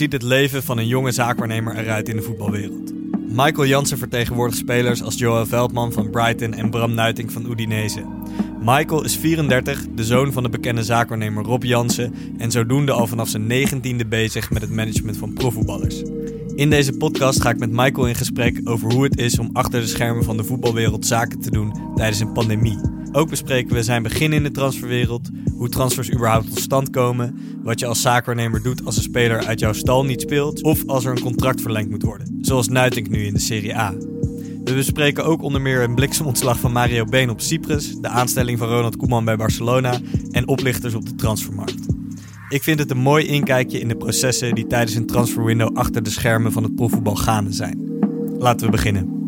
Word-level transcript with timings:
ziet 0.00 0.12
het 0.12 0.22
leven 0.22 0.62
van 0.62 0.78
een 0.78 0.86
jonge 0.86 1.12
zaakwaarnemer 1.12 1.76
eruit 1.76 2.08
in 2.08 2.16
de 2.16 2.22
voetbalwereld? 2.22 2.92
Michael 3.28 3.66
Jansen 3.66 3.98
vertegenwoordigt 3.98 4.58
spelers 4.58 5.02
als 5.02 5.18
Joel 5.18 5.46
Veldman 5.46 5.92
van 5.92 6.10
Brighton 6.10 6.54
en 6.54 6.70
Bram 6.70 6.94
Nuiting 6.94 7.32
van 7.32 7.50
Udinese. 7.50 8.04
Michael 8.60 9.04
is 9.04 9.16
34, 9.16 9.86
de 9.94 10.04
zoon 10.04 10.32
van 10.32 10.42
de 10.42 10.48
bekende 10.48 10.82
zaakwaarnemer 10.82 11.44
Rob 11.44 11.64
Jansen 11.64 12.14
en 12.38 12.50
zodoende 12.50 12.92
al 12.92 13.06
vanaf 13.06 13.28
zijn 13.28 13.46
negentiende 13.46 14.06
bezig 14.06 14.50
met 14.50 14.62
het 14.62 14.70
management 14.70 15.16
van 15.16 15.32
profvoetballers. 15.32 16.02
In 16.54 16.70
deze 16.70 16.92
podcast 16.92 17.42
ga 17.42 17.50
ik 17.50 17.58
met 17.58 17.70
Michael 17.70 18.06
in 18.06 18.14
gesprek 18.14 18.60
over 18.64 18.92
hoe 18.92 19.04
het 19.04 19.18
is 19.18 19.38
om 19.38 19.50
achter 19.52 19.80
de 19.80 19.86
schermen 19.86 20.24
van 20.24 20.36
de 20.36 20.44
voetbalwereld 20.44 21.06
zaken 21.06 21.40
te 21.40 21.50
doen 21.50 21.74
tijdens 21.94 22.20
een 22.20 22.32
pandemie. 22.32 22.78
Ook 23.12 23.30
bespreken 23.30 23.74
we 23.74 23.82
zijn 23.82 24.02
begin 24.02 24.32
in 24.32 24.42
de 24.42 24.50
transferwereld, 24.50 25.28
hoe 25.56 25.68
transfers 25.68 26.12
überhaupt 26.12 26.48
tot 26.48 26.58
stand 26.58 26.90
komen, 26.90 27.38
wat 27.62 27.80
je 27.80 27.86
als 27.86 28.00
zaakwaarnemer 28.00 28.62
doet 28.62 28.84
als 28.84 28.96
een 28.96 29.02
speler 29.02 29.46
uit 29.46 29.60
jouw 29.60 29.72
stal 29.72 30.04
niet 30.04 30.20
speelt 30.20 30.62
of 30.62 30.86
als 30.86 31.04
er 31.04 31.10
een 31.10 31.20
contract 31.20 31.60
verlengd 31.60 31.90
moet 31.90 32.02
worden, 32.02 32.38
zoals 32.40 32.68
Nuitink 32.68 33.08
nu 33.08 33.24
in 33.26 33.32
de 33.32 33.40
Serie 33.40 33.76
A. 33.76 33.94
We 34.64 34.74
bespreken 34.74 35.24
ook 35.24 35.42
onder 35.42 35.60
meer 35.60 35.82
een 35.82 35.94
bliksemontslag 35.94 36.58
van 36.58 36.72
Mario 36.72 37.04
Been 37.04 37.30
op 37.30 37.40
Cyprus, 37.40 37.96
de 38.00 38.08
aanstelling 38.08 38.58
van 38.58 38.68
Ronald 38.68 38.96
Koeman 38.96 39.24
bij 39.24 39.36
Barcelona 39.36 40.00
en 40.30 40.48
oplichters 40.48 40.94
op 40.94 41.06
de 41.06 41.14
transfermarkt. 41.14 41.86
Ik 42.48 42.62
vind 42.62 42.78
het 42.78 42.90
een 42.90 42.98
mooi 42.98 43.26
inkijkje 43.26 43.80
in 43.80 43.88
de 43.88 43.96
processen 43.96 44.54
die 44.54 44.66
tijdens 44.66 44.94
een 44.94 45.06
transferwindow 45.06 45.76
achter 45.76 46.02
de 46.02 46.10
schermen 46.10 46.52
van 46.52 46.62
het 46.62 46.74
profvoetbal 46.74 47.14
gaande 47.14 47.52
zijn. 47.52 47.98
Laten 48.38 48.66
we 48.66 48.72
beginnen. 48.72 49.19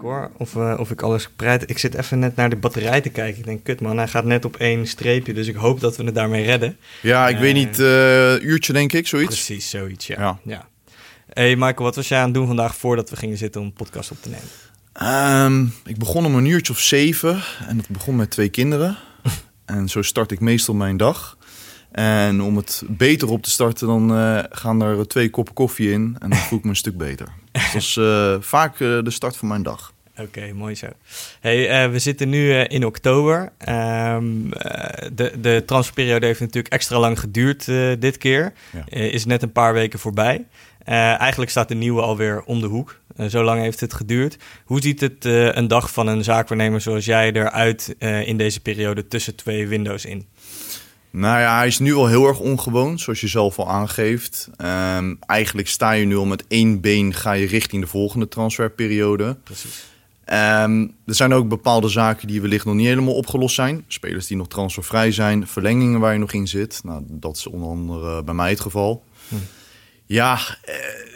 Hoor 0.00 0.30
of, 0.36 0.54
uh, 0.54 0.74
of 0.78 0.90
ik 0.90 1.02
alles 1.02 1.28
bereid. 1.36 1.70
Ik 1.70 1.78
zit 1.78 1.94
even 1.94 2.18
net 2.18 2.36
naar 2.36 2.50
de 2.50 2.56
batterij 2.56 3.00
te 3.00 3.08
kijken. 3.08 3.38
Ik 3.38 3.44
denk, 3.44 3.64
kut 3.64 3.80
man, 3.80 3.96
hij 3.96 4.08
gaat 4.08 4.24
net 4.24 4.44
op 4.44 4.56
één 4.56 4.86
streepje. 4.86 5.32
Dus 5.32 5.46
ik 5.46 5.54
hoop 5.54 5.80
dat 5.80 5.96
we 5.96 6.04
het 6.04 6.14
daarmee 6.14 6.44
redden. 6.44 6.76
Ja, 7.02 7.28
ik 7.28 7.34
Uh, 7.34 7.40
weet 7.40 7.54
niet, 7.54 7.78
uh, 7.78 8.42
uurtje 8.42 8.72
denk 8.72 8.92
ik, 8.92 9.06
zoiets. 9.06 9.44
Precies, 9.44 9.70
zoiets, 9.70 10.06
ja. 10.06 10.20
Ja. 10.20 10.38
ja. 10.44 10.68
Hey 11.32 11.56
Michael, 11.56 11.84
wat 11.84 11.96
was 11.96 12.08
jij 12.08 12.18
aan 12.18 12.24
het 12.24 12.34
doen 12.34 12.46
vandaag 12.46 12.76
voordat 12.76 13.10
we 13.10 13.16
gingen 13.16 13.36
zitten 13.36 13.60
om 13.60 13.66
een 13.66 13.72
podcast 13.72 14.10
op 14.10 14.22
te 14.22 14.28
nemen? 14.28 14.48
Ehm, 14.92 15.64
ik 15.84 15.98
begon 15.98 16.26
om 16.26 16.34
een 16.34 16.46
uurtje 16.46 16.72
of 16.72 16.78
zeven 16.78 17.42
en 17.68 17.76
dat 17.76 17.88
begon 17.88 18.16
met 18.16 18.30
twee 18.30 18.48
kinderen. 18.48 18.96
en 19.64 19.88
zo 19.88 20.02
start 20.02 20.30
ik 20.30 20.40
meestal 20.40 20.74
mijn 20.74 20.96
dag. 20.96 21.38
En 21.90 22.42
om 22.42 22.56
het 22.56 22.82
beter 22.86 23.28
op 23.30 23.42
te 23.42 23.50
starten, 23.50 23.86
dan 23.86 24.16
eh, 24.16 24.38
gaan 24.50 24.82
er 24.82 25.08
twee 25.08 25.30
koppen 25.30 25.54
koffie 25.54 25.92
in 25.92 26.16
en 26.18 26.30
dan 26.30 26.38
voel 26.38 26.58
ik 26.58 26.64
me 26.64 26.70
een 26.70 26.76
stuk 26.76 26.96
beter. 26.96 27.28
Dus 27.52 27.72
dat 27.72 27.82
is 27.82 27.96
eh, 27.96 28.34
vaak 28.40 28.72
eh, 28.72 29.02
de 29.02 29.10
start 29.10 29.36
van 29.36 29.48
mijn 29.48 29.62
dag. 29.62 29.92
Oké, 30.16 30.52
mooi 30.52 30.74
zo. 30.74 30.86
Hey, 31.40 31.90
we 31.90 31.98
zitten 31.98 32.28
nu 32.28 32.52
in 32.52 32.86
oktober. 32.86 33.52
Um, 33.68 34.44
uh, 34.44 34.52
de, 35.12 35.32
de 35.40 35.62
transferperiode 35.66 36.26
heeft 36.26 36.40
natuurlijk 36.40 36.74
extra 36.74 36.98
lang 36.98 37.20
geduurd 37.20 37.64
dit 37.98 38.18
keer. 38.18 38.52
Ja. 38.72 38.96
is 38.96 39.24
net 39.24 39.42
een 39.42 39.52
paar 39.52 39.72
weken 39.72 39.98
voorbij. 39.98 40.44
eigenlijk 40.84 41.50
staat 41.50 41.68
de 41.68 41.74
nieuwe 41.74 42.00
alweer 42.00 42.42
om 42.42 42.60
de 42.60 42.66
hoek. 42.66 42.98
zo 43.28 43.42
lang 43.42 43.60
heeft 43.60 43.80
het 43.80 43.94
geduurd. 43.94 44.36
Hoe 44.64 44.82
ziet 44.82 45.00
het 45.00 45.24
een 45.24 45.68
dag 45.68 45.92
van 45.92 46.06
een 46.06 46.24
zaakwaarnemer 46.24 46.80
zoals 46.80 47.04
jij 47.04 47.32
eruit 47.32 47.94
in 48.24 48.36
deze 48.36 48.60
periode 48.60 49.08
tussen 49.08 49.36
twee 49.36 49.68
windows 49.68 50.04
in? 50.04 50.26
Nou 51.10 51.40
ja, 51.40 51.56
hij 51.56 51.66
is 51.66 51.78
nu 51.78 51.94
al 51.94 52.06
heel 52.06 52.26
erg 52.26 52.38
ongewoon, 52.38 52.98
zoals 52.98 53.20
je 53.20 53.28
zelf 53.28 53.58
al 53.58 53.68
aangeeft. 53.68 54.48
Um, 54.58 55.18
eigenlijk 55.26 55.68
sta 55.68 55.92
je 55.92 56.06
nu 56.06 56.16
al 56.16 56.24
met 56.24 56.44
één 56.48 56.80
been, 56.80 57.14
ga 57.14 57.32
je 57.32 57.46
richting 57.46 57.82
de 57.82 57.88
volgende 57.88 58.28
transferperiode. 58.28 59.36
Precies. 59.44 59.84
Um, 60.32 60.94
er 61.06 61.14
zijn 61.14 61.32
ook 61.32 61.48
bepaalde 61.48 61.88
zaken 61.88 62.28
die 62.28 62.40
wellicht 62.40 62.64
nog 62.64 62.74
niet 62.74 62.86
helemaal 62.86 63.14
opgelost 63.14 63.54
zijn. 63.54 63.84
Spelers 63.86 64.26
die 64.26 64.36
nog 64.36 64.48
transfervrij 64.48 65.12
zijn, 65.12 65.46
verlengingen 65.46 66.00
waar 66.00 66.12
je 66.12 66.18
nog 66.18 66.32
in 66.32 66.48
zit. 66.48 66.80
Nou, 66.84 67.02
dat 67.08 67.36
is 67.36 67.46
onder 67.46 67.68
andere 67.68 68.24
bij 68.24 68.34
mij 68.34 68.50
het 68.50 68.60
geval. 68.60 69.04
Hm. 69.28 69.34
Ja, 70.06 70.38
eh, 70.62 70.74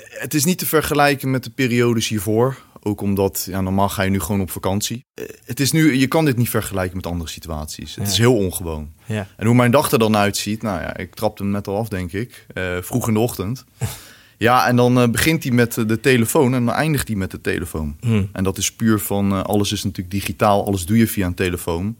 het 0.09 0.35
is 0.35 0.45
niet 0.45 0.59
te 0.59 0.67
vergelijken 0.67 1.31
met 1.31 1.45
de 1.45 1.51
periodes 1.51 2.09
hiervoor. 2.09 2.59
Ook 2.87 3.01
omdat, 3.01 3.47
ja, 3.51 3.61
normaal 3.61 3.89
ga 3.89 4.03
je 4.03 4.11
nu 4.11 4.21
gewoon 4.21 4.41
op 4.41 4.51
vakantie. 4.51 5.05
Eh, 5.15 5.25
het 5.45 5.61
is 5.61 5.73
nu, 5.73 5.95
je 5.99 6.07
kan 6.07 6.25
dit 6.25 6.37
niet 6.37 6.49
vergelijken 6.49 6.97
met 6.97 7.07
andere 7.07 7.31
situaties. 7.31 7.95
Het 7.95 8.05
Ja. 8.05 8.11
is 8.11 8.19
heel 8.19 8.37
ongewoon. 8.37 8.93
Ja. 9.07 9.27
En 9.37 9.47
hoe 9.47 9.55
mijn 9.55 9.71
dag 9.71 9.91
er 9.91 9.99
dan 9.99 10.17
uitziet, 10.17 10.63
nou 10.63 10.81
ja, 10.81 10.97
ik 10.97 11.15
trapte 11.15 11.43
hem 11.43 11.53
net 11.53 11.67
al 11.69 11.77
af, 11.77 11.89
denk 11.89 12.13
ik. 12.13 12.47
Eh, 12.55 12.77
vroeg 12.81 13.09
in 13.09 13.15
de 13.15 13.21
ochtend. 13.21 13.65
Ja, 14.39 14.67
en 14.67 14.77
dan 14.77 15.01
eh, 15.01 15.09
begint 15.09 15.43
hij 15.43 15.53
met 15.53 15.75
de 15.75 16.01
telefoon 16.01 16.55
en 16.55 16.65
dan 16.65 16.75
eindigt 16.75 17.09
hij 17.09 17.17
met 17.17 17.31
de 17.31 17.41
telefoon. 17.41 17.97
Hm. 18.01 18.23
En 18.33 18.45
dat 18.45 18.59
is 18.59 18.73
puur 18.73 18.99
van, 18.99 19.47
alles 19.47 19.73
is 19.73 19.85
natuurlijk 19.85 20.15
digitaal, 20.15 20.67
alles 20.67 20.87
doe 20.87 20.97
je 20.99 21.07
via 21.07 21.27
een 21.27 21.35
telefoon. 21.35 21.97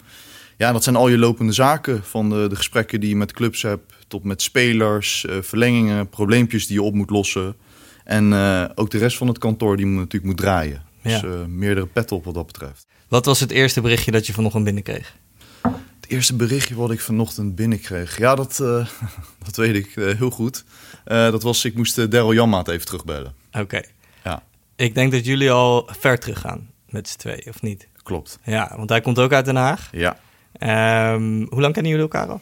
Ja, 0.57 0.73
dat 0.73 0.83
zijn 0.85 0.97
al 0.97 1.09
je 1.09 1.19
lopende 1.19 1.53
zaken, 1.53 2.05
van 2.05 2.29
de, 2.31 2.47
de 2.49 2.57
gesprekken 2.57 3.01
die 3.01 3.09
je 3.09 3.17
met 3.17 3.33
clubs 3.33 3.63
hebt, 3.63 3.93
tot 4.09 4.25
met 4.25 4.43
spelers, 4.43 5.25
verlengingen, 5.41 6.09
probleempjes 6.09 6.67
die 6.67 6.77
je 6.77 6.83
op 6.83 6.95
moet 6.95 7.11
lossen. 7.11 7.57
En 8.05 8.33
eh, 8.33 8.65
ook 8.75 8.91
de 8.91 8.99
rest 8.99 9.17
van 9.17 9.29
het 9.29 9.39
kantoor 9.39 9.77
die 9.77 9.87
moet, 9.87 9.99
natuurlijk 9.99 10.25
moet 10.25 10.37
draaien. 10.37 10.83
Dus 11.03 11.23
eh, 11.23 11.45
meerdere 11.45 11.87
petten 11.87 12.17
op 12.17 12.25
wat 12.25 12.35
dat 12.35 12.47
betreft. 12.47 12.87
Wat 13.09 13.25
was 13.25 13.41
het 13.41 13.51
eerste 13.51 13.81
berichtje 13.81 14.11
dat 14.11 14.27
je 14.27 14.33
vanochtend 14.33 14.65
binnenkreeg? 14.65 15.17
Het 16.01 16.13
eerste 16.13 16.35
berichtje 16.35 16.75
wat 16.75 16.91
ik 16.91 17.01
vanochtend 17.01 17.55
binnenkreeg, 17.55 18.19
ja, 18.19 18.35
dat, 18.35 18.61
eh, 18.61 18.87
dat 19.45 19.57
weet 19.57 19.75
ik 19.75 19.95
heel 19.95 20.31
goed. 20.31 20.65
Dat 21.05 21.43
was, 21.43 21.65
ik 21.65 21.77
moest 21.77 22.11
Daryl 22.11 22.35
Janmaat 22.35 22.69
even 22.69 22.87
terugbellen. 22.87 23.35
Oké. 23.53 23.83
Ja. 24.25 24.43
Ik 24.77 24.95
denk 24.95 25.13
dat 25.13 25.25
jullie 25.25 25.51
al 25.51 25.89
ver 25.99 26.19
terug 26.19 26.41
gaan 26.41 26.71
met 26.89 27.09
z'n 27.09 27.19
twee, 27.19 27.47
of 27.49 27.63
niet? 27.63 27.89
Klopt. 28.03 28.39
Ja, 28.45 28.73
want 28.77 28.89
hij 28.89 29.01
komt 29.01 29.19
ook 29.19 29.33
uit 29.33 29.45
Den 29.45 29.57
Haag. 29.57 29.89
Ja. 29.93 30.19
Ehm, 30.53 31.47
hoe 31.49 31.61
lang 31.61 31.73
kennen 31.73 31.93
jullie 31.93 32.07
elkaar 32.11 32.29
al? 32.29 32.41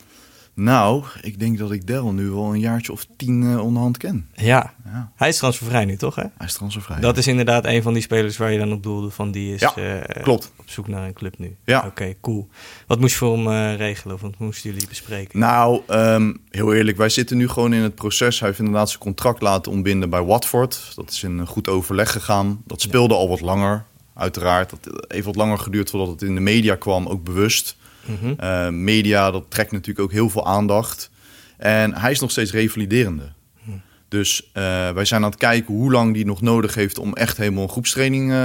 Nou, 0.54 1.04
ik 1.20 1.38
denk 1.38 1.58
dat 1.58 1.72
ik 1.72 1.86
Daryl 1.86 2.12
nu 2.12 2.30
wel 2.30 2.52
een 2.52 2.60
jaartje 2.60 2.92
of 2.92 3.06
tien 3.16 3.42
uh, 3.42 3.64
onderhand 3.64 3.96
ken. 3.96 4.28
Ja. 4.34 4.74
Ja. 4.84 5.12
Hij 5.16 5.28
is 5.28 5.36
transfervrij 5.36 5.84
nu, 5.84 5.96
toch? 5.96 6.14
Hè? 6.14 6.22
Hij 6.36 6.46
is 6.46 6.52
transfervrij. 6.52 7.00
Dat 7.00 7.16
is 7.16 7.26
inderdaad 7.26 7.64
een 7.64 7.82
van 7.82 7.92
die 7.92 8.02
spelers 8.02 8.36
waar 8.36 8.52
je 8.52 8.58
dan 8.58 8.72
op 8.72 8.82
doelde. 8.82 9.10
Van 9.10 9.30
die 9.30 9.54
is 9.54 9.60
Ja, 9.60 9.74
eh, 9.74 10.22
klopt. 10.22 10.52
op 10.56 10.70
zoek 10.70 10.88
naar 10.88 11.06
een 11.06 11.12
club 11.12 11.38
nu. 11.38 11.56
Ja. 11.64 11.84
Oké, 11.86 12.14
cool. 12.20 12.48
Wat 12.86 13.00
moest 13.00 13.12
je 13.12 13.18
voor 13.18 13.36
hem 13.36 13.46
eh, 13.46 13.76
regelen? 13.76 14.14
Of 14.14 14.20
wat 14.20 14.38
moesten 14.38 14.70
jullie 14.70 14.88
bespreken? 14.88 15.38
Nou, 15.38 15.80
um, 15.88 16.40
heel 16.50 16.74
eerlijk, 16.74 16.96
wij 16.96 17.08
zitten 17.08 17.36
nu 17.36 17.48
gewoon 17.48 17.72
in 17.72 17.82
het 17.82 17.94
proces. 17.94 18.38
Hij 18.38 18.48
heeft 18.48 18.60
inderdaad 18.60 18.88
zijn 18.88 19.02
contract 19.02 19.42
laten 19.42 19.72
ontbinden 19.72 20.10
bij 20.10 20.22
Watford. 20.22 20.92
Dat 20.94 21.10
is 21.10 21.22
in 21.22 21.38
een 21.38 21.46
goed 21.46 21.68
overleg 21.68 22.12
gegaan. 22.12 22.62
Dat 22.66 22.80
speelde 22.80 23.14
al 23.14 23.28
wat 23.28 23.40
langer, 23.40 23.84
uiteraard. 24.14 24.70
Dat 24.70 25.04
heeft 25.08 25.26
wat 25.26 25.36
langer 25.36 25.58
geduurd 25.58 25.90
voordat 25.90 26.08
het 26.08 26.22
in 26.22 26.34
de 26.34 26.40
media 26.40 26.74
kwam, 26.74 27.06
ook 27.06 27.24
bewust. 27.24 27.76
Mhm. 28.04 28.34
Uh, 28.40 28.68
media, 28.68 29.30
dat 29.30 29.44
trekt 29.48 29.72
natuurlijk 29.72 30.00
ook 30.00 30.12
heel 30.12 30.30
veel 30.30 30.46
aandacht. 30.46 31.10
En 31.56 31.94
hij 31.94 32.10
is 32.10 32.20
nog 32.20 32.30
steeds 32.30 32.52
revaliderende. 32.52 33.32
Hm. 33.64 33.70
Dus 34.08 34.42
uh, 34.42 34.52
wij 34.90 35.04
zijn 35.04 35.24
aan 35.24 35.30
het 35.30 35.38
kijken 35.38 35.74
hoe 35.74 35.92
lang 35.92 36.14
die 36.14 36.24
nog 36.24 36.40
nodig 36.40 36.74
heeft 36.74 36.98
om 36.98 37.14
echt 37.14 37.36
helemaal 37.36 37.62
een 37.62 37.68
groepstraining 37.68 38.30
uh, 38.30 38.36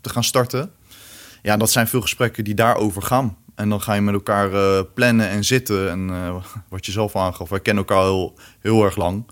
te 0.00 0.08
gaan 0.08 0.24
starten. 0.24 0.70
Ja, 1.42 1.56
dat 1.56 1.70
zijn 1.70 1.88
veel 1.88 2.00
gesprekken 2.00 2.44
die 2.44 2.54
daarover 2.54 3.02
gaan. 3.02 3.36
En 3.54 3.68
dan 3.68 3.80
ga 3.80 3.94
je 3.94 4.00
met 4.00 4.14
elkaar 4.14 4.84
plannen 4.84 5.28
en 5.28 5.44
zitten. 5.44 5.90
En 5.90 6.10
wat 6.68 6.86
je 6.86 6.92
zelf 6.92 7.16
aangaf, 7.16 7.48
wij 7.48 7.60
kennen 7.60 7.84
elkaar 7.86 8.04
heel, 8.04 8.34
heel 8.60 8.84
erg 8.84 8.96
lang. 8.96 9.24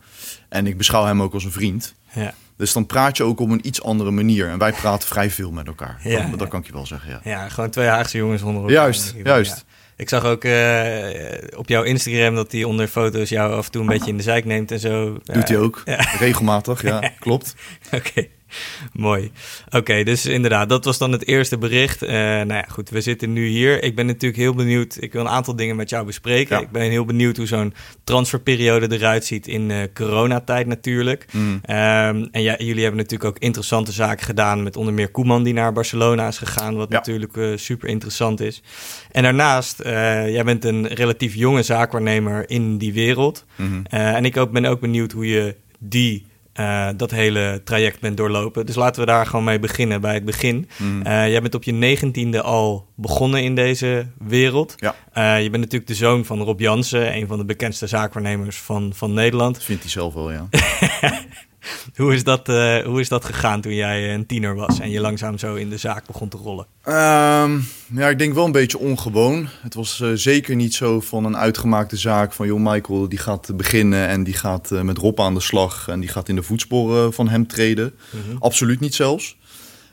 En 0.48 0.66
ik 0.66 0.76
beschouw 0.76 1.04
hem 1.04 1.22
ook 1.22 1.34
als 1.34 1.44
een 1.44 1.52
vriend. 1.52 1.94
Ja. 2.14 2.34
Dus 2.56 2.72
dan 2.72 2.86
praat 2.86 3.16
je 3.16 3.22
ook 3.22 3.40
op 3.40 3.50
een 3.50 3.66
iets 3.66 3.82
andere 3.82 4.10
manier. 4.10 4.48
En 4.48 4.58
wij 4.58 4.72
praten 4.72 5.08
vrij 5.08 5.30
veel 5.30 5.50
met 5.50 5.66
elkaar. 5.66 6.00
Ja, 6.02 6.30
dat, 6.36 6.48
kan 6.48 6.60
ik 6.60 6.66
je 6.66 6.72
wel 6.72 6.86
zeggen, 6.86 7.10
ja. 7.10 7.20
Ja, 7.24 7.48
gewoon 7.48 7.70
twee 7.70 7.86
Haagse 7.86 8.16
jongens 8.16 8.42
onder 8.42 8.62
elkaar. 8.62 8.76
Juist, 8.76 9.14
juist. 9.24 9.64
Ik 9.96 10.08
zag 10.08 10.24
ook 10.24 10.44
uh, 10.44 11.56
op 11.56 11.68
jouw 11.68 11.82
Instagram 11.82 12.34
dat 12.34 12.52
hij 12.52 12.64
onder 12.64 12.88
foto's 12.88 13.28
jou 13.28 13.52
af 13.52 13.66
en 13.66 13.72
toe 13.72 13.80
een 13.80 13.88
beetje 13.88 14.10
in 14.10 14.16
de 14.16 14.22
zijk 14.22 14.44
neemt 14.44 14.70
en 14.70 14.80
zo. 14.80 15.18
Doet 15.22 15.48
hij 15.48 15.58
ook, 15.58 15.82
regelmatig, 16.18 16.82
ja, 16.90 17.12
klopt. 17.18 17.54
Oké, 17.86 17.96
okay. 17.96 18.30
mooi. 18.92 19.30
Oké, 19.66 19.76
okay, 19.76 20.04
dus 20.04 20.26
inderdaad, 20.26 20.68
dat 20.68 20.84
was 20.84 20.98
dan 20.98 21.12
het 21.12 21.26
eerste 21.26 21.58
bericht. 21.58 22.02
Uh, 22.02 22.10
nou 22.10 22.54
ja, 22.54 22.64
goed, 22.68 22.90
we 22.90 23.00
zitten 23.00 23.32
nu 23.32 23.46
hier. 23.46 23.82
Ik 23.82 23.94
ben 23.94 24.06
natuurlijk 24.06 24.42
heel 24.42 24.54
benieuwd. 24.54 24.96
Ik 25.00 25.12
wil 25.12 25.20
een 25.20 25.28
aantal 25.28 25.56
dingen 25.56 25.76
met 25.76 25.90
jou 25.90 26.06
bespreken. 26.06 26.56
Ja. 26.56 26.62
Ik 26.62 26.70
ben 26.70 26.90
heel 26.90 27.04
benieuwd 27.04 27.36
hoe 27.36 27.46
zo'n 27.46 27.74
transferperiode 28.04 28.96
eruit 28.96 29.24
ziet 29.24 29.46
in 29.46 29.70
uh, 29.70 29.82
coronatijd 29.94 30.66
natuurlijk. 30.66 31.26
Mm. 31.32 31.52
Um, 31.52 31.60
en 31.66 32.42
ja, 32.42 32.54
jullie 32.58 32.82
hebben 32.82 33.00
natuurlijk 33.00 33.30
ook 33.30 33.38
interessante 33.38 33.92
zaken 33.92 34.24
gedaan 34.24 34.62
met 34.62 34.76
onder 34.76 34.94
meer 34.94 35.10
Koeman 35.10 35.42
die 35.42 35.54
naar 35.54 35.72
Barcelona 35.72 36.28
is 36.28 36.38
gegaan, 36.38 36.76
wat 36.76 36.90
Ja. 36.90 36.96
natuurlijk 36.96 37.36
uh, 37.36 37.56
super 37.56 37.88
interessant 37.88 38.40
is. 38.40 38.62
En 39.10 39.22
daarnaast, 39.22 39.82
jij 39.82 40.44
bent 40.44 40.64
een 40.64 40.86
relatief 40.86 41.34
jonge 41.34 41.62
zaakwaarnemer 41.62 42.50
in 42.50 42.78
die 42.78 42.92
wereld. 42.92 43.44
Mm 43.56 43.66
-hmm. 43.66 43.84
en 43.86 44.24
ik 44.24 44.36
ook, 44.36 44.50
ben 44.50 44.64
ook 44.64 44.80
benieuwd 44.80 45.12
hoe 45.12 45.26
je 45.26 45.56
die 45.78 46.26
uh, 46.60 46.88
dat 46.96 47.10
hele 47.10 47.60
traject 47.64 48.00
bent 48.00 48.16
doorlopen. 48.16 48.66
Dus 48.66 48.74
laten 48.74 49.00
we 49.00 49.06
daar 49.06 49.26
gewoon 49.26 49.44
mee 49.44 49.58
beginnen, 49.58 50.00
bij 50.00 50.14
het 50.14 50.24
begin. 50.24 50.68
Mm. 50.76 50.98
Uh, 50.98 51.04
jij 51.04 51.40
bent 51.40 51.54
op 51.54 51.64
je 51.64 51.72
negentiende 51.72 52.42
al 52.42 52.86
begonnen 52.94 53.42
in 53.42 53.54
deze 53.54 54.06
wereld. 54.18 54.74
Ja. 54.76 54.94
Uh, 55.14 55.42
je 55.42 55.50
bent 55.50 55.62
natuurlijk 55.62 55.90
de 55.90 55.94
zoon 55.96 56.24
van 56.24 56.40
Rob 56.40 56.60
Jansen, 56.60 57.16
een 57.16 57.26
van 57.26 57.38
de 57.38 57.44
bekendste 57.44 57.86
zaakwaarnemers 57.86 58.56
van, 58.56 58.92
van 58.94 59.12
Nederland. 59.12 59.54
Dat 59.54 59.64
vindt 59.64 59.82
hij 59.82 59.90
zelf 59.90 60.14
wel, 60.14 60.32
ja. 60.32 60.48
Hoe 61.96 62.14
is, 62.14 62.24
dat, 62.24 62.48
uh, 62.48 62.78
hoe 62.78 63.00
is 63.00 63.08
dat 63.08 63.24
gegaan 63.24 63.60
toen 63.60 63.74
jij 63.74 64.14
een 64.14 64.26
tiener 64.26 64.54
was 64.54 64.80
en 64.80 64.90
je 64.90 65.00
langzaam 65.00 65.38
zo 65.38 65.54
in 65.54 65.68
de 65.68 65.76
zaak 65.76 66.06
begon 66.06 66.28
te 66.28 66.36
rollen? 66.36 66.66
Um, 66.86 67.66
ja, 67.94 68.08
ik 68.08 68.18
denk 68.18 68.34
wel 68.34 68.44
een 68.44 68.52
beetje 68.52 68.78
ongewoon. 68.78 69.48
Het 69.62 69.74
was 69.74 70.00
uh, 70.00 70.10
zeker 70.14 70.56
niet 70.56 70.74
zo 70.74 71.00
van 71.00 71.24
een 71.24 71.36
uitgemaakte 71.36 71.96
zaak 71.96 72.32
van... 72.32 72.46
joh, 72.46 72.60
Michael 72.60 73.08
die 73.08 73.18
gaat 73.18 73.56
beginnen 73.56 74.08
en 74.08 74.24
die 74.24 74.34
gaat 74.34 74.70
uh, 74.72 74.80
met 74.80 74.98
Rob 74.98 75.20
aan 75.20 75.34
de 75.34 75.40
slag... 75.40 75.88
en 75.88 76.00
die 76.00 76.08
gaat 76.08 76.28
in 76.28 76.34
de 76.34 76.42
voetsporen 76.42 77.12
van 77.12 77.28
hem 77.28 77.46
treden. 77.46 77.94
Mm 78.10 78.20
-hmm. 78.28 78.36
Absoluut 78.38 78.80
niet 78.80 78.94
zelfs. 78.94 79.36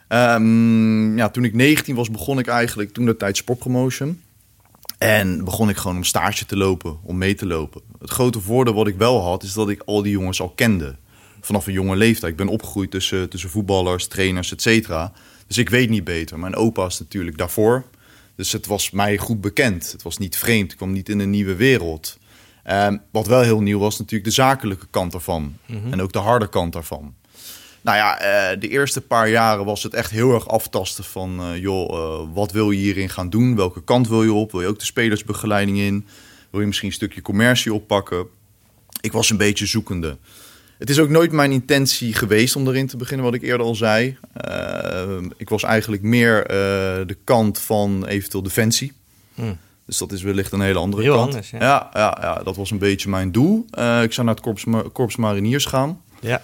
Um, 0.07 1.17
ja, 1.17 1.29
toen 1.29 1.43
ik 1.43 1.53
19 1.53 1.95
was, 1.95 2.11
begon 2.11 2.39
ik 2.39 2.47
eigenlijk 2.47 2.93
toen 2.93 3.05
de 3.05 3.17
tijd 3.17 3.37
sportpromotion. 3.37 4.21
En 4.97 5.43
begon 5.43 5.69
ik 5.69 5.77
gewoon 5.77 5.97
om 5.97 6.03
stage 6.03 6.45
te 6.45 6.57
lopen, 6.57 6.97
om 7.03 7.17
mee 7.17 7.35
te 7.35 7.45
lopen. 7.45 7.81
Het 7.99 8.09
grote 8.09 8.41
voordeel 8.41 8.73
wat 8.73 8.87
ik 8.87 8.95
wel 8.95 9.21
had, 9.21 9.43
is 9.43 9.53
dat 9.53 9.69
ik 9.69 9.81
al 9.85 10.01
die 10.01 10.11
jongens 10.11 10.41
al 10.41 10.49
kende. 10.49 10.95
Vanaf 11.41 11.67
een 11.67 11.73
jonge 11.73 11.95
leeftijd. 11.95 12.31
Ik 12.31 12.37
ben 12.37 12.47
opgegroeid 12.47 12.91
tussen, 12.91 13.29
tussen 13.29 13.49
voetballers, 13.49 14.07
trainers, 14.07 14.51
et 14.51 14.61
cetera. 14.61 15.13
Dus 15.47 15.57
ik 15.57 15.69
weet 15.69 15.89
niet 15.89 16.03
beter. 16.03 16.39
Mijn 16.39 16.55
opa 16.55 16.85
is 16.85 16.99
natuurlijk 16.99 17.37
daarvoor. 17.37 17.83
Dus 18.35 18.51
het 18.51 18.65
was 18.65 18.91
mij 18.91 19.17
goed 19.17 19.41
bekend. 19.41 19.91
Het 19.91 20.01
was 20.01 20.17
niet 20.17 20.37
vreemd. 20.37 20.71
Ik 20.71 20.77
kwam 20.77 20.91
niet 20.91 21.09
in 21.09 21.19
een 21.19 21.29
nieuwe 21.29 21.55
wereld. 21.55 22.17
Um, 22.69 23.01
wat 23.11 23.27
wel 23.27 23.41
heel 23.41 23.61
nieuw 23.61 23.79
was 23.79 23.97
natuurlijk 23.97 24.29
de 24.29 24.35
zakelijke 24.35 24.87
kant 24.89 25.13
ervan. 25.13 25.57
Mm 25.65 25.81
-hmm. 25.81 25.91
En 25.91 26.01
ook 26.01 26.11
de 26.11 26.19
harde 26.19 26.49
kant 26.49 26.73
daarvan. 26.73 27.13
Nou 27.81 27.97
ja, 27.97 28.21
uh, 28.53 28.59
de 28.59 28.67
eerste 28.67 29.01
paar 29.01 29.29
jaren 29.29 29.65
was 29.65 29.83
het 29.83 29.93
echt 29.93 30.11
heel 30.11 30.33
erg 30.33 30.47
aftasten 30.47 31.03
van... 31.03 31.51
Uh, 31.51 31.61
joh, 31.61 31.93
uh, 31.93 32.33
wat 32.33 32.51
wil 32.51 32.71
je 32.71 32.79
hierin 32.79 33.09
gaan 33.09 33.29
doen? 33.29 33.55
Welke 33.55 33.83
kant 33.83 34.07
wil 34.07 34.23
je 34.23 34.33
op? 34.33 34.51
Wil 34.51 34.61
je 34.61 34.67
ook 34.67 34.79
de 34.79 34.85
spelersbegeleiding 34.85 35.77
in? 35.77 36.07
Wil 36.49 36.59
je 36.59 36.67
misschien 36.67 36.87
een 36.87 36.93
stukje 36.93 37.21
commercie 37.21 37.73
oppakken? 37.73 38.27
Ik 39.01 39.11
was 39.11 39.29
een 39.29 39.37
beetje 39.37 39.65
zoekende. 39.65 40.17
Het 40.81 40.89
is 40.89 40.99
ook 40.99 41.09
nooit 41.09 41.31
mijn 41.31 41.51
intentie 41.51 42.13
geweest 42.13 42.55
om 42.55 42.67
erin 42.67 42.87
te 42.87 42.97
beginnen, 42.97 43.25
wat 43.25 43.33
ik 43.33 43.41
eerder 43.41 43.65
al 43.65 43.75
zei. 43.75 44.17
ik 45.37 45.49
was 45.49 45.63
eigenlijk 45.63 46.01
meer 46.01 46.43
de 47.07 47.17
kant 47.23 47.59
van 47.59 48.05
eventueel 48.05 48.43
defensie. 48.43 48.93
Hmm. 49.35 49.57
Dus 49.85 49.97
dat 49.97 50.11
is 50.11 50.21
wellicht 50.21 50.51
een 50.51 50.61
hele 50.61 50.79
andere 50.79 51.01
Heel 51.01 51.13
kant. 51.13 51.25
Anders, 51.25 51.49
ja. 51.49 51.59
Ja, 51.59 51.89
ja, 51.93 52.17
ja, 52.21 52.43
dat 52.43 52.55
was 52.55 52.71
een 52.71 52.77
beetje 52.77 53.09
mijn 53.09 53.31
doel. 53.31 53.65
ik 54.01 54.13
zou 54.13 54.25
naar 54.25 54.35
het 54.35 54.39
Korps, 54.39 54.65
Korps 54.91 55.15
Mariniers 55.15 55.65
gaan. 55.65 56.01
Ja. 56.19 56.41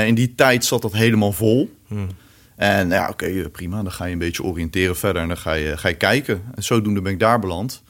In 0.00 0.14
die 0.14 0.34
tijd 0.34 0.64
zat 0.64 0.82
dat 0.82 0.92
helemaal 0.92 1.32
vol. 1.32 1.76
Hmm. 1.86 2.08
En 2.56 2.88
ja, 2.88 3.08
oké, 3.08 3.24
okay, 3.24 3.48
prima. 3.48 3.82
Dan 3.82 3.92
ga 3.92 4.04
je 4.04 4.12
een 4.12 4.18
beetje 4.18 4.42
oriënteren 4.42 4.96
verder 4.96 5.22
en 5.22 5.28
dan 5.28 5.36
ga 5.36 5.52
je, 5.52 5.76
ga 5.76 5.88
je 5.88 5.94
kijken. 5.94 6.42
En 6.54 6.62
zodoende 6.62 7.00
ben 7.00 7.12
ik 7.12 7.18
daar 7.18 7.38
beland. 7.38 7.82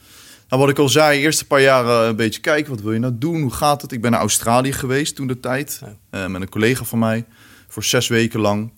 Nou, 0.51 0.63
wat 0.63 0.71
ik 0.71 0.79
al 0.79 0.89
zei, 0.89 1.21
eerste 1.21 1.47
paar 1.47 1.61
jaren 1.61 2.09
een 2.09 2.17
beetje 2.17 2.41
kijken. 2.41 2.71
Wat 2.71 2.81
wil 2.81 2.93
je 2.93 2.99
nou 2.99 3.13
doen? 3.17 3.41
Hoe 3.41 3.53
gaat 3.53 3.83
het? 3.83 3.93
Ik 3.93 4.01
ben 4.01 4.11
naar 4.11 4.21
Australië 4.21 4.73
geweest 4.73 5.17
toen 5.17 5.27
de 5.27 5.41
tijd. 5.41 5.81
Ja. 6.11 6.25
Uh, 6.25 6.27
met 6.27 6.43
een 6.43 6.49
collega 6.49 6.85
van 6.85 6.99
mij. 6.99 7.25
Voor 7.69 7.85
zes 7.85 8.09
weken 8.09 8.41
lang. 8.41 8.73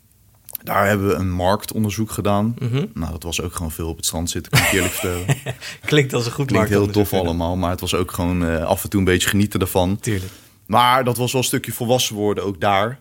Daar 0.63 0.87
hebben 0.87 1.09
we 1.09 1.15
een 1.15 1.31
marktonderzoek 1.31 2.11
gedaan. 2.11 2.55
Mm 2.59 2.69
-hmm. 2.69 2.91
Nou, 2.95 3.13
dat 3.13 3.23
was 3.23 3.41
ook 3.41 3.55
gewoon 3.55 3.71
veel 3.71 3.89
op 3.89 3.97
het 3.97 4.05
strand 4.05 4.31
zitten, 4.31 4.53
kan 4.53 4.61
ik 4.61 4.73
eerlijk 4.73 4.93
vertellen. 4.93 5.27
Klinkt 5.85 6.15
als 6.15 6.27
een 6.27 6.33
goed 6.33 6.47
Klinkt 6.47 6.69
heel 6.69 6.91
tof 6.91 7.13
allemaal, 7.13 7.57
maar 7.57 7.71
het 7.71 7.81
was 7.81 7.95
ook 7.95 8.11
gewoon 8.11 8.45
uh, 8.45 8.65
af 8.65 8.83
en 8.83 8.91
toe 8.91 9.01
een 9.01 9.07
beetje 9.07 9.29
genieten 9.29 9.61
ervan. 9.61 9.99
Tuurlijk. 10.01 10.33
Maar 10.67 11.05
dat 11.05 11.17
was 11.17 11.33
wel 11.33 11.41
een 11.41 11.47
stukje 11.47 11.73
volwassen 11.73 12.15
worden 12.15 12.45
ook 12.45 12.61
daar. 12.61 12.99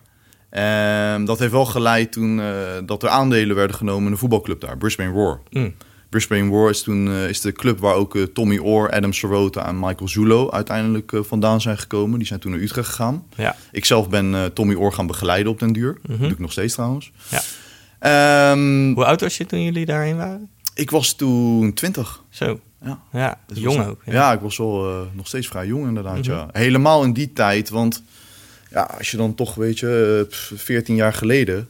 Um, 1.14 1.24
dat 1.24 1.38
heeft 1.38 1.52
wel 1.52 1.64
geleid 1.64 2.12
toen 2.12 2.38
uh, 2.38 2.46
dat 2.86 3.02
er 3.02 3.08
aandelen 3.08 3.56
werden 3.56 3.76
genomen 3.76 4.04
in 4.04 4.10
de 4.10 4.16
voetbalclub 4.16 4.60
daar, 4.60 4.76
Brisbane 4.76 5.10
Roar. 5.10 5.40
Mm. 5.50 5.74
Brisbane 6.12 6.48
Roar 6.50 6.70
is 6.70 6.82
toen 6.82 7.06
uh, 7.06 7.28
is 7.28 7.40
de 7.40 7.52
club 7.52 7.78
waar 7.78 7.94
ook 7.94 8.14
uh, 8.14 8.22
Tommy 8.22 8.58
Orr, 8.58 8.90
Adam 8.90 9.12
Sorota 9.12 9.66
en 9.66 9.78
Michael 9.78 10.08
Zulo 10.08 10.50
uiteindelijk 10.50 11.12
vandaan 11.20 11.60
zijn 11.60 11.78
gekomen. 11.78 12.18
Die 12.18 12.26
zijn 12.26 12.40
toen 12.40 12.50
naar 12.50 12.60
Utrecht 12.60 12.88
gegaan. 12.88 13.24
Ja. 13.36 13.56
Ik 13.72 13.84
zelf 13.84 14.08
ben 14.08 14.50
Tommy 14.54 14.74
Orr 14.74 14.92
gaan 14.92 15.06
begeleiden 15.06 15.52
op 15.52 15.58
den 15.58 15.72
duur. 15.72 15.98
Mhm. 16.02 16.10
Dat 16.10 16.18
doe 16.20 16.30
ik 16.30 16.38
nog 16.38 16.52
steeds 16.52 16.74
trouwens. 16.74 17.12
Ja. 17.28 18.50
Um, 18.52 18.94
Hoe 18.94 19.04
oud 19.04 19.20
was 19.20 19.36
je 19.36 19.46
toen 19.46 19.62
jullie 19.64 19.86
daarheen 19.86 20.16
waren? 20.16 20.48
ik 20.74 20.90
was 20.90 21.14
toen 21.14 21.72
20. 21.74 22.22
Zo. 22.30 22.60
Ja. 22.84 23.00
Ja, 23.12 23.38
Dus 23.46 23.58
jong 23.58 23.76
was- 23.76 23.86
ook. 23.86 24.00
Ja, 24.04 24.32
ik 24.32 24.40
was 24.40 24.56
wel 24.56 24.88
eh, 24.90 25.00
nog 25.12 25.26
steeds 25.26 25.46
vrij 25.48 25.66
jong 25.66 25.86
inderdaad. 25.86 26.18
Mhm. 26.18 26.30
ja. 26.30 26.48
Helemaal 26.52 27.02
in 27.04 27.12
die 27.12 27.32
tijd, 27.32 27.68
want 27.68 28.02
ja, 28.70 28.82
als 28.98 29.10
je 29.10 29.16
dan 29.16 29.34
toch, 29.34 29.54
weet 29.54 29.78
je, 29.78 30.18
eh, 30.24 30.28
pff, 30.30 30.52
14 30.54 30.94
jaar 30.94 31.12
geleden... 31.12 31.68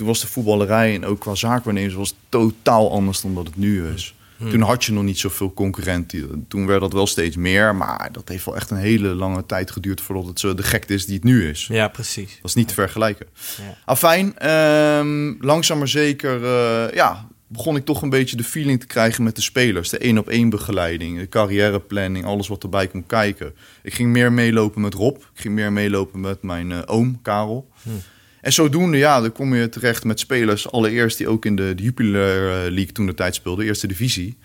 toen 0.00 0.08
was 0.08 0.20
de 0.20 0.26
voetballerij 0.26 0.94
en 0.94 1.04
ook 1.04 1.20
qua 1.20 1.34
zaakwaarnemers 1.34 1.94
was 1.94 2.14
totaal 2.28 2.92
anders 2.92 3.20
dan 3.20 3.34
dat 3.34 3.46
het 3.46 3.56
nu 3.56 3.86
is. 3.86 4.14
Mhm. 4.36 4.50
Toen 4.50 4.60
had 4.60 4.84
je 4.84 4.92
nog 4.92 5.02
niet 5.02 5.18
zoveel 5.18 5.52
concurrenten. 5.52 6.44
Toen 6.48 6.66
werd 6.66 6.80
dat 6.80 6.92
wel 6.92 7.06
steeds 7.06 7.36
meer, 7.36 7.74
maar 7.74 8.08
dat 8.12 8.28
heeft 8.28 8.44
wel 8.44 8.56
echt 8.56 8.70
een 8.70 8.76
hele 8.76 9.08
lange 9.08 9.46
tijd 9.46 9.70
geduurd... 9.70 10.00
voordat 10.00 10.26
het 10.26 10.40
zo 10.40 10.54
de 10.54 10.62
gekte 10.62 10.94
is 10.94 11.06
die 11.06 11.14
het 11.14 11.24
nu 11.24 11.48
is. 11.48 11.66
Ja, 11.66 11.88
precies. 11.88 12.34
Dat 12.34 12.50
is 12.50 12.54
niet 12.54 12.68
te 12.68 12.74
vergelijken. 12.74 13.26
Ja. 13.56 13.76
Afijn, 13.84 14.38
ehm, 14.38 15.34
langzaam 15.40 15.78
maar 15.78 15.88
zeker 15.88 16.44
eh, 16.44 16.94
ja, 16.94 17.28
begon 17.46 17.76
ik 17.76 17.84
toch 17.84 18.02
een 18.02 18.10
beetje 18.10 18.36
de 18.36 18.44
feeling 18.44 18.80
te 18.80 18.86
krijgen 18.86 19.24
met 19.24 19.36
de 19.36 19.42
spelers. 19.42 19.88
De 19.88 19.98
één 19.98 20.18
op 20.18 20.28
één 20.28 20.48
begeleiding, 20.48 21.18
de 21.18 21.28
carrièreplanning, 21.28 22.24
alles 22.24 22.48
wat 22.48 22.62
erbij 22.62 22.86
kon 22.86 23.06
kijken. 23.06 23.54
Ik 23.82 23.94
ging 23.94 24.10
meer 24.10 24.32
meelopen 24.32 24.80
met 24.80 24.94
Rob, 24.94 25.16
ik 25.16 25.40
ging 25.40 25.54
meer 25.54 25.72
meelopen 25.72 26.20
met 26.20 26.42
mijn 26.42 26.72
eh, 26.72 26.78
oom 26.86 27.22
Karel. 27.22 27.68
Hmm. 27.82 28.00
En 28.40 28.52
zodoende, 28.52 28.96
ja, 28.96 29.20
dan 29.20 29.32
kom 29.32 29.54
je 29.54 29.68
terecht 29.68 30.04
met 30.04 30.20
spelers, 30.20 30.70
allereerst 30.70 31.18
die 31.18 31.28
ook 31.28 31.44
in 31.44 31.56
de, 31.56 31.74
de 31.74 31.82
Jupiler 31.82 32.48
eh, 32.48 32.72
League 32.72 32.92
toen 32.92 33.06
de 33.06 33.14
tijd 33.14 33.34
speelden, 33.34 33.64
eerste 33.64 33.86
divisie. 33.86 34.38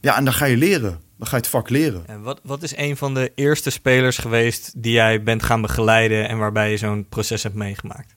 Ja, 0.00 0.16
en 0.16 0.24
dan 0.24 0.32
ga 0.32 0.44
je 0.44 0.56
leren. 0.56 1.00
Dan 1.18 1.28
ga 1.28 1.36
je 1.36 1.42
het 1.42 1.50
vak 1.50 1.68
leren. 1.70 2.02
En 2.06 2.22
wat, 2.22 2.40
wat 2.42 2.62
is 2.62 2.76
een 2.76 2.96
van 2.96 3.14
de 3.14 3.32
eerste 3.34 3.70
spelers 3.70 4.18
geweest 4.18 4.72
die 4.76 4.92
jij 4.92 5.22
bent 5.22 5.42
gaan 5.42 5.60
begeleiden 5.60 6.28
en 6.28 6.38
waarbij 6.38 6.70
je 6.70 6.76
zo'n 6.76 7.06
proces 7.08 7.42
hebt 7.42 7.54
meegemaakt? 7.54 8.14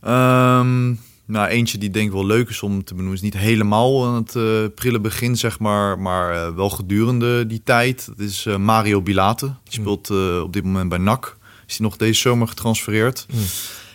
Ehm, 0.00 0.94
nou, 1.26 1.48
eentje 1.48 1.78
die 1.78 1.90
denk 1.90 2.06
ik 2.06 2.12
wel 2.12 2.26
leuk 2.26 2.48
is 2.48 2.62
om 2.62 2.84
te 2.84 2.94
benoemen, 2.94 3.16
is 3.16 3.22
niet 3.22 3.36
helemaal 3.36 4.06
aan 4.06 4.14
het 4.14 4.36
eh, 4.36 4.74
prille 4.74 5.00
begin, 5.00 5.36
zeg 5.36 5.58
maar, 5.58 5.98
maar 5.98 6.34
eh, 6.34 6.54
wel 6.54 6.70
gedurende 6.70 7.46
die 7.46 7.62
tijd. 7.64 8.06
Dat 8.06 8.18
is 8.18 8.46
Mario 8.58 9.02
Bilate. 9.02 9.46
Die 9.46 9.72
speelt 9.72 10.10
eh, 10.10 10.40
op 10.42 10.52
dit 10.52 10.64
moment 10.64 10.88
bij 10.88 10.98
NAC. 10.98 11.36
Is 11.66 11.76
hij 11.76 11.86
nog 11.86 11.96
deze 11.96 12.20
zomer 12.20 12.48
getransfereerd. 12.48 13.26
Hmm. 13.30 13.44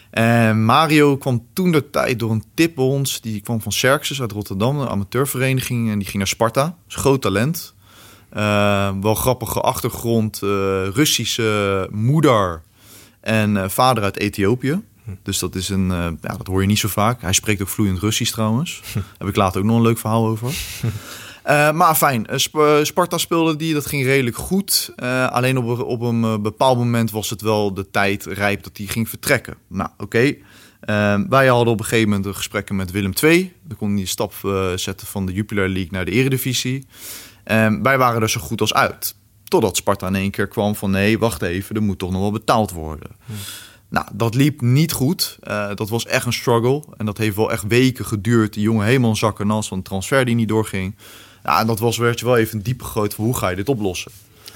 En 0.09 0.65
Mario 0.65 1.17
kwam 1.17 1.45
toen 1.53 1.71
de 1.71 1.89
tijd 1.89 2.19
door 2.19 2.31
een 2.31 2.43
tip 2.53 2.75
bij 2.75 2.83
ons. 2.85 3.21
Die 3.21 3.41
kwam 3.41 3.61
van 3.61 3.71
Xerxes 3.71 4.21
uit 4.21 4.31
Rotterdam, 4.31 4.79
een 4.79 4.87
amateurvereniging. 4.87 5.89
En 5.89 5.95
die 5.97 6.05
ging 6.05 6.17
naar 6.17 6.27
Sparta. 6.27 6.77
is 6.87 6.95
een 6.95 7.01
groot 7.01 7.21
talent. 7.21 7.73
Eh, 8.29 8.89
wel 9.01 9.15
grappige 9.15 9.61
achtergrond. 9.61 10.41
eh, 10.43 10.49
Russische 10.93 11.87
moeder 11.91 12.61
en 13.21 13.57
eh, 13.57 13.69
vader 13.69 14.03
uit 14.03 14.17
Ethiopië. 14.17 14.81
Dus 15.23 15.39
dat 15.39 15.55
is 15.55 15.69
een, 15.69 15.91
eh, 15.91 16.07
ja, 16.21 16.37
dat 16.37 16.47
hoor 16.47 16.61
je 16.61 16.67
niet 16.67 16.79
zo 16.79 16.87
vaak. 16.87 17.21
Hij 17.21 17.33
spreekt 17.33 17.61
ook 17.61 17.67
vloeiend 17.67 17.99
Russisch 17.99 18.31
trouwens. 18.31 18.81
Daar 18.93 19.03
heb 19.17 19.27
ik 19.27 19.35
later 19.35 19.59
ook 19.61 19.67
nog 19.67 19.75
een 19.75 19.81
leuk 19.81 19.97
verhaal 19.97 20.27
over. 20.27 20.53
Eh, 21.49 21.71
maar 21.71 21.95
fijn, 21.95 22.25
eh, 22.27 22.37
Sp- 22.37 22.55
eh, 22.57 22.77
Sparta 22.83 23.17
speelde 23.17 23.55
die, 23.55 23.73
dat 23.73 23.85
ging 23.85 24.03
redelijk 24.03 24.35
goed. 24.37 24.93
Alleen 25.29 25.57
op, 25.57 25.65
een- 25.79 25.83
op 25.85 26.01
een 26.01 26.41
bepaald 26.41 26.77
moment 26.77 27.11
was 27.11 27.29
het 27.29 27.41
wel 27.41 27.73
de 27.73 27.89
tijd 27.89 28.25
rijp 28.25 28.63
dat 28.63 28.77
hij 28.77 28.85
ging 28.85 29.09
vertrekken. 29.09 29.55
Nou, 29.67 29.89
oké. 29.97 30.35
Eh, 30.79 31.19
wij 31.29 31.47
hadden 31.47 31.73
op 31.73 31.79
een 31.79 31.85
gegeven 31.85 32.09
moment 32.09 32.25
een 32.27 32.35
gesprekken 32.35 32.75
met 32.75 32.91
Willem 32.91 33.11
II. 33.23 33.53
Dan 33.63 33.77
kon 33.77 33.89
hij 33.91 33.99
de 34.01 34.05
stap 34.07 34.33
zetten 34.75 35.07
van 35.07 35.25
de 35.25 35.33
Jupiler 35.33 35.69
League 35.69 35.91
naar 35.91 36.05
de 36.05 36.11
Eredivisie. 36.11 36.85
Eh, 37.43 37.73
wij 37.81 37.97
waren 37.97 38.21
er 38.21 38.29
zo 38.29 38.39
goed 38.39 38.61
als 38.61 38.73
uit. 38.73 39.15
Totdat 39.43 39.77
Sparta 39.77 40.07
in 40.07 40.15
één 40.15 40.31
keer 40.31 40.47
kwam 40.47 40.75
van 40.75 40.91
nee, 40.91 41.19
wacht 41.19 41.41
even, 41.41 41.75
er 41.75 41.81
moet 41.81 41.99
toch 41.99 42.11
nog 42.11 42.21
wel 42.21 42.31
betaald 42.31 42.71
worden. 42.71 43.09
Nou, 43.89 44.07
dat 44.13 44.35
liep 44.35 44.61
niet 44.61 44.91
goed. 44.91 45.37
Dat 45.75 45.89
was 45.89 46.05
echt 46.05 46.25
een 46.25 46.33
struggle. 46.33 46.83
En 46.97 47.05
dat 47.05 47.17
heeft 47.17 47.35
wel 47.35 47.51
echt 47.51 47.67
weken 47.67 48.05
geduurd. 48.05 48.53
Die 48.53 48.63
jongen 48.63 48.85
helemaal 48.85 49.09
in 49.09 49.15
zak 49.15 49.39
en 49.39 49.47
nas 49.47 49.67
van 49.67 49.77
een 49.77 49.83
transfer 49.83 50.25
die 50.25 50.35
niet 50.35 50.47
doorging. 50.47 50.95
Ja, 51.49 51.59
en 51.59 51.67
dat 51.67 51.79
was, 51.79 51.97
werd 51.97 52.19
je 52.19 52.25
wel 52.25 52.37
even 52.37 52.61
diep 52.61 52.81
gegooid 52.81 53.13
van 53.13 53.25
hoe 53.25 53.37
ga 53.37 53.49
je 53.49 53.55
dit 53.55 53.69
oplossen? 53.69 54.11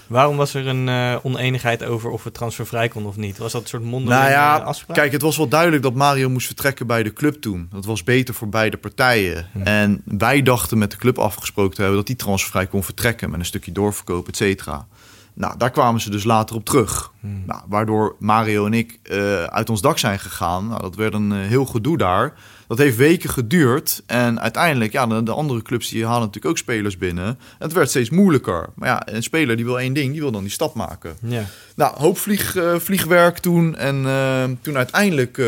Waarom 0.07 0.37
was 0.37 0.53
er 0.53 0.67
een 0.67 0.89
eh, 0.89 1.15
oneenigheid 1.23 1.83
over 1.83 2.09
of 2.09 2.23
het 2.23 2.33
transfervrij 2.33 2.87
kon 2.87 3.05
of 3.05 3.15
niet? 3.15 3.37
Was 3.37 3.51
dat 3.51 3.61
een 3.61 3.67
soort 3.67 3.83
mondelinge 3.83 4.19
Nou 4.19 4.31
ja, 4.31 4.57
afspraak? 4.57 4.97
kijk, 4.97 5.11
het 5.11 5.21
was 5.21 5.37
wel 5.37 5.47
duidelijk 5.47 5.83
dat 5.83 5.93
Mario 5.93 6.29
moest 6.29 6.45
vertrekken 6.45 6.87
bij 6.87 7.03
de 7.03 7.13
club 7.13 7.41
toen. 7.41 7.67
Dat 7.71 7.85
was 7.85 8.03
beter 8.03 8.33
voor 8.33 8.49
beide 8.49 8.77
partijen. 8.77 9.47
Hm. 9.51 9.61
En 9.61 10.01
wij 10.05 10.41
dachten 10.41 10.77
met 10.77 10.91
de 10.91 10.97
club 10.97 11.17
afgesproken 11.19 11.75
te 11.75 11.81
hebben 11.81 11.97
dat 11.97 12.07
die 12.07 12.15
transfervrij 12.15 12.67
kon 12.67 12.83
vertrekken 12.83 13.29
met 13.29 13.39
een 13.39 13.45
stukje 13.45 13.71
doorverkoop, 13.71 14.27
et 14.27 14.37
cetera. 14.37 14.87
Nou, 15.33 15.57
daar 15.57 15.71
kwamen 15.71 16.01
ze 16.01 16.09
dus 16.09 16.23
later 16.23 16.55
op 16.55 16.65
terug. 16.65 17.11
Hmm. 17.19 17.43
Nou, 17.45 17.61
waardoor 17.67 18.15
Mario 18.19 18.65
en 18.65 18.73
ik 18.73 18.99
eh, 19.03 19.43
uit 19.43 19.69
ons 19.69 19.81
dak 19.81 19.97
zijn 19.97 20.19
gegaan. 20.19 20.67
Nou, 20.67 20.81
dat 20.81 20.95
werd 20.95 21.13
een 21.13 21.31
eh, 21.31 21.47
heel 21.47 21.65
gedoe 21.65 21.97
daar. 21.97 22.33
Dat 22.67 22.77
heeft 22.77 22.97
weken 22.97 23.29
geduurd. 23.29 24.03
En 24.05 24.41
uiteindelijk, 24.41 24.91
ja, 24.91 25.07
de, 25.07 25.23
de 25.23 25.31
andere 25.31 25.61
clubs 25.61 25.89
die 25.89 26.05
halen 26.05 26.19
natuurlijk 26.19 26.45
ook 26.45 26.57
spelers 26.57 26.97
binnen. 26.97 27.39
Het 27.59 27.73
werd 27.73 27.89
steeds 27.89 28.09
moeilijker. 28.09 28.69
Maar 28.75 28.89
ja, 28.89 29.13
een 29.13 29.23
speler 29.23 29.55
die 29.55 29.65
wil 29.65 29.79
één 29.79 29.93
ding, 29.93 30.11
die 30.11 30.21
wil 30.21 30.31
dan 30.31 30.41
die 30.41 30.51
stap 30.51 30.73
maken. 30.73 31.15
Ja. 31.21 31.45
Nou, 31.75 31.97
hoop 31.97 32.17
vlieg, 32.17 32.55
eh, 32.55 32.75
vliegwerk 32.77 33.37
toen. 33.37 33.75
En 33.75 34.05
eh, 34.05 34.43
toen 34.61 34.77
uiteindelijk 34.77 35.37
eh, 35.37 35.45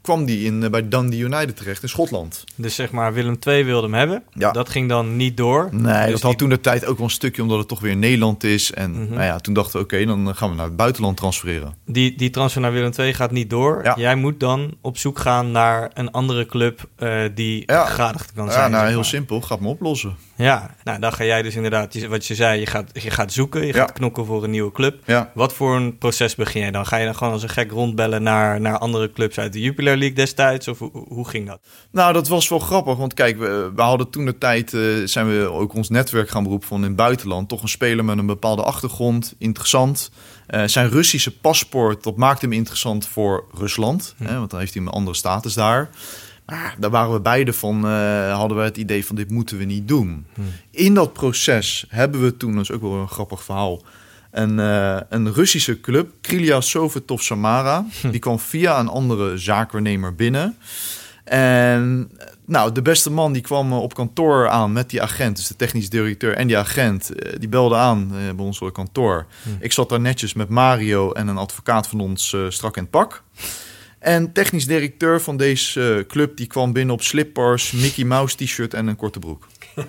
kwam 0.00 0.24
die 0.24 0.44
in, 0.44 0.70
bij 0.70 0.88
Dundee 0.88 1.20
United 1.20 1.56
terecht 1.56 1.82
in 1.82 1.88
Schotland. 1.88 2.44
Dus 2.54 2.74
zeg 2.74 2.90
maar, 2.90 3.12
Willem 3.12 3.36
II 3.46 3.64
wilde 3.64 3.82
hem 3.82 3.94
hebben. 3.94 4.22
Ja. 4.32 4.50
Dat 4.50 4.68
ging 4.68 4.88
dan 4.88 5.16
niet 5.16 5.36
door. 5.36 5.68
Nee, 5.70 6.02
dus 6.02 6.12
dat 6.12 6.22
had 6.22 6.38
toen 6.38 6.48
de 6.48 6.60
tijd 6.60 6.86
ook 6.86 6.96
wel 6.96 7.06
een 7.06 7.12
stukje 7.12 7.42
omdat 7.42 7.58
het 7.58 7.68
toch 7.68 7.80
weer 7.80 7.96
Nederland 7.96 8.44
is. 8.44 8.72
En 8.72 8.90
mm 8.90 9.10
nou 9.12 9.24
ja, 9.24 9.38
toen 9.38 9.54
dachten 9.54 9.78
we, 9.78 9.84
oké, 9.84 10.04
dan 10.04 10.34
gaan 10.36 10.50
we 10.50 10.56
naar 10.56 10.66
het 10.66 10.76
buitenland 10.76 11.16
transfereren. 11.16 11.74
Die, 11.86 12.16
die 12.16 12.30
transfer 12.30 12.60
naar 12.60 12.72
Willem 12.72 12.92
II 12.98 13.14
gaat 13.14 13.30
niet 13.30 13.50
door. 13.50 13.80
Ja. 13.84 13.94
Jij 13.96 14.14
moet 14.14 14.40
dan 14.40 14.74
op 14.80 14.98
zoek 14.98 15.18
gaan 15.18 15.50
naar 15.50 15.90
een 15.94 16.10
andere 16.10 16.46
club 16.46 16.88
die 17.34 17.62
ja. 17.66 17.84
gegadigd 17.84 18.32
kan 18.32 18.50
zijn. 18.50 18.70
Ja, 18.70 18.76
nou, 18.76 18.88
heel 18.88 19.04
simpel. 19.04 19.40
Gaat 19.40 19.60
me 19.60 19.68
oplossen. 19.68 20.16
Ja, 20.36 20.74
nou, 20.84 21.00
dan 21.00 21.12
ga 21.12 21.24
jij 21.24 21.42
dus 21.42 21.54
inderdaad, 21.54 22.06
wat 22.06 22.26
je 22.26 22.34
zei, 22.34 22.60
je 22.60 22.66
gaat, 22.66 22.90
je 22.92 23.10
gaat 23.10 23.32
zoeken, 23.32 23.66
je 23.66 23.72
gaat 23.72 23.92
knokken 23.92 24.26
voor 24.26 24.44
een 24.44 24.50
nieuwe 24.50 24.72
club. 24.72 25.00
Ja. 25.04 25.30
Wat 25.34 25.52
voor 25.52 25.61
een 25.70 25.98
proces 25.98 26.34
begin 26.34 26.60
jij 26.60 26.70
dan? 26.70 26.86
Ga 26.86 26.96
je 26.96 27.04
dan 27.04 27.14
gewoon 27.14 27.32
als 27.32 27.42
een 27.42 27.48
gek 27.48 27.70
rondbellen 27.70 28.22
naar, 28.22 28.60
naar 28.60 28.78
andere 28.78 29.12
clubs 29.12 29.38
uit 29.38 29.52
de 29.52 29.60
Jupiler 29.60 29.96
League 29.96 30.16
destijds? 30.16 30.68
Of 30.68 30.78
hoe, 30.78 30.90
hoe 31.08 31.28
ging 31.28 31.46
dat? 31.46 31.60
Nou, 31.90 32.12
dat 32.12 32.28
was 32.28 32.48
wel 32.48 32.58
grappig, 32.58 32.96
want 32.96 33.14
kijk, 33.14 33.38
we, 33.38 33.72
we 33.74 33.82
hadden 33.82 34.10
toen 34.10 34.24
de 34.24 34.38
tijd, 34.38 34.72
uh, 34.72 35.06
zijn 35.06 35.28
we 35.28 35.50
ook 35.50 35.74
ons 35.74 35.88
netwerk 35.88 36.30
gaan 36.30 36.42
beroepen 36.42 36.68
van 36.68 36.80
in 36.80 36.86
het 36.86 36.96
buitenland. 36.96 37.48
Toch 37.48 37.62
een 37.62 37.68
speler 37.68 38.04
met 38.04 38.18
een 38.18 38.26
bepaalde 38.26 38.62
achtergrond, 38.62 39.34
interessant. 39.38 40.10
Uh, 40.48 40.62
zijn 40.66 40.88
Russische 40.88 41.38
paspoort, 41.38 42.02
dat 42.02 42.16
maakte 42.16 42.44
hem 42.44 42.54
interessant 42.54 43.06
voor 43.06 43.44
Rusland, 43.54 44.14
hm. 44.16 44.24
hè, 44.24 44.38
want 44.38 44.50
dan 44.50 44.60
heeft 44.60 44.74
hij 44.74 44.82
een 44.82 44.88
andere 44.88 45.16
status 45.16 45.54
daar. 45.54 45.90
Maar 46.46 46.76
daar 46.78 46.90
waren 46.90 47.12
we 47.12 47.20
beide 47.20 47.52
van, 47.52 47.86
uh, 47.86 48.36
hadden 48.36 48.56
we 48.56 48.62
het 48.62 48.76
idee 48.76 49.06
van 49.06 49.16
dit 49.16 49.30
moeten 49.30 49.58
we 49.58 49.64
niet 49.64 49.88
doen. 49.88 50.26
Hm. 50.34 50.40
In 50.70 50.94
dat 50.94 51.12
proces 51.12 51.86
hebben 51.88 52.22
we 52.22 52.36
toen, 52.36 52.52
dat 52.52 52.62
is 52.62 52.70
ook 52.70 52.80
wel 52.80 52.92
een 52.92 53.08
grappig 53.08 53.42
verhaal, 53.42 53.82
een, 54.32 54.58
uh, 54.58 55.00
een 55.08 55.32
Russische 55.32 55.80
club, 55.80 56.10
Krylia 56.20 56.60
Sovetov 56.60 57.20
Samara, 57.20 57.86
hm. 58.00 58.10
die 58.10 58.20
kwam 58.20 58.38
via 58.38 58.78
een 58.78 58.88
andere 58.88 59.38
zaakwaarnemer 59.38 60.14
binnen. 60.14 60.56
En 61.24 62.10
nou, 62.44 62.72
de 62.72 62.82
beste 62.82 63.10
man 63.10 63.32
die 63.32 63.42
kwam 63.42 63.72
op 63.72 63.94
kantoor 63.94 64.48
aan 64.48 64.72
met 64.72 64.90
die 64.90 65.02
agent, 65.02 65.36
dus 65.36 65.46
de 65.46 65.56
technisch 65.56 65.90
directeur 65.90 66.34
en 66.34 66.46
die 66.46 66.58
agent, 66.58 67.14
eh, 67.14 67.32
die 67.38 67.48
belde 67.48 67.76
aan 67.76 68.08
bij 68.08 68.44
ons 68.44 68.60
kantoor. 68.72 69.26
Hm. 69.42 69.48
Ik 69.60 69.72
zat 69.72 69.88
daar 69.88 70.00
netjes 70.00 70.34
met 70.34 70.48
Mario 70.48 71.12
en 71.12 71.28
een 71.28 71.36
advocaat 71.36 71.88
van 71.88 72.00
ons 72.00 72.36
strak 72.48 72.76
in 72.76 72.82
het 72.82 72.90
pak. 72.90 73.22
En 74.02 74.32
technisch 74.32 74.66
directeur 74.66 75.20
van 75.20 75.36
deze 75.36 75.96
uh, 75.98 76.06
club 76.06 76.36
die 76.36 76.46
kwam 76.46 76.72
binnen 76.72 76.94
op 76.94 77.02
slippers, 77.02 77.70
Mickey 77.70 78.04
Mouse 78.04 78.36
t-shirt 78.36 78.74
en 78.74 78.86
een 78.86 78.96
korte 78.96 79.18
broek. 79.18 79.46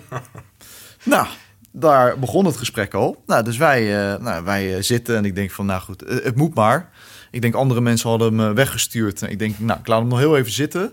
nou, 1.02 1.26
daar 1.76 2.18
begon 2.18 2.44
het 2.44 2.56
gesprek 2.56 2.94
al. 2.94 3.22
Nou, 3.26 3.44
dus 3.44 3.56
wij, 3.56 3.82
uh, 3.82 4.20
nou, 4.20 4.44
wij 4.44 4.76
uh, 4.76 4.82
zitten 4.82 5.16
en 5.16 5.24
ik 5.24 5.34
denk 5.34 5.50
van, 5.50 5.66
nou 5.66 5.80
goed, 5.80 6.00
het 6.06 6.36
moet 6.36 6.54
maar. 6.54 6.90
Ik 7.30 7.42
denk 7.42 7.54
andere 7.54 7.80
mensen 7.80 8.08
hadden 8.08 8.38
hem 8.38 8.54
weggestuurd. 8.54 9.22
Ik 9.22 9.38
denk, 9.38 9.58
nou, 9.58 9.80
ik 9.80 9.86
laat 9.86 10.00
hem 10.00 10.08
nog 10.08 10.18
heel 10.18 10.36
even 10.36 10.52
zitten. 10.52 10.92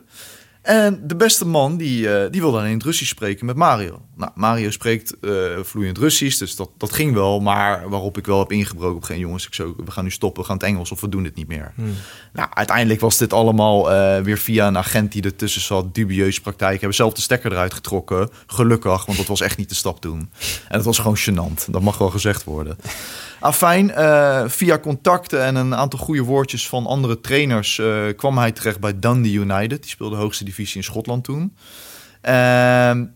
En 0.61 1.01
de 1.07 1.15
beste 1.15 1.45
man 1.45 1.77
die, 1.77 2.01
uh, 2.01 2.23
die 2.31 2.41
wilde 2.41 2.67
in 2.67 2.73
het 2.73 2.83
Russisch 2.83 3.11
spreken 3.11 3.45
met 3.45 3.55
Mario. 3.55 4.01
Nou, 4.15 4.31
Mario 4.35 4.71
spreekt 4.71 5.15
uh, 5.21 5.33
vloeiend 5.61 5.97
Russisch, 5.97 6.37
dus 6.37 6.55
dat, 6.55 6.69
dat 6.77 6.93
ging 6.93 7.13
wel. 7.13 7.39
Maar 7.39 7.89
waarop 7.89 8.17
ik 8.17 8.25
wel 8.25 8.39
heb 8.39 8.51
ingebroken 8.51 8.95
op 8.95 9.03
geen 9.03 9.19
jongens, 9.19 9.47
ik 9.47 9.53
zo, 9.53 9.73
we 9.85 9.91
gaan 9.91 10.03
nu 10.03 10.11
stoppen, 10.11 10.41
we 10.41 10.47
gaan 10.47 10.57
het 10.57 10.65
Engels 10.65 10.91
of 10.91 11.01
we 11.01 11.09
doen 11.09 11.23
het 11.23 11.35
niet 11.35 11.47
meer. 11.47 11.71
Hmm. 11.75 11.93
Nou, 12.33 12.49
uiteindelijk 12.53 12.99
was 12.99 13.17
dit 13.17 13.33
allemaal 13.33 13.91
uh, 13.91 14.19
weer 14.19 14.37
via 14.37 14.67
een 14.67 14.77
agent 14.77 15.11
die 15.11 15.23
ertussen 15.23 15.61
zat. 15.61 15.95
Dubieuze 15.95 16.41
praktijk. 16.41 16.79
Hebben 16.79 16.95
zelf 16.95 17.13
de 17.13 17.21
stekker 17.21 17.51
eruit 17.51 17.73
getrokken. 17.73 18.29
Gelukkig, 18.47 19.05
want 19.05 19.17
dat 19.17 19.27
was 19.27 19.41
echt 19.41 19.57
niet 19.57 19.69
de 19.69 19.75
stap 19.75 20.01
doen. 20.01 20.19
En 20.67 20.77
het 20.77 20.85
was 20.85 20.99
gewoon 20.99 21.17
gênant. 21.17 21.65
Dat 21.67 21.81
mag 21.81 21.97
wel 21.97 22.09
gezegd 22.09 22.43
worden. 22.43 22.77
Afijn, 23.41 23.89
uh, 23.89 24.43
via 24.47 24.79
contacten 24.79 25.43
en 25.43 25.55
een 25.55 25.75
aantal 25.75 25.99
goede 25.99 26.21
woordjes 26.21 26.67
van 26.67 26.85
andere 26.85 27.21
trainers 27.21 27.77
uh, 27.77 28.03
kwam 28.15 28.37
hij 28.37 28.51
terecht 28.51 28.79
bij 28.79 28.99
Dundee 28.99 29.33
United. 29.33 29.81
Die 29.81 29.89
speelde 29.89 30.15
de 30.15 30.21
hoogste 30.21 30.43
divisie 30.43 30.77
in 30.77 30.83
Schotland 30.83 31.23
toen. 31.23 31.55
Uh, 32.25 32.31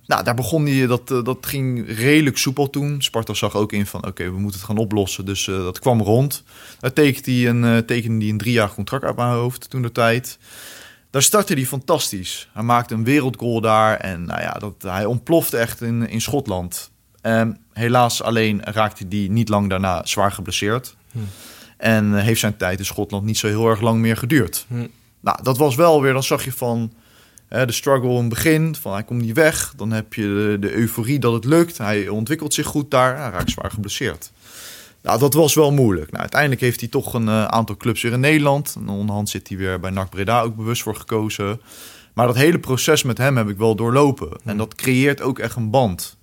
nou, 0.06 0.24
daar 0.24 0.36
begon 0.36 0.66
hij, 0.66 0.88
dat, 0.88 1.12
uh, 1.12 1.24
dat 1.24 1.46
ging 1.46 1.98
redelijk 1.98 2.38
soepel 2.38 2.70
toen. 2.70 3.02
Sparta 3.02 3.34
zag 3.34 3.56
ook 3.56 3.72
in 3.72 3.86
van, 3.86 4.06
oké, 4.06 4.24
we 4.24 4.40
moeten 4.40 4.60
het 4.60 4.70
gaan 4.70 4.78
oplossen. 4.78 5.26
Dus 5.26 5.46
dat 5.46 5.80
kwam 5.80 6.02
rond. 6.02 6.44
Daar 6.80 6.94
tekende 6.94 7.32
hij 7.32 7.50
een, 7.50 7.86
tekende 7.86 8.26
een 8.26 8.38
drie 8.38 8.54
jaar 8.54 8.74
contract 8.74 9.04
uit 9.04 9.16
mijn 9.16 9.30
hoofd 9.30 9.70
toen 9.70 9.82
de 9.82 9.92
tijd. 9.92 10.38
Daar 11.10 11.22
startte 11.22 11.54
hij 11.54 11.66
fantastisch. 11.66 12.50
Hij 12.54 12.64
maakte 12.64 12.94
een 12.94 13.04
wereldgoal 13.04 13.62
daar. 13.62 13.98
En 13.98 14.26
nou 14.26 14.42
ja, 14.42 14.52
dat, 14.52 14.76
hij 14.82 15.06
ontplofte 15.06 15.58
echt 15.58 15.82
in, 15.82 16.10
in 16.10 16.22
Schotland. 16.22 16.94
Um, 17.26 17.58
helaas 17.74 18.22
alleen 18.22 18.62
raakte 18.64 19.06
hij 19.10 19.28
niet 19.30 19.50
lang 19.50 19.70
daarna 19.70 20.06
zwaar 20.06 20.32
geblesseerd. 20.32 20.96
Hm. 21.12 21.20
En 21.78 22.18
eh, 22.18 22.24
heeft 22.24 22.40
zijn 22.40 22.58
tijd 22.58 22.80
in 22.80 22.86
Schotland 22.86 23.26
niet 23.26 23.38
zo 23.38 23.48
heel 23.48 23.70
erg 23.70 23.82
lang 23.82 24.00
meer 24.00 24.18
geduurd. 24.18 24.66
Hm. 24.68 24.88
Nou, 25.20 25.44
dat 25.44 25.58
was 25.58 25.76
wel 25.76 26.02
weer, 26.02 26.14
dan 26.14 26.24
zag 26.24 26.44
je 26.44 26.52
van 26.52 26.94
de 27.48 27.72
struggle 27.72 28.10
in 28.10 28.16
het 28.16 28.30
begin, 28.30 28.76
van 28.76 28.94
hij 28.94 29.04
komt 29.04 29.22
niet 29.22 29.36
weg. 29.36 29.74
Dan 29.78 29.92
heb 29.92 30.14
je 30.14 30.22
de, 30.22 30.58
de, 30.60 30.74
euforie 30.74 31.20
dat 31.20 31.34
het 31.34 31.46
lukt. 31.46 31.78
Hij 31.78 32.08
ontwikkelt 32.08 32.54
zich 32.54 32.66
goed 32.66 32.92
daar, 32.92 33.18
hij 33.18 33.30
raakt 33.30 33.50
zwaar 33.50 33.72
geblesseerd. 33.72 34.32
Nou, 35.02 35.20
dat 35.20 35.34
was 35.34 35.54
wel 35.54 35.72
moeilijk. 35.72 36.10
Nou, 36.10 36.22
uiteindelijk 36.22 36.62
heeft 36.62 36.80
hij 36.80 36.90
toch 36.90 37.14
een 37.14 37.28
uh, 37.28 37.46
aantal 37.46 37.78
clubs 37.78 38.02
weer 38.02 38.12
in 38.12 38.20
Nederland. 38.20 38.76
En 38.80 38.90
onderhand 38.90 39.30
zit 39.30 39.48
hij 39.48 39.58
weer 39.58 39.80
bij 39.80 39.92
NAC 39.92 40.10
Breda 40.10 40.42
ook 40.42 40.56
bewust 40.56 40.82
voor 40.82 40.96
gekozen. 40.96 41.62
Maar 42.14 42.28
dat 42.28 42.36
hele 42.36 42.60
proces 42.60 43.04
met 43.04 43.18
hem 43.18 43.38
heb 43.38 43.50
ik 43.50 43.58
wel 43.58 43.76
doorlopen. 43.76 44.30
En 44.44 44.52
hm. 44.52 44.58
dat 44.58 44.76
creëert 44.76 45.22
ook 45.22 45.40
echt 45.40 45.56
een 45.56 45.70
band. 45.70 46.18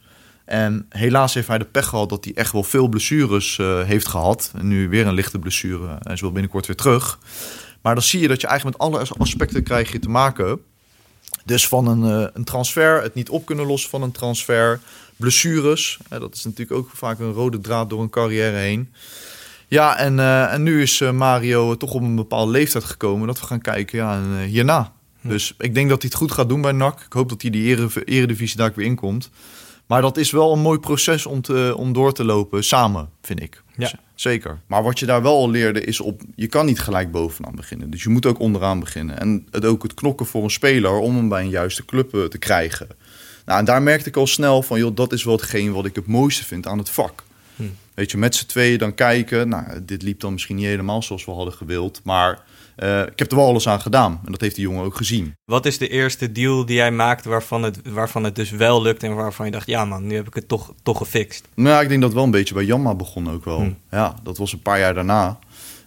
En 0.44 0.86
helaas 0.88 1.34
heeft 1.34 1.48
hij 1.48 1.58
de 1.58 1.64
pech 1.64 1.86
gehad 1.86 2.08
dat 2.08 2.24
hij 2.24 2.34
echt 2.34 2.52
wel 2.52 2.62
veel 2.62 2.88
blessures 2.88 3.58
uh, 3.58 3.82
heeft 3.82 4.08
gehad. 4.08 4.52
En 4.54 4.68
nu 4.68 4.88
weer 4.88 5.06
een 5.06 5.14
lichte 5.14 5.38
blessure. 5.38 5.98
Hij 6.00 6.12
is 6.12 6.20
wel 6.20 6.32
binnenkort 6.32 6.66
weer 6.66 6.76
terug. 6.76 7.18
Maar 7.82 7.94
dan 7.94 8.02
zie 8.02 8.20
je 8.20 8.28
dat 8.28 8.40
je 8.40 8.46
eigenlijk 8.46 8.78
met 8.78 8.88
alle 8.88 9.06
aspecten 9.18 9.62
krijg 9.62 9.92
je 9.92 9.98
te 9.98 10.08
maken. 10.08 10.60
Dus 11.44 11.68
van 11.68 11.86
een, 11.86 12.20
uh, 12.20 12.28
een 12.32 12.44
transfer, 12.44 13.02
het 13.02 13.14
niet 13.14 13.28
op 13.28 13.46
kunnen 13.46 13.66
lossen 13.66 13.90
van 13.90 14.02
een 14.02 14.12
transfer. 14.12 14.80
Blessures, 15.16 15.98
dat 16.08 16.34
is 16.34 16.44
natuurlijk 16.44 16.78
ook 16.78 16.90
vaak 16.94 17.18
een 17.18 17.32
rode 17.32 17.60
draad 17.60 17.90
door 17.90 18.00
een 18.00 18.10
carrière 18.10 18.56
heen. 18.56 18.92
Ja, 19.68 19.96
en, 19.96 20.18
uh, 20.18 20.52
en 20.52 20.62
nu 20.62 20.82
is 20.82 21.00
Mario 21.00 21.76
toch 21.76 21.92
op 21.92 22.02
een 22.02 22.16
bepaalde 22.16 22.50
leeftijd 22.52 22.84
gekomen 22.84 23.26
dat 23.26 23.40
we 23.40 23.46
gaan 23.46 23.60
kijken 23.60 23.98
ja, 23.98 24.20
hierna. 24.44 24.92
Hm. 25.20 25.28
Dus 25.28 25.54
ik 25.58 25.74
denk 25.74 25.88
dat 25.88 26.02
hij 26.02 26.10
het 26.10 26.20
goed 26.20 26.32
gaat 26.32 26.48
doen 26.48 26.60
bij 26.60 26.72
NAC. 26.72 27.00
Ik 27.00 27.12
hoop 27.12 27.28
dat 27.28 27.42
hij 27.42 27.50
die 27.50 27.94
eredivisie 28.04 28.56
daar 28.56 28.72
weer 28.74 28.86
inkomt. 28.86 29.30
Maar 29.92 30.02
dat 30.02 30.16
is 30.16 30.30
wel 30.30 30.52
een 30.52 30.58
mooi 30.58 30.78
proces 30.78 31.26
om, 31.26 31.40
te, 31.40 31.74
om 31.76 31.92
door 31.92 32.12
te 32.12 32.24
lopen 32.24 32.64
samen, 32.64 33.08
vind 33.22 33.42
ik. 33.42 33.62
Ja. 33.76 33.92
Zeker. 34.14 34.60
Maar 34.66 34.82
wat 34.82 34.98
je 34.98 35.06
daar 35.06 35.22
wel 35.22 35.36
al 35.36 35.50
leerde 35.50 35.84
is 35.84 36.00
op... 36.00 36.20
Je 36.34 36.46
kan 36.46 36.66
niet 36.66 36.80
gelijk 36.80 37.10
bovenaan 37.10 37.54
beginnen. 37.54 37.90
Dus 37.90 38.02
je 38.02 38.08
moet 38.08 38.26
ook 38.26 38.38
onderaan 38.38 38.80
beginnen. 38.80 39.20
En 39.20 39.46
het, 39.50 39.64
ook 39.64 39.82
het 39.82 39.94
knokken 39.94 40.26
voor 40.26 40.44
een 40.44 40.50
speler 40.50 40.90
om 40.90 41.16
hem 41.16 41.28
bij 41.28 41.42
een 41.42 41.48
juiste 41.48 41.84
club 41.84 42.14
eh, 42.14 42.24
te 42.24 42.38
krijgen. 42.38 42.88
Nou, 43.44 43.58
en 43.58 43.64
daar 43.64 43.82
merkte 43.82 44.08
ik 44.08 44.16
al 44.16 44.26
snel 44.26 44.62
van... 44.62 44.78
joh, 44.78 44.96
dat 44.96 45.12
is 45.12 45.24
wel 45.24 45.36
hetgeen 45.36 45.72
wat 45.72 45.84
ik 45.84 45.94
het 45.94 46.06
mooiste 46.06 46.44
vind 46.44 46.66
aan 46.66 46.78
het 46.78 46.90
vak. 46.90 47.24
Hm. 47.56 47.62
Weet 47.94 48.10
je, 48.10 48.18
met 48.18 48.34
z'n 48.34 48.46
tweeën 48.46 48.78
dan 48.78 48.94
kijken. 48.94 49.48
Nou, 49.48 49.84
dit 49.84 50.02
liep 50.02 50.20
dan 50.20 50.32
misschien 50.32 50.56
niet 50.56 50.64
helemaal 50.64 51.02
zoals 51.02 51.24
we 51.24 51.30
hadden 51.30 51.54
gewild. 51.54 52.00
Maar 52.04 52.42
uh, 52.76 53.00
ik 53.00 53.18
heb 53.18 53.30
er 53.30 53.36
wel 53.36 53.46
alles 53.46 53.68
aan 53.68 53.80
gedaan. 53.80 54.20
En 54.24 54.32
dat 54.32 54.40
heeft 54.40 54.54
die 54.54 54.64
jongen 54.64 54.84
ook 54.84 54.96
gezien. 54.96 55.34
Wat 55.44 55.66
is 55.66 55.78
de 55.78 55.88
eerste 55.88 56.32
deal 56.32 56.66
die 56.66 56.76
jij 56.76 56.90
maakt 56.90 57.24
waarvan 57.24 57.62
het, 57.62 57.80
waarvan 57.84 58.24
het 58.24 58.36
dus 58.36 58.50
wel 58.50 58.82
lukt 58.82 59.02
en 59.02 59.14
waarvan 59.14 59.46
je 59.46 59.52
dacht, 59.52 59.66
ja 59.66 59.84
man, 59.84 60.06
nu 60.06 60.14
heb 60.14 60.26
ik 60.26 60.34
het 60.34 60.48
toch, 60.48 60.74
toch 60.82 60.98
gefixt? 60.98 61.48
Nou, 61.54 61.82
ik 61.82 61.88
denk 61.88 62.00
dat 62.00 62.12
wel 62.12 62.24
een 62.24 62.30
beetje 62.30 62.54
bij 62.54 62.64
Jamma 62.64 62.94
begon 62.94 63.30
ook 63.30 63.44
wel. 63.44 63.60
Hm. 63.60 63.72
Ja, 63.90 64.14
dat 64.22 64.38
was 64.38 64.52
een 64.52 64.62
paar 64.62 64.78
jaar 64.78 64.94
daarna. 64.94 65.38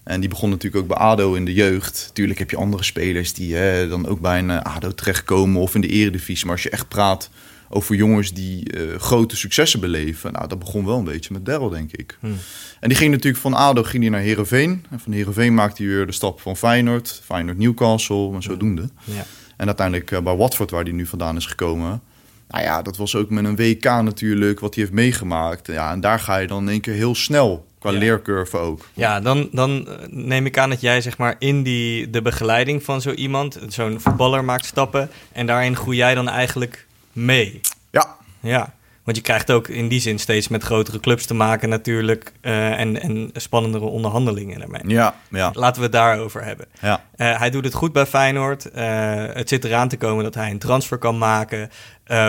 En 0.03 0.19
die 0.19 0.29
begon 0.29 0.49
natuurlijk 0.49 0.83
ook 0.83 0.97
bij 0.97 0.97
ADO 0.97 1.33
in 1.33 1.45
de 1.45 1.53
jeugd. 1.53 2.09
Tuurlijk 2.13 2.39
heb 2.39 2.49
je 2.49 2.57
andere 2.57 2.83
spelers 2.83 3.33
die 3.33 3.55
hè, 3.55 3.87
dan 3.87 4.07
ook 4.07 4.19
bij 4.19 4.39
een 4.39 4.51
eh, 4.51 4.75
ADO 4.75 4.91
terechtkomen 4.91 5.61
of 5.61 5.75
in 5.75 5.81
de 5.81 5.87
eredivisie. 5.87 6.45
Maar 6.45 6.55
als 6.55 6.63
je 6.63 6.69
echt 6.69 6.87
praat 6.87 7.29
over 7.69 7.95
jongens 7.95 8.34
die 8.34 8.77
uh, 8.77 8.95
grote 8.95 9.36
successen 9.36 9.79
beleven. 9.79 10.34
Nou, 10.34 10.48
dat 10.48 10.60
begon 10.60 10.86
wel 10.86 10.98
een 10.98 11.03
beetje 11.03 11.34
met 11.34 11.45
Daryl, 11.45 11.69
denk 11.69 11.91
ik. 11.91 12.17
Hmm. 12.19 12.38
En 12.79 12.89
die 12.89 12.98
ging 12.98 13.12
natuurlijk 13.12 13.41
van 13.41 13.53
ADO 13.53 13.84
ging 13.84 14.03
hij 14.03 14.12
naar 14.12 14.22
Herenveen. 14.22 14.86
En 14.89 15.00
van 15.00 15.12
Herenveen 15.12 15.53
maakte 15.53 15.84
hij 15.84 15.91
weer 15.91 16.05
de 16.05 16.12
stap 16.12 16.41
van 16.41 16.57
Feyenoord, 16.57 17.22
Feyenoord 17.24 17.57
Newcastle 17.57 18.34
en 18.34 18.41
zodoende. 18.41 18.89
Ja. 19.03 19.25
En 19.57 19.65
uiteindelijk 19.65 20.12
uh, 20.12 20.19
bij 20.19 20.36
Watford, 20.36 20.72
waar 20.72 20.84
hij 20.84 20.91
nu 20.91 21.05
vandaan 21.05 21.36
is 21.36 21.45
gekomen. 21.45 22.01
Nou 22.48 22.63
ja, 22.63 22.81
dat 22.81 22.98
was 22.98 23.15
ook 23.15 23.29
met 23.29 23.45
een 23.45 23.55
WK 23.55 23.84
natuurlijk, 23.84 24.60
wat 24.60 24.75
hij 24.75 24.84
heeft 24.84 24.95
meegemaakt. 24.95 25.67
Ja, 25.67 25.91
en 25.91 26.01
daar 26.01 26.19
ga 26.19 26.38
je 26.38 26.48
dan 26.48 26.62
in 26.62 26.69
één 26.69 26.81
keer 26.81 26.93
heel 26.93 27.15
snel 27.15 27.65
qua 27.79 27.91
leercurve 27.91 28.57
ook. 28.57 28.86
Ja, 28.93 29.19
dan, 29.19 29.50
dan 29.51 29.88
eh, 29.88 29.95
neem 30.10 30.45
ik 30.45 30.57
aan 30.57 30.69
dat 30.69 30.81
jij 30.81 31.01
zeg 31.01 31.17
maar 31.17 31.36
in 31.39 31.63
die, 31.63 32.10
de 32.10 32.22
begeleiding 32.22 32.84
van 32.84 33.01
zo 33.01 33.12
iemand, 33.12 33.60
zo'n 33.67 34.00
voetballer 34.00 34.43
maakt 34.43 34.65
stappen. 34.65 35.10
En 35.31 35.45
daarin 35.45 35.75
groei 35.75 35.98
jij 35.98 36.15
dan 36.15 36.29
eigenlijk 36.29 36.84
mee. 37.15 37.62
Ja. 37.91 38.15
Ja. 38.39 38.74
Want 39.05 39.17
je 39.17 39.24
krijgt 39.24 39.51
ook 39.51 39.67
in 39.67 39.88
die 39.88 40.00
zin 40.00 40.19
steeds 40.19 40.48
met 40.48 40.63
grotere 40.63 41.00
clubs 41.00 41.25
te 41.25 41.34
maken 41.34 41.69
natuurlijk. 41.69 42.31
eh, 42.41 42.79
en, 42.79 43.01
en 43.01 43.29
spannendere 43.34 43.86
onderhandelingen 43.86 44.60
daarmee. 44.60 44.81
Ja, 44.88 45.15
ja. 45.29 45.51
Laten 45.53 45.75
we 45.75 45.84
het 45.84 45.91
daarover 45.91 46.43
hebben. 46.43 46.65
ja. 46.81 47.03
Eh, 47.15 47.39
hij 47.39 47.50
doet 47.50 47.63
het 47.63 47.74
goed 47.74 47.91
bij 47.91 48.05
Feyenoord. 48.05 48.72
Eh, 48.72 48.86
het 49.34 49.50
zit 49.50 49.63
eraan 49.63 49.88
te 49.88 49.98
komen 49.98 50.24
dat 50.24 50.36
hij 50.36 50.51
een 50.51 50.60
transfer 50.60 50.98
kan 50.98 51.17
maken. 51.17 51.69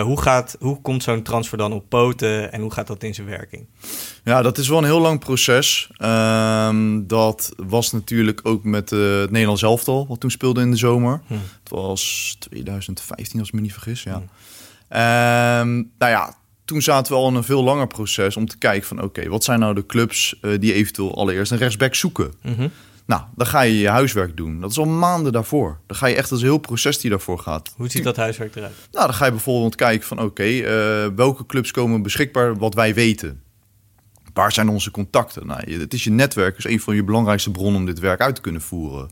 Hoe, 0.03 0.21
gaat, 0.21 0.57
hoe 0.61 0.81
komt 0.81 1.03
zo'n 1.03 1.23
transfer 1.23 1.59
dan 1.59 1.73
op 1.73 1.89
poten 1.89 2.53
en 2.53 2.61
hoe 2.61 2.73
gaat 2.73 2.87
dat 2.87 3.03
in 3.03 3.15
zijn 3.15 3.27
werking? 3.27 3.67
Ja, 4.25 4.43
dat 4.43 4.59
is 4.59 4.69
wel 4.69 4.79
een 4.79 4.85
heel 4.85 5.01
lang 5.01 5.19
proces. 5.21 5.91
Ehm, 5.97 7.07
dat 7.07 7.53
was 7.57 7.93
natuurlijk 7.93 8.41
ook 8.43 8.65
met 8.65 8.91
het 8.91 9.31
Nederlands 9.31 9.63
elftal, 9.63 10.07
wat 10.07 10.21
toen 10.21 10.31
speelde 10.31 10.61
in 10.61 10.71
de 10.71 10.77
zomer. 10.77 11.21
Hm. 11.27 11.35
Het 11.35 11.71
was 11.71 12.37
2015, 12.39 13.39
als 13.39 13.49
ik 13.49 13.55
me 13.55 13.61
niet 13.61 13.73
vergis, 13.73 14.03
ja. 14.03 14.15
Hm. 14.15 14.23
Ehm, 14.89 15.75
nou 15.75 16.13
ja, 16.13 16.35
toen 16.65 16.83
zaten 16.83 17.13
we 17.13 17.19
al 17.19 17.29
in 17.29 17.35
een 17.35 17.45
veel 17.45 17.63
langer 17.63 17.87
proces 17.87 18.37
om 18.37 18.47
te 18.47 18.59
kijken 18.59 18.89
van... 18.89 19.03
oké, 19.03 19.29
wat 19.29 19.45
zijn 19.45 19.61
nou 19.61 19.75
de 19.75 19.87
clubs 19.87 20.39
eh, 20.41 20.51
die 20.59 20.73
eventueel 20.73 21.17
allereerst 21.17 21.53
een 21.53 21.59
rechtsback 21.59 21.95
zoeken? 21.95 22.33
Mhm. 22.43 22.69
Nou, 23.07 23.23
dan 23.37 23.47
ga 23.47 23.61
je 23.61 23.79
je 23.79 23.89
huiswerk 23.89 24.37
doen. 24.37 24.61
Dat 24.61 24.71
is 24.71 24.79
al 24.79 24.85
maanden 24.85 25.33
daarvoor. 25.33 25.79
Dan 25.87 25.97
ga 25.97 26.07
je 26.07 26.15
echt 26.15 26.31
als 26.31 26.41
een 26.41 26.47
heel 26.47 26.59
proces 26.59 26.99
die 26.99 27.11
daarvoor 27.11 27.39
gaat. 27.39 27.73
Hoe 27.77 27.91
ziet 27.91 28.05
dat 28.05 28.17
huiswerk 28.17 28.57
eruit? 28.57 28.75
Nou, 28.93 29.07
dan 29.07 29.15
ga 29.15 29.25
je 29.25 29.31
bijvoorbeeld 29.31 29.75
kijken 29.75 30.07
van 30.07 30.21
oké, 30.21 30.43
eh, 30.43 31.07
welke 31.17 31.47
clubs 31.47 31.71
komen 31.71 32.03
beschikbaar 32.03 32.57
wat 32.57 32.75
wij 32.75 32.95
weten. 32.95 33.43
Waar 34.37 34.53
zijn 34.53 34.69
onze 34.69 34.91
contacten? 34.91 35.47
Nou, 35.47 35.73
het 35.73 35.95
is 35.95 36.05
je 36.05 36.11
netwerk, 36.11 36.59
is 36.59 36.65
een 36.65 36.81
van 36.81 36.95
je 36.95 37.05
belangrijkste 37.05 37.51
bronnen 37.51 37.81
om 37.81 37.87
dit 37.87 37.99
werk 37.99 38.21
uit 38.21 38.35
te 38.35 38.41
kunnen 38.41 38.61
voeren. 38.61 39.11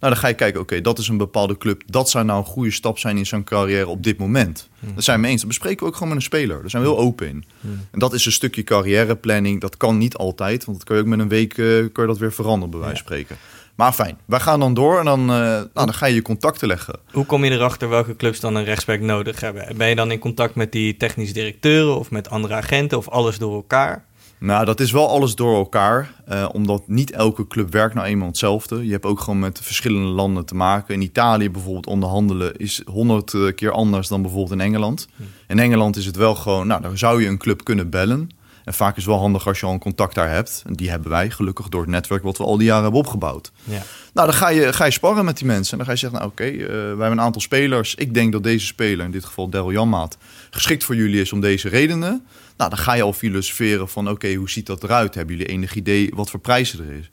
Nou, 0.00 0.12
dan 0.12 0.16
ga 0.16 0.28
je 0.28 0.34
kijken, 0.34 0.60
oké, 0.60 0.80
dat 0.80 0.98
is 0.98 1.08
een 1.08 1.16
bepaalde 1.16 1.58
club. 1.58 1.82
Dat 1.86 2.10
zou 2.10 2.24
nou 2.24 2.38
een 2.38 2.44
goede 2.44 2.70
stap 2.70 2.98
zijn 2.98 3.16
in 3.16 3.26
zijn 3.26 3.44
carrière 3.44 3.86
op 3.86 4.02
dit 4.02 4.18
moment. 4.18 4.68
Dat 4.94 5.04
zijn 5.04 5.20
we 5.20 5.26
eens. 5.26 5.40
Dat 5.40 5.48
bespreken 5.48 5.78
we 5.78 5.86
ook 5.86 5.94
gewoon 5.94 6.08
met 6.08 6.16
een 6.16 6.24
speler. 6.24 6.60
Daar 6.60 6.70
zijn 6.70 6.82
we 6.82 6.88
heel 6.88 6.98
open 6.98 7.28
in. 7.28 7.44
En 7.90 7.98
dat 7.98 8.12
is 8.12 8.26
een 8.26 8.32
stukje 8.32 8.64
carrièreplanning. 8.64 9.60
Dat 9.60 9.76
kan 9.76 9.98
niet 9.98 10.16
altijd, 10.16 10.64
want 10.64 10.78
dat 10.78 10.86
kan 10.86 10.96
je 10.96 11.02
ook 11.02 11.08
met 11.08 11.18
een 11.18 11.28
week 11.28 11.54
kan 11.54 12.04
je 12.04 12.06
dat 12.06 12.18
weer 12.18 12.32
veranderen, 12.32 12.70
bij 12.70 12.80
wijze 12.80 12.96
van 12.96 13.04
spreken. 13.04 13.36
Maar 13.74 13.92
fijn, 13.92 14.18
wij 14.24 14.40
gaan 14.40 14.60
dan 14.60 14.74
door 14.74 14.98
en 14.98 15.04
dan, 15.04 15.20
eh, 15.20 15.26
nou, 15.26 15.68
dan 15.72 15.94
ga 15.94 16.06
je 16.06 16.14
je 16.14 16.22
contacten 16.22 16.68
leggen. 16.68 16.98
Hoe 17.12 17.26
kom 17.26 17.44
je 17.44 17.50
erachter 17.50 17.88
welke 17.88 18.16
clubs 18.16 18.40
dan 18.40 18.54
een 18.54 18.64
rechtsback 18.64 19.00
nodig 19.00 19.40
hebben? 19.40 19.76
Ben 19.76 19.88
je 19.88 19.94
dan 19.94 20.10
in 20.10 20.18
contact 20.18 20.54
met 20.54 20.72
die 20.72 20.96
technisch 20.96 21.32
directeuren 21.32 21.98
of 21.98 22.10
met 22.10 22.30
andere 22.30 22.54
agenten 22.54 22.98
of 22.98 23.08
alles 23.08 23.38
door 23.38 23.54
elkaar? 23.54 24.04
Nou, 24.38 24.64
dat 24.64 24.80
is 24.80 24.90
wel 24.90 25.08
alles 25.08 25.34
door 25.34 25.56
elkaar. 25.56 26.14
eh, 26.26 26.48
omdat 26.52 26.88
niet 26.88 27.10
elke 27.10 27.46
club 27.46 27.72
werkt 27.72 27.94
nou 27.94 28.06
eenmaal 28.06 28.28
hetzelfde. 28.28 28.86
Je 28.86 28.92
hebt 28.92 29.04
ook 29.04 29.20
gewoon 29.20 29.38
met 29.38 29.60
verschillende 29.62 30.08
landen 30.08 30.44
te 30.44 30.54
maken. 30.54 30.94
In 30.94 31.02
Italië 31.02 31.50
bijvoorbeeld 31.50 31.86
onderhandelen 31.86 32.56
is 32.56 32.82
honderd 32.86 33.34
eh, 33.34 33.54
keer 33.54 33.70
anders 33.70 34.08
dan 34.08 34.22
bijvoorbeeld 34.22 34.52
in 34.52 34.66
Engeland. 34.66 35.08
In 35.48 35.58
Engeland 35.58 35.96
is 35.96 36.06
het 36.06 36.16
wel 36.16 36.34
gewoon, 36.34 36.66
nou, 36.66 36.82
dan 36.82 36.98
zou 36.98 37.22
je 37.22 37.28
een 37.28 37.38
club 37.38 37.64
kunnen 37.64 37.90
bellen. 37.90 38.30
En 38.64 38.74
vaak 38.74 38.96
is 38.96 39.02
het 39.02 39.12
wel 39.12 39.20
handig 39.20 39.46
als 39.46 39.60
je 39.60 39.66
al 39.66 39.72
een 39.72 39.78
contact 39.78 40.14
daar 40.14 40.30
hebt. 40.30 40.62
En 40.66 40.74
die 40.74 40.90
hebben 40.90 41.10
wij 41.10 41.30
gelukkig 41.30 41.68
door 41.68 41.80
het 41.80 41.90
netwerk 41.90 42.22
wat 42.22 42.38
we 42.38 42.44
al 42.44 42.56
die 42.56 42.66
jaren 42.66 42.82
hebben 42.82 43.00
opgebouwd. 43.00 43.52
Ja. 43.64 43.82
Nou, 44.12 44.26
dan 44.26 44.36
ga 44.36 44.48
je, 44.48 44.72
ga 44.72 44.84
je 44.84 44.90
sparren 44.90 45.24
met 45.24 45.36
die 45.38 45.46
mensen. 45.46 45.70
En 45.70 45.76
dan 45.76 45.86
ga 45.86 45.92
je 45.92 45.98
zeggen, 45.98 46.18
nou 46.18 46.30
oké, 46.30 46.44
eh, 46.44 46.66
wij 46.68 46.86
hebben 46.86 47.10
een 47.10 47.20
aantal 47.20 47.40
spelers. 47.40 47.94
Ik 47.94 48.14
denk 48.14 48.32
dat 48.32 48.42
deze 48.42 48.66
speler, 48.66 49.04
in 49.04 49.10
dit 49.10 49.24
geval 49.24 49.48
Daryl 49.48 49.72
Janmaat, 49.72 50.16
geschikt 50.50 50.84
voor 50.84 50.96
jullie 50.96 51.20
is 51.20 51.32
om 51.32 51.40
deze 51.40 51.68
redenen. 51.68 52.26
Nou, 52.56 52.70
dan 52.70 52.78
ga 52.78 52.92
je 52.94 53.02
al 53.02 53.12
filosoferen 53.12 53.88
van, 53.88 54.10
oké, 54.10 54.34
hoe 54.34 54.50
ziet 54.50 54.66
dat 54.66 54.82
eruit? 54.82 55.14
Hebben 55.14 55.36
jullie 55.36 55.52
enig 55.52 55.74
idee 55.74 56.10
wat 56.14 56.30
voor 56.30 56.40
prijzen 56.40 56.86
er 56.88 56.92
is? 56.94 57.08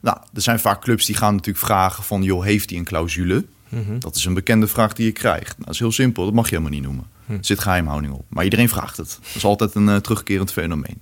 Nou, 0.00 0.16
er 0.34 0.42
zijn 0.42 0.58
vaak 0.60 0.80
clubs 0.80 1.06
die 1.06 1.14
gaan 1.14 1.34
natuurlijk 1.34 1.64
vragen 1.64 2.04
van, 2.04 2.22
joh, 2.22 2.44
heeft 2.44 2.70
hij 2.70 2.78
een 2.78 2.84
clausule? 2.84 3.44
Mhm. 3.68 3.98
Dat 3.98 4.16
is 4.16 4.24
een 4.24 4.34
bekende 4.34 4.66
vraag 4.66 4.92
die 4.92 5.06
je 5.06 5.12
krijgt. 5.12 5.52
Nou, 5.52 5.64
dat 5.64 5.74
is 5.74 5.78
heel 5.80 5.92
simpel, 5.92 6.24
dat 6.24 6.34
mag 6.34 6.44
je 6.50 6.56
helemaal 6.56 6.72
niet 6.78 6.82
noemen. 6.86 7.06
Er 7.28 7.38
zit 7.40 7.58
geheimhouding 7.60 8.12
op. 8.12 8.24
Maar 8.28 8.44
iedereen 8.44 8.68
vraagt 8.68 8.96
het. 8.96 9.18
Dat 9.22 9.34
is 9.34 9.44
altijd 9.44 9.74
een 9.74 9.88
eh, 9.88 9.96
terugkerend 9.96 10.52
fenomeen. 10.52 11.00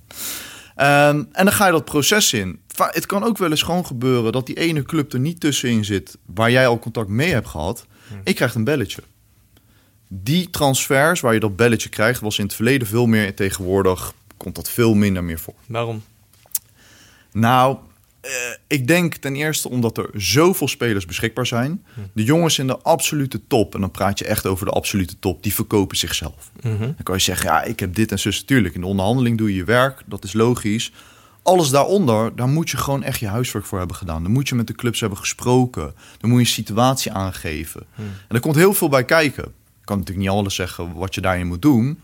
Ehm, 0.75 1.23
en 1.31 1.45
dan 1.45 1.51
ga 1.51 1.65
je 1.65 1.71
dat 1.71 1.85
proces 1.85 2.33
in. 2.33 2.59
Va- 2.67 2.89
Het 2.93 3.05
kan 3.05 3.23
ook 3.23 3.37
wel 3.37 3.49
eens 3.49 3.61
gewoon 3.61 3.85
gebeuren 3.85 4.31
dat 4.31 4.45
die 4.45 4.55
ene 4.59 4.83
club 4.83 5.13
er 5.13 5.19
niet 5.19 5.39
tussenin 5.39 5.85
zit... 5.85 6.17
waar 6.25 6.51
jij 6.51 6.67
al 6.67 6.79
contact 6.79 7.09
mee 7.09 7.31
hebt 7.31 7.47
gehad. 7.47 7.85
Ik 8.23 8.35
krijg 8.35 8.55
een 8.55 8.63
belletje. 8.63 9.01
Die 10.07 10.49
transfers 10.49 11.19
waar 11.19 11.33
je 11.33 11.39
dat 11.39 11.55
belletje 11.55 11.89
krijgt... 11.89 12.19
was 12.19 12.37
in 12.37 12.45
het 12.45 12.53
verleden 12.53 12.87
veel 12.87 13.05
meer. 13.05 13.35
Tegenwoordig 13.35 14.13
komt 14.37 14.55
dat 14.55 14.69
veel 14.69 14.93
minder 14.93 15.23
meer 15.23 15.39
voor. 15.39 15.53
Waarom? 15.65 16.03
Nou, 17.31 17.77
eh, 18.21 18.31
ik 18.67 18.87
denk 18.87 19.15
ten 19.15 19.35
eerste 19.35 19.69
omdat 19.69 19.97
er 19.97 20.09
zoveel 20.13 20.67
spelers 20.67 21.05
beschikbaar 21.05 21.45
zijn. 21.45 21.83
De 22.13 22.23
jongens 22.23 22.59
in 22.59 22.67
de 22.67 22.77
absolute 22.77 23.41
top, 23.47 23.75
en 23.75 23.81
dan 23.81 23.91
praat 23.91 24.19
je 24.19 24.25
echt 24.25 24.45
over 24.45 24.65
de 24.65 24.71
absolute 24.71 25.19
top, 25.19 25.43
die 25.43 25.53
verkopen 25.53 25.97
zichzelf. 25.97 26.51
Mhm. 26.61 26.79
Dan 26.79 27.03
kan 27.03 27.15
je 27.15 27.21
zeggen, 27.21 27.49
ja, 27.49 27.63
ik 27.63 27.79
heb 27.79 27.95
dit 27.95 28.11
en 28.11 28.19
zus. 28.19 28.43
Tuurlijk, 28.43 28.75
in 28.75 28.81
de 28.81 28.87
onderhandeling 28.87 29.37
doe 29.37 29.49
je 29.49 29.55
je 29.55 29.63
werk, 29.63 30.01
dat 30.05 30.23
is 30.23 30.33
logisch. 30.33 30.91
Alles 31.43 31.69
daaronder, 31.69 32.35
daar 32.35 32.47
moet 32.47 32.69
je 32.69 32.77
gewoon 32.77 33.03
echt 33.03 33.19
je 33.19 33.27
huiswerk 33.27 33.65
voor 33.65 33.77
hebben 33.77 33.95
gedaan. 33.95 34.23
Dan 34.23 34.31
moet 34.31 34.49
je 34.49 34.55
met 34.55 34.67
de 34.67 34.73
clubs 34.73 34.99
hebben 34.99 35.17
gesproken. 35.17 35.93
Dan 36.17 36.29
moet 36.29 36.39
je 36.39 36.45
een 36.45 36.51
situatie 36.51 37.11
aangeven. 37.11 37.85
En 37.95 38.35
er 38.35 38.39
komt 38.39 38.55
heel 38.55 38.73
veel 38.73 38.89
bij 38.89 39.05
kijken. 39.05 39.53
Ik 39.87 39.93
kan 39.93 40.01
natuurlijk 40.01 40.27
niet 40.27 40.37
alles 40.37 40.55
zeggen 40.55 40.93
wat 40.93 41.15
je 41.15 41.21
daarin 41.21 41.47
moet 41.47 41.61
doen. 41.61 41.99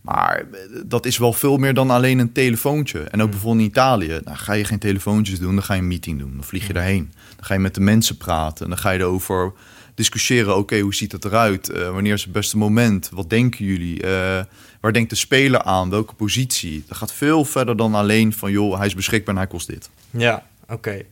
Maar 0.00 0.36
eh, 0.36 0.60
dat 0.86 1.06
is 1.06 1.18
wel 1.18 1.32
veel 1.32 1.56
meer 1.56 1.74
dan 1.74 1.90
alleen 1.90 2.18
een 2.18 2.32
telefoontje. 2.32 3.00
En 3.00 3.22
ook 3.22 3.30
bijvoorbeeld 3.30 3.62
in 3.62 3.70
Italië. 3.70 4.20
Nou, 4.24 4.36
ga 4.36 4.52
je 4.52 4.64
geen 4.64 4.78
telefoontjes 4.78 5.38
doen, 5.38 5.54
dan 5.54 5.64
ga 5.64 5.74
je 5.74 5.80
een 5.80 5.88
meeting 5.88 6.18
doen. 6.18 6.32
Dan 6.34 6.44
vlieg 6.44 6.66
je 6.66 6.72
daarheen. 6.72 7.12
Dan 7.36 7.44
ga 7.44 7.54
je 7.54 7.60
met 7.60 7.74
de 7.74 7.80
mensen 7.80 8.16
praten. 8.16 8.64
En 8.64 8.70
dan 8.70 8.78
ga 8.78 8.90
je 8.90 8.98
erover 8.98 9.52
discussiëren. 9.94 10.56
Oké, 10.56 10.78
hoe 10.78 10.94
ziet 10.94 11.12
het 11.12 11.24
eruit? 11.24 11.70
Eh, 11.70 11.90
wanneer 11.90 12.12
is 12.12 12.22
het 12.22 12.32
beste 12.32 12.58
moment? 12.58 13.10
Wat 13.12 13.30
denken 13.30 13.64
jullie? 13.64 14.02
Eh, 14.02 14.44
waar 14.80 14.92
denkt 14.92 15.10
de 15.10 15.16
speler 15.16 15.62
aan? 15.62 15.90
Welke 15.90 16.14
positie? 16.14 16.84
Dat 16.88 16.96
gaat 16.96 17.12
veel 17.12 17.44
verder 17.44 17.76
dan 17.76 17.94
alleen 17.94 18.32
van... 18.32 18.50
joh, 18.50 18.76
hij 18.76 18.86
is 18.86 18.94
beschikbaar 18.94 19.34
en 19.34 19.40
hij 19.40 19.50
kost 19.50 19.66
dit. 19.66 19.90
Ja, 20.10 20.46
oké. 20.68 21.02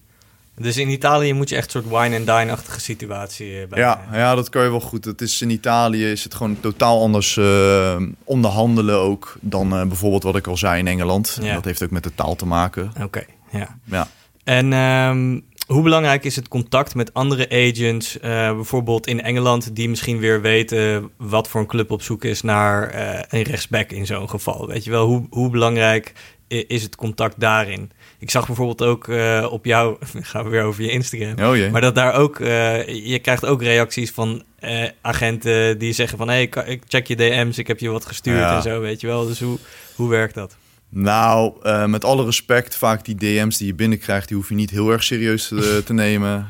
Dus 0.61 0.77
in 0.77 0.89
Italië 0.89 1.33
moet 1.33 1.49
je 1.49 1.57
echt 1.57 1.75
een 1.75 1.83
soort 1.83 2.03
wine 2.03 2.17
and 2.17 2.27
dine-achtige 2.27 2.81
situatie 2.81 3.61
eh, 3.61 3.69
bij. 3.69 3.79
Ja, 3.79 4.01
ja, 4.13 4.35
dat 4.35 4.49
kan 4.49 4.63
je 4.63 4.71
wel 4.71 4.81
goed. 4.81 5.05
Het 5.05 5.21
is 5.21 5.43
in 5.43 5.51
Italië 5.51 6.11
is 6.11 6.25
het 6.25 6.35
gewoon 6.35 6.61
totaal 6.61 7.03
anders 7.03 7.37
eh, 7.37 7.97
onderhandelen 8.25 8.97
ook... 8.97 9.37
dan 9.41 9.73
eh, 9.77 9.87
bijvoorbeeld 9.87 10.23
wat 10.23 10.37
ik 10.37 10.47
al 10.47 10.57
zei 10.57 10.79
in 10.79 10.87
Engeland. 10.87 11.39
Ja. 11.43 11.55
Dat 11.55 11.65
heeft 11.65 11.83
ook 11.83 11.91
met 11.91 12.03
de 12.03 12.15
taal 12.15 12.37
te 12.37 12.47
maken. 12.47 12.93
Oké, 13.03 13.25
ja. 13.51 13.79
Ja. 13.85 14.09
En 14.45 14.73
ehm, 14.73 15.41
hoe 15.67 15.83
belangrijk 15.83 16.25
is 16.25 16.37
het 16.37 16.49
contact 16.49 16.95
met 16.95 17.15
andere 17.15 17.49
agents, 17.51 18.19
bijvoorbeeld 18.21 19.07
in 19.07 19.23
Engeland, 19.23 19.77
die 19.77 19.89
misschien 19.89 20.19
weer 20.19 20.41
weten 20.41 21.11
wat 21.17 21.49
voor 21.49 21.61
een 21.61 21.67
club 21.67 21.91
op 21.91 22.03
zoek 22.03 22.25
is 22.25 22.43
naar 22.43 22.95
een 23.29 23.43
rechtsback 23.43 23.91
in 23.91 24.07
zo'n 24.07 24.29
geval? 24.29 24.67
Weet 24.67 24.85
je 24.85 24.91
wel, 24.91 25.07
hoe, 25.07 25.27
hoe 25.31 25.51
belangrijk 25.51 26.13
is 26.49 26.83
het 26.83 26.97
contact 26.97 27.41
daarin? 27.41 27.91
Ik 28.21 28.31
zag 28.31 28.47
bijvoorbeeld 28.47 28.83
ook 28.83 29.09
eh, 29.09 29.47
op 29.51 29.65
jou, 29.65 29.97
gaan 30.21 30.45
we 30.45 30.51
weer 30.51 30.63
over 30.63 30.83
je 30.83 30.91
Instagram, 30.91 31.47
Oh 31.49 31.57
jee. 31.57 31.71
maar 31.71 31.81
dat 31.81 31.95
daar 31.95 32.15
ook, 32.15 32.41
eh, 32.41 32.87
je 33.07 33.19
krijgt 33.19 33.45
ook 33.47 33.63
reacties 33.63 34.11
van 34.11 34.43
eh, 34.59 34.85
agenten 35.01 35.79
die 35.79 35.93
zeggen 35.93 36.19
van, 36.19 36.29
hé, 36.29 36.49
hey, 36.51 36.65
ik 36.67 36.83
check 36.89 37.07
je 37.07 37.17
DM's, 37.17 37.59
ik 37.59 37.67
heb 37.67 37.79
je 37.79 37.89
wat 37.89 38.07
gestuurd 38.07 38.39
Ja. 38.39 38.57
en 38.57 38.63
zo, 38.63 38.81
weet 38.81 39.01
je 39.01 39.07
wel. 39.07 39.27
Dus 39.27 39.41
hoe, 39.41 39.59
hoe 39.95 40.09
werkt 40.09 40.35
dat? 40.35 40.57
Nou, 40.91 41.53
met 41.89 42.05
alle 42.05 42.25
respect, 42.25 42.77
vaak 42.77 43.05
die 43.05 43.15
DM's 43.17 43.57
die 43.57 43.67
je 43.67 43.75
binnenkrijgt, 43.75 44.29
die 44.29 44.37
hoef 44.37 44.49
je 44.49 44.55
niet 44.55 44.71
heel 44.71 44.91
erg 44.91 45.03
serieus 45.03 45.47
te 45.85 45.93
nemen. 46.05 46.49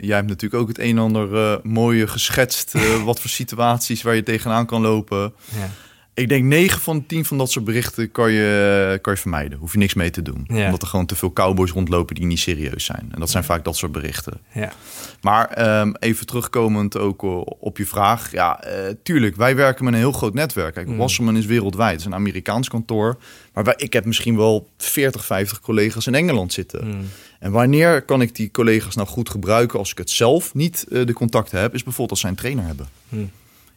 Jij 0.00 0.16
hebt 0.16 0.28
natuurlijk 0.28 0.62
ook 0.62 0.68
het 0.68 0.78
een 0.78 0.96
en 0.96 0.98
ander 0.98 1.60
mooie 1.62 2.06
geschetst, 2.06 2.72
wat 3.04 3.20
voor 3.20 3.30
situaties 3.30 4.02
waar 4.02 4.14
je 4.14 4.22
tegenaan 4.22 4.66
kan 4.66 4.80
lopen. 4.80 5.32
Ja. 5.58 5.70
Ik 6.14 6.28
denk 6.28 6.44
9 6.44 6.80
van 6.80 6.98
de 6.98 7.06
10 7.06 7.24
van 7.24 7.38
dat 7.38 7.50
soort 7.50 7.64
berichten 7.64 8.10
kan 8.10 8.32
je, 8.32 8.98
kan 9.02 9.12
je 9.12 9.18
vermijden. 9.18 9.58
Hoef 9.58 9.72
je 9.72 9.78
niks 9.78 9.94
mee 9.94 10.10
te 10.10 10.22
doen. 10.22 10.44
Ja. 10.48 10.64
Omdat 10.64 10.82
er 10.82 10.88
gewoon 10.88 11.06
te 11.06 11.16
veel 11.16 11.32
cowboys 11.32 11.70
rondlopen 11.70 12.14
die 12.14 12.24
niet 12.24 12.38
serieus 12.38 12.84
zijn. 12.84 13.08
En 13.12 13.20
dat 13.20 13.30
zijn 13.30 13.44
vaak 13.44 13.64
dat 13.64 13.76
soort 13.76 13.92
berichten. 13.92 14.40
Ja. 14.52 14.72
Maar 15.20 15.48
ehm, 15.48 15.92
even 15.98 16.26
terugkomend 16.26 16.98
ook 16.98 17.22
eh, 17.22 17.40
op 17.44 17.78
je 17.78 17.86
vraag. 17.86 18.32
Ja, 18.32 18.62
eh, 18.62 18.94
tuurlijk, 19.02 19.36
wij 19.36 19.56
werken 19.56 19.84
met 19.84 19.92
een 19.92 19.98
heel 19.98 20.12
groot 20.12 20.34
netwerk. 20.34 20.74
Kijk, 20.74 20.86
Mm. 20.86 20.96
Wasserman 20.96 21.36
is 21.36 21.46
wereldwijd. 21.46 21.90
Het 21.90 22.00
is 22.00 22.06
een 22.06 22.14
Amerikaans 22.14 22.68
kantoor. 22.68 23.18
Maar 23.52 23.64
wij, 23.64 23.74
ik 23.76 23.92
heb 23.92 24.04
misschien 24.04 24.36
wel 24.36 24.68
40, 24.78 25.24
50 25.24 25.60
collega's 25.60 26.06
in 26.06 26.14
Engeland 26.14 26.52
zitten. 26.52 26.86
Mm. 26.86 27.08
En 27.38 27.52
wanneer 27.52 28.02
kan 28.02 28.22
ik 28.22 28.34
die 28.34 28.50
collega's 28.50 28.94
nou 28.94 29.08
goed 29.08 29.30
gebruiken 29.30 29.78
als 29.78 29.90
ik 29.90 29.98
het 29.98 30.10
zelf 30.10 30.54
niet 30.54 30.86
eh, 30.90 31.06
de 31.06 31.12
contacten 31.12 31.60
heb? 31.60 31.74
Is 31.74 31.82
bijvoorbeeld 31.82 32.10
als 32.10 32.20
zij 32.20 32.30
een 32.30 32.36
trainer 32.36 32.64
hebben. 32.64 32.88
Mm. 33.08 33.30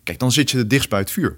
Kijk, 0.03 0.19
dan 0.19 0.31
zit 0.31 0.51
je 0.51 0.57
het 0.57 0.69
dichtst 0.69 0.89
bij 0.89 0.99
het 0.99 1.11
vuur. 1.11 1.35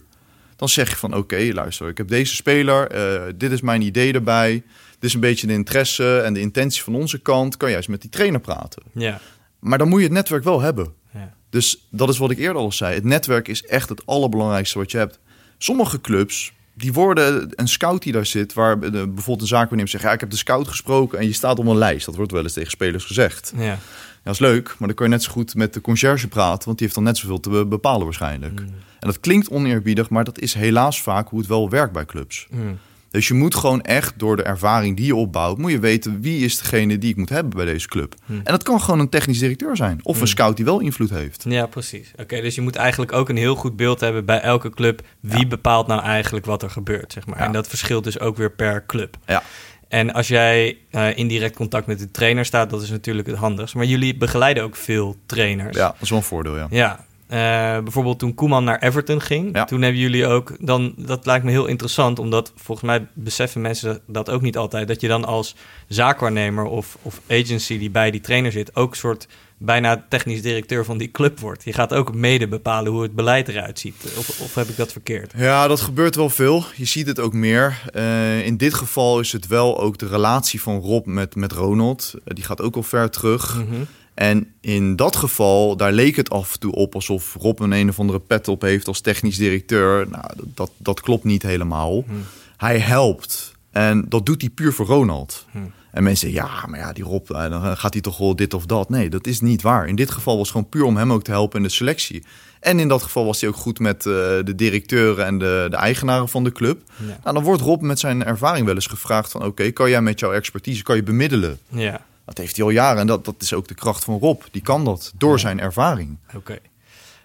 Dan 0.57 0.69
zeg 0.69 0.89
je 0.89 0.95
van 0.95 1.13
oké, 1.15 1.49
luister, 1.53 1.87
ik 1.87 1.97
heb 1.97 2.07
deze 2.07 2.35
speler. 2.35 2.87
eh, 2.91 3.33
dit 3.35 3.51
is 3.51 3.61
mijn 3.61 3.81
idee 3.81 4.13
erbij. 4.13 4.51
Dit 4.99 5.09
is 5.09 5.13
een 5.13 5.19
beetje 5.19 5.47
de 5.47 5.53
interesse 5.53 6.19
en 6.19 6.33
de 6.33 6.39
intentie 6.39 6.83
van 6.83 6.95
onze 6.95 7.19
kant. 7.19 7.57
Kan 7.57 7.71
juist 7.71 7.89
met 7.89 8.01
die 8.01 8.09
trainer 8.09 8.39
praten. 8.39 8.83
Ja. 8.93 9.19
Maar 9.59 9.77
dan 9.77 9.87
moet 9.87 9.99
je 9.99 10.05
het 10.05 10.13
netwerk 10.13 10.43
wel 10.43 10.61
hebben. 10.61 10.93
Ja. 11.13 11.33
Dus 11.49 11.87
dat 11.89 12.09
is 12.09 12.17
wat 12.17 12.31
ik 12.31 12.37
eerder 12.37 12.61
al 12.61 12.71
zei. 12.71 12.93
Het 12.95 13.03
netwerk 13.03 13.47
is 13.47 13.63
echt 13.63 13.89
het 13.89 14.05
allerbelangrijkste 14.05 14.77
wat 14.77 14.91
je 14.91 14.97
hebt. 14.97 15.19
Sommige 15.57 16.01
clubs, 16.01 16.53
die 16.73 16.93
worden 16.93 17.49
een 17.55 17.67
scout 17.67 18.01
die 18.03 18.11
daar 18.13 18.25
zit... 18.25 18.53
waar 18.53 18.79
de, 18.79 18.89
bijvoorbeeld 18.89 19.41
een 19.41 19.47
zaakwaarnemer 19.47 19.87
zegt... 19.89 20.03
ja, 20.03 20.11
ik 20.11 20.19
heb 20.19 20.29
de 20.29 20.37
scout 20.37 20.67
gesproken 20.67 21.19
en 21.19 21.25
je 21.25 21.33
staat 21.33 21.59
op 21.59 21.65
een 21.67 21.77
lijst. 21.77 22.05
Dat 22.05 22.15
wordt 22.15 22.31
wel 22.31 22.43
eens 22.43 22.53
tegen 22.53 22.71
spelers 22.71 23.03
gezegd. 23.05 23.53
Ja. 23.55 23.77
dat 24.23 24.33
is 24.33 24.39
leuk, 24.39 24.75
maar 24.77 24.87
dan 24.87 24.93
kan 24.97 25.05
je 25.05 25.11
net 25.11 25.23
zo 25.23 25.31
goed 25.31 25.55
met 25.55 25.73
de 25.73 25.81
conciërge 25.81 26.27
praten, 26.27 26.65
want 26.65 26.77
die 26.77 26.87
heeft 26.87 26.95
dan 26.95 27.03
net 27.03 27.17
zoveel 27.17 27.39
te 27.39 27.49
be- 27.49 27.65
bepalen 27.65 28.03
waarschijnlijk. 28.03 28.59
Mm. 28.59 28.73
En 28.99 29.07
dat 29.07 29.19
klinkt 29.19 29.49
oneerbiedig, 29.49 30.09
maar 30.09 30.23
dat 30.23 30.39
is 30.39 30.53
helaas 30.53 31.01
vaak 31.01 31.29
hoe 31.29 31.39
het 31.39 31.47
wel 31.47 31.69
werkt 31.69 31.93
bij 31.93 32.05
clubs. 32.05 32.47
Mm. 32.49 32.77
Dus 33.09 33.27
je 33.27 33.33
moet 33.33 33.55
gewoon 33.55 33.81
echt 33.81 34.19
door 34.19 34.35
de 34.35 34.43
ervaring 34.43 34.97
die 34.97 35.05
je 35.05 35.15
opbouwt, 35.15 35.57
moet 35.57 35.71
je 35.71 35.79
weten 35.79 36.21
wie 36.21 36.45
is 36.45 36.57
degene 36.57 36.97
die 36.97 37.09
ik 37.09 37.15
moet 37.15 37.29
hebben 37.29 37.55
bij 37.55 37.65
deze 37.65 37.87
club. 37.87 38.15
Hm. 38.25 38.33
En 38.33 38.43
dat 38.43 38.63
kan 38.63 38.81
gewoon 38.81 38.99
een 38.99 39.09
technisch 39.09 39.39
directeur 39.39 39.75
zijn 39.75 39.99
of 40.03 40.21
een 40.21 40.27
scout 40.27 40.55
die 40.55 40.65
wel 40.65 40.79
invloed 40.79 41.09
heeft. 41.09 41.45
Ja, 41.47 41.65
precies. 41.65 42.11
Oké, 42.15 42.41
dus 42.41 42.55
je 42.55 42.61
moet 42.61 42.75
eigenlijk 42.75 43.13
ook 43.13 43.29
een 43.29 43.37
heel 43.37 43.55
goed 43.55 43.75
beeld 43.75 43.99
hebben 43.99 44.25
bij 44.25 44.41
elke 44.41 44.69
club. 44.69 45.01
Wie 45.19 45.47
bepaalt 45.47 45.87
nou 45.87 46.01
eigenlijk 46.01 46.45
wat 46.45 46.63
er 46.63 46.69
gebeurt, 46.69 47.13
zeg 47.13 47.25
maar. 47.25 47.39
Ja. 47.39 47.45
En 47.45 47.51
dat 47.51 47.67
verschilt 47.67 48.03
dus 48.03 48.19
ook 48.19 48.37
weer 48.37 48.51
per 48.51 48.85
club. 48.85 49.17
Ja. 49.25 49.43
En 49.87 50.13
als 50.13 50.27
jij 50.27 50.77
eh, 50.91 51.17
in 51.17 51.27
direct 51.27 51.55
contact 51.55 51.87
met 51.87 51.99
de 51.99 52.11
trainer 52.11 52.45
staat, 52.45 52.69
dat 52.69 52.81
is 52.81 52.89
natuurlijk 52.89 53.27
het 53.27 53.37
handigst. 53.37 53.75
Maar 53.75 53.85
jullie 53.85 54.17
begeleiden 54.17 54.63
ook 54.63 54.75
veel 54.75 55.15
trainers. 55.25 55.77
Ja, 55.77 55.87
dat 55.87 56.01
is 56.01 56.09
wel 56.09 56.17
een 56.17 56.23
voordeel, 56.23 56.57
ja. 56.57 56.67
Ja, 56.69 57.05
eh, 57.27 57.37
bijvoorbeeld 57.83 58.19
toen 58.19 58.33
Koeman 58.33 58.63
naar 58.63 58.79
Everton 58.81 59.21
ging, 59.21 59.55
Ja. 59.55 59.63
toen 59.65 59.81
hebben 59.81 60.01
jullie 60.01 60.25
ook, 60.27 60.55
dan, 60.59 60.93
dat 60.97 61.25
lijkt 61.25 61.45
me 61.45 61.51
heel 61.51 61.65
interessant, 61.65 62.19
omdat 62.19 62.51
volgens 62.55 62.87
mij 62.87 63.07
beseffen 63.13 63.61
mensen 63.61 63.87
dat, 63.89 64.01
dat 64.07 64.29
ook 64.29 64.41
niet 64.41 64.57
altijd, 64.57 64.87
dat 64.87 65.01
je 65.01 65.07
dan 65.07 65.25
als 65.25 65.55
zaakwaarnemer 65.87 66.63
of, 66.65 66.97
of 67.01 67.21
agency 67.29 67.77
die 67.79 67.89
bij 67.89 68.11
die 68.11 68.21
trainer 68.21 68.51
zit, 68.51 68.75
ook 68.75 68.91
een 68.91 68.97
soort 68.97 69.27
bijna 69.59 70.05
technisch 70.09 70.41
directeur 70.41 70.85
van 70.85 70.97
die 70.97 71.11
club 71.11 71.39
wordt. 71.39 71.63
Je 71.63 71.73
gaat 71.73 71.93
ook 71.93 72.13
mede 72.15 72.47
bepalen 72.47 72.91
hoe 72.91 73.01
het 73.01 73.15
beleid 73.15 73.47
eruit 73.47 73.79
ziet. 73.79 73.95
Of, 74.17 74.41
of 74.41 74.55
heb 74.55 74.67
ik 74.67 74.77
dat 74.77 74.91
verkeerd? 74.91 75.33
Ja, 75.37 75.67
dat 75.67 75.81
gebeurt 75.81 76.15
wel 76.15 76.29
veel. 76.29 76.63
Je 76.75 76.85
ziet 76.85 77.07
het 77.07 77.19
ook 77.19 77.33
meer. 77.33 77.81
Eh, 77.93 78.45
in 78.45 78.57
dit 78.57 78.73
geval 78.73 79.19
is 79.19 79.31
het 79.31 79.47
wel 79.47 79.79
ook 79.79 79.97
de 79.97 80.07
relatie 80.07 80.61
van 80.61 80.79
Rob 80.79 81.05
met, 81.05 81.35
met 81.35 81.51
Ronald. 81.51 82.13
Eh, 82.25 82.35
die 82.35 82.43
gaat 82.43 82.61
ook 82.61 82.75
al 82.75 82.83
ver 82.83 83.09
terug. 83.09 83.55
Mhm. 83.55 83.75
En 84.17 84.53
in 84.61 84.95
dat 84.95 85.15
geval, 85.15 85.75
daar 85.75 85.91
leek 85.91 86.15
het 86.15 86.29
af 86.29 86.53
en 86.53 86.59
toe 86.59 86.71
op 86.71 86.95
alsof 86.95 87.35
Rob 87.39 87.59
een 87.59 87.71
een 87.71 87.89
of 87.89 87.99
andere 87.99 88.19
pet 88.19 88.47
op 88.47 88.61
heeft 88.61 88.87
als 88.87 89.01
technisch 89.01 89.37
directeur. 89.37 90.07
Nou, 90.09 90.25
dat, 90.37 90.71
dat 90.77 91.01
klopt 91.01 91.23
niet 91.23 91.41
helemaal. 91.41 92.03
Hmm. 92.07 92.23
Hij 92.57 92.79
helpt. 92.79 93.55
En 93.71 94.05
dat 94.09 94.25
doet 94.25 94.41
hij 94.41 94.49
puur 94.49 94.73
voor 94.73 94.85
Ronald. 94.85 95.45
Hmm. 95.51 95.71
En 95.91 96.03
mensen 96.03 96.31
zeggen, 96.31 96.49
ja, 96.49 96.67
maar 96.67 96.79
ja, 96.79 96.93
die 96.93 97.03
Rob, 97.03 97.31
eh, 97.31 97.49
dan 97.49 97.77
gaat 97.77 97.93
hij 97.93 98.01
toch 98.01 98.17
wel 98.17 98.35
dit 98.35 98.53
of 98.53 98.65
dat. 98.65 98.89
Nee, 98.89 99.09
dat 99.09 99.27
is 99.27 99.41
niet 99.41 99.61
waar. 99.61 99.87
In 99.87 99.95
dit 99.95 100.11
geval 100.11 100.37
was 100.37 100.47
het 100.47 100.51
gewoon 100.51 100.69
puur 100.69 100.83
om 100.83 100.97
hem 100.97 101.11
ook 101.11 101.23
te 101.23 101.31
helpen 101.31 101.57
in 101.57 101.63
de 101.63 101.73
selectie. 101.73 102.23
En 102.59 102.79
in 102.79 102.87
dat 102.87 103.03
geval 103.03 103.25
was 103.25 103.41
hij 103.41 103.49
ook 103.49 103.55
goed 103.55 103.79
met 103.79 103.97
eh, 104.05 104.13
de 104.43 104.53
directeuren 104.55 105.25
en 105.25 105.37
de, 105.37 105.67
de 105.69 105.77
eigenaren 105.77 106.29
van 106.29 106.43
de 106.43 106.51
club. 106.51 106.81
Ja. 106.97 107.05
Nou, 107.23 107.35
dan 107.35 107.43
wordt 107.43 107.61
Rob 107.61 107.81
met 107.81 107.99
zijn 107.99 108.23
ervaring 108.23 108.65
wel 108.65 108.75
eens 108.75 108.87
gevraagd 108.87 109.31
van... 109.31 109.43
oké, 109.43 109.71
kan 109.71 109.89
jij 109.89 110.01
met 110.01 110.19
jouw 110.19 110.31
expertise, 110.31 110.83
kan 110.83 110.95
je 110.95 111.03
bemiddelen? 111.03 111.59
ja, 111.67 112.01
Dat 112.27 112.37
heeft 112.37 112.55
hij 112.55 112.65
al 112.65 112.71
jaren 112.71 113.01
en 113.01 113.07
dat, 113.07 113.25
dat 113.25 113.35
is 113.39 113.53
ook 113.53 113.67
de 113.67 113.73
kracht 113.73 114.03
van 114.03 114.19
Rob. 114.19 114.41
Die 114.51 114.61
kan 114.61 114.85
dat 114.85 115.11
door 115.17 115.39
zijn 115.39 115.59
ervaring. 115.59 116.17
oké. 116.35 116.57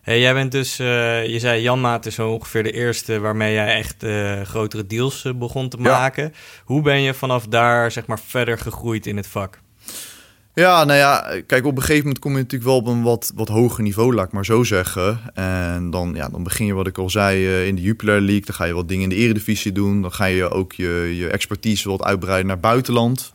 Hey, 0.02 0.20
jij 0.20 0.34
bent 0.34 0.52
dus, 0.52 0.78
eh, 0.78 1.26
je 1.26 1.38
zei 1.38 1.62
Jan 1.62 1.80
Maat 1.80 2.06
is 2.06 2.14
zo 2.14 2.30
ongeveer 2.30 2.62
de 2.62 2.72
eerste 2.72 3.18
waarmee 3.18 3.52
jij 3.54 3.74
echt 3.76 4.02
eh, 4.02 4.40
grotere 4.42 4.86
deals 4.86 5.24
eh, 5.24 5.32
begon 5.34 5.68
te 5.68 5.76
Ja. 5.76 5.82
maken. 5.82 6.34
Hoe 6.64 6.82
ben 6.82 7.00
je 7.00 7.14
vanaf 7.14 7.46
daar 7.46 7.90
zeg 7.90 8.06
maar 8.06 8.20
verder 8.26 8.58
gegroeid 8.58 9.06
in 9.06 9.16
het 9.16 9.26
vak? 9.26 9.60
Ja, 10.54 10.84
nou 10.84 10.98
ja, 10.98 11.40
kijk, 11.46 11.66
op 11.66 11.74
een 11.76 11.80
gegeven 11.82 12.02
moment 12.02 12.18
kom 12.18 12.30
je 12.32 12.36
natuurlijk 12.38 12.70
wel 12.70 12.78
op 12.78 12.86
een 12.86 13.02
wat, 13.02 13.32
wat 13.34 13.48
hoger 13.48 13.82
niveau, 13.82 14.14
laat 14.14 14.26
ik 14.26 14.32
maar 14.32 14.44
zo 14.44 14.62
zeggen. 14.64 15.20
En 15.34 15.90
dan, 15.90 16.12
ja, 16.14 16.28
dan 16.28 16.42
begin 16.42 16.66
je, 16.66 16.72
wat 16.72 16.86
ik 16.86 16.98
al 16.98 17.10
zei, 17.10 17.64
in 17.66 17.74
de 17.74 17.82
Jupiler 17.82 18.20
League. 18.20 18.44
Dan 18.44 18.54
ga 18.54 18.64
je 18.64 18.72
wat 18.74 18.88
dingen 18.88 19.02
in 19.02 19.08
de 19.08 19.14
eredivisie 19.14 19.72
doen. 19.72 20.02
Dan 20.02 20.12
ga 20.12 20.24
je 20.24 20.50
ook 20.50 20.72
je, 20.72 21.12
je 21.16 21.28
expertise 21.28 21.88
wat 21.88 22.02
uitbreiden 22.02 22.46
naar 22.46 22.60
buitenland. 22.60 23.32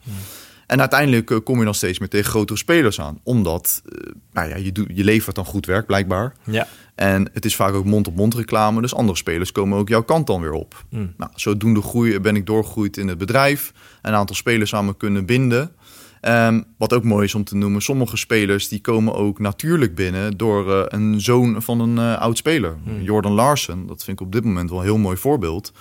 En 0.67 0.79
uiteindelijk 0.79 1.31
eh, 1.31 1.37
kom 1.43 1.59
je 1.59 1.65
dan 1.65 1.73
steeds 1.73 1.99
meer 1.99 2.09
tegen 2.09 2.29
grotere 2.29 2.57
spelers 2.57 2.99
aan. 2.99 3.19
Omdat, 3.23 3.81
eh, 3.85 4.13
nou 4.31 4.49
ja, 4.49 4.55
je, 4.55 4.71
doet, 4.71 4.87
je 4.93 5.03
levert 5.03 5.35
dan 5.35 5.45
goed 5.45 5.65
werk, 5.65 5.85
blijkbaar. 5.85 6.33
Ja. 6.43 6.67
En 6.95 7.29
het 7.33 7.45
is 7.45 7.55
vaak 7.55 7.73
ook 7.73 7.85
mond-op-mond 7.85 8.33
reclame. 8.33 8.81
Dus 8.81 8.95
andere 8.95 9.17
spelers 9.17 9.51
komen 9.51 9.77
ook 9.77 9.89
jouw 9.89 10.03
kant 10.03 10.27
dan 10.27 10.41
weer 10.41 10.51
op. 10.51 10.85
Mm. 10.89 11.13
Nou, 11.17 11.31
zodoende 11.35 11.81
groei, 11.81 12.19
ben 12.19 12.35
ik 12.35 12.45
doorgegroeid 12.45 12.97
in 12.97 13.07
het 13.07 13.17
bedrijf. 13.17 13.73
Een 14.01 14.13
aantal 14.13 14.35
spelers 14.35 14.69
samen 14.69 14.97
kunnen 14.97 15.25
binden. 15.25 15.71
Ehm, 16.21 16.61
wat 16.77 16.93
ook 16.93 17.03
mooi 17.03 17.25
is 17.25 17.35
om 17.35 17.43
te 17.43 17.55
noemen, 17.55 17.81
sommige 17.81 18.17
spelers 18.17 18.67
die 18.67 18.81
komen 18.81 19.15
ook 19.15 19.39
natuurlijk 19.39 19.95
binnen 19.95 20.37
door 20.37 20.73
eh, 20.73 20.83
een 20.87 21.21
zoon 21.21 21.61
van 21.61 21.79
een 21.79 21.99
oud 21.99 22.37
speler. 22.37 22.77
Hmm. 22.83 23.01
Jordan 23.01 23.31
Larsen, 23.31 23.87
dat 23.87 24.03
vind 24.03 24.19
ik 24.19 24.25
op 24.25 24.31
dit 24.31 24.43
moment 24.43 24.69
wel 24.69 24.79
een 24.79 24.85
heel 24.85 24.97
mooi 24.97 25.17
voorbeeld. 25.17 25.71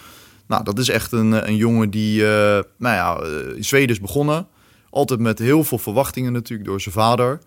Nou, 0.46 0.64
dat 0.64 0.78
is 0.78 0.88
echt 0.88 1.12
een, 1.12 1.48
een 1.48 1.56
jongen 1.56 1.90
die, 1.90 2.26
eh, 2.26 2.62
nou 2.78 2.94
ja, 2.94 3.20
in 3.56 3.64
Zweden 3.64 3.88
is 3.88 4.00
begonnen. 4.00 4.46
Altijd 4.90 5.20
met 5.20 5.38
heel 5.38 5.64
veel 5.64 5.78
verwachtingen 5.78 6.32
natuurlijk 6.32 6.68
door 6.68 6.80
zijn 6.80 6.94
vader. 6.94 7.38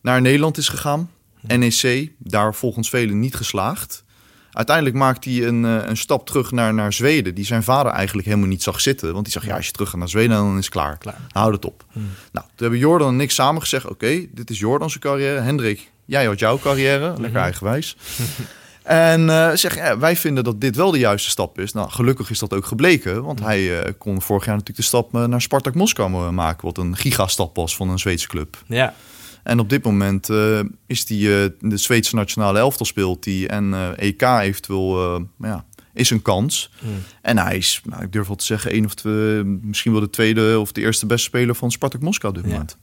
Naar 0.00 0.20
Nederland 0.20 0.56
is 0.56 0.68
gegaan. 0.68 1.10
NEC, 1.46 2.10
daar 2.18 2.54
volgens 2.54 2.88
velen 2.88 3.20
niet 3.20 3.34
geslaagd. 3.34 4.04
Uiteindelijk 4.52 4.96
maakt 4.96 5.24
hij 5.24 5.46
een, 5.46 5.64
eh, 5.64 5.88
een 5.88 5.96
stap 5.96 6.26
terug 6.26 6.50
naar, 6.50 6.74
naar 6.74 6.92
Zweden, 6.92 7.34
die 7.34 7.44
zijn 7.44 7.62
vader 7.62 7.92
eigenlijk 7.92 8.26
helemaal 8.28 8.48
niet 8.48 8.62
zag 8.62 8.80
zitten. 8.80 9.12
Want 9.12 9.24
die 9.24 9.32
zag, 9.32 9.44
ja, 9.46 9.56
als 9.56 9.66
je 9.66 9.72
terug 9.72 9.88
gaat 9.90 9.98
naar 9.98 10.08
Zweden, 10.08 10.30
dan 10.36 10.50
is 10.58 10.64
het 10.64 10.68
klaar. 10.74 10.98
Klaar. 10.98 11.18
Houd 11.32 11.52
het 11.52 11.64
op. 11.64 11.84
Hmm. 11.92 12.02
Nou, 12.32 12.46
toen 12.46 12.56
hebben 12.56 12.78
Jordan 12.78 13.14
en 13.14 13.20
ik 13.20 13.30
samen 13.30 13.60
gezegd, 13.60 13.86
oké, 13.88 14.26
dit 14.32 14.50
is 14.50 14.58
Jordan's 14.58 14.98
carrière. 14.98 15.40
Hendrik, 15.40 15.90
jij 16.04 16.24
had 16.24 16.38
jouw 16.38 16.58
carrière, 16.58 17.08
lekker 17.08 17.28
Mhm. 17.30 17.36
eigenwijs. 17.36 17.96
en 18.90 19.30
eh, 19.30 19.50
zeg, 19.54 19.74
ja, 19.74 19.98
wij 19.98 20.16
vinden 20.16 20.44
dat 20.44 20.60
dit 20.60 20.76
wel 20.76 20.90
de 20.90 20.98
juiste 20.98 21.30
stap 21.30 21.58
is. 21.58 21.72
Nou, 21.72 21.90
gelukkig 21.90 22.30
is 22.30 22.38
dat 22.38 22.54
ook 22.54 22.66
gebleken, 22.66 23.22
want 23.22 23.40
hij 23.40 23.80
eh, 23.80 23.92
kon 23.98 24.22
vorig 24.22 24.44
jaar 24.44 24.54
natuurlijk 24.54 24.80
de 24.80 24.86
stap 24.86 25.14
eh, 25.14 25.24
naar 25.24 25.40
Spartak 25.40 25.74
Moskou 25.74 26.30
maken, 26.32 26.64
wat 26.66 26.78
een 26.78 26.96
gigastap 26.96 27.56
was 27.56 27.76
van 27.76 27.88
een 27.88 27.98
Zweedse 27.98 28.28
club. 28.28 28.62
Ja. 28.66 28.94
En 29.42 29.58
op 29.58 29.68
dit 29.68 29.84
moment 29.84 30.28
eh, 30.30 30.60
is 30.86 31.08
hij 31.08 31.18
eh, 31.18 31.50
de 31.60 31.76
Zweedse 31.76 32.14
nationale 32.14 32.58
elftal 32.58 32.86
speelt 32.86 33.24
hij 33.24 33.48
en 33.48 33.94
EK 33.96 34.22
eventueel 34.22 35.18
ja, 35.38 35.64
is 35.94 36.10
een 36.10 36.22
kans. 36.22 36.70
Mm. 36.80 36.90
En 37.22 37.38
hij 37.38 37.56
is, 37.56 37.80
nou, 37.84 38.02
ik 38.02 38.12
durf 38.12 38.26
wel 38.26 38.36
te 38.36 38.44
zeggen, 38.44 38.70
één 38.70 38.84
of 38.84 38.94
twee, 38.94 39.44
misschien 39.44 39.92
wel 39.92 40.00
de 40.00 40.10
tweede 40.10 40.58
of 40.58 40.72
de 40.72 40.80
eerste 40.80 41.06
beste 41.06 41.24
speler 41.24 41.54
van 41.54 41.70
Spartak 41.70 42.00
Moskou 42.00 42.34
dit 42.34 42.44
Ja. 42.44 42.50
moment. 42.50 42.76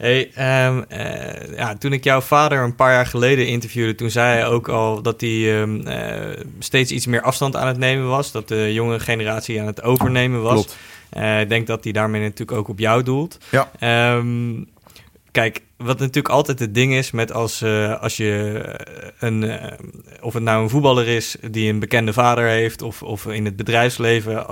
Hey, 0.00 0.30
ehm, 0.34 0.82
eh, 0.88 1.56
ja, 1.56 1.74
toen 1.74 1.92
ik 1.92 2.04
jouw 2.04 2.20
vader 2.20 2.62
een 2.62 2.74
paar 2.74 2.92
jaar 2.92 3.06
geleden 3.06 3.46
interviewde, 3.46 3.94
toen 3.94 4.10
zei 4.10 4.32
hij 4.32 4.46
ook 4.46 4.68
al 4.68 5.02
dat 5.02 5.20
hij 5.20 5.60
ehm, 5.60 5.86
eh, 5.86 6.44
steeds 6.58 6.90
iets 6.90 7.06
meer 7.06 7.22
afstand 7.22 7.56
aan 7.56 7.66
het 7.66 7.78
nemen 7.78 8.08
was. 8.08 8.32
Dat 8.32 8.48
de 8.48 8.72
jonge 8.72 9.00
generatie 9.00 9.60
aan 9.60 9.66
het 9.66 9.82
overnemen 9.82 10.42
was. 10.42 10.52
Klopt. 10.52 10.76
Eh, 11.10 11.40
ik 11.40 11.48
denk 11.48 11.66
dat 11.66 11.84
hij 11.84 11.92
daarmee 11.92 12.20
natuurlijk 12.20 12.58
ook 12.58 12.68
op 12.68 12.78
jou 12.78 13.02
doelt. 13.02 13.38
Ja. 13.50 13.70
Ehm, 13.78 14.64
kijk, 15.32 15.62
wat 15.76 15.98
natuurlijk 15.98 16.34
altijd 16.34 16.58
het 16.58 16.74
ding 16.74 16.94
is 16.94 17.10
met 17.10 17.32
als, 17.32 17.62
eh, 17.62 18.00
als 18.00 18.16
je 18.16 18.60
eh, 18.64 19.08
een, 19.18 19.42
eh, 19.42 19.78
of 20.20 20.34
het 20.34 20.42
nou 20.42 20.62
een 20.62 20.68
voetballer 20.68 21.08
is 21.08 21.36
die 21.50 21.72
een 21.72 21.78
bekende 21.78 22.12
vader 22.12 22.44
heeft, 22.44 22.82
of, 22.82 23.02
of 23.02 23.26
in 23.26 23.44
het 23.44 23.56
bedrijfsleven, 23.56 24.46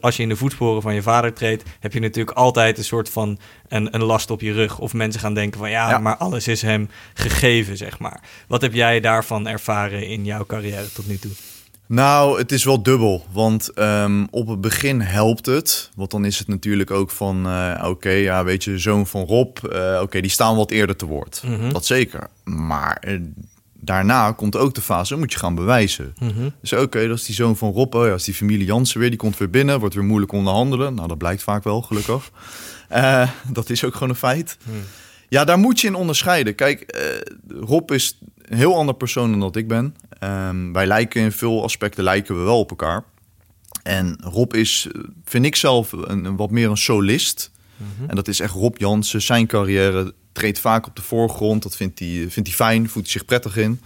als 0.00 0.16
je 0.16 0.22
in 0.22 0.28
de 0.28 0.36
voetsporen 0.36 0.82
van 0.82 0.94
je 0.94 1.02
vader 1.02 1.32
treedt, 1.32 1.62
heb 1.80 1.92
je 1.92 2.00
natuurlijk 2.00 2.36
altijd 2.36 2.78
een 2.78 2.84
soort 2.84 3.08
van 3.08 3.38
een, 3.68 3.94
een 3.94 4.02
last 4.02 4.30
op 4.30 4.40
je 4.40 4.52
rug. 4.52 4.78
Of 4.78 4.92
mensen 4.92 5.20
gaan 5.20 5.34
denken 5.34 5.58
van 5.58 5.70
ja, 5.70 5.88
Ja. 5.88 5.98
maar 5.98 6.16
alles 6.16 6.48
is 6.48 6.62
hem 6.62 6.88
gegeven, 7.14 7.76
zeg 7.76 7.98
maar. 7.98 8.20
Wat 8.48 8.62
heb 8.62 8.74
jij 8.74 9.00
daarvan 9.00 9.46
ervaren 9.48 10.06
in 10.06 10.24
jouw 10.24 10.46
carrière 10.46 10.92
tot 10.92 11.06
nu 11.06 11.18
toe? 11.18 11.32
Nou, 11.88 12.38
het 12.38 12.52
is 12.52 12.64
wel 12.64 12.82
dubbel. 12.82 13.26
Want 13.32 13.68
ehm, 13.72 14.26
op 14.30 14.48
het 14.48 14.60
begin 14.60 15.00
helpt 15.00 15.46
het. 15.46 15.90
Want 15.94 16.10
dan 16.10 16.24
is 16.24 16.38
het 16.38 16.48
natuurlijk 16.48 16.90
ook 16.90 17.10
van... 17.10 17.46
eh, 17.46 17.88
oké, 17.88 18.10
ja, 18.10 18.44
weet 18.44 18.64
je, 18.64 18.78
zoon 18.78 19.06
van 19.06 19.24
Rob... 19.24 19.56
eh, 19.64 20.00
oké, 20.02 20.20
die 20.20 20.30
staan 20.30 20.56
wat 20.56 20.70
eerder 20.70 20.96
te 20.96 21.06
woord. 21.06 21.42
Mhm. 21.44 21.72
Dat 21.72 21.86
zeker. 21.86 22.28
Maar 22.44 22.96
eh, 23.00 23.20
daarna 23.72 24.32
komt 24.32 24.56
ook 24.56 24.74
de 24.74 24.80
fase... 24.80 25.10
dan 25.10 25.18
moet 25.18 25.32
je 25.32 25.38
gaan 25.38 25.54
bewijzen. 25.54 26.14
Mhm. 26.18 26.48
Dus 26.60 26.72
oké, 26.72 27.08
dat 27.08 27.18
is 27.18 27.24
die 27.24 27.34
zoon 27.34 27.56
van 27.56 27.72
Rob. 27.72 27.94
Oh 27.94 28.02
ja, 28.02 28.08
dat 28.08 28.18
is 28.18 28.24
die 28.24 28.34
familie 28.34 28.66
Jansen 28.66 29.00
weer. 29.00 29.10
Die 29.10 29.18
komt 29.18 29.38
weer 29.38 29.50
binnen. 29.50 29.80
Wordt 29.80 29.94
weer 29.94 30.04
moeilijk 30.04 30.32
onderhandelen. 30.32 30.94
Nou, 30.94 31.08
dat 31.08 31.18
blijkt 31.18 31.42
vaak 31.42 31.64
wel, 31.64 31.82
gelukkig. 31.82 32.30
Dat 33.52 33.70
is 33.70 33.84
ook 33.84 33.92
gewoon 33.92 34.08
een 34.08 34.14
feit. 34.14 34.56
Hmm. 34.64 34.74
Ja, 35.28 35.44
daar 35.44 35.58
moet 35.58 35.80
je 35.80 35.86
in 35.86 35.94
onderscheiden. 35.94 36.54
Kijk, 36.54 36.98
Rob 37.48 37.90
is 37.90 38.18
een 38.42 38.56
heel 38.56 38.76
ander 38.76 38.94
persoon 38.94 39.30
dan 39.30 39.40
dat 39.40 39.56
ik 39.56 39.68
ben. 39.68 39.94
Ehm, 40.18 40.72
wij 40.72 40.86
lijken 40.86 41.22
in 41.22 41.32
veel 41.32 41.62
aspecten 41.62 42.04
lijken 42.04 42.38
we 42.38 42.42
wel 42.42 42.58
op 42.58 42.70
elkaar. 42.70 43.04
En 43.82 44.18
Rob 44.22 44.54
is, 44.54 44.88
eh, 44.92 45.02
vind 45.24 45.44
ik 45.44 45.56
zelf, 45.56 45.92
een, 45.92 46.36
wat 46.36 46.50
meer 46.50 46.70
een 46.70 46.76
solist. 46.76 47.50
Mhm. 47.76 48.10
En 48.10 48.16
dat 48.16 48.28
is 48.28 48.40
echt 48.40 48.54
Rob 48.54 48.76
Jansen. 48.76 49.22
Zijn 49.22 49.46
carrière 49.46 50.14
treedt 50.32 50.58
vaak 50.58 50.86
op 50.86 50.96
de 50.96 51.02
voorgrond. 51.02 51.62
Dat 51.62 51.76
vindt 51.76 51.98
hij, 51.98 52.26
vindt 52.28 52.48
hij 52.48 52.56
fijn, 52.56 52.88
voelt 52.88 53.04
hij 53.04 53.12
zich 53.12 53.24
prettig 53.24 53.56
in. 53.56 53.80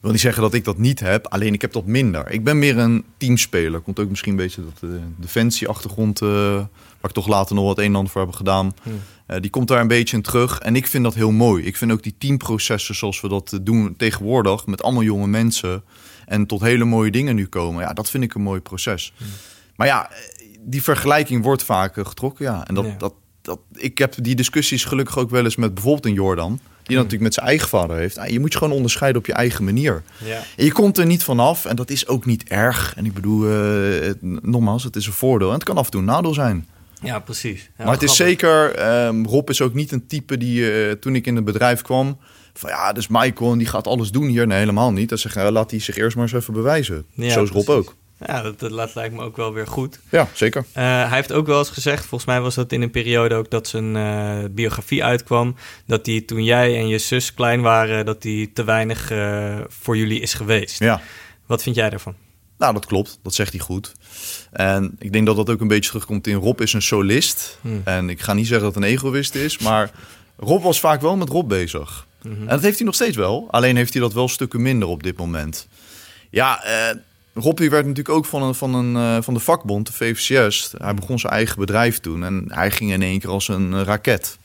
Wil 0.00 0.10
niet 0.10 0.20
zeggen 0.20 0.42
dat 0.42 0.54
ik 0.54 0.64
dat 0.64 0.78
niet 0.78 1.00
heb, 1.00 1.26
alleen 1.26 1.52
ik 1.52 1.60
heb 1.60 1.72
dat 1.72 1.86
minder. 1.86 2.30
Ik 2.30 2.44
ben 2.44 2.58
meer 2.58 2.78
een 2.78 3.04
teamspeler. 3.16 3.80
Komt 3.80 3.98
ook 3.98 4.08
misschien 4.08 4.30
een 4.30 4.36
beetje 4.36 4.62
dat 4.64 4.90
de 4.90 5.00
defensie-achtergrond, 5.16 6.20
eh, 6.22 6.28
waar 7.00 7.10
ik 7.10 7.12
toch 7.12 7.28
later 7.28 7.54
nog 7.54 7.64
wat 7.64 7.78
een 7.78 7.84
en 7.84 7.94
ander 7.94 8.12
voor 8.12 8.20
heb 8.20 8.32
gedaan. 8.32 8.74
Hmm. 8.82 9.00
Eh, 9.26 9.40
die 9.40 9.50
komt 9.50 9.68
daar 9.68 9.80
een 9.80 9.88
beetje 9.88 10.16
in 10.16 10.22
terug. 10.22 10.58
En 10.58 10.76
ik 10.76 10.86
vind 10.86 11.04
dat 11.04 11.14
heel 11.14 11.30
mooi. 11.30 11.64
Ik 11.64 11.76
vind 11.76 11.92
ook 11.92 12.02
die 12.02 12.14
teamprocessen 12.18 12.94
zoals 12.94 13.20
we 13.20 13.28
dat 13.28 13.52
eh, 13.52 13.58
doen 13.62 13.94
tegenwoordig, 13.96 14.66
met 14.66 14.82
allemaal 14.82 15.02
jonge 15.02 15.26
mensen. 15.26 15.82
En 16.26 16.46
tot 16.46 16.60
hele 16.60 16.84
mooie 16.84 17.10
dingen 17.10 17.34
nu 17.34 17.46
komen. 17.46 17.82
Ja, 17.82 17.92
dat 17.92 18.10
vind 18.10 18.24
ik 18.24 18.34
een 18.34 18.42
mooi 18.42 18.60
proces. 18.60 19.12
Maar 19.76 19.86
ja, 19.86 20.10
eh, 20.10 20.16
die 20.60 20.82
vergelijking 20.82 21.42
wordt 21.42 21.62
vaak 21.62 21.96
eh, 21.96 22.06
getrokken. 22.06 22.44
Ja. 22.44 22.66
En 22.66 22.74
dat, 22.74 22.84
Ja. 22.84 22.94
dat, 22.98 23.14
dat, 23.42 23.58
ik 23.74 23.98
heb 23.98 24.14
die 24.22 24.34
discussies 24.34 24.84
gelukkig 24.84 25.18
ook 25.18 25.30
wel 25.30 25.44
eens 25.44 25.56
met 25.56 25.74
bijvoorbeeld 25.74 26.06
een 26.06 26.12
Jordan. 26.12 26.60
Die 26.90 26.96
natuurlijk 26.98 27.22
met 27.24 27.34
zijn 27.34 27.46
eigen 27.46 27.68
vader 27.68 27.96
heeft. 27.96 28.18
Ah, 28.18 28.28
Je 28.28 28.40
moet 28.40 28.52
je 28.52 28.58
gewoon 28.58 28.74
onderscheiden 28.74 29.20
op 29.20 29.26
je 29.26 29.32
eigen 29.32 29.64
manier. 29.64 30.02
Ja. 30.24 30.42
En 30.56 30.64
je 30.64 30.72
komt 30.72 30.98
er 30.98 31.06
niet 31.06 31.24
vanaf 31.24 31.64
en 31.64 31.76
dat 31.76 31.90
is 31.90 32.06
ook 32.06 32.26
niet 32.26 32.44
erg. 32.48 32.92
En 32.96 33.04
ik 33.04 33.14
bedoel, 33.14 33.46
eh, 33.46 34.06
het- 34.06 34.22
nogmaals, 34.42 34.84
het 34.84 34.96
is 34.96 35.06
een 35.06 35.12
voordeel. 35.12 35.48
En 35.48 35.54
het 35.54 35.64
kan 35.64 35.76
af 35.76 35.84
en 35.84 35.90
toe 35.90 36.00
een 36.00 36.06
nadeel 36.06 36.34
zijn. 36.34 36.66
Ja, 37.02 37.18
precies. 37.18 37.70
Ja, 37.78 37.84
maar 37.84 37.92
het 37.94 38.02
is 38.02 38.16
zeker, 38.16 38.74
ehm, 38.74 39.24
Rob 39.24 39.48
is 39.50 39.60
ook 39.60 39.74
niet 39.74 39.92
een 39.92 40.06
type 40.06 40.38
die 40.38 40.72
eh, 40.72 40.92
toen 40.92 41.14
ik 41.14 41.26
in 41.26 41.36
het 41.36 41.44
bedrijf 41.44 41.82
kwam... 41.82 42.18
van 42.54 42.70
ja, 42.70 42.92
dus 42.92 43.08
Michael 43.08 43.52
en 43.52 43.58
die 43.58 43.66
gaat 43.66 43.86
alles 43.86 44.10
doen 44.10 44.26
hier. 44.28 44.46
Nee, 44.46 44.58
helemaal 44.58 44.92
niet. 44.92 45.08
Dat 45.08 45.18
zegt, 45.18 45.34
ja, 45.34 45.50
laat 45.50 45.70
hij 45.70 45.80
zich 45.80 45.96
eerst 45.96 46.16
maar 46.16 46.24
eens 46.24 46.34
even 46.34 46.54
bewijzen. 46.54 47.04
Ja, 47.14 47.30
Zo 47.30 47.42
is 47.42 47.50
Rob 47.50 47.64
precies. 47.64 47.86
ook. 47.88 47.94
Ja, 48.26 48.42
dat, 48.42 48.58
dat 48.60 48.70
laat- 48.70 48.94
lijkt 48.94 49.14
me 49.14 49.22
ook 49.22 49.36
wel 49.36 49.52
weer 49.52 49.66
goed. 49.66 50.00
Ja, 50.10 50.28
zeker. 50.34 50.64
Eh, 50.72 50.84
hij 50.84 51.16
heeft 51.16 51.32
ook 51.32 51.46
wel 51.46 51.58
eens 51.58 51.70
gezegd, 51.70 52.00
volgens 52.06 52.24
mij 52.30 52.40
was 52.40 52.54
dat 52.54 52.72
in 52.72 52.82
een 52.82 52.90
periode 52.90 53.34
ook 53.34 53.50
dat 53.50 53.68
zijn 53.68 53.96
eh, 53.96 54.38
biografie 54.50 55.04
uitkwam, 55.04 55.56
dat 55.86 56.06
hij 56.06 56.20
toen 56.20 56.44
jij 56.44 56.76
en 56.76 56.88
je 56.88 56.98
zus 56.98 57.34
klein 57.34 57.60
waren, 57.60 58.04
dat 58.04 58.22
hij 58.22 58.50
te 58.54 58.64
weinig 58.64 59.10
eh, 59.10 59.58
voor 59.68 59.96
jullie 59.96 60.20
is 60.20 60.34
geweest. 60.34 60.78
Ja. 60.78 61.00
Wat 61.46 61.62
vind 61.62 61.76
jij 61.76 61.90
daarvan? 61.90 62.14
Nou, 62.58 62.74
dat 62.74 62.86
klopt. 62.86 63.18
Dat 63.22 63.34
zegt 63.34 63.52
hij 63.52 63.60
goed. 63.60 63.94
En 64.52 64.96
ik 64.98 65.12
denk 65.12 65.26
dat 65.26 65.36
dat 65.36 65.50
ook 65.50 65.60
een 65.60 65.68
beetje 65.68 65.90
terugkomt 65.90 66.26
in 66.26 66.34
Rob 66.36 66.60
is 66.60 66.72
een 66.72 66.82
solist. 66.82 67.58
Hmm. 67.60 67.80
En 67.84 68.08
ik 68.10 68.20
ga 68.20 68.32
niet 68.32 68.46
zeggen 68.46 68.64
dat 68.64 68.74
het 68.74 68.84
een 68.84 68.90
egoïst 68.90 69.34
is, 69.34 69.58
maar 69.58 69.90
Rob 70.36 70.62
was 70.62 70.80
vaak 70.80 71.00
wel 71.00 71.16
met 71.16 71.28
Rob 71.28 71.48
bezig. 71.48 72.06
Mhm. 72.22 72.40
En 72.40 72.46
dat 72.46 72.62
heeft 72.62 72.76
hij 72.76 72.86
nog 72.86 72.94
steeds 72.94 73.16
wel. 73.16 73.46
Alleen 73.50 73.76
heeft 73.76 73.92
hij 73.92 74.02
dat 74.02 74.12
wel 74.12 74.28
stukken 74.28 74.62
minder 74.62 74.88
op 74.88 75.02
dit 75.02 75.16
moment. 75.16 75.68
Ja, 76.30 76.62
eh, 76.64 76.96
Rob 77.34 77.56
die 77.56 77.70
werd 77.70 77.86
natuurlijk 77.86 78.16
ook 78.16 78.26
van, 78.26 78.42
een, 78.42 78.54
van, 78.54 78.74
een, 78.74 78.96
eh, 78.96 79.22
van 79.22 79.34
de 79.34 79.40
vakbond, 79.40 79.86
de 79.86 79.92
VVCS. 79.92 80.74
Hij 80.76 80.94
begon 80.94 81.18
zijn 81.18 81.32
eigen 81.32 81.58
bedrijf 81.58 81.98
toen. 81.98 82.24
En 82.24 82.44
hij 82.48 82.70
ging 82.70 82.92
in 82.92 83.02
één 83.02 83.18
keer 83.18 83.30
als 83.30 83.48
een 83.48 83.74
eh, 83.74 83.82
raket. 83.82 84.38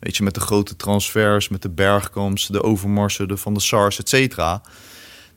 Weet 0.00 0.16
je, 0.16 0.22
met 0.22 0.34
de 0.34 0.40
grote 0.40 0.76
transfers, 0.76 1.48
met 1.48 1.62
de 1.62 1.68
Bergkamps, 1.68 2.46
de 2.46 2.62
Overmarsen, 2.62 3.28
de 3.28 3.36
Van 3.36 3.54
de 3.54 3.60
SARS, 3.60 3.98
et 3.98 4.08
cetera. 4.08 4.62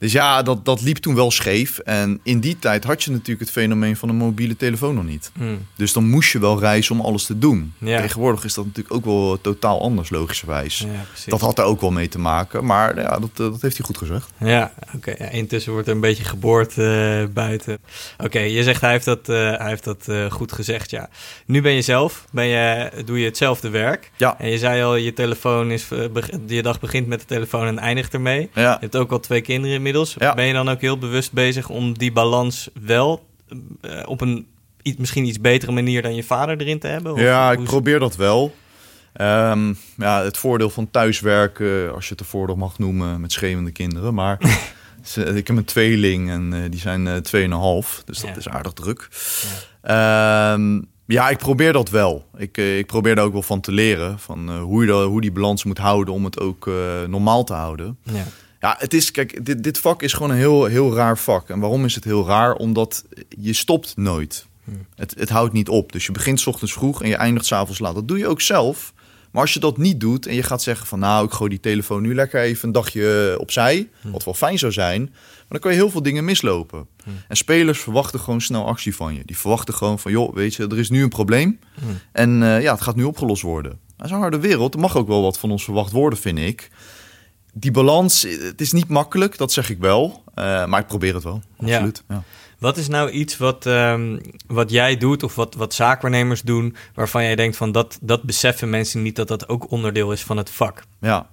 Dus 0.03 0.11
ja, 0.11 0.41
dat, 0.41 0.65
dat 0.65 0.81
liep 0.81 0.97
toen 0.97 1.15
wel 1.15 1.31
scheef. 1.31 1.77
En 1.77 2.19
in 2.23 2.39
die 2.39 2.59
tijd 2.59 2.83
had 2.83 3.03
je 3.03 3.11
natuurlijk 3.11 3.39
het 3.39 3.51
fenomeen 3.51 3.95
van 3.95 4.09
een 4.09 4.15
mobiele 4.15 4.55
telefoon 4.55 4.95
nog 4.95 5.05
niet. 5.05 5.31
Hmm. 5.37 5.67
Dus 5.75 5.93
dan 5.93 6.09
moest 6.09 6.31
je 6.31 6.39
wel 6.39 6.59
reizen 6.59 6.95
om 6.95 7.05
alles 7.05 7.25
te 7.25 7.37
doen. 7.37 7.73
Ja. 7.77 8.01
Tegenwoordig 8.01 8.43
is 8.43 8.53
dat 8.53 8.65
natuurlijk 8.65 8.95
ook 8.95 9.05
wel 9.05 9.41
totaal 9.41 9.81
anders, 9.81 10.09
logischerwijs. 10.09 10.79
Ja. 10.79 11.05
Dat 11.25 11.41
had 11.41 11.57
er 11.57 11.63
ook 11.63 11.81
wel 11.81 11.91
mee 11.91 12.07
te 12.07 12.19
maken, 12.19 12.65
maar 12.65 12.99
ja, 12.99 13.19
dat, 13.19 13.29
eh, 13.33 13.37
dat 13.37 13.61
heeft 13.61 13.77
hij 13.77 13.85
goed 13.85 13.97
gezegd. 13.97 14.29
Ja, 14.37 14.73
oké. 14.95 15.13
Ja, 15.17 15.29
intussen 15.29 15.71
wordt 15.71 15.87
er 15.87 15.93
een 15.93 15.99
beetje 15.99 16.23
geboord 16.23 16.77
eh, 16.77 17.23
buiten. 17.33 17.77
Oké, 18.17 18.39
je 18.39 18.63
zegt 18.63 18.81
hij 18.81 18.91
heeft 18.91 19.05
dat, 19.05 19.29
eh, 19.29 19.35
hij 19.35 19.69
heeft 19.69 19.83
dat 19.83 20.07
eh, 20.07 20.31
goed 20.31 20.51
gezegd, 20.51 20.89
ja. 20.89 21.09
Nu 21.45 21.61
ben 21.61 21.71
je 21.71 21.81
zelf, 21.81 22.25
ben 22.31 22.45
je, 22.45 22.91
doe 23.05 23.19
je 23.19 23.25
hetzelfde 23.25 23.69
werk. 23.69 24.11
Ja. 24.17 24.39
En 24.39 24.49
je 24.49 24.57
zei 24.57 24.83
al, 24.83 24.95
je 24.95 25.13
telefoon 25.13 25.71
is, 25.71 25.87
eh, 25.91 26.05
je 26.47 26.61
dag 26.61 26.79
begint 26.79 27.07
met 27.07 27.19
de 27.19 27.25
telefoon 27.25 27.67
en 27.67 27.79
eindigt 27.79 28.13
ermee. 28.13 28.49
Ja. 28.53 28.71
Je 28.71 28.77
hebt 28.79 28.95
ook 28.95 29.11
al 29.11 29.19
twee 29.19 29.41
kinderen 29.41 29.75
inmiddels. 29.75 29.91
Ja. 30.19 30.33
Ben 30.33 30.45
je 30.45 30.53
dan 30.53 30.69
ook 30.69 30.81
heel 30.81 30.97
bewust 30.97 31.31
bezig 31.31 31.69
om 31.69 31.97
die 31.97 32.11
balans 32.11 32.69
wel 32.81 33.25
eh, 33.81 34.01
op 34.05 34.21
een 34.21 34.47
iets, 34.81 34.97
misschien 34.97 35.25
iets 35.25 35.41
betere 35.41 35.71
manier 35.71 36.01
dan 36.01 36.15
je 36.15 36.23
vader 36.23 36.61
erin 36.61 36.79
te 36.79 36.87
hebben? 36.87 37.13
Of 37.13 37.19
Ja, 37.19 37.51
ik 37.51 37.63
probeer 37.63 37.99
dat 37.99 38.15
wel. 38.15 38.55
Ehm, 39.13 39.73
ja, 39.97 40.23
het 40.23 40.37
voordeel 40.37 40.69
van 40.69 40.91
thuiswerken, 40.91 41.93
als 41.93 42.03
je 42.05 42.11
het 42.11 42.19
een 42.19 42.25
voordeel 42.25 42.55
mag 42.55 42.79
noemen 42.79 43.21
met 43.21 43.31
schreeuwende 43.31 43.71
kinderen. 43.71 44.13
Maar 44.13 44.37
ik 45.35 45.47
heb 45.47 45.57
een 45.57 45.65
tweeling 45.65 46.29
en 46.29 46.53
eh, 46.53 46.59
die 46.69 46.79
zijn 46.79 47.07
eh, 47.07 47.15
tweeënhalf, 47.15 48.01
dus 48.05 48.19
dat 48.19 48.29
Ja. 48.29 48.35
is 48.35 48.49
aardig 48.49 48.73
druk. 48.73 49.07
Ehm, 49.81 50.81
ja, 51.05 51.29
ik 51.29 51.37
probeer 51.37 51.73
dat 51.73 51.89
wel. 51.89 52.25
Ik, 52.37 52.57
ik 52.57 52.85
probeer 52.85 53.15
daar 53.15 53.25
ook 53.25 53.33
wel 53.33 53.41
van 53.41 53.61
te 53.61 53.71
leren. 53.71 54.19
Van 54.19 54.57
hoe, 54.59 54.85
je 54.85 54.91
hoe 54.91 55.21
die 55.21 55.31
balans 55.31 55.63
moet 55.63 55.77
houden 55.77 56.13
om 56.13 56.23
het 56.25 56.39
ook 56.39 56.69
normaal 57.07 57.43
te 57.43 57.53
houden. 57.53 57.97
Ja. 58.03 58.23
Ja, 58.63 58.75
het 58.79 58.93
is, 58.93 59.11
kijk, 59.11 59.45
dit, 59.45 59.63
dit 59.63 59.77
vak 59.77 60.01
is 60.01 60.13
gewoon 60.13 60.29
een 60.29 60.37
heel, 60.37 60.65
heel 60.65 60.95
raar 60.95 61.17
vak. 61.17 61.49
En 61.49 61.59
waarom 61.59 61.85
is 61.85 61.95
het 61.95 62.03
heel 62.03 62.27
raar? 62.27 62.55
Omdat 62.55 63.05
je 63.29 63.53
stopt 63.53 63.97
nooit. 63.97 64.47
Het, 64.95 65.15
het 65.17 65.29
houdt 65.29 65.53
niet 65.53 65.69
op. 65.69 65.91
Dus 65.91 66.05
je 66.05 66.11
begint 66.11 66.39
's 66.39 66.45
ochtends 66.47 66.73
vroeg 66.73 67.01
en 67.01 67.09
je 67.09 67.15
eindigt 67.15 67.45
's 67.45 67.51
avonds 67.51 67.79
laat. 67.79 67.95
Dat 67.95 68.07
doe 68.07 68.17
je 68.17 68.27
ook 68.27 68.41
zelf. 68.41 68.93
Maar 69.31 69.41
als 69.41 69.53
je 69.53 69.59
dat 69.59 69.77
niet 69.77 69.99
doet 69.99 70.27
en 70.27 70.35
je 70.35 70.43
gaat 70.43 70.61
zeggen 70.61 70.87
van... 70.87 70.99
nou, 70.99 71.25
ik 71.25 71.31
gooi 71.31 71.49
die 71.49 71.59
telefoon 71.59 72.01
nu 72.01 72.15
lekker 72.15 72.41
even 72.41 72.67
een 72.67 72.73
dagje 72.73 73.35
opzij... 73.39 73.89
wat 74.01 74.23
wel 74.23 74.33
fijn 74.33 74.59
zou 74.59 74.71
zijn... 74.71 75.01
maar 75.01 75.45
dan 75.47 75.59
kan 75.59 75.71
je 75.71 75.77
heel 75.77 75.89
veel 75.89 76.03
dingen 76.03 76.25
mislopen. 76.25 76.87
En 77.27 77.37
spelers 77.37 77.79
verwachten 77.79 78.19
gewoon 78.19 78.41
snel 78.41 78.65
actie 78.65 78.95
van 78.95 79.13
je. 79.13 79.21
Die 79.25 79.37
verwachten 79.37 79.73
gewoon 79.73 79.99
van, 79.99 80.11
joh, 80.11 80.33
weet 80.33 80.55
je, 80.55 80.67
er 80.67 80.79
is 80.79 80.89
nu 80.89 81.03
een 81.03 81.09
probleem... 81.09 81.59
en 82.11 82.43
eh, 82.43 82.61
ja, 82.61 82.71
het 82.73 82.81
gaat 82.81 82.95
nu 82.95 83.03
opgelost 83.03 83.41
worden. 83.41 83.79
Dat 83.97 84.05
is 84.05 84.11
een 84.11 84.17
harde 84.17 84.39
wereld. 84.39 84.73
Er 84.73 84.79
mag 84.79 84.97
ook 84.97 85.07
wel 85.07 85.21
wat 85.21 85.39
van 85.39 85.51
ons 85.51 85.63
verwacht 85.63 85.91
worden, 85.91 86.19
vind 86.19 86.39
ik 86.39 86.69
die 87.53 87.71
balans, 87.71 88.21
het 88.21 88.61
is 88.61 88.71
niet 88.71 88.87
makkelijk, 88.87 89.37
dat 89.37 89.51
zeg 89.51 89.69
ik 89.69 89.77
wel. 89.79 90.23
Eh, 90.35 90.65
maar 90.65 90.79
ik 90.79 90.87
probeer 90.87 91.13
het 91.13 91.23
wel, 91.23 91.41
absoluut. 91.57 92.03
Ja. 92.07 92.23
Wat 92.59 92.77
is 92.77 92.87
nou 92.87 93.09
iets 93.09 93.37
wat, 93.37 93.65
ehm, 93.65 94.19
wat 94.47 94.69
jij 94.69 94.97
doet 94.97 95.23
of 95.23 95.35
wat, 95.35 95.55
wat 95.55 95.73
zaakwaarnemers 95.73 96.41
doen... 96.41 96.75
waarvan 96.93 97.23
jij 97.23 97.35
denkt 97.35 97.57
van 97.57 97.71
dat, 97.71 97.97
dat 98.01 98.23
beseffen 98.23 98.69
mensen 98.69 99.01
niet 99.01 99.15
dat 99.15 99.27
dat 99.27 99.49
ook 99.49 99.71
onderdeel 99.71 100.11
is 100.11 100.23
van 100.23 100.37
het 100.37 100.49
vak? 100.49 100.83
ja. 100.99 101.31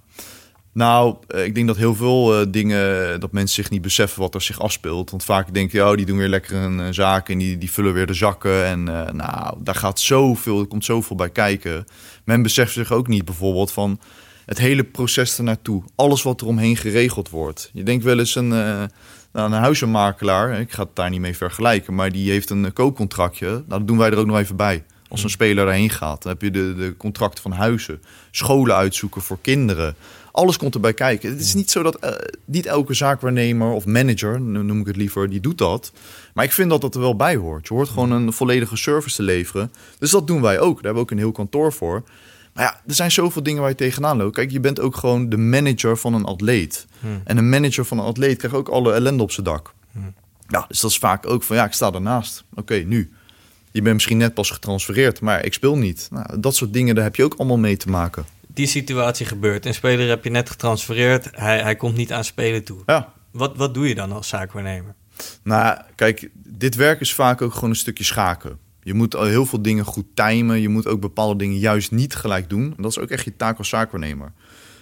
Nou, 0.73 1.15
eh, 1.27 1.45
ik 1.45 1.55
denk 1.55 1.67
dat 1.67 1.77
heel 1.77 1.95
veel 1.95 2.39
eh, 2.39 2.45
dingen, 2.49 3.19
dat 3.19 3.31
mensen 3.31 3.55
zich 3.63 3.69
niet 3.71 3.81
beseffen 3.81 4.21
wat 4.21 4.35
er 4.35 4.41
zich 4.41 4.59
afspeelt. 4.59 5.09
Want 5.09 5.23
vaak 5.23 5.53
denk 5.53 5.71
je, 5.71 5.87
oh, 5.87 5.95
die 5.95 6.05
doen 6.05 6.17
weer 6.17 6.27
lekker 6.27 6.57
een 6.57 6.93
zaak 6.93 7.29
en 7.29 7.37
die, 7.37 7.57
die 7.57 7.71
vullen 7.71 7.93
weer 7.93 8.05
de 8.05 8.13
zakken. 8.13 8.65
En 8.65 8.83
nou, 9.15 9.57
daar 9.57 9.75
gaat 9.75 9.99
zoveel, 9.99 10.59
er 10.59 10.67
komt 10.67 10.85
zoveel 10.85 11.15
bij 11.15 11.29
kijken. 11.29 11.85
Men 12.23 12.41
beseft 12.41 12.73
zich 12.73 12.91
ook 12.91 13.07
niet 13.07 13.25
bijvoorbeeld 13.25 13.71
van 13.71 13.99
het 14.51 14.59
hele 14.59 14.83
proces 14.83 15.37
ernaartoe. 15.37 15.83
Alles 15.95 16.23
wat 16.23 16.41
er 16.41 16.47
omheen 16.47 16.77
geregeld 16.77 17.29
wordt. 17.29 17.69
Je 17.73 17.83
denkt 17.83 18.03
wel 18.03 18.19
eens 18.19 18.35
een, 18.35 18.51
eh, 18.53 18.83
nou, 19.33 19.51
een 19.51 19.59
huizenmakelaar, 19.59 20.59
ik 20.59 20.71
ga 20.71 20.83
het 20.83 20.95
daar 20.95 21.09
niet 21.09 21.19
mee 21.19 21.37
vergelijken, 21.37 21.95
maar 21.95 22.11
die 22.11 22.31
heeft 22.31 22.49
een 22.49 22.73
koopcontractje. 22.73 23.47
Nou, 23.47 23.63
dat 23.67 23.87
doen 23.87 23.97
wij 23.97 24.11
er 24.11 24.17
ook 24.17 24.25
nog 24.25 24.37
even 24.37 24.55
bij. 24.55 24.83
Als 25.07 25.23
een 25.23 25.29
speler 25.29 25.65
daarheen 25.65 25.89
gaat, 25.89 26.23
dan 26.23 26.31
heb 26.31 26.41
je 26.41 26.51
de, 26.51 26.75
de 26.75 26.97
contracten 26.97 27.41
van 27.41 27.51
huizen, 27.51 28.01
scholen 28.31 28.75
uitzoeken 28.75 29.21
voor 29.21 29.37
kinderen. 29.41 29.95
Alles 30.31 30.57
komt 30.57 30.73
erbij 30.73 30.93
kijken. 30.93 31.29
Het 31.29 31.39
is 31.39 31.53
niet 31.53 31.71
zo 31.71 31.83
dat 31.83 31.95
eh, 31.95 32.11
niet 32.45 32.65
elke 32.65 32.93
zaakwaarnemer 32.93 33.71
of 33.71 33.85
manager, 33.85 34.41
no- 34.41 34.61
noem 34.61 34.79
ik 34.79 34.87
het 34.87 34.95
liever, 34.95 35.29
die 35.29 35.39
doet 35.39 35.57
dat. 35.57 35.91
Maar 36.33 36.45
ik 36.45 36.51
vind 36.51 36.69
dat 36.69 36.81
dat 36.81 36.95
er 36.95 37.01
wel 37.01 37.15
bij 37.15 37.35
hoort. 37.35 37.67
Je 37.67 37.73
hoort 37.73 37.89
gewoon 37.89 38.11
een 38.11 38.33
volledige 38.33 38.75
service 38.75 39.15
te 39.15 39.23
leveren. 39.23 39.71
Dus 39.99 40.11
dat 40.11 40.27
doen 40.27 40.41
wij 40.41 40.59
ook. 40.59 40.75
Daar 40.75 40.83
hebben 40.83 40.93
we 40.93 40.99
ook 40.99 41.11
een 41.11 41.17
heel 41.17 41.31
kantoor 41.31 41.73
voor. 41.73 42.03
Maar 42.53 42.63
ja, 42.63 42.81
er 42.87 42.93
zijn 42.93 43.11
zoveel 43.11 43.43
dingen 43.43 43.61
waar 43.61 43.69
je 43.69 43.75
tegenaan 43.75 44.17
loopt. 44.17 44.35
Kijk, 44.35 44.51
je 44.51 44.59
bent 44.59 44.79
ook 44.79 44.95
gewoon 44.95 45.29
de 45.29 45.37
manager 45.37 45.97
van 45.97 46.13
een 46.13 46.25
atleet. 46.25 46.87
En 47.23 47.37
een 47.37 47.49
manager 47.49 47.85
van 47.85 47.99
een 47.99 48.05
atleet 48.05 48.37
krijgt 48.37 48.57
ook 48.57 48.69
alle 48.69 48.93
ellende 48.93 49.23
op 49.23 49.31
zijn 49.31 49.45
dak. 49.45 49.73
Ja, 50.47 50.65
dus 50.67 50.79
dat 50.79 50.91
is 50.91 50.97
vaak 50.97 51.27
ook 51.27 51.43
van, 51.43 51.55
ja, 51.55 51.65
ik 51.65 51.73
sta 51.73 51.91
ernaast. 51.91 52.43
Oké, 52.53 52.73
nu. 52.75 53.11
Je 53.71 53.81
bent 53.81 53.93
misschien 53.93 54.17
net 54.17 54.33
pas 54.33 54.49
getransfereerd, 54.49 55.21
maar 55.21 55.45
ik 55.45 55.53
speel 55.53 55.77
niet. 55.77 56.07
Nou, 56.11 56.39
dat 56.39 56.55
soort 56.55 56.73
dingen, 56.73 56.95
daar 56.95 57.03
heb 57.03 57.15
je 57.15 57.23
ook 57.23 57.33
allemaal 57.37 57.57
mee 57.57 57.77
te 57.77 57.89
maken. 57.89 58.25
Die 58.47 58.67
situatie 58.67 59.25
gebeurt. 59.25 59.65
Een 59.65 59.73
speler 59.73 60.09
heb 60.09 60.23
je 60.23 60.29
net 60.29 60.49
getransfereerd. 60.49 61.27
Hij, 61.31 61.61
hij 61.61 61.75
komt 61.75 61.95
niet 61.95 62.13
aan 62.13 62.23
spelen 62.23 62.63
toe. 62.63 62.79
Ja, 62.85 63.13
Wat, 63.31 63.57
wat 63.57 63.73
doe 63.73 63.87
je 63.87 63.95
dan 63.95 64.11
als 64.11 64.27
zaakwaarnemer? 64.27 64.93
Nou, 65.43 65.77
kijk, 65.95 66.29
dit 66.33 66.75
werk 66.75 66.99
is 66.99 67.13
vaak 67.13 67.41
ook 67.41 67.53
gewoon 67.53 67.69
een 67.69 67.75
stukje 67.75 68.03
schaken. 68.03 68.57
Je 68.83 68.93
moet 68.93 69.15
al 69.15 69.23
heel 69.25 69.45
veel 69.45 69.61
dingen 69.61 69.85
goed 69.85 70.05
timen. 70.13 70.61
Je 70.61 70.69
moet 70.69 70.87
ook 70.87 70.99
bepaalde 71.01 71.35
dingen 71.35 71.57
juist 71.57 71.91
niet 71.91 72.15
gelijk 72.15 72.49
doen. 72.49 72.73
En 72.77 72.83
dat 72.83 72.91
is 72.91 72.99
ook 72.99 73.09
echt 73.09 73.25
je 73.25 73.35
taak 73.35 73.57
als 73.57 73.69
zaakwaarnemer. 73.69 74.31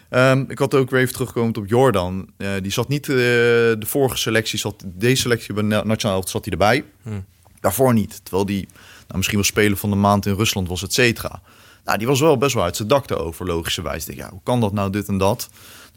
Ehm, 0.09 0.43
ik 0.47 0.59
had 0.59 0.73
ook 0.73 0.89
weer 0.89 0.99
even 0.99 1.13
teruggekomen 1.13 1.55
op 1.57 1.67
Jordan. 1.67 2.29
Eh, 2.37 2.49
die 2.61 2.71
zat 2.71 2.87
niet, 2.87 3.09
eh, 3.09 3.15
de 3.15 3.85
vorige 3.85 4.17
selectie 4.17 4.59
zat, 4.59 4.83
deze 4.85 5.21
selectie 5.21 5.53
bij 5.53 5.63
Na- 5.63 5.83
Nationaal 5.83 6.15
Elftal 6.15 6.31
zat 6.31 6.43
hij 6.43 6.53
erbij. 6.53 6.85
Hmm. 7.01 7.25
Daarvoor 7.59 7.93
niet. 7.93 8.19
Terwijl 8.23 8.45
die 8.45 8.67
nou, 9.07 9.17
misschien 9.17 9.37
wel 9.37 9.45
speler 9.47 9.77
van 9.77 9.89
de 9.89 9.95
maand 9.95 10.25
in 10.25 10.33
Rusland 10.35 10.67
was, 10.67 10.83
et 10.83 10.93
cetera. 10.93 11.41
Nou, 11.85 11.97
die 11.97 12.07
was 12.07 12.19
wel 12.19 12.37
best 12.37 12.53
wel 12.53 12.63
uit 12.63 12.75
zijn 12.75 12.87
dak 12.87 13.09
erover, 13.09 13.45
logischerwijs. 13.45 14.07
Ik 14.07 14.15
ja, 14.15 14.29
hoe 14.29 14.41
kan 14.43 14.59
dat 14.59 14.73
nou, 14.73 14.91
dit 14.91 15.07
en 15.07 15.17
dat? 15.17 15.49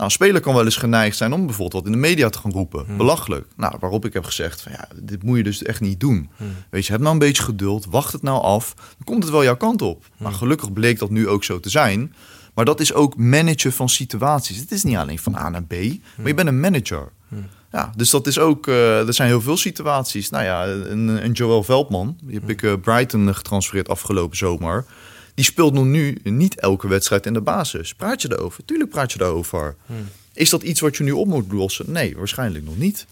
Nou, 0.02 0.14
een 0.14 0.20
speler 0.20 0.40
kan 0.40 0.54
wel 0.54 0.64
eens 0.64 0.76
geneigd 0.76 1.16
zijn 1.16 1.32
om 1.32 1.46
bijvoorbeeld 1.46 1.72
wat 1.72 1.92
in 1.92 2.00
de 2.00 2.06
media 2.08 2.28
te 2.28 2.38
gaan 2.38 2.52
roepen. 2.52 2.96
Belachelijk. 2.96 3.46
Nou, 3.56 3.76
waarop 3.80 4.04
ik 4.04 4.12
heb 4.12 4.24
gezegd 4.24 4.60
van 4.60 4.72
ja, 4.72 4.88
dit 5.02 5.22
moet 5.22 5.36
je 5.36 5.42
dus 5.42 5.62
echt 5.62 5.80
niet 5.80 6.00
doen. 6.00 6.30
Weet 6.70 6.86
je, 6.86 6.92
heb 6.92 7.00
nou 7.00 7.12
een 7.12 7.18
beetje 7.18 7.42
geduld, 7.42 7.86
wacht 7.90 8.12
het 8.12 8.22
nou 8.22 8.42
af. 8.42 8.74
Dan 8.76 9.04
komt 9.04 9.22
het 9.22 9.32
wel 9.32 9.44
jouw 9.44 9.56
kant 9.56 9.82
op. 9.82 10.04
Maar 10.16 10.32
gelukkig 10.32 10.72
bleek 10.72 10.98
dat 10.98 11.10
nu 11.10 11.28
ook 11.28 11.44
zo 11.44 11.60
te 11.60 11.70
zijn. 11.70 12.14
Maar 12.54 12.64
dat 12.64 12.80
is 12.80 12.92
ook 12.92 13.16
managen 13.16 13.72
van 13.72 13.88
situaties. 13.88 14.56
Het 14.56 14.72
is 14.72 14.82
niet 14.82 14.96
alleen 14.96 15.18
van 15.18 15.34
A 15.34 15.48
naar 15.48 15.64
B, 15.64 15.72
maar 16.16 16.26
je 16.26 16.34
bent 16.34 16.48
een 16.48 16.60
manager. 16.60 17.12
Ja, 17.72 17.92
dus 17.96 18.10
dat 18.10 18.26
is 18.26 18.38
ook, 18.38 18.66
eh, 18.66 19.06
er 19.06 19.14
zijn 19.14 19.28
heel 19.28 19.40
veel 19.40 19.56
situaties. 19.56 20.30
Nou 20.30 20.44
ja, 20.44 20.66
een, 20.66 21.24
een 21.24 21.32
Joel 21.32 21.62
Veldman, 21.62 22.16
die 22.22 22.38
heb 22.38 22.50
ik 22.50 22.62
eh, 22.62 22.72
Brighton 22.82 23.34
getransfereerd 23.34 23.88
afgelopen 23.88 24.36
zomer. 24.36 24.84
Die 25.34 25.44
speelt 25.44 25.72
nog 25.72 25.84
nu 25.84 26.18
niet 26.22 26.60
elke 26.60 26.88
wedstrijd 26.88 27.26
in 27.26 27.32
de 27.32 27.40
basis. 27.40 27.94
Praat 27.94 28.22
je 28.22 28.28
daarover? 28.28 28.64
Tuurlijk 28.64 28.90
praat 28.90 29.12
je 29.12 29.18
daarover. 29.18 29.76
Is 30.32 30.50
dat 30.50 30.62
iets 30.62 30.80
wat 30.80 30.96
je 30.96 31.02
nu 31.04 31.12
op 31.12 31.26
moet 31.26 31.52
lossen? 31.52 31.92
Nee, 31.92 32.16
waarschijnlijk 32.16 32.64
nog 32.64 32.78
niet. 32.78 33.06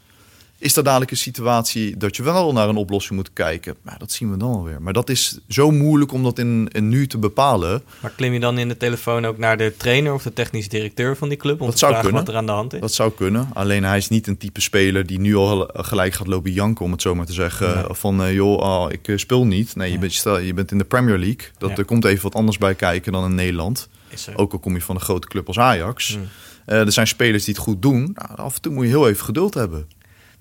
Is 0.60 0.76
er 0.76 0.84
dadelijk 0.84 1.10
een 1.10 1.16
situatie 1.16 1.96
dat 1.96 2.16
je 2.16 2.22
wel 2.22 2.52
naar 2.52 2.68
een 2.68 2.76
oplossing 2.76 3.16
moet 3.16 3.32
kijken? 3.32 3.74
Nou, 3.82 3.98
dat 3.98 4.12
zien 4.12 4.30
we 4.30 4.36
dan 4.36 4.52
alweer. 4.52 4.82
Maar 4.82 4.92
dat 4.92 5.08
is 5.08 5.38
zo 5.48 5.70
moeilijk 5.70 6.12
om 6.12 6.22
dat 6.22 6.38
in, 6.38 6.68
in 6.72 6.88
nu 6.88 7.06
te 7.06 7.18
bepalen. 7.18 7.82
Maar 8.00 8.10
klim 8.16 8.32
je 8.32 8.40
dan 8.40 8.58
in 8.58 8.68
de 8.68 8.76
telefoon 8.76 9.24
ook 9.24 9.38
naar 9.38 9.56
de 9.56 9.74
trainer 9.76 10.14
of 10.14 10.22
de 10.22 10.32
technisch 10.32 10.68
directeur 10.68 11.16
van 11.16 11.28
die 11.28 11.38
club 11.38 11.60
om 11.60 11.66
Dat 11.66 11.72
te 11.72 11.78
zou 11.78 11.90
vragen 11.92 12.10
kunnen. 12.10 12.24
wat 12.26 12.34
er 12.34 12.40
aan 12.40 12.46
de 12.46 12.52
hand 12.52 12.74
is? 12.74 12.80
Dat 12.80 12.92
zou 12.92 13.12
kunnen. 13.12 13.48
Alleen 13.52 13.84
hij 13.84 13.96
is 13.96 14.08
niet 14.08 14.26
een 14.26 14.36
type 14.36 14.60
speler 14.60 15.06
die 15.06 15.20
nu 15.20 15.36
al 15.36 15.70
gelijk 15.72 16.12
gaat 16.12 16.26
lopen 16.26 16.52
janken, 16.52 16.84
om 16.84 16.90
het 16.92 17.02
zo 17.02 17.14
maar 17.14 17.26
te 17.26 17.32
zeggen. 17.32 17.74
Nee. 17.74 17.84
Van 17.88 18.22
eh, 18.22 18.34
joh, 18.34 18.60
ah, 18.60 18.92
ik 18.92 19.08
eh, 19.08 19.16
speel 19.16 19.46
niet. 19.46 19.76
Nee, 19.76 19.92
je, 19.92 19.98
bent, 19.98 20.12
stel, 20.12 20.38
je 20.38 20.54
bent 20.54 20.70
in 20.70 20.78
de 20.78 20.84
Premier 20.84 21.18
League. 21.18 21.48
Dat, 21.58 21.70
Ja. 21.70 21.76
Er 21.76 21.84
komt 21.84 22.04
even 22.04 22.22
wat 22.22 22.34
anders 22.34 22.58
bij 22.58 22.74
kijken 22.74 23.12
dan 23.12 23.24
in 23.24 23.34
Nederland. 23.34 23.88
Ook 24.34 24.52
al 24.52 24.58
kom 24.58 24.74
je 24.74 24.80
van 24.82 24.94
een 24.94 25.00
grote 25.00 25.28
club 25.28 25.46
als 25.46 25.58
Ajax. 25.58 26.16
Mm. 26.16 26.28
Eh, 26.66 26.78
er 26.80 26.92
zijn 26.92 27.06
spelers 27.06 27.44
die 27.44 27.54
het 27.54 27.62
goed 27.62 27.82
doen. 27.82 28.10
Nou, 28.14 28.36
af 28.36 28.54
en 28.54 28.60
toe 28.60 28.72
moet 28.72 28.84
je 28.84 28.90
heel 28.90 29.08
even 29.08 29.24
geduld 29.24 29.54
hebben. 29.54 29.86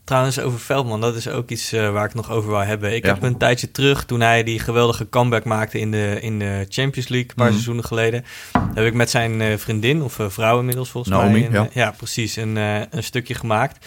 Trouwens, 0.09 0.39
over 0.39 0.59
Veldman, 0.59 1.01
dat 1.01 1.15
is 1.15 1.27
ook 1.27 1.49
iets 1.49 1.71
eh, 1.71 1.91
waar 1.91 2.05
ik 2.05 2.13
nog 2.13 2.31
over 2.31 2.49
wou 2.51 2.65
hebben. 2.65 2.95
Ik 2.95 3.05
Ja. 3.05 3.13
heb 3.13 3.23
een 3.23 3.37
tijdje 3.37 3.71
terug, 3.71 4.05
toen 4.05 4.19
hij 4.21 4.43
die 4.43 4.59
geweldige 4.59 5.09
comeback 5.09 5.43
maakte 5.43 5.79
in 5.79 5.91
de, 5.91 6.17
in 6.21 6.39
de 6.39 6.65
Champions 6.69 7.07
League, 7.07 7.29
een 7.29 7.35
paar 7.35 7.43
Mhm. 7.45 7.53
seizoenen 7.53 7.83
geleden, 7.85 8.25
heb 8.73 8.85
ik 8.85 8.93
met 8.93 9.09
zijn 9.09 9.41
eh, 9.41 9.57
vriendin, 9.57 10.01
of 10.03 10.19
eh, 10.19 10.25
vrouw 10.29 10.59
inmiddels 10.59 10.89
volgens 10.89 11.13
Naomi, 11.13 11.31
mij, 11.39 11.45
een, 11.47 11.53
ja. 11.53 11.67
ja, 11.73 11.91
precies, 11.97 12.35
een, 12.35 12.55
een 12.55 13.03
stukje 13.03 13.33
gemaakt. 13.33 13.85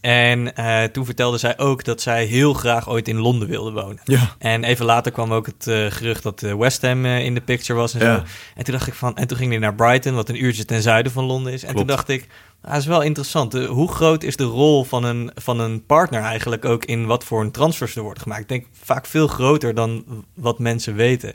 En 0.00 0.52
toen 0.92 1.04
vertelde 1.04 1.38
zij 1.38 1.58
ook 1.58 1.84
dat 1.84 2.00
zij 2.00 2.24
heel 2.24 2.52
graag 2.52 2.88
ooit 2.88 3.08
in 3.08 3.16
Londen 3.18 3.48
wilde 3.48 3.70
wonen. 3.72 4.00
Ja. 4.04 4.34
En 4.38 4.64
even 4.64 4.84
later 4.84 5.12
kwam 5.12 5.32
ook 5.32 5.46
het 5.46 5.66
eh, 5.66 5.86
gerucht 5.88 6.22
dat 6.22 6.40
West 6.40 6.82
Ham 6.82 7.04
in 7.06 7.34
de 7.34 7.40
picture 7.40 7.78
was 7.78 7.94
en 7.94 8.00
Ja. 8.06 8.16
zo. 8.16 8.22
En 8.54 8.64
toen 8.64 8.74
dacht 8.74 8.86
ik 8.86 8.94
van, 8.94 9.16
en 9.16 9.26
toen 9.26 9.36
ging 9.36 9.50
hij 9.50 9.58
naar 9.60 9.74
Brighton, 9.74 10.14
wat 10.14 10.28
een 10.28 10.44
uurtje 10.44 10.64
ten 10.64 10.82
zuiden 10.82 11.12
van 11.12 11.24
Londen 11.24 11.52
is. 11.52 11.62
En 11.64 11.74
toen 11.74 11.86
dacht 11.86 12.08
ik, 12.08 12.26
dat 12.62 12.76
is 12.76 12.86
wel 12.86 13.02
interessant. 13.02 13.52
Hoe 13.66 13.88
groot 13.92 14.22
is 14.22 14.36
de 14.36 14.44
rol 14.44 14.84
van 14.84 15.04
een, 15.04 15.30
van 15.34 15.60
een 15.60 15.84
partner 15.86 16.22
eigenlijk 16.22 16.64
ook 16.64 16.84
in 16.84 17.06
wat 17.06 17.24
voor 17.24 17.40
een 17.40 17.50
transfers 17.50 17.96
er 17.96 18.02
wordt 18.02 18.22
gemaakt? 18.22 18.40
Ik 18.42 18.48
denk 18.48 18.66
vaak 18.82 19.06
veel 19.06 19.26
groter 19.28 19.74
dan 19.74 20.04
wat 20.34 20.58
mensen 20.58 20.94
weten. 20.94 21.34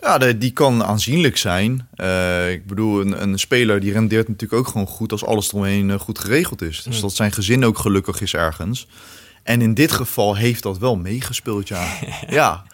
Ja, 0.00 0.18
de- 0.18 0.38
die 0.38 0.50
kan 0.50 0.84
aanzienlijk 0.84 1.36
zijn. 1.36 1.88
Eh, 1.94 2.50
ik 2.50 2.66
bedoel, 2.66 3.00
een, 3.00 3.22
een 3.22 3.38
speler 3.38 3.80
die 3.80 3.92
rendeert 3.92 4.28
natuurlijk 4.28 4.60
ook 4.60 4.68
gewoon 4.68 4.86
goed 4.86 5.12
als 5.12 5.24
alles 5.24 5.48
eromheen 5.48 5.90
eh, 5.90 5.98
goed 5.98 6.18
geregeld 6.18 6.62
is. 6.62 6.82
Dus 6.82 6.94
Mm. 6.96 7.00
dat 7.02 7.12
zijn 7.14 7.32
gezin 7.32 7.64
ook 7.64 7.78
gelukkig 7.78 8.20
is 8.20 8.34
ergens. 8.34 8.86
En 9.42 9.60
in 9.62 9.74
dit 9.74 9.92
geval 9.92 10.36
heeft 10.36 10.62
dat 10.62 10.78
wel 10.78 10.96
meegespeeld, 10.96 11.68
ja. 11.68 11.86
ja. 12.28 12.64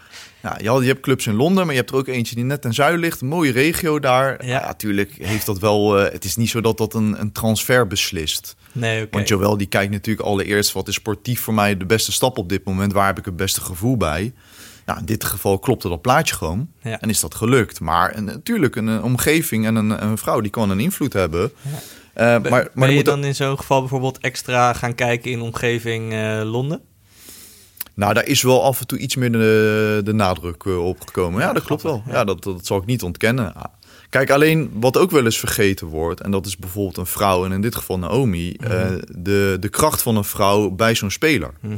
Ja, 0.43 0.59
je, 0.63 0.69
had- 0.69 0.81
je 0.83 0.87
hebt 0.89 1.01
clubs 1.01 1.27
in 1.27 1.35
Londen, 1.35 1.65
maar 1.65 1.75
je 1.75 1.81
hebt 1.81 1.91
er 1.93 1.97
ook 1.97 2.07
eentje 2.07 2.35
die 2.35 2.45
net 2.45 2.63
ten 2.63 2.75
zuiden 2.75 3.01
ligt. 3.01 3.21
Een 3.21 3.29
mooie 3.29 3.53
regio 3.53 3.99
daar. 4.01 4.45
Ja. 4.47 4.61
Ja, 4.61 4.67
natuurlijk 4.67 5.13
heeft 5.21 5.47
dat 5.47 5.59
wel... 5.59 5.99
eh, 5.99 6.13
het 6.13 6.25
is 6.25 6.37
niet 6.37 6.49
zo 6.51 6.61
dat 6.61 6.79
dat 6.79 6.95
een, 6.95 7.21
een 7.21 7.33
transfer 7.33 7.87
beslist. 7.87 8.57
Nee, 8.73 9.03
oké. 9.03 9.09
Want 9.17 9.29
Joël 9.29 9.57
die 9.57 9.67
kijkt 9.67 9.93
natuurlijk 9.93 10.27
allereerst... 10.27 10.73
wat 10.73 10.89
is 10.89 10.95
sportief 10.95 11.41
voor 11.41 11.55
mij 11.55 11.77
de 11.77 11.87
beste 11.87 12.13
stap 12.13 12.39
op 12.39 12.49
dit 12.49 12.65
moment? 12.65 12.93
Waar 12.93 13.07
heb 13.07 13.19
ik 13.19 13.25
het 13.25 13.37
beste 13.37 13.61
gevoel 13.61 13.97
bij? 13.97 14.33
Nou, 14.87 14.99
in 15.01 15.05
dit 15.07 15.25
geval 15.25 15.59
klopte 15.59 15.89
dat 15.89 16.01
plaatje 16.03 16.35
gewoon. 16.35 16.69
Ja. 16.83 17.01
En 17.01 17.09
is 17.09 17.21
dat 17.21 17.35
gelukt. 17.35 17.81
Maar 17.81 18.17
een- 18.17 18.25
natuurlijk, 18.25 18.77
een, 18.77 18.87
een 18.87 19.03
omgeving 19.03 19.67
en 19.67 19.75
een, 19.77 20.03
een 20.05 20.19
vrouw... 20.19 20.41
die 20.41 20.51
kan 20.51 20.71
een 20.71 20.81
invloed 20.81 21.13
hebben. 21.13 21.53
Ja. 21.63 21.71
Eh, 22.15 22.25
maar, 22.27 22.63
ben 22.63 22.71
maar 22.75 22.89
je 22.89 22.95
moet 22.95 23.05
dan 23.05 23.25
in 23.25 23.35
zo'n 23.35 23.57
geval 23.59 23.81
bijvoorbeeld 23.81 24.19
extra 24.19 24.73
gaan 24.73 24.95
kijken 24.95 25.31
in 25.31 25.41
omgeving 25.41 26.13
eh, 26.13 26.41
Londen? 26.45 26.81
Nou, 27.99 28.15
daar 28.15 28.27
is 28.27 28.43
wel 28.43 28.65
af 28.65 28.81
en 28.81 28.87
toe 28.87 28.99
iets 28.99 29.17
meer 29.17 29.33
de, 29.33 30.01
de 30.05 30.13
nadruk 30.13 30.65
eh, 30.65 30.87
op 30.87 31.01
gekomen. 31.01 31.41
Ja, 31.41 31.53
dat 31.53 31.65
klopt 31.65 31.83
wel. 31.83 32.03
ja. 32.07 32.25
Dat, 32.25 32.43
dat 32.43 32.67
zal 32.67 32.79
ik 32.79 32.87
niet 32.87 33.03
ontkennen. 33.03 33.53
Kijk, 34.11 34.31
alleen 34.31 34.71
wat 34.73 34.97
ook 34.97 35.11
wel 35.11 35.25
eens 35.25 35.39
vergeten 35.39 35.87
wordt... 35.87 36.21
en 36.21 36.31
dat 36.31 36.47
is 36.47 36.57
bijvoorbeeld 36.57 36.97
een 36.97 37.07
vrouw, 37.07 37.45
en 37.45 37.53
in 37.53 37.61
dit 37.61 37.75
geval 37.75 37.99
Naomi... 37.99 38.57
Mhm. 38.61 38.71
eh, 38.71 38.91
de, 39.19 39.57
de 39.61 39.69
kracht 39.69 40.03
van 40.03 40.17
een 40.17 40.25
vrouw 40.25 40.71
bij 40.71 40.95
zo'n 40.95 41.11
speler. 41.11 41.51
Mhm. 41.61 41.75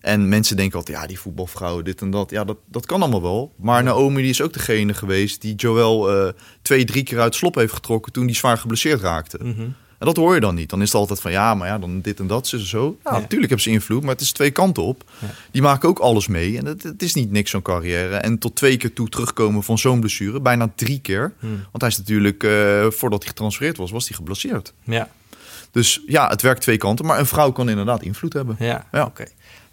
En 0.00 0.28
mensen 0.28 0.56
denken 0.56 0.78
altijd, 0.78 0.98
ja, 0.98 1.06
die 1.06 1.18
voetbalvrouwen, 1.18 1.84
dit 1.84 2.00
en 2.00 2.10
dat. 2.10 2.30
Ja, 2.30 2.44
dat, 2.44 2.56
dat 2.70 2.86
kan 2.86 3.00
allemaal 3.02 3.22
wel. 3.22 3.52
Maar 3.56 3.82
Naomi 3.82 4.20
die 4.20 4.30
is 4.30 4.42
ook 4.42 4.52
degene 4.52 4.94
geweest... 4.94 5.40
die 5.40 5.54
Joël 5.54 6.10
eh, 6.10 6.32
twee, 6.62 6.84
drie 6.84 7.02
keer 7.02 7.20
uit 7.20 7.34
slop 7.34 7.54
heeft 7.54 7.72
getrokken... 7.72 8.12
toen 8.12 8.26
die 8.26 8.36
zwaar 8.36 8.58
geblesseerd 8.58 9.00
raakte. 9.00 9.38
Mhm. 9.42 9.68
En 9.98 10.06
dat 10.06 10.16
hoor 10.16 10.34
je 10.34 10.40
dan 10.40 10.54
niet. 10.54 10.70
Dan 10.70 10.80
is 10.82 10.86
het 10.86 10.96
altijd 11.00 11.20
van 11.20 11.30
ja, 11.30 11.54
maar 11.54 11.68
ja, 11.68 11.78
dan 11.78 12.00
dit 12.00 12.20
en 12.20 12.26
dat, 12.26 12.46
zo. 12.46 12.58
zo. 12.58 12.96
Ja, 13.04 13.10
Ja. 13.12 13.18
natuurlijk 13.18 13.40
hebben 13.50 13.60
ze 13.60 13.70
invloed, 13.70 14.00
maar 14.02 14.12
het 14.12 14.20
is 14.20 14.32
twee 14.32 14.50
kanten 14.50 14.82
op. 14.82 15.04
Ja. 15.18 15.26
Die 15.50 15.62
maken 15.62 15.88
ook 15.88 15.98
alles 15.98 16.26
mee. 16.26 16.58
En 16.58 16.64
het, 16.66 16.82
het 16.82 17.02
is 17.02 17.14
niet 17.14 17.30
niks 17.30 17.50
zo'n 17.50 17.62
carrière. 17.62 18.16
En 18.16 18.38
tot 18.38 18.54
twee 18.56 18.76
keer 18.76 18.92
toe 18.92 19.08
terugkomen 19.08 19.62
van 19.62 19.78
zo'n 19.78 20.00
blessure, 20.00 20.40
bijna 20.40 20.72
drie 20.74 21.00
keer. 21.00 21.32
Mhm. 21.38 21.52
Want 21.52 21.80
hij 21.80 21.88
is 21.88 21.98
natuurlijk, 21.98 22.42
eh, 22.42 22.86
voordat 22.90 23.18
hij 23.18 23.28
getransfereerd 23.28 23.76
was, 23.76 23.90
was 23.90 24.08
hij 24.08 24.16
geblesseerd. 24.16 24.72
Ja, 24.84 25.08
Dus 25.70 26.02
ja, 26.06 26.28
het 26.28 26.42
werkt 26.42 26.60
twee 26.60 26.76
kanten. 26.76 27.06
Maar 27.06 27.18
een 27.18 27.26
vrouw 27.26 27.52
kan 27.52 27.68
inderdaad 27.68 28.02
invloed 28.02 28.32
hebben. 28.32 28.56
ja, 28.58 28.86
Ja. 28.92 29.04
oké. 29.04 29.24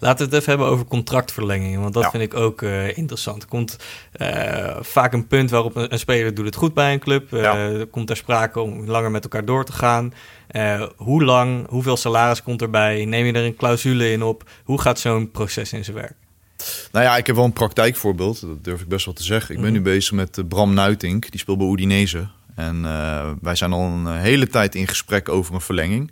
Laten 0.04 0.18
we 0.18 0.24
het 0.24 0.34
even 0.42 0.50
hebben 0.50 0.68
over 0.72 0.86
contractverlengingen, 0.86 1.82
want 1.82 1.94
dat 1.94 2.04
Ja. 2.04 2.10
vind 2.10 2.24
ik 2.24 2.34
ook 2.34 2.62
eh, 2.62 2.98
interessant. 2.98 3.42
Er 3.42 3.48
komt 3.48 3.78
eh, 4.12 4.76
vaak 4.82 5.14
een 5.14 5.28
punt 5.28 5.50
waarop 5.50 5.76
een, 5.76 5.94
een 5.94 6.00
speler 6.00 6.34
doet 6.34 6.46
het 6.46 6.56
goed 6.56 6.74
bij 6.74 6.94
een 6.94 7.00
club. 7.00 7.34
Eh, 7.34 7.42
Ja. 7.42 7.56
Er 7.56 7.86
komt 7.88 8.10
er 8.10 8.18
sprake 8.18 8.60
om 8.60 8.86
langer 8.86 9.12
met 9.12 9.24
elkaar 9.24 9.46
door 9.46 9.66
te 9.66 9.72
gaan. 9.74 10.14
Hoe 10.96 11.24
lang, 11.24 11.68
hoeveel 11.70 11.98
salaris 11.98 12.44
komt 12.44 12.62
erbij? 12.62 13.06
Neem 13.06 13.26
je 13.26 13.34
er 13.34 13.46
een 13.46 13.56
clausule 13.56 14.12
in 14.12 14.24
op? 14.24 14.44
Hoe 14.64 14.82
gaat 14.82 15.00
zo'n 15.00 15.32
proces 15.32 15.74
in 15.74 15.84
zijn 15.84 15.96
werk? 15.98 16.14
Nou 16.92 17.06
ja, 17.06 17.18
ik 17.18 17.28
heb 17.28 17.36
wel 17.36 17.46
een 17.46 17.54
praktijkvoorbeeld. 17.54 18.42
Dat 18.42 18.64
durf 18.64 18.82
ik 18.82 18.88
best 18.88 19.06
wel 19.06 19.14
te 19.14 19.24
zeggen. 19.24 19.56
Ik 19.56 19.62
ben 19.62 19.70
Mhm. 19.72 19.78
nu 19.78 19.84
bezig 19.92 20.12
met 20.12 20.44
Bram 20.50 20.74
Nuitink. 20.74 21.32
Die 21.32 21.40
speelt 21.40 21.58
bij 21.58 21.68
Udinese. 21.68 22.28
En 22.56 22.82
wij 23.42 23.56
zijn 23.56 23.74
al 23.74 23.82
een 23.82 24.08
hele 24.18 24.48
tijd 24.48 24.76
in 24.76 24.88
gesprek 24.88 25.30
over 25.30 25.54
een 25.54 25.62
verlenging. 25.62 26.12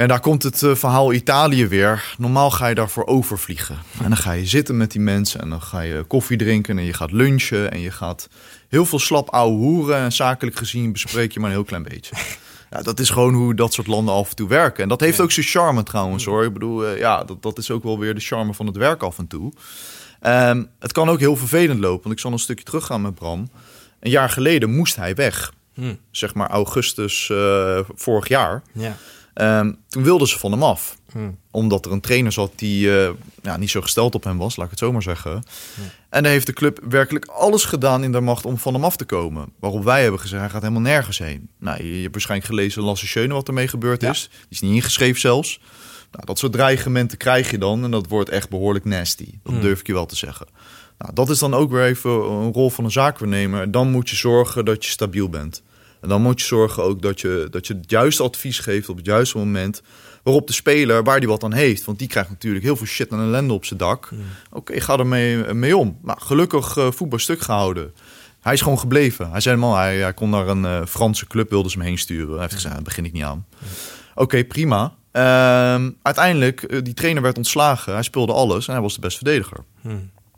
En 0.00 0.08
daar 0.08 0.20
komt 0.20 0.42
het 0.42 0.62
eh, 0.62 0.74
verhaal 0.74 1.12
Italië 1.12 1.66
weer. 1.66 2.14
Normaal 2.18 2.50
ga 2.50 2.66
je 2.66 2.74
daarvoor 2.74 3.06
overvliegen. 3.06 3.78
En 4.02 4.08
dan 4.08 4.16
ga 4.16 4.32
je 4.32 4.46
zitten 4.46 4.76
met 4.76 4.90
die 4.90 5.00
mensen. 5.00 5.40
En 5.40 5.50
dan 5.50 5.62
ga 5.62 5.80
je 5.80 6.02
koffie 6.04 6.36
drinken. 6.36 6.78
En 6.78 6.84
je 6.84 6.92
gaat 6.92 7.12
lunchen. 7.12 7.70
En 7.70 7.80
je 7.80 7.90
gaat 7.90 8.28
heel 8.68 8.86
veel 8.86 8.98
slap 8.98 9.28
ouwe 9.30 9.56
hoeren. 9.56 9.96
En 9.96 10.12
zakelijk 10.12 10.56
gezien 10.56 10.92
bespreek 10.92 11.32
je 11.32 11.40
maar 11.40 11.48
een 11.50 11.54
heel 11.56 11.64
klein 11.64 11.82
beetje. 11.82 12.16
Ja, 12.70 12.82
dat 12.82 13.00
is 13.00 13.10
gewoon 13.10 13.34
hoe 13.34 13.54
dat 13.54 13.72
soort 13.72 13.86
landen 13.86 14.14
af 14.14 14.30
en 14.30 14.36
toe 14.36 14.48
werken. 14.48 14.82
En 14.82 14.88
dat 14.88 15.00
heeft 15.00 15.16
Ja. 15.16 15.22
ook 15.22 15.30
zijn 15.32 15.46
charme 15.46 15.82
trouwens 15.82 16.24
hoor. 16.24 16.44
Ik 16.44 16.52
bedoel, 16.52 16.86
eh, 16.86 16.98
ja, 16.98 17.24
dat, 17.24 17.42
dat 17.42 17.58
is 17.58 17.70
ook 17.70 17.82
wel 17.82 17.98
weer 17.98 18.14
de 18.14 18.20
charme 18.20 18.54
van 18.54 18.66
het 18.66 18.76
werk 18.76 19.02
af 19.02 19.18
en 19.18 19.26
toe. 19.26 19.52
Ehm, 20.20 20.64
het 20.78 20.92
kan 20.92 21.08
ook 21.08 21.18
heel 21.18 21.36
vervelend 21.36 21.80
lopen. 21.80 22.02
Want 22.02 22.14
ik 22.14 22.20
zal 22.20 22.32
een 22.32 22.38
stukje 22.38 22.64
teruggaan 22.64 23.02
met 23.02 23.14
Bram. 23.14 23.50
Een 24.00 24.10
jaar 24.10 24.30
geleden 24.30 24.70
moest 24.74 24.96
hij 24.96 25.14
weg. 25.14 25.52
Hm, 25.74 25.94
Zeg 26.10 26.34
maar 26.34 26.48
augustus 26.50 27.30
eh, 27.30 27.78
vorig 27.94 28.28
jaar. 28.28 28.62
ja. 28.72 28.96
Ehm, 29.34 29.72
toen 29.88 30.02
wilden 30.02 30.28
ze 30.28 30.38
van 30.38 30.52
hem 30.52 30.62
af. 30.62 30.96
Hm, 31.12 31.18
Omdat 31.50 31.86
er 31.86 31.92
een 31.92 32.00
trainer 32.00 32.32
zat 32.32 32.52
die 32.56 32.98
eh, 33.04 33.10
ja, 33.42 33.56
niet 33.56 33.70
zo 33.70 33.80
gesteld 33.80 34.14
op 34.14 34.24
hem 34.24 34.38
was, 34.38 34.56
laat 34.56 34.64
ik 34.64 34.70
het 34.70 34.80
zo 34.80 34.92
maar 34.92 35.02
zeggen. 35.02 35.32
En 36.10 36.22
dan 36.22 36.32
heeft 36.32 36.46
de 36.46 36.52
club 36.52 36.80
werkelijk 36.88 37.24
alles 37.24 37.64
gedaan 37.64 38.04
in 38.04 38.12
de 38.12 38.20
macht 38.20 38.44
om 38.44 38.58
van 38.58 38.74
hem 38.74 38.84
af 38.84 38.96
te 38.96 39.04
komen. 39.04 39.52
Waarop 39.60 39.84
wij 39.84 40.02
hebben 40.02 40.20
gezegd, 40.20 40.40
hij 40.42 40.50
gaat 40.50 40.62
helemaal 40.62 40.82
nergens 40.82 41.18
heen. 41.18 41.48
Nou, 41.58 41.82
je, 41.84 41.94
je 41.96 42.00
hebt 42.00 42.12
waarschijnlijk 42.12 42.50
gelezen 42.50 42.82
Lasse 42.82 43.06
Schöne 43.06 43.34
wat 43.34 43.48
ermee 43.48 43.68
gebeurd 43.68 44.00
Ja. 44.02 44.10
is. 44.10 44.28
Die 44.30 44.46
is 44.48 44.60
niet 44.60 44.74
ingeschreven 44.74 45.20
zelfs. 45.20 45.60
Nou, 46.12 46.24
dat 46.26 46.38
soort 46.38 46.52
dreigementen 46.52 47.18
krijg 47.18 47.50
je 47.50 47.58
dan 47.58 47.84
en 47.84 47.90
dat 47.90 48.08
wordt 48.08 48.28
echt 48.28 48.48
behoorlijk 48.48 48.84
nasty. 48.84 49.28
Dat 49.42 49.52
Hmm. 49.52 49.60
durf 49.62 49.80
ik 49.80 49.86
je 49.86 49.92
wel 49.92 50.06
te 50.06 50.16
zeggen. 50.16 50.46
Nou, 50.98 51.14
dat 51.14 51.30
is 51.30 51.38
dan 51.38 51.54
ook 51.54 51.70
weer 51.70 51.84
even 51.84 52.10
een 52.10 52.52
rol 52.52 52.70
van 52.70 52.84
een 52.84 52.90
zaakwaarnemer. 52.90 53.70
Dan 53.70 53.90
moet 53.90 54.10
je 54.10 54.16
zorgen 54.16 54.64
dat 54.64 54.84
je 54.84 54.90
stabiel 54.90 55.28
bent. 55.28 55.62
En 56.00 56.08
dan 56.08 56.22
moet 56.22 56.40
je 56.40 56.46
zorgen 56.46 56.82
ook 56.82 57.02
dat 57.02 57.20
je, 57.20 57.46
dat 57.50 57.66
je 57.66 57.74
het 57.74 57.90
juiste 57.90 58.22
advies 58.22 58.58
geeft 58.58 58.88
op 58.88 58.96
het 58.96 59.06
juiste 59.06 59.38
moment. 59.38 59.82
Waarop 60.22 60.46
de 60.46 60.52
speler, 60.52 61.02
waar 61.02 61.20
die 61.20 61.28
wat 61.28 61.44
aan 61.44 61.52
heeft. 61.52 61.84
Want 61.84 61.98
die 61.98 62.08
krijgt 62.08 62.30
natuurlijk 62.30 62.64
heel 62.64 62.76
veel 62.76 62.86
shit 62.86 63.10
en 63.10 63.18
ellende 63.18 63.52
op 63.52 63.64
zijn 63.64 63.78
dak. 63.78 64.08
Oké, 64.52 64.80
ga 64.80 64.98
ermee 64.98 65.54
mee 65.54 65.76
om. 65.76 65.98
Nou, 66.02 66.20
gelukkig 66.20 66.76
eh, 66.76 66.90
voetbal 66.90 67.18
stuk 67.18 67.40
gehouden. 67.40 67.92
Hij 68.40 68.52
is 68.52 68.60
gewoon 68.60 68.78
gebleven. 68.78 69.30
Hij 69.30 69.40
zei 69.40 69.56
man, 69.56 69.76
hij, 69.76 69.96
hij 69.96 70.14
kon 70.14 70.30
naar 70.30 70.48
een 70.48 70.64
eh, 70.64 70.80
Franse 70.86 71.26
club, 71.26 71.50
wilde 71.50 71.70
ze 71.70 71.78
hem 71.78 71.86
heen 71.86 71.98
sturen. 71.98 72.30
Hij 72.30 72.40
heeft 72.40 72.54
gezegd, 72.54 72.74
daar 72.74 72.82
begin 72.82 73.04
ik 73.04 73.12
niet 73.12 73.22
aan. 73.22 73.46
Oké, 74.14 74.44
prima. 74.44 74.94
Ehm, 75.12 75.90
uiteindelijk, 76.02 76.62
eh, 76.62 76.78
die 76.82 76.94
trainer 76.94 77.22
werd 77.22 77.36
ontslagen. 77.36 77.92
Hij 77.92 78.02
speelde 78.02 78.32
alles 78.32 78.66
en 78.66 78.72
hij 78.72 78.82
was 78.82 78.94
de 78.94 79.00
beste 79.00 79.24
verdediger. 79.24 79.58
hm. 79.80 79.88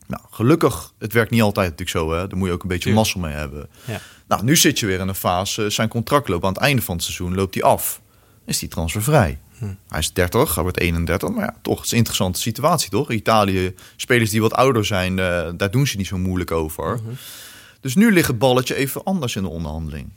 Nou, 0.07 0.25
gelukkig, 0.31 0.93
het 0.99 1.13
werkt 1.13 1.31
niet 1.31 1.43
altijd 1.43 1.71
natuurlijk 1.71 1.99
zo. 1.99 2.13
Hè? 2.13 2.27
Daar 2.27 2.39
moet 2.39 2.49
je 2.49 2.55
ook 2.55 2.63
een 2.63 2.69
beetje 2.69 2.93
mazzel 2.93 3.21
mee 3.21 3.33
hebben. 3.33 3.69
Ja. 3.85 4.01
Nou, 4.33 4.45
nu 4.45 4.57
zit 4.57 4.79
je 4.79 4.87
weer 4.87 5.01
in 5.01 5.09
een 5.09 5.15
fase. 5.15 5.71
Zijn 5.71 5.89
contract 5.89 6.29
loopt 6.29 6.45
aan 6.45 6.53
het 6.53 6.63
einde 6.63 6.83
van 6.83 6.95
het 6.95 7.05
seizoen, 7.05 7.35
loopt 7.35 7.55
hij 7.55 7.63
af. 7.63 8.01
Is 8.47 8.61
hij 8.61 8.69
transfervrij? 8.69 9.39
Hm. 9.59 9.65
Hij 9.89 9.99
is 9.99 10.13
30, 10.13 10.55
hij 10.55 10.63
wordt 10.63 10.79
31. 10.79 11.29
Maar 11.29 11.45
ja, 11.45 11.57
toch, 11.63 11.77
het 11.77 11.85
is 11.85 11.91
een 11.91 11.97
interessante 11.97 12.41
situatie, 12.41 12.91
toch? 12.91 13.11
Italië, 13.11 13.75
spelers 13.97 14.31
die 14.31 14.41
wat 14.41 14.53
ouder 14.53 14.85
zijn, 14.85 15.19
eh, 15.19 15.49
daar 15.57 15.71
doen 15.71 15.87
ze 15.87 15.97
niet 15.97 16.07
zo 16.07 16.19
moeilijk 16.19 16.51
over. 16.51 17.01
Dus 17.81 17.95
nu 17.95 18.13
ligt 18.13 18.29
het 18.29 18.39
balletje 18.39 18.75
even 18.75 19.05
anders 19.05 19.37
in 19.37 19.43
de 19.43 19.49
onderhandeling. 19.49 20.13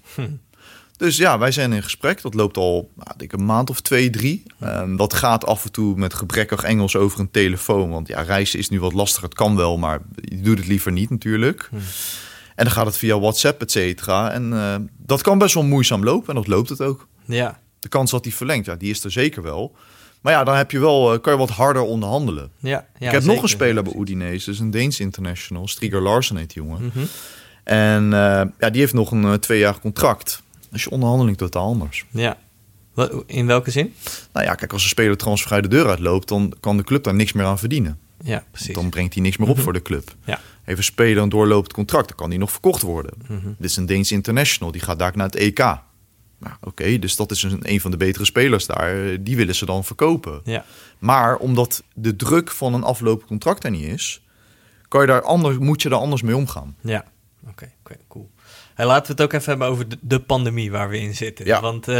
Dus 0.97 1.17
ja, 1.17 1.37
wij 1.39 1.51
zijn 1.51 1.73
in 1.73 1.83
gesprek. 1.83 2.21
Dat 2.21 2.33
loopt 2.33 2.57
al 2.57 2.91
nou, 2.95 3.09
denk 3.17 3.31
een 3.31 3.45
maand 3.45 3.69
of 3.69 3.81
twee, 3.81 4.09
drie. 4.09 4.43
Ehm, 4.59 4.95
dat 4.95 5.13
gaat 5.13 5.45
af 5.45 5.65
en 5.65 5.71
toe 5.71 5.95
met 5.95 6.13
gebrekkig 6.13 6.63
Engels 6.63 6.95
over 6.95 7.19
een 7.19 7.31
telefoon. 7.31 7.89
Want 7.89 8.07
ja, 8.07 8.21
reizen 8.21 8.59
is 8.59 8.69
nu 8.69 8.79
wat 8.79 8.93
lastig. 8.93 9.21
Het 9.21 9.33
kan 9.33 9.55
wel, 9.55 9.77
maar 9.77 10.01
je 10.15 10.41
doet 10.41 10.57
het 10.57 10.67
liever 10.67 10.91
niet 10.91 11.09
natuurlijk. 11.09 11.69
En 12.55 12.63
dan 12.63 12.73
gaat 12.73 12.85
het 12.85 12.97
via 12.97 13.19
WhatsApp, 13.19 13.61
et 13.61 13.71
cetera. 13.71 14.31
En 14.31 14.53
eh, 14.53 14.75
dat 14.97 15.21
kan 15.21 15.37
best 15.37 15.53
wel 15.53 15.63
moeizaam 15.63 16.03
lopen. 16.03 16.29
En 16.29 16.35
dat 16.35 16.47
loopt 16.47 16.69
het 16.69 16.81
ook. 16.81 17.07
Ja, 17.25 17.59
De 17.79 17.89
kans 17.89 18.11
dat 18.11 18.23
hij 18.23 18.33
verlengt, 18.33 18.65
ja, 18.65 18.75
die 18.75 18.89
is 18.89 19.03
er 19.03 19.11
zeker 19.11 19.41
wel. 19.43 19.75
Maar 20.21 20.33
ja, 20.33 20.43
dan 20.43 20.55
heb 20.55 20.71
je 20.71 20.79
wel, 20.79 21.13
eh, 21.13 21.21
kan 21.21 21.33
je 21.33 21.39
wat 21.39 21.49
harder 21.49 21.81
onderhandelen. 21.81 22.51
Ja, 22.59 22.85
ja, 22.97 23.07
ik 23.07 23.11
heb 23.13 23.23
nog 23.23 23.41
een 23.41 23.49
speler 23.49 23.83
bij 23.83 23.93
Udinese, 23.93 24.49
dus 24.49 24.59
een 24.59 24.71
Deens 24.71 24.99
international. 24.99 25.67
Striger 25.67 26.01
Larsen 26.01 26.37
heet 26.37 26.53
die 26.53 26.63
jongen. 26.63 26.83
Mhm. 26.85 27.05
En 27.63 28.03
eh, 28.13 28.41
ja, 28.59 28.69
die 28.69 28.81
heeft 28.81 28.93
nog 28.93 29.11
een 29.11 29.23
uh, 29.23 29.33
tweejarig 29.33 29.79
contract. 29.79 30.43
Dus 30.71 30.83
je 30.83 30.89
onderhandeling 30.89 31.37
totaal 31.37 31.65
anders. 31.65 32.05
Ja. 32.09 32.37
In 33.25 33.45
welke 33.45 33.71
zin? 33.71 33.93
Nou 34.33 34.45
ja, 34.45 34.55
kijk, 34.55 34.73
als 34.73 34.83
een 34.83 34.89
speler 34.89 35.17
transfervrij 35.17 35.61
de 35.61 35.67
deur 35.67 35.87
uitloopt, 35.87 36.27
dan 36.27 36.53
kan 36.59 36.77
de 36.77 36.83
club 36.83 37.03
daar 37.03 37.15
niks 37.15 37.33
meer 37.33 37.45
aan 37.45 37.59
verdienen. 37.59 37.99
Ja, 38.23 38.43
precies. 38.51 38.75
Dan 38.75 38.89
brengt 38.89 39.13
hij 39.13 39.23
niks 39.23 39.37
meer 39.37 39.49
op 39.49 39.59
voor 39.65 39.73
de 39.73 39.81
club. 39.81 40.15
Ja. 40.25 40.39
Heeft 40.65 40.77
een 40.77 40.83
speler 40.83 41.23
een 41.23 41.29
doorlopend 41.29 41.73
contract, 41.73 42.07
dan 42.07 42.17
kan 42.17 42.29
die 42.29 42.39
nog 42.39 42.51
verkocht 42.51 42.81
worden. 42.81 43.13
Mhm. 43.27 43.47
Dit 43.57 43.69
is 43.69 43.77
een 43.77 43.85
Deens 43.85 44.11
international, 44.11 44.71
die 44.71 44.81
gaat 44.81 44.99
daar 44.99 45.11
naar 45.15 45.25
het 45.25 45.35
EK. 45.35 45.59
Nou, 46.39 46.55
Oké, 46.61 46.99
dus 46.99 47.15
dat 47.15 47.31
is 47.31 47.43
een, 47.43 47.59
een 47.61 47.81
van 47.81 47.91
de 47.91 47.97
betere 47.97 48.25
spelers 48.25 48.65
daar. 48.65 49.23
Die 49.23 49.35
willen 49.35 49.55
ze 49.55 49.65
dan 49.65 49.83
verkopen. 49.83 50.41
Ja. 50.43 50.65
Maar 50.99 51.37
omdat 51.37 51.83
de 51.93 52.15
druk 52.15 52.51
van 52.51 52.73
een 52.73 52.83
aflopend 52.83 53.27
contract 53.27 53.63
er 53.63 53.71
niet 53.71 53.87
is, 53.87 54.25
kan 54.87 55.01
je 55.01 55.07
daar 55.07 55.21
anders, 55.21 55.57
moet 55.57 55.81
je 55.81 55.89
daar 55.89 55.99
anders 55.99 56.21
mee 56.21 56.35
omgaan. 56.35 56.75
Ja, 56.81 57.05
oké, 57.49 57.71
cool. 58.07 58.29
Hey, 58.75 58.85
laten 58.85 59.05
we 59.05 59.11
het 59.11 59.21
ook 59.21 59.33
even 59.33 59.49
hebben 59.49 59.67
over 59.67 59.89
de, 59.89 59.97
de 60.01 60.19
pandemie 60.19 60.71
waar 60.71 60.89
we 60.89 60.99
in 60.99 61.15
zitten. 61.15 61.45
Ja. 61.45 61.61
Want 61.61 61.87
eh, 61.87 61.95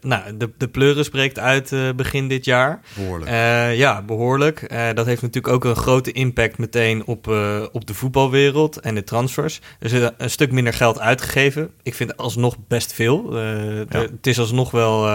nou, 0.00 0.36
de, 0.36 0.50
de 0.56 0.68
pleuris 0.68 1.08
breekt 1.08 1.38
uit 1.38 1.72
eh, 1.72 1.88
begin 1.96 2.28
dit 2.28 2.44
jaar. 2.44 2.80
Behoorlijk. 2.94 3.30
Eh, 3.30 3.76
ja, 3.76 4.02
behoorlijk. 4.02 4.62
Eh, 4.62 4.88
dat 4.94 5.06
heeft 5.06 5.22
natuurlijk 5.22 5.54
ook 5.54 5.64
een 5.64 5.82
grote 5.82 6.12
impact 6.12 6.58
meteen 6.58 7.06
op, 7.06 7.26
op 7.72 7.86
de 7.86 7.94
voetbalwereld 7.94 8.80
en 8.80 8.94
de 8.94 9.04
transfers. 9.04 9.60
Er 9.78 9.94
is 9.94 10.10
een, 10.16 10.30
stuk 10.30 10.52
minder 10.52 10.72
geld 10.72 10.98
uitgegeven. 10.98 11.70
Ik 11.82 11.94
vind 11.94 12.16
alsnog 12.16 12.56
best 12.68 12.92
veel. 12.92 13.32
Het 13.88 14.26
is 14.26 14.38
alsnog 14.38 14.70
wel 14.70 15.08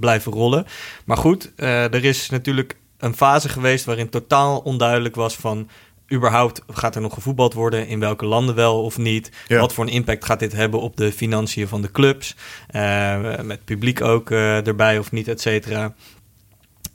blijven 0.00 0.32
rollen. 0.32 0.66
Maar 1.04 1.16
goed, 1.16 1.52
er 1.56 2.04
is 2.04 2.30
natuurlijk 2.30 2.76
een 2.98 3.16
fase 3.16 3.48
geweest 3.48 3.84
waarin 3.84 4.08
totaal 4.08 4.58
onduidelijk 4.58 5.14
was 5.14 5.34
van... 5.36 5.68
überhaupt 6.14 6.62
gaat 6.68 6.94
er 6.94 7.00
nog 7.00 7.14
gevoetbald 7.14 7.54
worden, 7.54 7.86
in 7.86 8.00
welke 8.00 8.26
landen 8.26 8.54
wel 8.54 8.82
of 8.82 8.98
niet. 8.98 9.30
Ja. 9.48 9.60
Wat 9.60 9.72
voor 9.72 9.84
een 9.84 9.92
impact 9.92 10.24
gaat 10.24 10.38
dit 10.38 10.52
hebben 10.52 10.80
op 10.80 10.96
de 10.96 11.12
financiën 11.12 11.68
van 11.68 11.82
de 11.82 11.90
clubs? 11.90 12.36
Eh, 12.66 13.40
met 13.42 13.64
publiek 13.64 14.00
ook 14.00 14.30
eh, 14.30 14.66
erbij 14.66 14.98
of 14.98 15.12
niet, 15.12 15.28
et 15.28 15.40
cetera. 15.40 15.94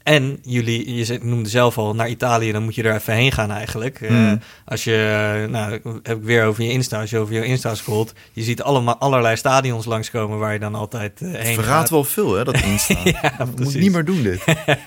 En 0.10 0.40
jullie, 0.42 0.96
je 0.96 1.20
noemde 1.22 1.50
zelf 1.50 1.78
al, 1.78 1.96
naar 1.96 2.10
Italië, 2.10 2.52
dan 2.52 2.64
moet 2.64 2.76
je 2.76 2.84
er 2.84 2.96
even 2.96 3.14
heen 3.14 3.32
gaan 3.32 3.52
eigenlijk. 3.52 4.02
Eh, 4.02 4.08
Hmm. 4.10 4.40
als 4.66 4.84
je, 4.84 5.46
nou, 5.50 5.72
heb 6.04 6.18
ik 6.18 6.24
weer 6.24 6.46
over 6.46 6.64
je 6.64 6.72
Insta, 6.72 7.00
als 7.00 7.10
je 7.10 7.18
over 7.18 7.34
je 7.34 7.46
Insta 7.46 7.76
scrolt, 7.76 8.14
je 8.34 8.42
ziet 8.44 8.62
allemaal 8.62 8.98
allerlei 8.98 9.36
stadions 9.36 9.86
langskomen 9.86 10.40
waar 10.40 10.54
je 10.54 10.60
dan 10.60 10.76
altijd 10.76 11.22
eh, 11.22 11.32
heen 11.32 11.54
Verraadt 11.54 11.66
gaat. 11.80 11.90
wel 11.90 12.04
veel, 12.04 12.34
hè, 12.34 12.44
dat 12.44 12.62
Insta. 12.72 12.96
Ja, 13.04 13.48
moet 13.58 13.74
niet 13.76 13.92
meer 13.92 14.06
doen 14.06 14.24
dit. 14.24 14.44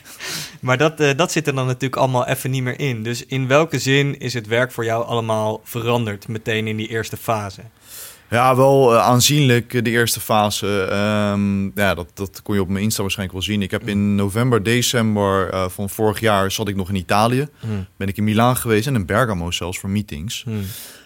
Maar 0.61 0.79
dat, 0.79 1.01
eh, 1.01 1.16
dat 1.16 1.33
zit 1.33 1.47
er 1.47 1.55
dan 1.55 1.66
natuurlijk 1.66 1.97
allemaal 1.97 2.27
even 2.27 2.51
niet 2.51 2.62
meer 2.62 2.79
in. 2.81 3.03
Dus 3.03 3.27
in 3.27 3.47
welke 3.49 3.79
zin 3.79 4.18
is 4.18 4.35
het 4.35 4.47
werk 4.47 4.73
voor 4.73 4.85
jou 4.85 5.05
allemaal 5.07 5.61
veranderd 5.64 6.29
meteen 6.29 6.66
in 6.66 6.77
die 6.77 6.89
eerste 6.89 7.16
fase? 7.16 7.61
Ja, 8.33 8.57
wel 8.57 8.95
eh, 8.95 9.03
aanzienlijk 9.03 9.74
eh, 9.74 9.83
de 9.83 9.91
eerste 9.91 10.20
fase. 10.20 10.83
Ehm, 10.83 11.64
ja, 11.64 11.95
dat, 11.95 12.11
dat 12.14 12.43
kon 12.43 12.55
je 12.55 12.61
op 12.61 12.68
mijn 12.68 12.85
Insta 12.85 13.03
waarschijnlijk 13.03 13.39
wel 13.39 13.49
zien. 13.49 13.62
Ik 13.62 13.70
heb 13.70 13.89
in 13.89 14.14
november, 14.14 14.62
december 14.62 15.51
eh, 15.51 15.68
van 15.68 15.91
vorig 15.91 16.20
jaar 16.20 16.51
zat 16.51 16.68
ik 16.68 16.76
nog 16.76 16.89
in 16.89 16.95
Italië. 16.95 17.49
Hmm. 17.61 17.87
Ben 17.97 18.09
ik 18.09 18.16
in 18.16 18.24
Milaan 18.24 18.57
geweest 18.57 18.87
en 18.87 18.95
in 18.95 19.07
Bergamo 19.07 19.51
zelfs 19.51 19.78
voor 19.78 19.91
meetings. 19.91 20.43
Hmm. 20.45 20.62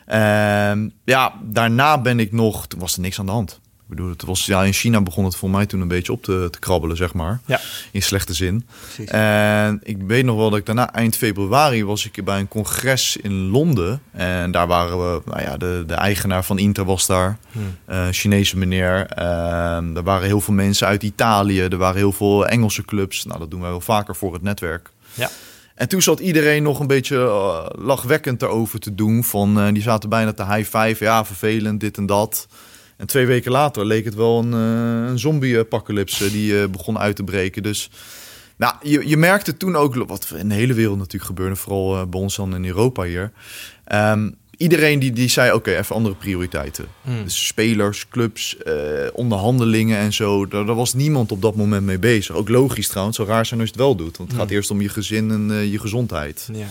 Ehm, 0.07 0.89
ja, 1.05 1.35
daarna 1.43 2.01
ben 2.01 2.21
ik 2.21 2.33
nog... 2.33 2.67
Toen 2.67 2.81
was 2.81 2.95
er 2.95 3.01
niks 3.01 3.19
aan 3.19 3.27
de 3.27 3.33
hand. 3.33 3.61
Ik 3.89 3.95
bedoel, 3.97 4.11
het 4.11 4.23
was, 4.25 4.47
ja, 4.47 4.63
in 4.65 4.73
China 4.73 5.01
begon 5.01 5.25
het 5.25 5.37
voor 5.37 5.51
mij 5.51 5.67
toen 5.67 5.81
een 5.81 5.89
beetje 5.89 6.13
op 6.13 6.23
te, 6.23 6.49
te 6.51 6.59
krabbelen, 6.59 6.97
zeg 6.97 7.15
maar. 7.15 7.41
Ja, 7.45 7.61
In 7.93 8.03
slechte 8.03 8.35
zin. 8.35 8.67
precies. 8.83 9.11
En 9.13 9.81
ik 9.83 9.97
weet 10.07 10.25
nog 10.25 10.37
wel 10.37 10.51
dat 10.51 10.59
ik 10.59 10.67
daarna, 10.67 10.93
eind 10.93 11.17
februari, 11.17 11.85
was 11.85 12.05
ik 12.07 12.25
bij 12.25 12.39
een 12.39 12.49
congres 12.49 13.17
in 13.17 13.33
Londen. 13.33 14.03
En 14.13 14.51
daar 14.51 14.67
waren 14.67 14.99
we, 14.99 15.23
nou 15.25 15.41
ja, 15.43 15.57
de, 15.57 15.85
de 15.87 15.95
eigenaar 15.95 16.45
van 16.45 16.59
Inter 16.59 16.85
was 16.85 17.07
daar. 17.07 17.39
Hmm. 17.53 17.77
eh 17.85 18.07
Chinese 18.11 18.59
meneer. 18.59 19.07
Ehm, 19.07 19.97
er 19.97 20.03
waren 20.03 20.27
heel 20.27 20.41
veel 20.41 20.55
mensen 20.55 20.87
uit 20.87 21.03
Italië. 21.03 21.61
Er 21.61 21.77
waren 21.77 21.97
heel 21.97 22.13
veel 22.13 22.47
Engelse 22.47 22.83
clubs. 22.85 23.25
Nou, 23.25 23.39
dat 23.39 23.51
doen 23.51 23.61
wij 23.61 23.71
wel 23.71 23.81
vaker 23.81 24.17
voor 24.17 24.33
het 24.33 24.43
netwerk. 24.43 24.91
Ja. 25.15 25.29
En 25.75 25.89
toen 25.89 26.03
zat 26.03 26.21
iedereen 26.21 26.63
nog 26.63 26.81
een 26.81 26.87
beetje 26.87 27.17
eh, 27.17 27.67
lachwekkend 27.85 28.43
erover 28.43 28.81
te 28.81 28.95
doen. 28.95 29.25
Van, 29.25 29.61
eh, 29.61 29.73
die 29.73 29.83
zaten 29.83 30.09
bijna 30.09 30.33
te 30.33 30.45
high 30.45 30.77
five. 30.79 31.05
Ja, 31.05 31.25
vervelend, 31.25 31.81
dit 31.81 31.97
en 31.97 32.07
dat. 32.07 32.47
En 32.97 33.07
twee 33.07 33.27
weken 33.27 33.53
later 33.53 33.87
leek 33.87 34.05
het 34.05 34.15
wel 34.15 34.39
een, 34.39 34.53
eh, 34.53 35.11
een 35.11 35.19
zombie-apocalypse 35.19 36.31
die 36.31 36.61
eh, 36.61 36.69
begon 36.69 36.99
uit 36.99 37.17
te 37.17 37.23
breken. 37.25 37.63
Dus 37.63 37.91
nou, 38.57 38.75
je, 38.83 39.09
je 39.09 39.17
merkte 39.17 39.57
toen 39.57 39.77
ook, 39.77 39.95
wat 39.95 40.33
in 40.37 40.49
de 40.49 40.55
hele 40.55 40.75
wereld 40.75 40.99
natuurlijk 40.99 41.25
gebeurde, 41.25 41.57
vooral 41.57 41.97
eh, 41.97 42.07
bij 42.07 42.21
ons 42.21 42.37
dan 42.37 42.55
in 42.55 42.65
Europa 42.65 43.03
hier. 43.03 43.33
Ehm, 43.85 44.31
iedereen 44.57 44.99
die, 44.99 45.13
die 45.13 45.29
zei, 45.29 45.53
oké, 45.53 45.77
even 45.77 45.95
andere 45.95 46.15
prioriteiten. 46.15 46.87
Hmm. 47.03 47.25
Dus 47.25 47.47
spelers, 47.47 48.09
clubs, 48.09 48.57
eh, 48.57 48.75
onderhandelingen 49.13 49.99
en 49.99 50.13
zo. 50.13 50.47
Daar, 50.47 50.67
daar 50.67 50.75
was 50.75 50.95
niemand 50.95 51.33
op 51.33 51.43
dat 51.43 51.57
moment 51.57 51.85
mee 51.85 51.99
bezig. 51.99 52.35
Ook 52.35 52.49
logisch 52.49 52.89
trouwens, 52.89 53.17
zo 53.17 53.25
raar 53.25 53.47
zijn 53.47 53.61
als 53.61 53.69
je 53.69 53.75
het 53.75 53.85
wel 53.85 53.97
doet. 53.97 54.17
Want 54.17 54.29
het 54.29 54.39
Hmm. 54.39 54.39
gaat 54.39 54.51
eerst 54.51 54.71
om 54.71 54.81
je 54.81 54.89
gezin 54.89 55.31
en 55.31 55.71
je 55.71 55.79
gezondheid. 55.79 56.49
Ja. 56.53 56.67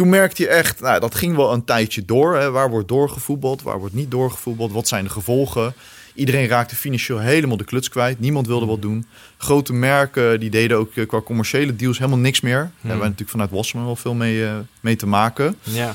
Toen 0.00 0.08
merkte 0.08 0.42
je 0.42 0.48
echt, 0.48 0.80
nou, 0.80 1.00
dat 1.00 1.14
ging 1.14 1.36
wel 1.36 1.52
een 1.52 1.64
tijdje 1.64 2.04
door. 2.04 2.36
Hè. 2.36 2.50
Waar 2.50 2.70
wordt 2.70 2.88
doorgevoetbald, 2.88 3.62
waar 3.62 3.78
wordt 3.78 3.94
niet 3.94 4.10
doorgevoetbald? 4.10 4.72
Wat 4.72 4.88
zijn 4.88 5.04
de 5.04 5.10
gevolgen? 5.10 5.74
Iedereen 6.14 6.48
raakte 6.48 6.76
financieel 6.76 7.18
helemaal 7.18 7.56
de 7.56 7.64
kluts 7.64 7.88
kwijt. 7.88 8.20
Niemand 8.20 8.46
wilde 8.46 8.66
wat 8.66 8.82
doen. 8.82 9.06
Grote 9.38 9.72
merken 9.72 10.40
die 10.40 10.50
deden 10.50 10.76
ook 10.76 10.94
eh, 10.94 11.06
qua 11.06 11.20
commerciële 11.20 11.76
deals 11.76 11.98
helemaal 11.98 12.18
niks 12.18 12.40
meer. 12.40 12.58
Daar 12.58 12.70
hebben 12.80 12.98
wij 12.98 13.08
natuurlijk 13.08 13.30
vanuit 13.30 13.50
Wassenaar 13.50 13.86
wel 13.86 13.96
veel 13.96 14.14
mee, 14.14 14.46
eh, 14.46 14.54
mee 14.80 14.96
te 14.96 15.06
maken. 15.06 15.56
ja. 15.62 15.94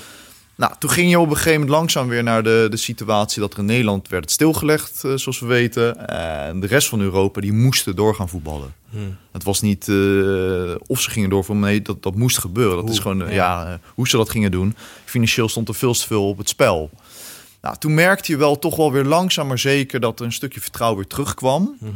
Nou, 0.56 0.74
toen 0.80 0.90
ging 0.90 1.10
je 1.10 1.20
op 1.20 1.30
een 1.30 1.36
gegeven 1.36 1.60
moment 1.60 1.78
langzaam 1.78 2.08
weer 2.08 2.24
naar 2.24 2.44
de, 2.44 2.68
de 2.70 2.78
situatie 2.78 3.42
dat 3.42 3.54
er 3.54 3.60
in 3.60 3.66
Nederland 3.66 4.08
werd 4.08 4.32
stilgelegd, 4.32 5.04
eh, 5.04 5.16
zoals 5.16 5.40
we 5.40 5.46
weten. 5.46 6.08
En 6.08 6.60
de 6.60 6.68
rest 6.68 6.88
van 6.88 7.02
Europa, 7.02 7.42
die 7.42 7.54
moesten 7.54 7.96
door 7.96 8.16
gaan 8.16 8.30
voetballen. 8.30 8.74
Hmm. 8.90 9.18
Het 9.32 9.44
was 9.44 9.62
niet 9.62 9.88
eh, 9.88 9.96
of 10.88 11.02
ze 11.02 11.10
gingen 11.10 11.30
doorvoetballen, 11.30 11.72
nee, 11.72 11.82
dat, 11.82 12.04
dat 12.04 12.16
moest 12.16 12.38
gebeuren. 12.38 12.76
Dat 12.76 12.84
Hoe, 12.84 12.94
is 12.94 13.00
gewoon, 13.00 13.24
eh, 13.24 13.34
ja. 13.34 13.70
ja, 13.70 13.80
hoe 13.94 14.08
ze 14.08 14.18
dat 14.18 14.30
gingen 14.30 14.52
doen. 14.52 14.76
Financieel 15.06 15.50
stond 15.50 15.68
er 15.68 15.76
veel 15.76 15.94
te 15.94 16.06
veel 16.08 16.28
op 16.28 16.38
het 16.38 16.50
spel. 16.50 16.90
Nou, 17.62 17.78
toen 17.78 17.94
merkte 17.94 18.32
je 18.32 18.38
wel 18.38 18.60
toch 18.60 18.76
wel 18.76 18.92
weer 18.92 19.04
langzaam 19.04 19.48
maar 19.48 19.60
zeker 19.60 20.00
dat 20.00 20.20
er 20.20 20.26
een 20.26 20.34
stukje 20.34 20.62
vertrouwen 20.62 21.00
weer 21.00 21.10
terugkwam. 21.10 21.76
Mhm. 21.80 21.92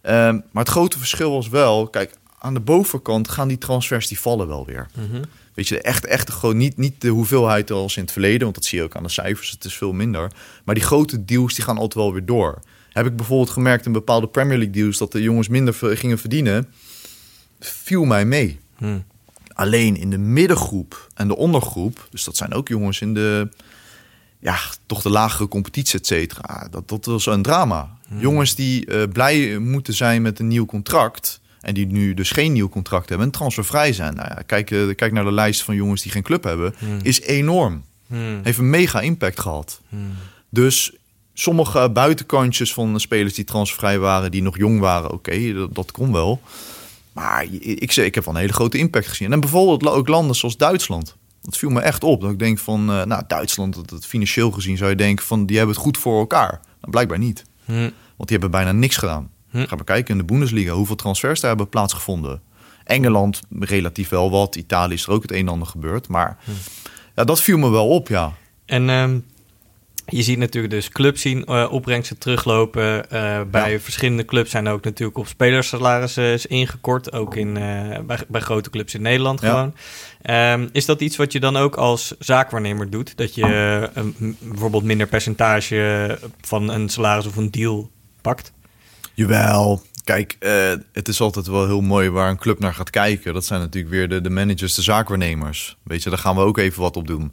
Ehm, 0.00 0.40
maar 0.50 0.62
het 0.64 0.68
grote 0.68 0.98
verschil 0.98 1.30
was 1.30 1.48
wel, 1.48 1.88
kijk, 1.88 2.14
aan 2.38 2.54
de 2.54 2.60
bovenkant 2.60 3.28
gaan 3.28 3.48
die 3.48 3.58
transfers 3.58 4.08
die 4.08 4.20
vallen 4.20 4.46
wel 4.46 4.66
weer. 4.66 4.88
Mhm. 4.94 5.22
Weet 5.54 5.68
je, 5.68 5.74
de 5.74 5.82
echte, 5.82 6.08
echte 6.08 6.32
gewoon 6.32 6.56
niet, 6.56 6.76
niet 6.76 7.00
de 7.00 7.08
hoeveelheid 7.08 7.70
als 7.70 7.96
in 7.96 8.02
het 8.02 8.12
verleden, 8.12 8.42
want 8.42 8.54
dat 8.54 8.64
zie 8.64 8.78
je 8.78 8.84
ook 8.84 8.96
aan 8.96 9.02
de 9.02 9.08
cijfers, 9.08 9.50
het 9.50 9.64
is 9.64 9.74
veel 9.74 9.92
minder. 9.92 10.32
Maar 10.64 10.74
die 10.74 10.84
grote 10.84 11.24
deals 11.24 11.54
die 11.54 11.64
gaan 11.64 11.76
altijd 11.76 11.94
wel 11.94 12.12
weer 12.12 12.24
door. 12.24 12.60
Heb 12.92 13.06
ik 13.06 13.16
bijvoorbeeld 13.16 13.50
gemerkt 13.50 13.86
in 13.86 13.92
bepaalde 13.92 14.28
Premier 14.28 14.56
League 14.56 14.74
deals 14.74 14.98
dat 14.98 15.12
de 15.12 15.22
jongens 15.22 15.48
minder 15.48 15.74
gingen 15.74 16.18
verdienen, 16.18 16.68
viel 17.60 18.04
mij 18.04 18.24
mee. 18.24 18.60
Hmm. 18.76 19.04
Alleen 19.48 19.96
in 19.96 20.10
de 20.10 20.18
middengroep 20.18 21.08
en 21.14 21.28
de 21.28 21.36
ondergroep, 21.36 22.08
dus 22.10 22.24
dat 22.24 22.36
zijn 22.36 22.52
ook 22.52 22.68
jongens 22.68 23.00
in 23.00 23.14
de, 23.14 23.48
ja, 24.38 24.58
toch 24.86 25.02
de 25.02 25.10
lagere 25.10 25.48
competitie, 25.48 25.98
et 25.98 26.06
cetera. 26.06 26.68
Dat, 26.70 26.88
dat 26.88 27.04
was 27.04 27.26
een 27.26 27.42
drama. 27.42 27.98
Jongens 28.18 28.54
die 28.54 28.86
eh, 28.86 29.02
blij 29.12 29.58
moeten 29.58 29.94
zijn 29.94 30.22
met 30.22 30.38
een 30.38 30.48
nieuw 30.48 30.66
contract 30.66 31.40
en 31.64 31.74
die 31.74 31.86
nu 31.86 32.14
dus 32.14 32.30
geen 32.30 32.52
nieuw 32.52 32.68
contract 32.68 33.08
hebben 33.08 33.26
en 33.26 33.32
transfervrij 33.32 33.92
zijn. 33.92 34.14
Nou 34.14 34.28
ja, 34.28 34.42
kijk, 34.46 34.70
eh, 34.70 34.94
kijk 34.96 35.12
naar 35.12 35.24
de 35.24 35.32
lijst 35.32 35.62
van 35.62 35.74
jongens 35.74 36.02
die 36.02 36.12
geen 36.12 36.22
club 36.22 36.44
hebben, 36.44 36.74
Hmm. 36.78 36.98
is 37.02 37.20
enorm. 37.20 37.84
Hmm. 38.06 38.40
Heeft 38.42 38.58
een 38.58 38.70
mega 38.70 39.00
impact 39.00 39.40
gehad. 39.40 39.80
Hmm. 39.88 40.12
Dus 40.48 40.92
sommige 41.34 41.90
buitenkantjes 41.90 42.72
van 42.72 43.00
spelers 43.00 43.34
die 43.34 43.44
transfervrij 43.44 43.98
waren, 43.98 44.30
die 44.30 44.42
nog 44.42 44.56
jong 44.58 44.80
waren, 44.80 45.10
oké, 45.10 45.52
dat, 45.52 45.74
dat 45.74 45.92
kon 45.92 46.12
wel. 46.12 46.40
Maar 47.12 47.46
ik, 47.60 47.92
zeg, 47.92 48.04
ik 48.04 48.14
heb 48.14 48.24
wel 48.24 48.34
een 48.34 48.40
hele 48.40 48.52
grote 48.52 48.78
impact 48.78 49.06
gezien. 49.06 49.32
En 49.32 49.40
bijvoorbeeld 49.40 49.92
ook 49.92 50.08
landen 50.08 50.36
zoals 50.36 50.56
Duitsland. 50.56 51.16
Dat 51.42 51.56
viel 51.56 51.70
me 51.70 51.80
echt 51.80 52.04
op. 52.04 52.20
Dat 52.20 52.30
ik 52.30 52.38
denk 52.38 52.58
van, 52.58 52.90
eh, 52.90 53.04
nou, 53.04 53.22
Duitsland, 53.26 53.74
dat, 53.74 53.88
dat 53.88 54.06
financieel 54.06 54.50
gezien 54.50 54.76
zou 54.76 54.90
je 54.90 54.96
denken 54.96 55.24
van, 55.24 55.46
die 55.46 55.56
hebben 55.56 55.74
het 55.74 55.84
goed 55.84 55.98
voor 55.98 56.18
elkaar. 56.18 56.50
Nou, 56.50 56.90
blijkbaar 56.90 57.18
niet. 57.18 57.44
Want 58.16 58.28
die 58.28 58.38
hebben 58.38 58.50
bijna 58.50 58.72
niks 58.72 58.96
gedaan. 58.96 59.30
Hm. 59.54 59.64
Ga 59.66 59.74
maar 59.76 59.84
kijken 59.84 60.10
in 60.12 60.18
de 60.18 60.24
Bundesliga 60.32 60.72
hoeveel 60.72 60.96
transfers 60.96 61.40
daar 61.40 61.48
hebben 61.50 61.68
plaatsgevonden. 61.68 62.42
Engeland 62.84 63.40
relatief 63.60 64.08
wel 64.08 64.30
wat. 64.30 64.56
Italië 64.56 64.94
is 64.94 65.06
er 65.06 65.10
ook 65.12 65.22
het 65.22 65.32
een 65.32 65.38
en 65.38 65.48
ander 65.48 65.68
gebeurd. 65.68 66.08
Maar 66.08 66.36
ja, 67.14 67.24
dat 67.24 67.40
viel 67.42 67.58
me 67.58 67.70
wel 67.70 67.88
op, 67.88 68.08
ja. 68.08 68.32
En 68.66 68.88
ehm, 68.90 69.18
je 70.06 70.22
ziet 70.22 70.38
natuurlijk 70.38 70.72
dus 70.74 70.88
clubs 70.88 71.20
zien 71.20 71.44
eh, 71.44 71.66
opbrengsten 71.70 72.18
teruglopen. 72.18 73.10
Eh, 73.10 73.40
bij 73.50 73.72
Ja. 73.72 73.78
verschillende 73.78 74.24
clubs 74.24 74.50
zijn 74.50 74.68
ook 74.68 74.84
natuurlijk 74.84 75.18
op 75.18 75.26
spelersalarissen 75.26 76.48
ingekort. 76.48 77.12
Ook 77.12 77.36
in, 77.36 77.56
eh, 77.56 77.98
bij, 78.06 78.18
bij 78.28 78.40
grote 78.40 78.70
clubs 78.70 78.94
in 78.94 79.02
Nederland 79.02 79.40
Ja. 79.40 79.48
gewoon. 79.48 79.74
Ehm, 80.22 80.68
is 80.72 80.84
dat 80.86 81.00
iets 81.00 81.16
wat 81.16 81.32
je 81.32 81.40
dan 81.40 81.56
ook 81.56 81.74
als 81.76 82.14
zaakwaarnemer 82.18 82.90
doet? 82.90 83.16
Dat 83.16 83.34
je 83.34 83.44
een- 83.94 84.36
bijvoorbeeld 84.40 84.84
minder 84.84 85.06
percentage 85.06 86.18
van 86.40 86.68
een 86.70 86.88
salaris 86.88 87.26
of 87.26 87.36
een 87.36 87.50
deal 87.50 87.90
pakt? 88.20 88.52
Jawel, 89.14 89.82
Kijk, 90.04 90.36
uh, 90.40 90.72
het 90.92 91.08
is 91.08 91.20
altijd 91.20 91.46
wel 91.46 91.66
heel 91.66 91.80
mooi 91.80 92.10
waar 92.10 92.30
een 92.30 92.36
club 92.36 92.58
naar 92.58 92.74
gaat 92.74 92.90
kijken. 92.90 93.34
Dat 93.34 93.44
zijn 93.44 93.60
natuurlijk 93.60 93.94
weer 93.94 94.08
de, 94.08 94.20
de 94.20 94.30
managers, 94.30 94.74
de 94.74 94.82
zaakwaarnemers. 94.82 95.76
Weet 95.82 96.02
je, 96.02 96.10
daar 96.10 96.18
gaan 96.18 96.36
we 96.36 96.40
ook 96.40 96.58
even 96.58 96.82
wat 96.82 96.96
op 96.96 97.06
doen. 97.06 97.32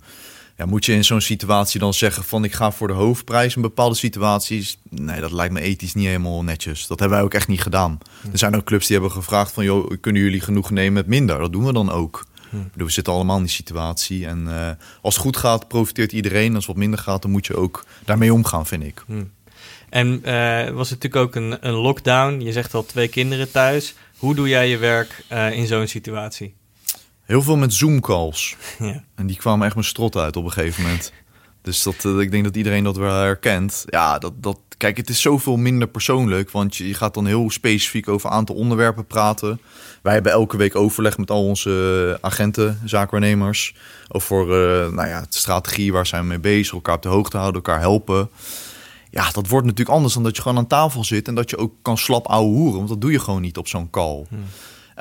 Ja, 0.58 0.66
moet 0.66 0.86
je 0.86 0.94
in 0.94 1.06
zo'n 1.06 1.22
situatie 1.22 1.80
dan 1.80 1.94
zeggen 1.94 2.24
van 2.24 2.44
ik 2.44 2.54
ga 2.54 2.72
voor 2.72 2.88
de 2.88 2.94
hoofdprijs 2.94 3.56
in 3.56 3.62
bepaalde 3.62 3.96
situaties? 3.96 4.78
Nee, 4.90 5.22
dat 5.22 5.32
lijkt 5.32 5.54
me 5.54 5.62
ethisch 5.62 5.94
niet 5.94 6.06
helemaal 6.06 6.44
netjes. 6.44 6.88
Dat 6.88 7.00
hebben 7.00 7.18
wij 7.18 7.26
ook 7.26 7.34
echt 7.34 7.48
niet 7.48 7.62
gedaan. 7.62 7.98
Er 8.32 8.38
zijn 8.38 8.56
ook 8.56 8.64
clubs 8.64 8.88
die 8.88 8.98
hebben 8.98 9.16
gevraagd 9.16 9.52
van 9.52 9.64
joh, 9.64 9.92
kunnen 10.02 10.22
jullie 10.22 10.42
genoeg 10.42 10.70
nemen 10.70 10.94
met 10.94 11.08
minder? 11.08 11.40
Dat 11.40 11.52
doen 11.52 11.66
we 11.66 11.74
dan 11.74 11.92
ook. 11.92 12.26
Hm. 12.50 12.58
We 12.74 12.90
zitten 12.90 13.14
allemaal 13.14 13.38
in 13.38 13.44
die 13.44 13.52
situatie. 13.52 14.28
En 14.28 14.46
uh, 14.48 14.70
als 15.02 15.14
het 15.14 15.24
goed 15.24 15.38
gaat, 15.38 15.68
profiteert 15.68 16.12
iedereen. 16.12 16.56
Als 16.56 16.66
het 16.66 16.74
wat 16.74 16.76
minder 16.76 17.00
gaat, 17.00 17.22
dan 17.22 17.32
moet 17.32 17.46
je 17.46 17.56
ook 17.56 17.86
daarmee 18.06 18.34
omgaan, 18.34 18.66
vind 18.66 18.84
ik. 18.84 19.04
Hm. 19.06 19.24
En 19.92 20.22
uh, 20.26 20.70
was 20.70 20.90
het 20.90 21.04
natuurlijk 21.04 21.16
ook 21.16 21.36
een, 21.36 21.58
een 21.68 21.74
lockdown. 21.74 22.40
Je 22.40 22.52
zegt 22.52 22.74
al 22.74 22.86
twee 22.86 23.08
kinderen 23.08 23.52
thuis. 23.52 23.96
Hoe 24.18 24.36
doe 24.36 24.48
jij 24.48 24.70
je 24.70 24.78
werk 24.78 25.24
uh, 25.32 25.52
in 25.52 25.68
zo'n 25.68 25.88
situatie? 25.88 26.54
Heel 27.22 27.42
veel 27.42 27.58
met 27.58 27.74
Zoom-calls. 27.74 28.56
Ja. 28.80 29.04
En 29.16 29.28
die 29.28 29.38
kwamen 29.38 29.66
echt 29.66 29.76
mijn 29.76 29.88
strot 29.88 30.16
uit 30.16 30.36
op 30.36 30.44
een 30.44 30.52
gegeven 30.52 30.84
moment. 30.84 31.12
Dus 31.62 31.84
dat, 31.84 32.04
uh, 32.04 32.20
ik 32.20 32.32
denk 32.32 32.44
dat 32.44 32.56
iedereen 32.56 32.84
dat 32.84 32.98
wel 32.98 33.16
herkent. 33.16 33.86
Ja, 33.90 34.20
dat, 34.20 34.34
dat, 34.36 34.60
kijk, 34.78 34.98
het 34.98 35.10
is 35.10 35.22
zoveel 35.22 35.58
minder 35.58 35.88
persoonlijk. 35.88 36.52
Want 36.52 36.76
je, 36.76 36.88
je 36.88 36.94
gaat 36.94 37.14
dan 37.14 37.26
heel 37.26 37.50
specifiek 37.50 38.08
over 38.08 38.30
een 38.30 38.36
aantal 38.36 38.56
onderwerpen 38.56 39.06
praten. 39.06 39.62
Wij 40.02 40.14
hebben 40.14 40.32
elke 40.32 40.58
week 40.58 40.76
overleg 40.76 41.18
met 41.18 41.32
al 41.32 41.46
onze 41.46 42.18
agenten, 42.22 42.80
zaakwaarnemers. 42.86 43.76
Over 44.08 44.42
uh, 44.42 44.92
nou 44.94 45.08
ja, 45.08 45.22
de 45.22 45.28
strategie, 45.30 45.92
waar 45.92 46.06
zijn 46.06 46.22
we 46.22 46.28
mee 46.28 46.40
bezig. 46.40 46.74
Elkaar 46.74 46.96
op 46.96 47.02
de 47.02 47.10
hoogte 47.10 47.38
houden, 47.38 47.62
elkaar 47.64 47.80
helpen. 47.80 48.30
Ja, 49.12 49.32
dat 49.32 49.48
wordt 49.48 49.66
natuurlijk 49.66 49.96
anders 49.96 50.14
dan 50.14 50.24
dat 50.24 50.36
je 50.36 50.42
gewoon 50.42 50.58
aan 50.58 50.68
tafel 50.68 51.04
zit 51.04 51.28
en 51.28 51.36
dat 51.36 51.50
je 51.50 51.58
ook 51.58 51.74
kan 51.82 51.98
slap 51.98 52.28
ouwe 52.28 52.56
hoeren. 52.56 52.78
Want 52.78 52.90
dat 52.90 53.02
doe 53.02 53.12
je 53.12 53.20
gewoon 53.20 53.42
niet 53.42 53.58
op 53.58 53.68
zo'n 53.68 53.90
call. 53.90 54.26
Hmm. 54.30 54.44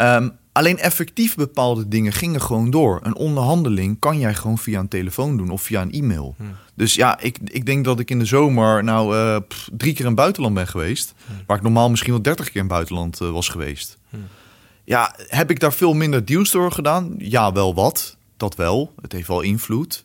Um, 0.07 0.33
alleen 0.53 0.79
effectief 0.79 1.35
bepaalde 1.35 1.89
dingen 1.89 2.13
gingen 2.13 2.43
gewoon 2.43 2.71
door. 2.71 3.01
Een 3.03 3.17
onderhandeling 3.17 3.99
kan 3.99 4.19
jij 4.19 4.35
gewoon 4.35 4.59
via 4.59 4.81
een 4.81 4.89
telefoon 4.89 5.37
doen 5.37 5.51
of 5.51 5.63
via 5.63 5.83
een 5.83 5.93
e-mail. 5.93 6.35
Hmm. 6.37 6.55
Dus 6.75 6.95
ja, 6.95 7.21
ik, 7.21 7.39
ik 7.45 7.67
denk 7.67 7.85
dat 7.85 8.01
ik 8.01 8.11
in 8.11 8.19
de 8.19 8.25
zomer 8.25 8.85
nou 8.85 9.17
uh, 9.17 9.37
pff, 9.49 9.69
drie 9.73 9.93
keer 9.93 10.01
in 10.01 10.07
het 10.07 10.15
buitenland 10.15 10.55
ben 10.55 10.67
geweest. 10.67 11.15
Hmm. 11.27 11.37
Waar 11.47 11.57
ik 11.57 11.63
normaal 11.63 11.91
misschien 11.91 12.13
wel 12.13 12.23
dertig 12.23 12.47
keer 12.47 12.55
in 12.55 12.61
het 12.61 12.71
buitenland 12.71 13.21
uh, 13.21 13.31
was 13.31 13.49
geweest. 13.49 13.99
Ja, 14.85 15.15
heb 15.27 15.51
ik 15.51 15.61
daar 15.61 15.73
veel 15.73 15.93
minder 15.93 16.25
deals 16.25 16.51
door 16.51 16.73
gedaan? 16.73 17.15
Ja, 17.19 17.53
wel 17.53 17.75
wat. 17.75 18.17
Dat 18.37 18.55
wel. 18.55 18.93
Het 19.03 19.13
heeft 19.13 19.29
wel 19.29 19.41
invloed. 19.41 20.05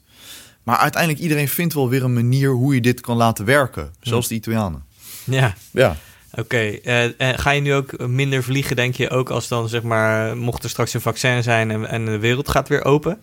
Maar 0.65 0.77
uiteindelijk 0.77 1.21
iedereen 1.21 1.47
vindt 1.47 1.73
wel 1.73 1.89
weer 1.89 2.03
een 2.03 2.13
manier 2.13 2.49
hoe 2.51 2.73
je 2.75 2.81
dit 2.81 3.01
kan 3.01 3.17
laten 3.17 3.45
werken. 3.45 3.93
Zelfs 3.99 4.27
de 4.27 4.35
Italianen. 4.35 4.83
Ja. 5.23 5.53
Ja. 5.71 5.97
Oké, 6.31 6.79
okay. 6.81 7.09
uh, 7.17 7.37
ga 7.37 7.51
je 7.51 7.61
nu 7.61 7.73
ook 7.73 8.07
minder 8.07 8.43
vliegen, 8.43 8.75
denk 8.75 8.95
je, 8.95 9.09
ook 9.09 9.29
als 9.29 9.47
dan 9.47 9.69
zeg 9.69 9.83
maar, 9.83 10.37
mocht 10.37 10.63
er 10.63 10.69
straks 10.69 10.93
een 10.93 11.01
vaccin 11.01 11.43
zijn 11.43 11.71
en, 11.71 11.89
en 11.89 12.05
de 12.05 12.19
wereld 12.19 12.49
gaat 12.49 12.67
weer 12.67 12.85
open? 12.85 13.21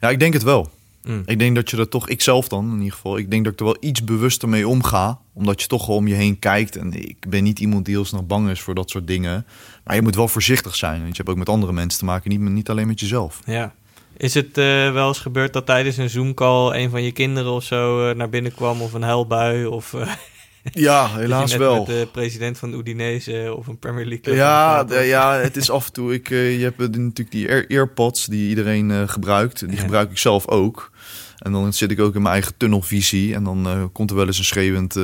Ja, 0.00 0.10
ik 0.10 0.18
denk 0.18 0.32
het 0.32 0.42
wel. 0.42 0.70
Mm. 1.04 1.22
Ik 1.26 1.38
denk 1.38 1.54
dat 1.54 1.70
je 1.70 1.76
er 1.76 1.88
toch, 1.88 2.08
ik 2.08 2.20
zelf 2.20 2.48
dan 2.48 2.70
in 2.70 2.78
ieder 2.78 2.92
geval, 2.92 3.18
ik 3.18 3.30
denk 3.30 3.44
dat 3.44 3.52
ik 3.52 3.58
er 3.58 3.64
wel 3.64 3.76
iets 3.80 4.04
bewuster 4.04 4.48
mee 4.48 4.68
omga. 4.68 5.18
Omdat 5.32 5.60
je 5.60 5.66
toch 5.66 5.86
wel 5.86 5.96
om 5.96 6.08
je 6.08 6.14
heen 6.14 6.38
kijkt. 6.38 6.76
En 6.76 6.92
ik 6.92 7.28
ben 7.28 7.42
niet 7.42 7.58
iemand 7.58 7.84
die 7.84 7.94
heel 7.94 8.04
snel 8.04 8.26
bang 8.26 8.50
is 8.50 8.60
voor 8.60 8.74
dat 8.74 8.90
soort 8.90 9.06
dingen. 9.06 9.46
Maar 9.84 9.94
je 9.94 10.02
moet 10.02 10.14
wel 10.14 10.28
voorzichtig 10.28 10.76
zijn. 10.76 11.02
Want 11.02 11.16
je 11.16 11.22
hebt 11.22 11.28
ook 11.28 11.38
met 11.38 11.48
andere 11.48 11.72
mensen 11.72 11.98
te 11.98 12.04
maken, 12.04 12.30
niet, 12.30 12.40
niet 12.40 12.70
alleen 12.70 12.86
met 12.86 13.00
jezelf. 13.00 13.40
Ja. 13.44 13.74
Is 14.20 14.34
het 14.34 14.58
uh, 14.58 14.92
wel 14.92 15.08
eens 15.08 15.18
gebeurd 15.18 15.52
dat 15.52 15.66
tijdens 15.66 15.96
een 15.96 16.10
Zoom-call 16.10 16.74
een 16.74 16.90
van 16.90 17.02
je 17.02 17.12
kinderen 17.12 17.52
of 17.52 17.64
zo 17.64 18.08
uh, 18.08 18.14
naar 18.14 18.28
binnen 18.28 18.54
kwam 18.54 18.82
of 18.82 18.92
een 18.92 19.02
huilbui? 19.02 19.66
Of, 19.66 19.92
uh, 19.92 20.12
ja, 20.86 21.08
helaas 21.16 21.56
wel. 21.56 21.76
Met 21.76 21.86
de 21.86 22.08
president 22.12 22.58
van 22.58 22.74
Udinese 22.74 23.54
of 23.56 23.66
een 23.66 23.78
Premier 23.78 24.06
League. 24.06 24.34
Ja, 24.34 24.84
de, 24.84 24.94
ja, 24.94 25.34
het 25.48 25.56
is 25.56 25.70
af 25.70 25.86
en 25.86 25.92
toe. 25.92 26.14
Ik, 26.14 26.28
je 26.28 26.58
hebt 26.60 26.78
natuurlijk 26.78 27.30
die 27.30 27.48
Air 27.48 27.70
Earpods 27.70 28.26
die 28.26 28.48
iedereen 28.48 29.08
gebruikt. 29.08 29.58
Die 29.58 29.76
ja. 29.76 29.82
gebruik 29.82 30.10
ik 30.10 30.18
zelf 30.18 30.48
ook. 30.48 30.90
En 31.38 31.52
dan 31.52 31.72
zit 31.72 31.90
ik 31.90 32.00
ook 32.00 32.14
in 32.14 32.22
mijn 32.22 32.34
eigen 32.34 32.56
tunnelvisie. 32.56 33.34
En 33.34 33.44
dan 33.44 33.90
komt 33.92 34.10
er 34.10 34.16
wel 34.16 34.26
eens 34.26 34.38
een 34.38 34.44
schreeuwend 34.44 34.98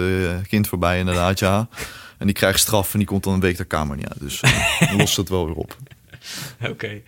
kind 0.49 0.69
voorbij, 0.69 0.99
inderdaad, 0.99 1.39
ja. 1.39 1.69
En 2.19 2.27
die 2.27 2.35
krijgt 2.35 2.61
straf 2.61 2.93
en 2.93 2.99
die 2.99 3.09
komt 3.09 3.25
dan 3.25 3.33
een 3.33 3.41
week 3.41 3.57
de 3.57 3.65
kamer 3.65 3.97
niet 3.97 4.09
uit. 4.09 4.21
Dus 4.21 4.41
dan 4.79 4.97
lost 4.97 5.17
het 5.17 5.29
wel 5.29 5.47
weer 5.47 5.55
op. 5.55 5.77
Oké. 6.61 6.71
Okay. 6.71 7.03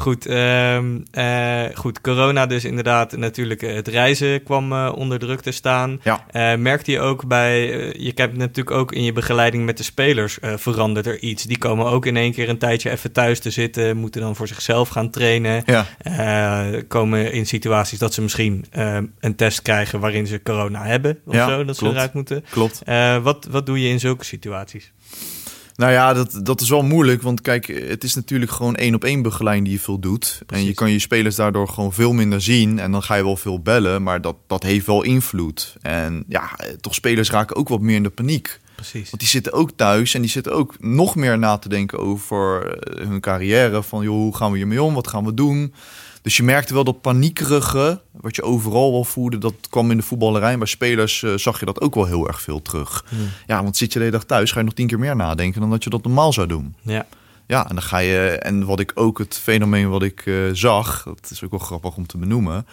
Goed, 0.00 0.30
um, 0.30 1.04
uh, 1.12 1.64
goed, 1.74 2.00
corona 2.00 2.46
dus 2.46 2.64
inderdaad 2.64 3.16
natuurlijk 3.16 3.60
het 3.60 3.88
reizen 3.88 4.42
kwam 4.42 4.72
uh, 4.72 4.92
onder 4.94 5.18
druk 5.18 5.40
te 5.40 5.50
staan. 5.50 6.00
Ja. 6.02 6.24
Uh, 6.32 6.54
merkte 6.58 6.90
je 6.90 7.00
ook 7.00 7.26
bij, 7.26 7.66
je 7.98 8.12
hebt 8.14 8.36
natuurlijk 8.36 8.76
ook 8.76 8.92
in 8.92 9.02
je 9.02 9.12
begeleiding 9.12 9.64
met 9.64 9.76
de 9.76 9.82
spelers 9.82 10.38
veranderd 10.40 11.06
er 11.06 11.18
iets. 11.18 11.44
Die 11.44 11.58
komen 11.58 11.86
ook 11.86 12.06
in 12.06 12.16
één 12.16 12.32
keer 12.32 12.48
een 12.48 12.58
tijdje 12.58 12.90
even 12.90 13.12
thuis 13.12 13.40
te 13.40 13.50
zitten, 13.50 13.96
moeten 13.96 14.20
dan 14.20 14.36
voor 14.36 14.48
zichzelf 14.48 14.88
gaan 14.88 15.10
trainen. 15.10 15.64
Ja. 15.66 15.86
komen 16.88 17.32
in 17.32 17.46
situaties 17.46 17.98
dat 17.98 18.14
ze 18.14 18.22
misschien 18.22 18.64
een 19.20 19.36
test 19.36 19.62
krijgen 19.62 20.00
waarin 20.00 20.26
ze 20.26 20.42
corona 20.42 20.84
hebben 20.84 21.18
of 21.26 21.34
ja, 21.34 21.48
zo, 21.48 21.64
dat 21.64 21.76
klopt. 21.76 21.78
ze 21.78 21.86
eruit 21.86 22.14
moeten. 22.14 22.44
Klopt. 22.50 22.82
wat, 23.22 23.46
wat 23.50 23.66
doe 23.66 23.82
je 23.82 23.88
in 23.88 24.00
zulke 24.00 24.24
situaties? 24.24 24.92
Nou 25.76 25.92
ja, 25.92 26.12
dat, 26.12 26.40
dat 26.42 26.60
is 26.60 26.68
wel 26.68 26.82
moeilijk. 26.82 27.22
Want 27.22 27.40
kijk, 27.40 27.66
het 27.66 28.04
is 28.04 28.14
natuurlijk 28.14 28.50
gewoon 28.50 28.76
één 28.76 28.94
op 28.94 29.04
één 29.04 29.22
begeleiding 29.22 29.66
die 29.66 29.76
je 29.76 29.82
veel 29.82 29.98
doet. 29.98 30.42
Precies. 30.46 30.64
En 30.64 30.70
je 30.70 30.74
kan 30.74 30.90
je 30.90 30.98
spelers 30.98 31.36
daardoor 31.36 31.68
gewoon 31.68 31.92
veel 31.92 32.12
minder 32.12 32.42
zien. 32.42 32.78
En 32.78 32.92
dan 32.92 33.02
ga 33.02 33.14
je 33.14 33.22
wel 33.22 33.36
veel 33.36 33.60
bellen. 33.60 34.02
Maar 34.02 34.20
dat, 34.20 34.36
dat 34.46 34.62
heeft 34.62 34.86
wel 34.86 35.02
invloed. 35.02 35.76
En 35.82 36.24
ja, 36.28 36.50
toch 36.80 36.94
spelers 36.94 37.30
raken 37.30 37.56
ook 37.56 37.68
wat 37.68 37.80
meer 37.80 37.96
in 37.96 38.02
de 38.02 38.10
paniek. 38.10 38.60
Precies. 38.74 39.10
Want 39.10 39.22
die 39.22 39.30
zitten 39.30 39.52
ook 39.52 39.70
thuis 39.76 40.14
en 40.14 40.20
die 40.20 40.30
zitten 40.30 40.52
ook 40.52 40.74
nog 40.78 41.14
meer 41.14 41.38
na 41.38 41.58
te 41.58 41.68
denken 41.68 41.98
over 41.98 42.66
eh, 42.66 43.06
hun 43.06 43.20
carrière. 43.20 43.82
Van 43.82 44.02
joh, 44.02 44.14
hoe 44.14 44.36
gaan 44.36 44.50
we 44.50 44.56
hiermee 44.56 44.82
om? 44.82 44.94
Wat 44.94 45.08
gaan 45.08 45.24
we 45.24 45.34
doen? 45.34 45.74
Dus 46.22 46.36
je 46.36 46.42
merkte 46.42 46.74
wel 46.74 46.84
dat 46.84 47.00
paniekerige, 47.00 48.00
wat 48.12 48.36
je 48.36 48.42
overal 48.42 48.92
wel 48.92 49.04
voelde, 49.04 49.38
dat 49.38 49.54
kwam 49.70 49.90
in 49.90 49.96
de 49.96 50.02
voetballerij. 50.02 50.58
Bij 50.58 50.66
spelers 50.66 51.22
uh, 51.22 51.34
zag 51.34 51.60
je 51.60 51.66
dat 51.66 51.80
ook 51.80 51.94
wel 51.94 52.06
heel 52.06 52.26
erg 52.26 52.42
veel 52.42 52.62
terug. 52.62 53.04
Hmm. 53.08 53.28
Ja, 53.46 53.62
want 53.62 53.76
zit 53.76 53.92
je 53.92 53.98
de 53.98 54.04
hele 54.04 54.16
dag 54.16 54.26
thuis, 54.26 54.52
ga 54.52 54.58
je 54.58 54.64
nog 54.64 54.74
tien 54.74 54.86
keer 54.86 54.98
meer 54.98 55.16
nadenken 55.16 55.60
dan 55.60 55.70
dat 55.70 55.84
je 55.84 55.90
dat 55.90 56.04
normaal 56.04 56.32
zou 56.32 56.46
doen. 56.46 56.74
Ja. 56.82 57.06
Ja, 57.46 57.68
en 57.68 57.74
dan 57.74 57.84
ga 57.84 57.98
je, 57.98 58.28
en 58.28 58.64
wat 58.64 58.80
ik 58.80 58.92
ook, 58.94 59.18
het 59.18 59.38
fenomeen 59.42 59.88
wat 59.88 60.02
ik 60.02 60.26
uh, 60.26 60.50
zag, 60.52 61.02
dat 61.04 61.30
is 61.30 61.44
ook 61.44 61.50
wel 61.50 61.60
grappig 61.60 61.96
om 61.96 62.06
te 62.06 62.18
benoemen. 62.18 62.66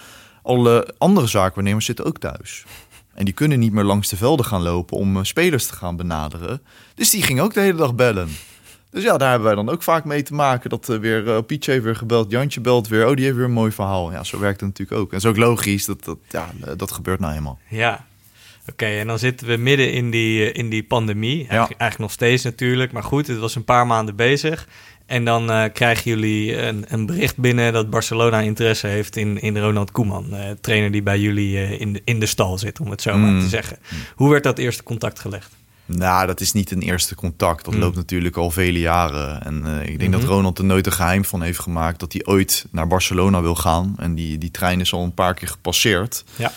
Alle 0.43 0.93
andere 0.97 1.27
zaakwaarnemers 1.27 1.85
zitten 1.85 2.05
ook 2.05 2.17
thuis. 2.17 2.65
En 3.13 3.25
die 3.25 3.33
kunnen 3.33 3.59
niet 3.59 3.71
meer 3.71 3.83
langs 3.83 4.09
de 4.09 4.17
velden 4.17 4.45
gaan 4.45 4.61
lopen 4.61 4.97
om 4.97 5.17
uh, 5.17 5.23
spelers 5.23 5.65
te 5.67 5.73
gaan 5.73 5.95
benaderen. 5.95 6.61
Dus 6.95 7.09
die 7.09 7.21
ging 7.21 7.39
ook 7.41 7.53
de 7.53 7.59
hele 7.59 7.77
dag 7.77 7.95
bellen. 7.95 8.29
Dus 8.91 9.03
ja, 9.03 9.17
daar 9.17 9.29
hebben 9.29 9.47
wij 9.47 9.55
dan 9.55 9.69
ook 9.69 9.83
vaak 9.83 10.05
mee 10.05 10.21
te 10.21 10.33
maken. 10.33 10.69
Dat 10.69 10.89
uh, 10.89 10.97
weer 10.99 11.23
uh, 11.23 11.37
Pietje 11.45 11.71
heeft 11.71 11.83
weer 11.83 11.95
gebeld, 11.95 12.31
Jantje 12.31 12.61
belt 12.61 12.87
weer. 12.87 13.07
Oh, 13.07 13.15
die 13.15 13.25
heeft 13.25 13.37
weer 13.37 13.45
een 13.45 13.51
mooi 13.51 13.71
verhaal. 13.71 14.11
Ja, 14.11 14.23
zo 14.23 14.39
werkt 14.39 14.59
het 14.59 14.69
natuurlijk 14.69 14.99
ook. 14.99 15.13
En 15.13 15.19
zo 15.19 15.29
is 15.29 15.33
ook 15.33 15.39
logisch. 15.39 15.85
Dat, 15.85 16.03
dat, 16.03 16.17
ja, 16.29 16.49
eh, 16.63 16.71
dat 16.77 16.91
gebeurt 16.91 17.19
nou 17.19 17.31
helemaal. 17.31 17.59
Ja, 17.67 18.05
Oké, 18.71 18.85
en 18.85 19.07
dan 19.07 19.19
zitten 19.19 19.47
we 19.47 19.57
midden 19.57 19.91
in 19.91 20.11
die, 20.11 20.51
in 20.51 20.69
die 20.69 20.83
pandemie. 20.83 21.43
Ja. 21.43 21.49
Eigenlijk, 21.49 21.97
nog 21.97 22.11
steeds 22.11 22.43
natuurlijk. 22.43 22.91
Maar 22.91 23.03
goed, 23.03 23.27
het 23.27 23.37
was 23.37 23.55
een 23.55 23.63
paar 23.63 23.87
maanden 23.87 24.15
bezig. 24.15 24.67
En 25.05 25.25
dan 25.25 25.51
uh, 25.51 25.63
krijgen 25.73 26.11
jullie 26.11 26.61
een, 26.61 26.85
een, 26.87 27.05
bericht 27.05 27.37
binnen 27.37 27.73
dat 27.73 27.89
Barcelona 27.89 28.39
interesse 28.39 28.87
heeft 28.87 29.15
in, 29.15 29.41
in 29.41 29.57
Ronald 29.57 29.91
Koeman. 29.91 30.27
Uh, 30.31 30.39
trainer 30.61 30.91
die 30.91 31.01
bij 31.01 31.19
jullie 31.19 31.53
uh, 31.53 31.79
in, 31.79 31.93
de, 31.93 32.01
in 32.05 32.19
de 32.19 32.25
stal 32.25 32.57
zit, 32.57 32.79
om 32.79 32.89
het 32.89 33.01
zo 33.01 33.17
maar 33.17 33.31
mm. 33.31 33.39
te 33.39 33.47
zeggen. 33.47 33.77
Hoe 34.15 34.29
werd 34.29 34.43
dat 34.43 34.57
eerste 34.57 34.83
contact 34.83 35.19
gelegd? 35.19 35.55
Nou, 35.87 36.27
dat 36.27 36.41
is 36.41 36.53
niet 36.53 36.71
een 36.71 36.81
eerste 36.81 37.15
contact. 37.15 37.65
Dat 37.65 37.73
mm. 37.73 37.79
loopt 37.79 37.95
natuurlijk 37.95 38.37
al 38.37 38.51
vele 38.51 38.79
jaren. 38.79 39.43
En 39.43 39.63
uh, 39.65 39.79
ik 39.79 39.85
denk 39.85 39.97
mm 39.97 40.01
-hmm. 40.01 40.11
dat 40.11 40.21
mhm. 40.21 40.29
Ronald 40.29 40.57
er 40.57 40.65
nooit 40.65 40.85
een 40.85 40.91
geheim 40.91 41.25
van 41.25 41.41
heeft 41.41 41.59
gemaakt 41.59 41.99
dat 41.99 42.13
hij 42.13 42.25
ooit 42.25 42.65
naar 42.71 42.87
Barcelona 42.87 43.41
wil 43.41 43.55
gaan. 43.55 43.95
En 43.97 44.15
die, 44.15 44.37
die 44.37 44.51
trein 44.51 44.79
is 44.79 44.93
al 44.93 45.03
een 45.03 45.13
paar 45.13 45.33
keer 45.33 45.47
gepasseerd. 45.47 46.23
Ja. 46.35 46.51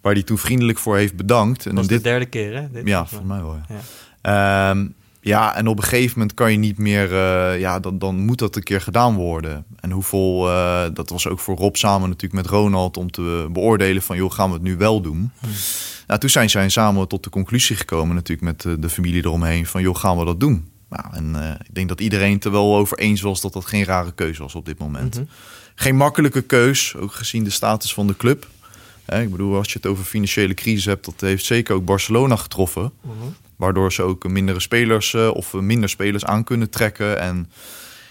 Waar 0.00 0.12
hij 0.12 0.22
toen 0.22 0.38
vriendelijk 0.38 0.78
voor 0.78 0.96
heeft 0.96 1.16
bedankt. 1.16 1.66
En 1.66 1.74
dat 1.74 1.88
dit... 1.88 2.02
de 2.02 2.08
derde 2.08 2.26
keer, 2.26 2.54
hè? 2.54 2.70
Dit 2.70 2.86
ja, 2.86 3.06
voor 3.06 3.26
mij 3.26 3.42
wel. 3.42 3.58
Ja. 3.68 3.76
Ja. 4.22 4.70
Um, 4.70 4.94
ja, 5.24 5.56
en 5.56 5.66
op 5.66 5.76
een 5.76 5.82
gegeven 5.82 6.18
moment 6.18 6.34
kan 6.34 6.52
je 6.52 6.58
niet 6.58 6.78
meer, 6.78 7.12
uh, 7.12 7.60
ja, 7.60 7.80
dan, 7.80 7.98
dan 7.98 8.16
moet 8.16 8.38
dat 8.38 8.56
een 8.56 8.62
keer 8.62 8.80
gedaan 8.80 9.14
worden. 9.14 9.64
En 9.80 9.90
hoeveel, 9.90 10.48
uh, 10.48 10.84
dat 10.94 11.10
was 11.10 11.26
ook 11.28 11.40
voor 11.40 11.56
Rob 11.56 11.74
samen 11.74 12.08
natuurlijk 12.08 12.42
met 12.42 12.52
Ronald 12.52 12.96
om 12.96 13.10
te 13.10 13.48
beoordelen 13.52 14.02
van, 14.02 14.16
joh, 14.16 14.32
gaan 14.32 14.48
we 14.48 14.54
het 14.54 14.62
nu 14.62 14.76
wel 14.76 15.00
doen? 15.00 15.30
Hmm. 15.38 15.50
Nou, 16.06 16.20
toen 16.20 16.30
zijn 16.30 16.50
zij 16.50 16.68
samen 16.68 17.08
tot 17.08 17.24
de 17.24 17.30
conclusie 17.30 17.76
gekomen, 17.76 18.14
natuurlijk 18.14 18.46
met 18.46 18.60
de, 18.60 18.78
de 18.78 18.88
familie 18.88 19.24
eromheen, 19.24 19.66
van 19.66 19.82
joh, 19.82 19.96
gaan 19.96 20.18
we 20.18 20.24
dat 20.24 20.40
doen? 20.40 20.70
Nou, 20.88 21.04
en 21.12 21.32
uh, 21.34 21.50
ik 21.50 21.74
denk 21.74 21.88
dat 21.88 22.00
iedereen 22.00 22.34
het 22.34 22.44
er 22.44 22.50
wel 22.50 22.76
over 22.76 22.98
eens 22.98 23.20
was 23.20 23.40
dat 23.40 23.52
dat 23.52 23.64
geen 23.64 23.84
rare 23.84 24.12
keuze 24.12 24.42
was 24.42 24.54
op 24.54 24.64
dit 24.64 24.78
moment. 24.78 25.14
Mm 25.14 25.20
-hmm. 25.20 25.30
Geen 25.74 25.96
makkelijke 25.96 26.42
keus, 26.42 26.96
ook 26.96 27.12
gezien 27.12 27.44
de 27.44 27.50
status 27.50 27.94
van 27.94 28.06
de 28.06 28.16
club. 28.16 28.46
ik 29.06 29.30
bedoel, 29.30 29.56
als 29.56 29.72
je 29.72 29.78
het 29.82 29.86
over 29.86 30.04
financiële 30.04 30.54
crisis 30.54 30.84
hebt, 30.84 31.04
dat 31.04 31.20
heeft 31.20 31.44
zeker 31.44 31.74
ook 31.74 31.84
Barcelona 31.84 32.36
getroffen. 32.36 32.92
Mm 33.00 33.10
-hmm. 33.20 33.34
Waardoor 33.56 33.92
ze 33.92 34.02
ook 34.02 34.28
mindere 34.28 34.60
spelers 34.60 35.12
uh, 35.12 35.28
of 35.28 35.52
minder 35.52 35.88
spelers 35.88 36.24
aan 36.24 36.44
kunnen 36.44 36.70
trekken. 36.70 37.20
En 37.20 37.50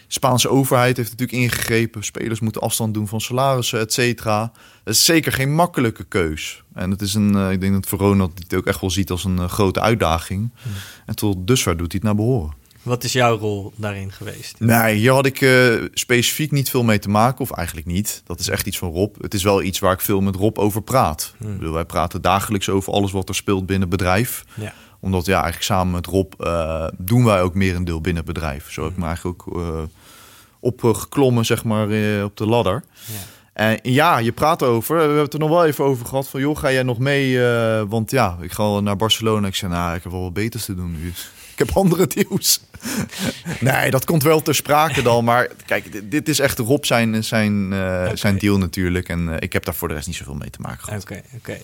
Spaanse 0.08 0.50
overheid 0.50 0.98
heeft 0.98 1.10
natuurlijk 1.10 1.38
ingegrepen. 1.38 2.04
Spelers 2.04 2.40
moeten 2.40 2.62
afstand 2.62 2.94
doen 2.94 3.08
van 3.08 3.22
salarissen, 3.22 3.80
et 3.80 3.94
cetera. 3.94 4.52
Dat 4.84 4.94
is 4.94 5.06
zeker 5.06 5.32
geen 5.32 5.54
makkelijke 5.54 6.04
keus. 6.04 6.64
En 6.74 6.92
het 6.92 7.02
is 7.02 7.14
een, 7.14 7.34
uh, 7.36 7.52
ik 7.52 7.62
denk 7.62 7.74
dat 7.74 7.88
Verona 7.88 8.28
dit 8.34 8.54
ook 8.54 8.66
echt 8.66 8.82
wel 8.82 8.90
ziet 8.90 9.12
als 9.12 9.24
een 9.24 9.38
uh, 9.38 9.50
grote 9.50 9.82
uitdaging. 9.82 10.50
Hmm. 10.62 10.72
En 11.06 11.16
tot 11.16 11.48
dusver 11.48 11.78
doet 11.78 11.92
hij 11.92 12.02
het 12.04 12.04
naar 12.04 12.26
behoren. 12.26 12.60
Wat 12.82 13.04
is 13.04 13.12
jouw 13.12 13.38
rol 13.38 13.74
daarin 13.76 14.12
geweest? 14.12 14.60
Nee, 14.60 14.96
hier 14.96 15.12
had 15.12 15.26
ik 15.26 15.42
uh, 15.42 15.84
specifiek 15.94 16.52
niet 16.52 16.70
veel 16.70 16.84
mee 16.84 17.00
te 17.00 17.10
maken, 17.10 17.40
of 17.40 17.52
eigenlijk 17.52 17.88
niet. 17.88 18.22
Dat 18.26 18.40
is 18.40 18.50
echt 18.50 18.68
iets 18.68 18.78
van 18.78 18.92
Rob. 18.92 19.16
Het 19.22 19.34
is 19.34 19.44
wel 19.44 19.62
iets 19.62 19.80
waar 19.80 19.94
ik 19.94 20.02
veel 20.02 20.22
met 20.22 20.36
Rob 20.36 20.58
over 20.58 20.82
praat. 20.82 21.34
Hmm. 21.38 21.52
Ik 21.52 21.58
bedoel, 21.58 21.74
wij 21.74 21.86
praten 21.86 22.22
dagelijks 22.22 22.70
over 22.70 22.94
alles 22.94 23.12
wat 23.12 23.30
er 23.30 23.36
speelt 23.36 23.66
binnen 23.66 23.90
het 23.90 23.98
bedrijf. 23.98 24.44
Ja. 24.54 24.74
Omdat 25.02 25.26
ja, 25.26 25.34
eigenlijk 25.34 25.64
samen 25.64 25.94
met 25.94 26.06
Rob 26.06 26.34
uh, 26.40 26.88
doen 26.98 27.26
wij 27.26 27.42
ook 27.42 27.54
meer 27.54 27.76
een 27.76 27.84
deel 27.84 28.02
binnen 28.02 28.24
het 28.24 28.34
bedrijf. 28.34 28.72
Zo 28.72 28.84
heb 28.84 28.92
ik 28.92 28.98
me 28.98 29.06
eigenlijk 29.06 29.48
ook 29.48 29.58
uh, 29.58 29.82
opgeklommen, 30.60 31.46
zeg 31.46 31.64
maar, 31.64 31.84
op 32.24 32.38
de 32.38 32.46
ladder. 32.46 32.84
Ja. 33.06 33.14
En 33.54 33.80
ja, 33.84 34.18
je 34.18 34.32
praat 34.32 34.64
over. 34.64 34.96
We 34.96 35.02
hebben 35.02 35.22
het 35.22 35.34
er 35.34 35.40
nog 35.40 35.50
wel 35.50 35.66
even 35.66 35.86
over 35.86 36.06
gehad. 36.06 36.28
Van 36.28 36.40
joh, 36.40 36.58
ga 36.58 36.72
jij 36.72 36.84
nog 36.84 36.98
mee? 36.98 37.40
Want 37.88 38.12
ja, 38.12 38.38
ik 38.42 38.52
ga 38.52 38.80
naar 38.80 38.96
Barcelona. 38.96 39.48
Ik 39.48 39.56
zei, 39.56 39.72
nou, 39.72 39.96
ik 39.96 40.04
heb 40.04 40.12
wel 40.12 40.22
wat 40.22 40.34
beters 40.34 40.66
te 40.66 40.76
doen 40.76 40.92
nu. 40.92 41.08
ik 41.54 41.58
heb 41.58 41.70
andere 41.74 42.08
deals. 42.08 42.62
nee, 43.60 43.92
dat 43.92 44.06
komt 44.06 44.24
wel 44.24 44.42
ter 44.42 44.56
sprake 44.56 45.02
dan. 45.02 45.24
Maar 45.24 45.48
kijk, 45.66 46.12
dit, 46.12 46.30
is 46.30 46.40
echt 46.40 46.58
Rob 46.58 46.84
zijn, 46.84 47.24
zijn, 47.24 47.74
zijn 48.14 48.38
deal 48.38 48.58
natuurlijk. 48.58 49.10
En 49.10 49.40
ik 49.40 49.54
heb 49.54 49.66
daar 49.66 49.76
voor 49.76 49.88
de 49.88 49.94
rest 49.94 50.08
niet 50.08 50.16
zoveel 50.16 50.36
mee 50.36 50.50
te 50.50 50.62
maken 50.62 50.84
gehad. 50.84 51.02
Oké, 51.02 51.22
oké. 51.36 51.58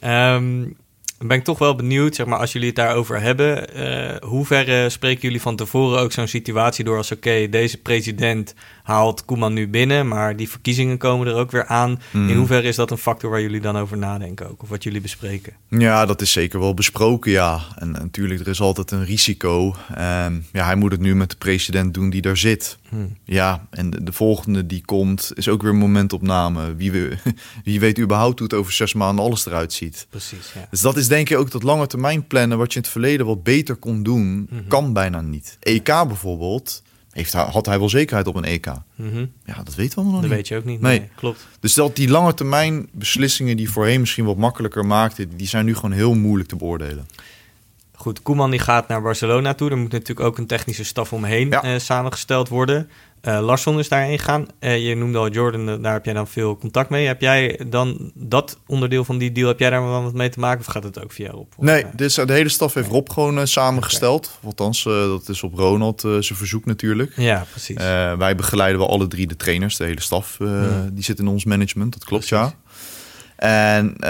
Okay. 0.00 0.34
Um, 0.34 0.76
ben 1.18 1.36
ik 1.36 1.44
toch 1.44 1.58
wel 1.58 1.74
benieuwd, 1.74 2.14
zeg 2.14 2.26
maar, 2.26 2.38
als 2.38 2.52
jullie 2.52 2.68
het 2.68 2.76
daarover 2.76 3.20
hebben. 3.20 3.76
Uh, 3.76 4.16
hoe 4.28 4.44
ver 4.46 4.90
spreken 4.90 5.22
jullie 5.22 5.40
van 5.40 5.56
tevoren 5.56 6.00
ook 6.00 6.12
zo'n 6.12 6.28
situatie 6.28 6.84
door 6.84 6.96
als 6.96 7.12
oké, 7.12 7.48
deze 7.48 7.78
president 7.78 8.54
haalt 8.82 9.24
Koeman 9.24 9.52
nu 9.52 9.68
binnen, 9.68 10.08
maar 10.08 10.36
die 10.36 10.48
verkiezingen 10.48 10.98
komen 10.98 11.26
er 11.26 11.34
ook 11.34 11.50
weer 11.50 11.66
aan. 11.66 12.00
In 12.12 12.24
mhm. 12.24 12.36
hoeverre 12.36 12.68
is 12.68 12.76
dat 12.76 12.90
een 12.90 12.98
factor 12.98 13.30
waar 13.30 13.40
jullie 13.40 13.60
dan 13.60 13.76
over 13.76 13.98
nadenken 13.98 14.50
ook, 14.50 14.62
of 14.62 14.68
wat 14.68 14.82
jullie 14.82 15.00
bespreken? 15.00 15.52
Ja, 15.68 16.06
dat 16.06 16.20
is 16.20 16.32
zeker 16.32 16.60
wel 16.60 16.74
besproken, 16.74 17.30
ja. 17.30 17.60
En, 17.76 17.90
natuurlijk, 17.90 18.40
er 18.40 18.48
is 18.48 18.60
altijd 18.60 18.90
een 18.90 19.04
risico. 19.04 19.74
Um, 19.90 20.46
ja, 20.52 20.64
hij 20.64 20.76
moet 20.76 20.92
het 20.92 21.00
nu 21.00 21.14
met 21.14 21.30
de 21.30 21.36
president 21.36 21.94
doen 21.94 22.10
die 22.10 22.22
daar 22.22 22.36
zit. 22.36 22.78
Hmm. 22.94 23.16
Ja, 23.24 23.66
en 23.70 23.90
de, 23.90 24.12
volgende 24.12 24.66
die 24.66 24.84
komt 24.84 25.30
is 25.34 25.48
ook 25.48 25.62
weer 25.62 25.70
een 25.70 25.76
momentopname. 25.76 26.74
Wie, 26.74 26.92
we, 26.92 27.16
wie 27.64 27.80
weet 27.80 27.98
überhaupt 27.98 28.38
hoe 28.38 28.48
het 28.48 28.58
over 28.58 28.72
zes 28.72 28.94
maanden 28.94 29.24
alles 29.24 29.46
eruit 29.46 29.72
ziet. 29.72 30.06
Precies, 30.10 30.52
ja. 30.54 30.66
Dus 30.70 30.80
dat 30.80 30.96
is 30.96 31.08
denk 31.08 31.30
ik 31.30 31.38
ook 31.38 31.50
dat 31.50 31.62
lange 31.62 31.86
termijn 31.86 32.26
plannen, 32.26 32.58
wat 32.58 32.72
je 32.72 32.76
in 32.76 32.82
het 32.82 32.92
verleden 32.92 33.26
wat 33.26 33.42
beter 33.42 33.76
kon 33.76 34.02
doen, 34.02 34.46
mhm. 34.50 34.68
kan 34.68 34.92
bijna 34.92 35.20
niet. 35.20 35.56
EK 35.60 35.84
bijvoorbeeld 35.84 36.82
heeft, 37.10 37.32
had 37.32 37.66
hij 37.66 37.78
wel 37.78 37.88
zekerheid 37.88 38.26
op 38.26 38.34
een 38.34 38.44
EK? 38.44 38.66
Mhm. 38.94 39.26
Ja, 39.44 39.62
dat 39.62 39.74
weten 39.74 39.94
we 39.94 40.00
allemaal 40.00 40.12
nog 40.12 40.12
dat 40.12 40.20
niet. 40.20 40.22
Dat 40.22 40.30
weet 40.30 40.48
je 40.48 40.56
ook 40.56 40.64
niet. 40.64 40.80
Nee, 40.80 41.08
klopt. 41.14 41.46
Dus 41.60 41.74
dat 41.74 41.96
die 41.96 42.08
lange 42.08 42.34
termijn 42.34 42.88
beslissingen 42.92 43.56
die 43.56 43.70
voorheen 43.70 44.00
misschien 44.00 44.24
wat 44.24 44.36
makkelijker 44.36 44.86
maakten, 44.86 45.36
die 45.36 45.46
zijn 45.46 45.64
nu 45.64 45.74
gewoon 45.74 45.92
heel 45.92 46.14
moeilijk 46.14 46.48
te 46.48 46.56
beoordelen. 46.56 47.06
Goed, 48.04 48.22
Koeman 48.22 48.50
die 48.50 48.60
gaat 48.60 48.88
naar 48.88 49.02
Barcelona 49.02 49.54
toe. 49.54 49.70
Er 49.70 49.78
moet 49.78 49.92
natuurlijk 49.92 50.26
ook 50.26 50.38
een 50.38 50.46
technische 50.46 50.84
staf 50.84 51.12
omheen 51.12 51.52
eh, 51.52 51.78
samengesteld 51.78 52.48
worden. 52.48 52.88
Uh, 53.22 53.40
Larsson 53.40 53.78
is 53.78 53.88
daarheen 53.88 54.18
gegaan. 54.18 54.46
Uh, 54.60 54.88
je 54.88 54.94
noemde 54.94 55.18
al 55.18 55.28
Jordan, 55.28 55.68
eh, 55.68 55.82
daar 55.82 55.92
heb 55.92 56.04
jij 56.04 56.14
dan 56.14 56.28
veel 56.28 56.56
contact 56.56 56.90
mee. 56.90 57.06
Heb 57.06 57.20
jij 57.20 57.60
dan 57.66 58.12
dat 58.14 58.58
onderdeel 58.66 59.04
van 59.04 59.18
die 59.18 59.32
deal, 59.32 59.48
heb 59.48 59.58
jij 59.58 59.70
daar 59.70 59.82
wel 59.82 60.02
wat 60.02 60.14
mee 60.14 60.28
te 60.28 60.40
maken? 60.40 60.60
Of 60.60 60.66
gaat 60.66 60.82
het 60.82 61.02
ook 61.02 61.12
via 61.12 61.30
Rob? 61.30 61.52
Nee, 61.58 61.84
dus, 61.96 62.14
de 62.14 62.32
hele 62.32 62.48
staf 62.48 62.74
heeft 62.74 62.88
Rob 62.88 63.10
gewoon 63.10 63.46
samengesteld. 63.46 64.26
Okay. 64.26 64.48
Althans, 64.48 64.82
dat 64.82 65.28
is 65.28 65.42
op 65.42 65.54
Ronald 65.54 66.00
zijn 66.00 66.24
verzoek 66.24 66.64
natuurlijk. 66.64 67.12
Ja, 67.16 67.46
precies. 67.50 67.76
wij 68.18 68.34
begeleiden 68.36 68.78
wel 68.78 68.88
alle 68.90 69.06
drie 69.06 69.26
de 69.26 69.36
trainers, 69.36 69.76
de 69.76 69.84
hele 69.84 70.00
staf. 70.00 70.36
Hmm. 70.38 70.90
Die 70.92 71.04
zit 71.04 71.18
in 71.18 71.28
ons 71.28 71.44
management, 71.44 71.92
dat 71.92 72.04
klopt 72.04 72.28
ja. 72.28 72.54
En 73.44 73.94
uh, 74.00 74.08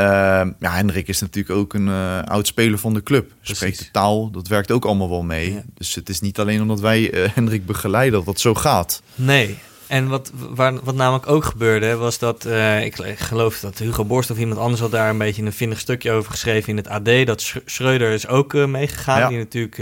ja, 0.59 0.75
Hendrik 0.75 1.09
is 1.09 1.21
natuurlijk 1.21 1.59
ook 1.59 1.75
een 1.75 1.87
uh, 1.87 2.23
oud 2.23 2.47
speler 2.47 2.79
van 2.79 2.95
de 2.95 3.03
club. 3.03 3.31
Precies. 3.37 3.57
Spreekt 3.57 3.79
de 3.79 3.91
taal, 3.91 4.31
dat 4.31 4.49
werkt 4.49 4.71
ook 4.71 4.85
allemaal 4.85 5.11
wel 5.11 5.23
mee. 5.23 5.61
Dus 5.75 5.95
het 5.95 6.09
is 6.09 6.21
niet 6.21 6.39
alleen 6.39 6.61
omdat 6.61 6.81
wij 6.81 7.15
uh, 7.15 7.29
Hendrik 7.35 7.67
begeleiden 7.67 8.13
dat 8.13 8.25
dat 8.25 8.41
zo 8.41 8.55
gaat. 8.55 9.03
Nee. 9.15 9.59
En 9.87 10.09
wat, 10.09 10.33
waar, 10.35 10.85
wat 10.85 10.95
namelijk 10.95 11.29
ook 11.29 11.45
gebeurde, 11.45 11.97
was 11.97 12.19
dat 12.19 12.47
ik, 12.81 12.99
ik, 12.99 13.19
geloof 13.19 13.61
dat 13.61 13.79
Hugo 13.79 14.05
Borst 14.05 14.31
of 14.31 14.39
iemand 14.39 14.61
anders 14.61 14.81
had 14.81 14.91
daar 14.91 15.11
een 15.11 15.19
beetje 15.19 15.43
een 15.43 15.53
vinnig 15.53 15.79
stukje 15.79 16.11
over 16.11 16.31
geschreven 16.31 16.69
in 16.69 16.77
het 16.77 16.89
AD. 16.89 17.27
Dat 17.27 17.53
Schreuder 17.65 18.13
is 18.13 18.27
ook 18.27 18.53
meegegaan, 18.55 19.29
die 19.29 19.39
natuurlijk 19.39 19.77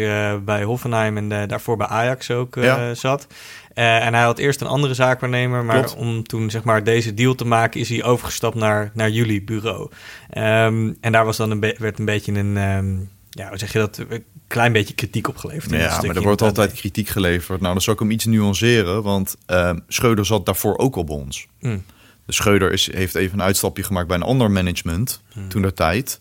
bij 0.45 0.63
Hoffenheim 0.63 1.17
en 1.17 1.49
daarvoor 1.49 1.77
bij 1.77 1.87
Ajax 1.87 2.31
ook 2.31 2.59
zat. 2.93 3.27
Uh, 3.75 4.07
en 4.07 4.15
hij 4.15 4.23
had 4.23 4.39
eerst 4.39 4.61
een 4.61 4.67
andere 4.67 4.95
zaakwaarnemer, 4.95 5.65
maar 5.65 5.95
om 5.95 6.23
toen 6.23 6.51
zeg 6.51 6.65
maar 6.65 6.85
deze 6.85 7.15
deal 7.15 7.35
te 7.35 7.45
maken, 7.45 7.81
is 7.81 7.89
hij 7.89 8.05
overgestapt 8.05 8.55
naar, 8.55 8.91
naar 8.95 9.11
jullie 9.11 9.43
bureau. 9.43 9.91
Um, 10.39 10.97
en 11.01 11.13
daar 11.13 11.25
was 11.25 11.37
dan 11.37 11.51
een 11.51 11.61
werd 11.61 11.99
een 11.99 12.05
beetje 12.05 12.33
een, 12.33 12.57
um, 12.57 13.11
ja, 13.31 13.49
hoe 13.49 13.59
zeg 13.59 13.73
je 13.73 13.79
dat, 13.79 13.99
een 14.09 14.25
klein 14.47 14.73
beetje 14.73 14.95
kritiek 14.95 15.29
op 15.29 15.37
geleverd. 15.37 15.71
Ja, 15.71 16.01
maar 16.03 16.17
er 16.17 16.23
wordt 16.23 16.43
altijd 16.43 16.73
kritiek 16.73 17.09
geleverd. 17.09 17.61
Nou, 17.61 17.73
dan 17.73 17.83
zou 17.83 17.97
ik 17.97 18.03
hem 18.03 18.11
iets 18.11 18.25
nuanceren, 18.25 19.03
want 19.03 19.37
uh, 19.47 19.73
Schreuder 19.89 20.27
zat 20.27 20.47
daarvoor 20.47 20.79
ook 20.79 20.97
al 20.97 21.05
bij 21.05 21.17
ons. 21.17 21.47
Mm. 21.61 21.85
De 22.27 22.33
Schreuder 22.33 22.73
is, 22.73 22.93
heeft 22.93 23.15
even 23.15 23.39
een 23.39 23.45
uitstapje 23.45 23.83
gemaakt 23.83 24.07
bij 24.09 24.17
een 24.17 24.23
ander 24.23 24.51
management 24.51 25.21
mm. 25.35 25.49
toen 25.49 25.63
der 25.63 25.75
tijd. 25.75 26.21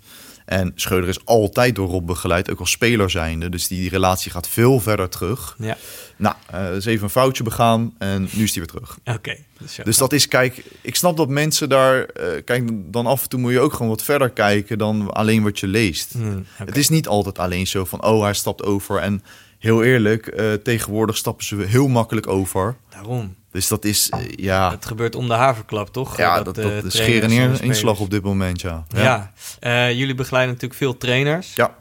En 0.51 0.71
Schreuder 0.75 1.09
is 1.09 1.25
altijd 1.25 1.75
door 1.75 1.87
Rob 1.87 2.07
begeleid, 2.07 2.51
ook 2.51 2.59
als 2.59 2.71
speler 2.71 3.09
zijnde. 3.09 3.49
Dus 3.49 3.67
die, 3.67 3.89
relatie 3.89 4.31
gaat 4.31 4.47
veel 4.47 4.79
verder 4.79 5.09
terug. 5.09 5.55
Ja. 5.59 5.77
Nou, 6.15 6.35
uh, 6.53 6.75
is 6.75 6.85
even 6.85 7.03
een 7.03 7.09
foutje 7.09 7.43
begaan 7.43 7.93
en 7.97 8.21
nu 8.31 8.43
is 8.43 8.55
hij 8.55 8.63
weer 8.63 8.65
terug. 8.65 8.97
Oké. 9.05 9.37
dus, 9.59 9.79
dus, 9.83 9.97
dat 9.97 10.13
is, 10.13 10.27
kijk, 10.27 10.63
ik 10.81 10.95
snap 10.95 11.17
dat 11.17 11.29
mensen 11.29 11.69
daar... 11.69 11.97
Uh, 11.99 12.27
kijk, 12.45 12.69
dan 12.73 13.05
af 13.05 13.23
en 13.23 13.29
toe 13.29 13.39
moet 13.39 13.51
je 13.51 13.59
ook 13.59 13.73
gewoon 13.73 13.87
wat 13.87 14.03
verder 14.03 14.29
kijken 14.29 14.77
dan 14.77 15.11
alleen 15.13 15.43
wat 15.43 15.59
je 15.59 15.67
leest. 15.67 16.13
Hmm, 16.13 16.45
Het 16.53 16.77
is 16.77 16.89
niet 16.89 17.07
altijd 17.07 17.39
alleen 17.39 17.67
zo 17.67 17.85
van, 17.85 18.03
oh, 18.03 18.21
hij 18.21 18.33
stapt 18.33 18.63
over. 18.63 18.97
En 18.97 19.23
heel 19.61 19.83
eerlijk, 19.83 20.39
uh, 20.39 20.53
tegenwoordig 20.53 21.17
stappen 21.17 21.45
ze 21.45 21.55
heel 21.55 21.87
makkelijk 21.87 22.27
over. 22.27 22.75
Daarom. 22.89 23.35
Dus 23.51 23.67
dat 23.67 23.85
is, 23.85 24.11
uh, 24.13 24.19
ja... 24.35 24.71
Het 24.71 24.85
gebeurt 24.85 25.15
om 25.15 25.27
de 25.27 25.33
haverklap, 25.33 25.89
toch? 25.89 26.17
Ja, 26.17 26.41
dat, 26.41 26.55
dat, 26.55 26.55
dat 26.55 26.83
is 26.83 26.97
scheren 26.97 27.61
inslag 27.61 27.99
op 27.99 28.09
dit 28.09 28.23
moment, 28.23 28.61
ja. 28.61 28.85
Ja, 28.87 29.31
ja. 29.59 29.91
Jullie 29.91 30.15
begeleiden 30.15 30.53
natuurlijk 30.53 30.79
veel 30.79 30.97
trainers. 30.97 31.55
Ja. 31.55 31.75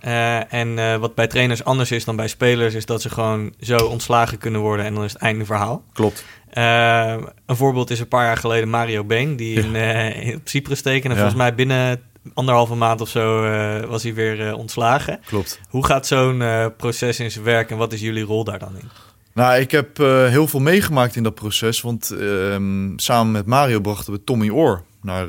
En 0.49 1.01
wat 1.01 1.15
bij 1.15 1.27
trainers 1.27 1.65
anders 1.65 1.91
is 1.91 2.05
dan 2.05 2.17
bij 2.17 2.29
spelers... 2.29 2.75
is 2.75 2.87
dat 2.87 3.03
ze 3.03 3.11
gewoon 3.11 3.55
zo 3.61 3.77
ontslagen 3.77 4.39
kunnen 4.39 4.61
worden... 4.61 4.87
en 4.87 4.95
dan 4.95 5.05
is 5.05 5.13
het 5.13 5.23
einde 5.23 5.45
verhaal. 5.45 5.85
Klopt. 5.93 6.25
een 6.51 7.57
voorbeeld 7.57 7.91
is 7.91 8.01
een 8.01 8.09
paar 8.09 8.25
jaar 8.25 8.37
geleden 8.37 8.69
Mario 8.69 9.05
Been... 9.05 9.37
die 9.37 9.73
in, 9.73 10.35
op 10.35 10.49
Cyprus 10.49 10.83
tekende. 10.83 11.15
En 11.15 11.21
volgens 11.21 11.41
mij 11.41 11.55
binnen 11.55 12.01
anderhalve 12.35 12.75
maand 12.75 13.01
of 13.01 13.09
zo 13.09 13.41
was 13.87 14.03
hij 14.03 14.15
weer 14.15 14.55
ontslagen. 14.55 15.21
Klopt. 15.27 15.61
Hoe 15.69 15.87
gaat 15.87 16.07
zo'n 16.07 16.43
proces 16.77 17.21
in 17.21 17.31
zijn 17.31 17.45
werk... 17.45 17.71
en 17.71 17.77
wat 17.77 17.93
is 17.93 18.01
jullie 18.01 18.25
rol 18.25 18.45
daar 18.45 18.59
dan 18.59 18.77
in? 18.79 18.89
Nou, 19.35 19.61
ik 19.61 19.71
heb 19.71 19.97
heel 20.29 20.47
veel 20.49 20.61
meegemaakt 20.61 21.17
in 21.17 21.23
dat 21.23 21.35
proces. 21.35 21.81
Want 21.81 22.13
uh, 22.13 22.57
samen 22.97 23.33
met 23.33 23.47
Mario 23.47 23.81
brachten 23.81 24.13
we 24.13 24.25
Tommy 24.25 24.51
Oor 24.51 24.83
naar 25.03 25.29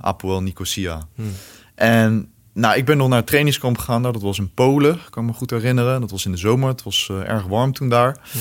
Apoel 0.00 0.42
Nicosia. 0.42 1.06
Hmm. 1.14 1.32
En 1.74 2.32
nou, 2.52 2.76
ik 2.76 2.84
ben 2.84 2.96
nog 2.96 3.08
naar 3.08 3.18
het 3.18 3.26
trainingskamp 3.26 3.78
gegaan. 3.78 4.00
Nou, 4.00 4.12
dat 4.12 4.22
was 4.22 4.38
in 4.38 4.54
Polen, 4.54 4.98
kan 5.10 5.24
me 5.24 5.32
goed 5.32 5.50
herinneren. 5.50 6.00
Dat 6.00 6.10
was 6.10 6.24
in 6.24 6.30
de 6.32 6.38
zomer. 6.38 6.68
Het 6.68 6.82
was 6.82 7.10
erg 7.26 7.46
warm 7.46 7.72
toen 7.72 7.88
daar. 7.88 8.16
Hmm. 8.32 8.40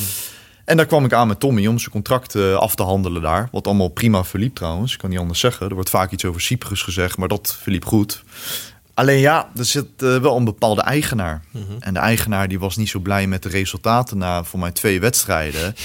En 0.65 0.77
daar 0.77 0.85
kwam 0.85 1.05
ik 1.05 1.13
aan 1.13 1.27
met 1.27 1.39
Tommy 1.39 1.67
om 1.67 1.79
zijn 1.79 1.91
contract 1.91 2.35
af 2.35 2.75
te 2.75 2.83
handelen 2.83 3.21
daar. 3.21 3.47
Wat 3.51 3.67
allemaal 3.67 3.87
prima 3.87 4.23
verliep 4.23 4.55
trouwens. 4.55 4.93
Ik 4.93 4.99
kan 4.99 5.09
niet 5.09 5.19
anders 5.19 5.39
zeggen. 5.39 5.67
Er 5.67 5.73
wordt 5.73 5.89
vaak 5.89 6.11
iets 6.11 6.25
over 6.25 6.41
Cyprus 6.41 6.81
gezegd, 6.81 7.17
maar 7.17 7.27
dat 7.27 7.57
verliep 7.61 7.85
goed. 7.85 8.23
Alleen 8.93 9.19
ja, 9.19 9.49
er 9.57 9.65
zit 9.65 9.85
uh, 9.97 10.17
wel 10.17 10.37
een 10.37 10.43
bepaalde 10.43 10.81
eigenaar. 10.81 11.43
Mhm. 11.51 11.63
En 11.79 11.93
de 11.93 11.99
eigenaar 11.99 12.47
die 12.47 12.59
was 12.59 12.77
niet 12.77 12.89
zo 12.89 12.99
blij 12.99 13.27
met 13.27 13.43
de 13.43 13.49
resultaten 13.49 14.17
na 14.17 14.43
voor 14.43 14.59
mij 14.59 14.71
twee 14.71 14.99
wedstrijden. 14.99 15.75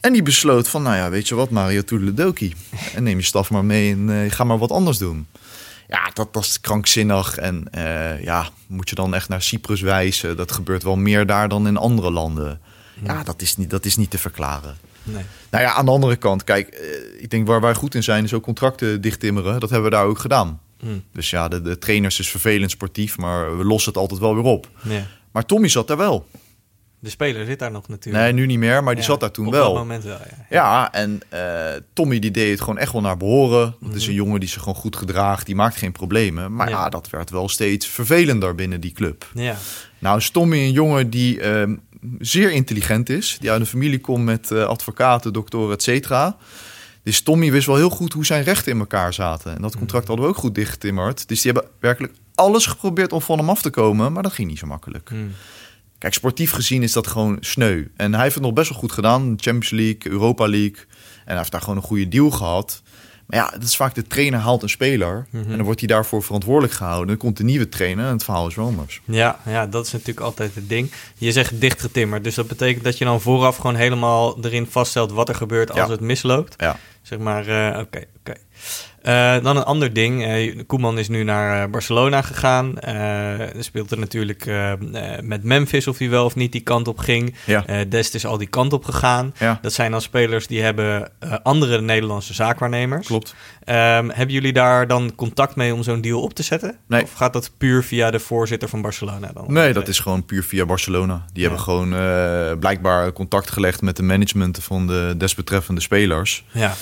En 0.00 0.12
die 0.12 0.22
besloot 0.22 0.68
van, 0.68 0.82
nou 0.82 0.96
ja, 0.96 1.10
weet 1.10 1.28
je 1.28 1.34
wat, 1.34 1.50
Mario 1.50 1.82
Toedeledoki. 1.82 2.54
En 2.94 3.02
neem 3.02 3.18
je 3.18 3.24
staf 3.24 3.50
maar 3.50 3.64
mee 3.64 3.92
en 3.92 4.08
uh, 4.08 4.30
ga 4.30 4.44
maar 4.44 4.58
wat 4.58 4.70
anders 4.70 4.98
doen. 4.98 5.26
Ja, 5.88 6.10
dat, 6.12 6.36
is 6.36 6.60
krankzinnig. 6.60 7.36
En 7.36 7.68
uh, 7.74 8.22
ja, 8.22 8.48
moet 8.66 8.88
je 8.88 8.94
dan 8.94 9.14
echt 9.14 9.28
naar 9.28 9.42
Cyprus 9.42 9.80
wijzen. 9.80 10.36
Dat 10.36 10.52
gebeurt 10.52 10.82
wel 10.82 10.96
meer 10.96 11.26
daar 11.26 11.48
dan 11.48 11.66
in 11.66 11.76
andere 11.76 12.10
landen. 12.10 12.60
Ja, 13.02 13.22
dat 13.22 13.42
is 13.42 13.56
niet, 13.56 13.70
dat 13.70 13.84
is 13.84 13.96
niet 13.96 14.10
te 14.10 14.18
verklaren. 14.18 14.76
Nee. 15.02 15.22
Nou 15.50 15.64
ja, 15.64 15.72
aan 15.72 15.84
de 15.84 15.90
andere 15.90 16.16
kant, 16.16 16.44
kijk, 16.44 16.68
ik 17.18 17.30
denk 17.30 17.46
waar 17.46 17.60
wij 17.60 17.74
goed 17.74 17.94
in 17.94 18.02
zijn, 18.02 18.24
is 18.24 18.34
ook 18.34 18.42
contracten 18.42 19.00
dichttimmeren. 19.00 19.60
Dat 19.60 19.70
hebben 19.70 19.90
we 19.90 19.96
daar 19.96 20.06
ook 20.06 20.18
gedaan. 20.18 20.60
Hmm. 20.80 21.04
Dus 21.12 21.30
ja, 21.30 21.48
de, 21.48 21.62
de 21.62 21.78
trainers 21.78 22.18
is 22.18 22.30
vervelend 22.30 22.70
sportief, 22.70 23.18
maar 23.18 23.58
we 23.58 23.64
lossen 23.64 23.92
het 23.92 24.00
altijd 24.00 24.20
wel 24.20 24.34
weer 24.34 24.44
op. 24.44 24.68
Ja. 24.82 25.06
Maar 25.32 25.46
Tommy 25.46 25.68
zat 25.68 25.88
daar 25.88 25.96
wel. 25.96 26.26
De 27.04 27.10
speler 27.10 27.46
zit 27.46 27.58
daar 27.58 27.70
nog 27.70 27.88
natuurlijk. 27.88 28.24
Nee, 28.24 28.32
nu 28.32 28.46
niet 28.46 28.58
meer, 28.58 28.84
maar 28.84 28.94
die 28.94 29.04
zat 29.04 29.20
daar 29.20 29.30
toen 29.30 29.46
op 29.46 29.52
wel. 29.52 29.68
Op 29.68 29.74
dat 29.74 29.82
moment 29.82 30.04
wel, 30.04 30.18
ja. 30.18 30.46
Ja, 30.50 30.92
en 30.92 31.20
uh, 31.34 31.40
Tommy 31.92 32.18
die 32.18 32.30
deed 32.30 32.50
het 32.50 32.60
gewoon 32.60 32.78
echt 32.78 32.92
wel 32.92 33.00
naar 33.00 33.16
behoren. 33.16 33.76
Dat 33.80 33.94
is 33.94 34.06
een 34.06 34.14
mhm. 34.14 34.22
jongen 34.22 34.40
die 34.40 34.48
zich 34.48 34.58
gewoon 34.58 34.74
goed 34.74 34.96
gedraagt, 34.96 35.46
die 35.46 35.54
maakt 35.54 35.76
geen 35.76 35.92
problemen. 35.92 36.54
Maar 36.54 36.68
ja. 36.68 36.88
dat 36.88 37.10
werd 37.10 37.30
wel 37.30 37.48
steeds 37.48 37.86
vervelender 37.86 38.54
binnen 38.54 38.80
die 38.80 38.92
club. 38.92 39.30
Ja. 39.34 39.56
Nou 39.98 40.18
is 40.18 40.30
Tommy 40.30 40.58
een 40.58 40.72
jongen 40.72 41.10
die 41.10 41.40
uh, 41.40 41.76
zeer 42.18 42.50
intelligent 42.50 43.08
is. 43.08 43.36
Die 43.40 43.50
uit 43.50 43.60
een 43.60 43.66
familie 43.66 44.00
komt 44.00 44.24
met 44.24 44.50
uh, 44.50 44.64
advocaten, 44.64 45.32
doktoren, 45.32 45.74
et 45.74 45.82
cetera. 45.82 46.36
Dus 47.02 47.20
Tommy 47.20 47.50
wist 47.50 47.66
wel 47.66 47.76
heel 47.76 47.90
goed 47.90 48.12
hoe 48.12 48.26
zijn 48.26 48.44
rechten 48.44 48.72
in 48.72 48.78
elkaar 48.78 49.14
zaten. 49.14 49.56
En 49.56 49.62
dat 49.62 49.76
contract 49.76 50.04
mm. 50.04 50.08
hadden 50.08 50.26
we 50.26 50.32
ook 50.32 50.40
goed 50.40 50.54
dichtgetimmerd. 50.54 51.28
Dus 51.28 51.40
die 51.42 51.52
hebben 51.52 51.70
werkelijk 51.80 52.14
alles 52.34 52.66
geprobeerd 52.66 53.12
om 53.12 53.20
van 53.20 53.38
hem 53.38 53.48
af 53.48 53.62
te 53.62 53.70
komen, 53.70 54.12
maar 54.12 54.22
dat 54.22 54.32
ging 54.32 54.48
niet 54.48 54.58
zo 54.58 54.66
makkelijk. 54.66 55.10
Mm. 55.10 55.30
Kijk, 55.98 56.14
sportief 56.14 56.50
gezien 56.50 56.82
is 56.82 56.92
dat 56.92 57.06
gewoon 57.06 57.36
sneu. 57.40 57.84
En 57.96 58.12
hij 58.12 58.22
heeft 58.22 58.34
het 58.34 58.44
nog 58.44 58.52
best 58.52 58.68
wel 58.68 58.78
goed 58.78 58.92
gedaan. 58.92 59.22
Champions 59.22 59.70
League, 59.70 60.12
Europa 60.12 60.48
League. 60.48 60.76
En 60.78 61.22
hij 61.24 61.36
heeft 61.36 61.50
daar 61.50 61.60
gewoon 61.60 61.76
een 61.76 61.82
goede 61.82 62.08
deal 62.08 62.30
gehad. 62.30 62.82
Maar 63.26 63.38
ja, 63.38 63.50
dat 63.50 63.62
is 63.62 63.76
vaak 63.76 63.94
de 63.94 64.06
trainer 64.06 64.40
haalt 64.40 64.62
een 64.62 64.68
speler. 64.68 65.26
Mhm. 65.30 65.50
En 65.50 65.56
dan 65.56 65.64
wordt 65.64 65.80
hij 65.80 65.88
daarvoor 65.88 66.22
verantwoordelijk 66.22 66.72
gehouden. 66.72 67.06
Dan 67.06 67.16
komt 67.16 67.36
de 67.36 67.44
nieuwe 67.44 67.68
trainer 67.68 68.04
en 68.06 68.12
het 68.12 68.24
verhaal 68.24 68.46
is 68.46 68.54
wel 68.54 68.66
anders. 68.66 69.00
Ja, 69.04 69.38
ja, 69.46 69.66
dat 69.66 69.86
is 69.86 69.92
natuurlijk 69.92 70.20
altijd 70.20 70.54
het 70.54 70.68
ding. 70.68 70.92
Je 71.14 71.32
zegt 71.32 71.60
dichtgetimmerd, 71.60 72.24
dus 72.24 72.34
dat 72.34 72.46
betekent 72.46 72.84
dat 72.84 72.98
je 72.98 73.04
dan 73.04 73.20
vooraf 73.20 73.56
gewoon 73.56 73.76
helemaal 73.76 74.44
erin 74.44 74.66
vaststelt 74.66 75.12
wat 75.12 75.28
er 75.28 75.34
gebeurt 75.34 75.70
als 75.70 75.78
Ja. 75.78 75.88
het 75.90 76.00
misloopt. 76.00 76.54
Ja, 76.56 76.76
Zeg 77.02 77.18
maar, 77.18 77.46
eh, 77.46 77.78
oké, 77.80 78.04
oké. 78.18 78.34
Eh, 79.04 79.36
dan 79.42 79.56
een 79.56 79.62
ander 79.64 79.92
ding. 79.92 80.24
Eh, 80.24 80.60
Koeman 80.66 80.98
is 80.98 81.08
nu 81.08 81.22
naar 81.22 81.62
eh, 81.64 81.70
Barcelona 81.70 82.22
gegaan. 82.22 82.72
Speelt 83.58 83.90
er 83.90 83.98
natuurlijk 83.98 84.50
met 85.22 85.42
Memphis 85.42 85.86
of 85.88 85.98
hij 85.98 86.08
wel 86.10 86.24
of 86.24 86.34
niet 86.34 86.52
die 86.52 86.60
kant 86.60 86.88
op 86.88 86.98
ging. 86.98 87.34
ja, 87.46 87.64
Dest 87.88 88.14
is 88.14 88.26
al 88.26 88.38
die 88.38 88.46
kant 88.48 88.72
op 88.72 88.84
gegaan. 88.84 89.34
ja. 89.38 89.58
Dat 89.62 89.72
zijn 89.72 89.90
dan 89.90 90.00
spelers 90.00 90.46
die 90.46 90.62
hebben 90.62 91.10
andere 91.42 91.80
Nederlandse 91.80 92.34
zaakwaarnemers. 92.34 93.06
klopt. 93.06 93.34
Ehm, 93.64 94.08
hebben 94.08 94.34
jullie 94.34 94.52
daar 94.52 94.86
dan 94.86 95.14
contact 95.14 95.56
mee 95.56 95.74
om 95.74 95.82
zo'n 95.82 96.00
deal 96.00 96.20
op 96.20 96.34
te 96.34 96.42
zetten? 96.42 96.76
Nee. 96.88 97.02
Of 97.02 97.12
gaat 97.12 97.32
dat 97.32 97.50
puur 97.58 97.82
via 97.84 98.10
de 98.10 98.18
voorzitter 98.20 98.68
van 98.68 98.82
Barcelona 98.82 99.30
dan? 99.34 99.44
Nee, 99.52 99.72
dat 99.72 99.88
is 99.88 99.98
gewoon 99.98 100.24
puur 100.24 100.44
via 100.44 100.66
Barcelona. 100.66 101.24
Die 101.32 101.42
Ja. 101.42 101.48
hebben 101.48 101.60
gewoon 101.64 101.88
blijkbaar 102.58 103.12
contact 103.12 103.50
gelegd 103.50 103.82
met 103.82 103.96
de 103.96 104.02
management 104.02 104.58
van 104.64 104.86
de 104.86 105.14
desbetreffende 105.18 105.80
spelers. 105.80 106.44
Ja, 106.52 106.74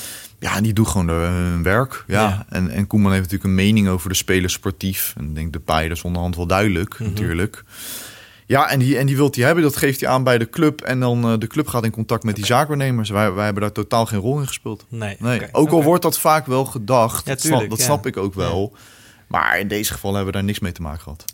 Ja, 0.42 0.60
die 0.60 0.72
doen 0.72 0.86
gewoon 0.88 1.06
de- 1.06 1.12
hun 1.12 1.62
werk. 1.62 2.04
Ja. 2.06 2.20
Ja. 2.22 2.46
En, 2.48 2.70
en 2.70 2.86
Koeman 2.86 3.10
heeft 3.12 3.22
natuurlijk 3.22 3.48
een 3.50 3.64
mening 3.64 3.88
over 3.88 4.08
de 4.08 4.14
spelers 4.14 4.52
sportief. 4.52 5.12
En 5.16 5.24
ik 5.24 5.34
denk 5.34 5.52
de 5.52 5.60
paai, 5.60 5.90
is 5.90 6.02
onderhand 6.02 6.36
wel 6.36 6.46
duidelijk 6.46 6.98
Mhm. 6.98 7.08
natuurlijk. 7.08 7.64
Ja, 8.46 8.68
en 8.70 8.78
die, 8.78 8.98
en 8.98 9.06
die 9.06 9.16
wilt 9.16 9.34
hij 9.36 9.44
hebben. 9.44 9.62
Dat 9.64 9.76
geeft 9.76 10.00
hij 10.00 10.08
aan 10.10 10.24
bij 10.24 10.38
de 10.38 10.48
club. 10.50 10.80
En 10.80 11.00
dan 11.00 11.24
eh, 11.24 11.38
de 11.38 11.46
club 11.46 11.66
gaat 11.68 11.84
in 11.84 11.90
contact 11.90 12.24
met 12.24 12.36
die 12.36 12.46
zaakwaarnemers. 12.46 13.10
Wij, 13.10 13.32
wij 13.32 13.44
hebben 13.44 13.62
daar 13.62 13.72
totaal 13.72 14.06
geen 14.06 14.18
rol 14.18 14.40
in 14.40 14.46
gespeeld. 14.46 14.86
nee. 14.88 15.16
Nee, 15.18 15.42
ook 15.52 15.70
al 15.70 15.82
wordt 15.82 16.02
dat 16.02 16.18
vaak 16.18 16.46
wel 16.46 16.64
gedacht. 16.64 17.24
Ja, 17.26 17.32
dat 17.32 17.40
snap, 17.40 17.70
dat 17.70 17.80
snap 17.80 18.06
ik 18.06 18.16
ook 18.16 18.34
wel. 18.34 18.76
Maar 19.26 19.58
in 19.58 19.68
deze 19.68 19.92
geval 19.92 20.10
hebben 20.14 20.30
we 20.32 20.38
daar 20.38 20.46
niks 20.46 20.58
mee 20.58 20.72
te 20.72 20.82
maken 20.82 21.00
gehad. 21.00 21.24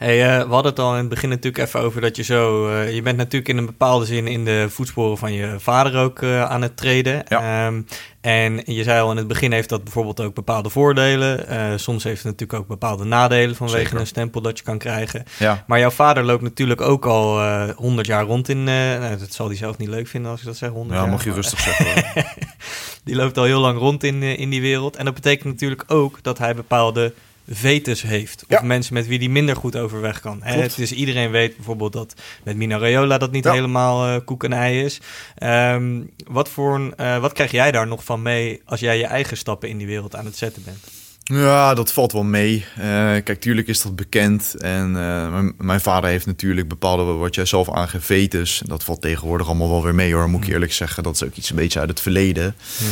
Hey, 0.00 0.22
eh, 0.38 0.46
we 0.46 0.52
hadden 0.52 0.70
het 0.70 0.80
al 0.80 0.92
in 0.92 0.98
het 0.98 1.08
begin 1.08 1.28
natuurlijk 1.28 1.64
even 1.66 1.80
over 1.80 2.00
dat 2.00 2.16
je 2.16 2.22
zo... 2.22 2.68
eh, 2.68 2.94
je 2.94 3.02
bent 3.02 3.16
natuurlijk 3.16 3.48
in 3.48 3.56
een 3.56 3.66
bepaalde 3.66 4.04
zin 4.04 4.26
in 4.26 4.44
de 4.44 4.66
voetsporen 4.70 5.18
van 5.18 5.32
je 5.32 5.54
vader 5.58 5.96
ook 6.00 6.22
eh, 6.22 6.44
aan 6.44 6.62
het 6.62 6.76
treden. 6.76 7.22
Ja. 7.28 7.66
Ehm, 7.66 7.82
en 8.20 8.62
je 8.64 8.82
zei 8.82 9.00
al 9.00 9.10
in 9.10 9.16
het 9.16 9.26
begin 9.26 9.52
heeft 9.52 9.68
dat 9.68 9.84
bijvoorbeeld 9.84 10.20
ook 10.20 10.34
bepaalde 10.34 10.70
voordelen. 10.70 11.38
Soms 11.80 12.04
heeft 12.04 12.22
het 12.22 12.32
natuurlijk 12.32 12.58
ook 12.60 12.66
bepaalde 12.68 13.04
nadelen 13.04 13.56
vanwege 13.56 13.78
Zeker. 13.82 14.00
een 14.00 14.06
stempel 14.06 14.40
dat 14.40 14.58
je 14.58 14.64
kan 14.64 14.78
krijgen. 14.78 15.24
Ja, 15.38 15.64
Maar 15.66 15.78
jouw 15.78 15.90
vader 15.90 16.24
loopt 16.24 16.42
natuurlijk 16.42 16.80
ook 16.80 17.06
al 17.06 17.40
100 17.72 18.06
jaar 18.06 18.24
rond 18.24 18.48
in... 18.48 18.64
nou, 18.64 19.18
dat 19.18 19.32
zal 19.32 19.46
hij 19.46 19.56
zelf 19.56 19.78
niet 19.78 19.88
leuk 19.88 20.06
vinden 20.08 20.30
als 20.30 20.40
ik 20.40 20.46
dat 20.46 20.56
zeg, 20.56 20.70
100 20.70 20.94
ja 20.94 21.00
jaar. 21.02 21.10
mag 21.10 21.20
je 21.22 21.26
maar- 21.28 21.36
rustig 21.36 21.60
zeggen. 21.60 22.24
Die 23.04 23.14
loopt 23.16 23.38
al 23.38 23.44
heel 23.44 23.60
lang 23.60 23.78
rond 23.78 24.04
in, 24.04 24.22
in 24.22 24.50
die 24.50 24.60
wereld. 24.60 24.96
En 24.96 25.04
dat 25.04 25.14
betekent 25.14 25.44
natuurlijk 25.52 25.84
ook 25.86 26.18
dat 26.22 26.38
hij 26.38 26.54
bepaalde 26.54 27.12
vetus 27.50 28.02
heeft. 28.02 28.42
Of 28.48 28.48
Ja. 28.48 28.62
mensen 28.62 28.94
met 28.94 29.06
wie 29.06 29.18
hij 29.18 29.28
minder 29.28 29.56
goed 29.56 29.76
overweg 29.76 30.20
kan. 30.20 30.38
Hè, 30.42 30.60
het 30.60 30.78
is, 30.78 30.92
iedereen 30.92 31.30
weet 31.30 31.56
bijvoorbeeld 31.56 31.92
dat 31.92 32.14
met 32.42 32.56
Mina 32.56 32.78
Raiola 32.78 33.18
dat 33.18 33.32
niet 33.32 33.44
Ja. 33.44 33.52
helemaal 33.52 34.06
eh 34.06 34.20
koek 34.24 34.44
en 34.44 34.52
ei 34.52 34.84
is. 34.84 35.00
Ehm, 35.36 36.00
wat, 36.26 36.48
voor 36.48 36.74
een, 36.74 36.94
eh, 36.96 37.18
wat 37.18 37.32
krijg 37.32 37.50
jij 37.50 37.72
daar 37.72 37.86
nog 37.86 38.04
van 38.04 38.22
mee 38.22 38.60
als 38.64 38.80
jij 38.80 38.98
je 38.98 39.06
eigen 39.06 39.36
stappen 39.36 39.68
in 39.68 39.78
die 39.78 39.86
wereld 39.86 40.16
aan 40.16 40.24
het 40.24 40.36
zetten 40.36 40.62
bent? 40.64 40.78
Ja, 41.22 41.74
dat 41.74 41.92
valt 41.92 42.12
wel 42.12 42.22
mee. 42.24 42.64
Eh, 42.76 42.82
kijk, 43.24 43.40
tuurlijk 43.40 43.68
is 43.68 43.82
dat 43.82 43.96
bekend. 43.96 44.54
En 44.58 44.86
eh, 44.86 45.30
mijn, 45.30 45.52
mijn 45.58 45.80
vader 45.80 46.10
heeft 46.10 46.26
natuurlijk 46.26 46.68
bepaalde, 46.68 47.02
wat 47.02 47.34
jij 47.34 47.44
zelf 47.44 47.70
aangeeft, 47.70 48.04
vetus. 48.06 48.60
En 48.62 48.68
dat 48.68 48.84
valt 48.84 49.00
tegenwoordig 49.00 49.46
allemaal 49.46 49.70
wel 49.70 49.82
weer 49.82 49.94
mee 49.94 50.14
hoor, 50.14 50.28
moet 50.30 50.44
ik 50.46 50.52
eerlijk 50.52 50.72
zeggen. 50.72 51.02
Dat 51.02 51.14
is 51.14 51.22
ook 51.22 51.34
iets 51.34 51.50
een 51.50 51.56
beetje 51.56 51.80
uit 51.80 51.88
het 51.88 52.00
verleden. 52.00 52.54
Ja, 52.78 52.86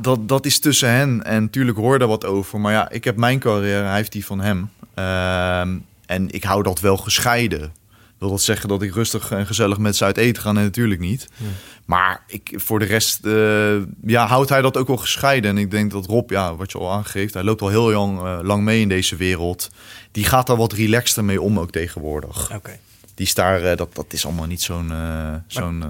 dat, 0.00 0.28
dat 0.28 0.46
is 0.46 0.58
tussen 0.58 0.90
hen. 0.90 1.24
En 1.24 1.50
tuurlijk 1.50 1.78
hoor 1.78 1.98
daar 1.98 2.08
wat 2.08 2.24
over. 2.24 2.60
Maar 2.60 2.72
ja, 2.72 2.90
ik 2.90 3.04
heb 3.04 3.16
mijn 3.16 3.38
carrière, 3.38 3.84
hij 3.84 3.96
heeft 3.96 4.12
die 4.12 4.26
van 4.26 4.40
hem. 4.40 4.70
Ehm, 4.94 5.78
en 6.06 6.30
ik 6.30 6.44
hou 6.44 6.62
dat 6.62 6.80
wel 6.80 6.96
gescheiden. 6.96 7.72
Wil 8.18 8.30
dat 8.30 8.40
zeggen 8.42 8.68
dat 8.68 8.82
ik 8.82 8.94
rustig 8.94 9.30
en 9.30 9.46
gezellig 9.46 9.78
met 9.78 9.96
ze 9.96 10.04
uit 10.04 10.16
eten 10.16 10.42
ga? 10.42 10.52
Nee, 10.52 10.64
natuurlijk 10.64 11.00
niet. 11.00 11.28
Ja. 11.36 11.46
Maar 11.84 12.22
ik, 12.26 12.52
voor 12.56 12.78
de 12.78 12.84
rest 12.84 13.24
eh, 13.24 13.76
ja, 14.06 14.26
houdt 14.26 14.48
hij 14.48 14.62
dat 14.62 14.76
ook 14.76 14.86
wel 14.86 14.96
gescheiden. 14.96 15.50
En 15.50 15.58
ik 15.58 15.70
denk 15.70 15.90
dat 15.90 16.06
Rob, 16.06 16.30
ja, 16.30 16.56
wat 16.56 16.72
je 16.72 16.78
al 16.78 16.92
aangeeft, 16.92 17.34
hij 17.34 17.42
loopt 17.42 17.62
al 17.62 17.68
heel 17.68 17.90
lang, 17.90 18.18
eh, 18.18 18.38
lang 18.42 18.62
mee 18.62 18.80
in 18.80 18.88
deze 18.88 19.16
wereld. 19.16 19.70
Die 20.10 20.24
gaat 20.24 20.46
daar 20.46 20.56
wat 20.56 20.72
relaxter 20.72 21.24
mee 21.24 21.40
om 21.40 21.58
ook 21.58 21.70
tegenwoordig. 21.70 22.54
Oké. 22.54 22.78
Die 23.14 23.26
is 23.26 23.34
daar, 23.34 23.62
eh, 23.62 23.76
dat, 23.76 23.94
dat 23.94 24.12
is 24.12 24.24
allemaal 24.24 24.46
niet 24.46 24.62
zo'n 24.62 24.92
eh 24.92 25.34
zo'n 25.46 25.84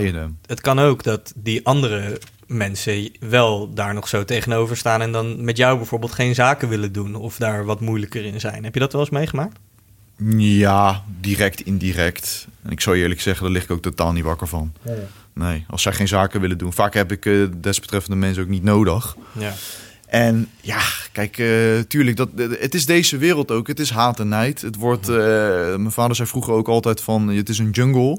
item. 0.00 0.38
Het 0.46 0.60
kan 0.60 0.78
ook 0.78 1.02
dat 1.02 1.32
die 1.36 1.66
andere 1.66 2.18
mensen 2.46 3.10
wel 3.20 3.74
daar 3.74 3.94
nog 3.94 4.08
zo 4.08 4.24
tegenover 4.24 4.76
staan... 4.76 5.02
en 5.02 5.12
dan 5.12 5.44
met 5.44 5.56
jou 5.56 5.76
bijvoorbeeld 5.76 6.12
geen 6.12 6.34
zaken 6.34 6.68
willen 6.68 6.92
doen... 6.92 7.14
of 7.14 7.36
daar 7.36 7.64
wat 7.64 7.80
moeilijker 7.80 8.24
in 8.24 8.40
zijn. 8.40 8.64
Heb 8.64 8.74
je 8.74 8.80
dat 8.80 8.92
wel 8.92 9.00
eens 9.00 9.10
meegemaakt? 9.10 9.58
Ja, 10.36 11.04
direct, 11.20 11.60
indirect. 11.60 12.46
En 12.62 12.70
ik 12.70 12.80
zou 12.80 12.96
je 12.96 13.02
eerlijk 13.02 13.20
zeggen, 13.20 13.44
daar 13.44 13.52
lig 13.52 13.62
ik 13.62 13.70
ook 13.70 13.82
totaal 13.82 14.12
niet 14.12 14.24
wakker 14.24 14.46
van. 14.46 14.72
Nee, 15.32 15.64
als 15.68 15.82
zij 15.82 15.92
geen 15.92 16.08
zaken 16.08 16.40
willen 16.40 16.58
doen. 16.58 16.72
Vaak 16.72 16.94
heb 16.94 17.12
ik 17.12 17.26
eh, 17.26 17.46
desbetreffende 17.56 18.16
mensen 18.16 18.42
ook 18.42 18.48
niet 18.48 18.62
nodig. 18.62 19.16
Ja. 19.32 19.52
En 20.06 20.48
ja, 20.60 20.80
kijk, 21.12 21.38
eh, 21.38 21.78
tuurlijk, 21.88 22.16
dat, 22.16 22.28
eh, 22.36 22.46
het 22.60 22.74
is 22.74 22.86
deze 22.86 23.16
wereld 23.16 23.50
ook. 23.50 23.66
Het 23.66 23.80
is 23.80 23.90
haat 23.90 24.20
en 24.20 24.28
nijd. 24.28 24.60
Het 24.60 24.76
wordt, 24.76 25.08
eh, 25.08 25.16
mijn 25.76 25.92
vader 25.92 26.16
zei 26.16 26.28
vroeger 26.28 26.52
ook 26.52 26.68
altijd 26.68 27.00
van, 27.00 27.28
het 27.28 27.48
is 27.48 27.58
een 27.58 27.70
jungle. 27.70 28.18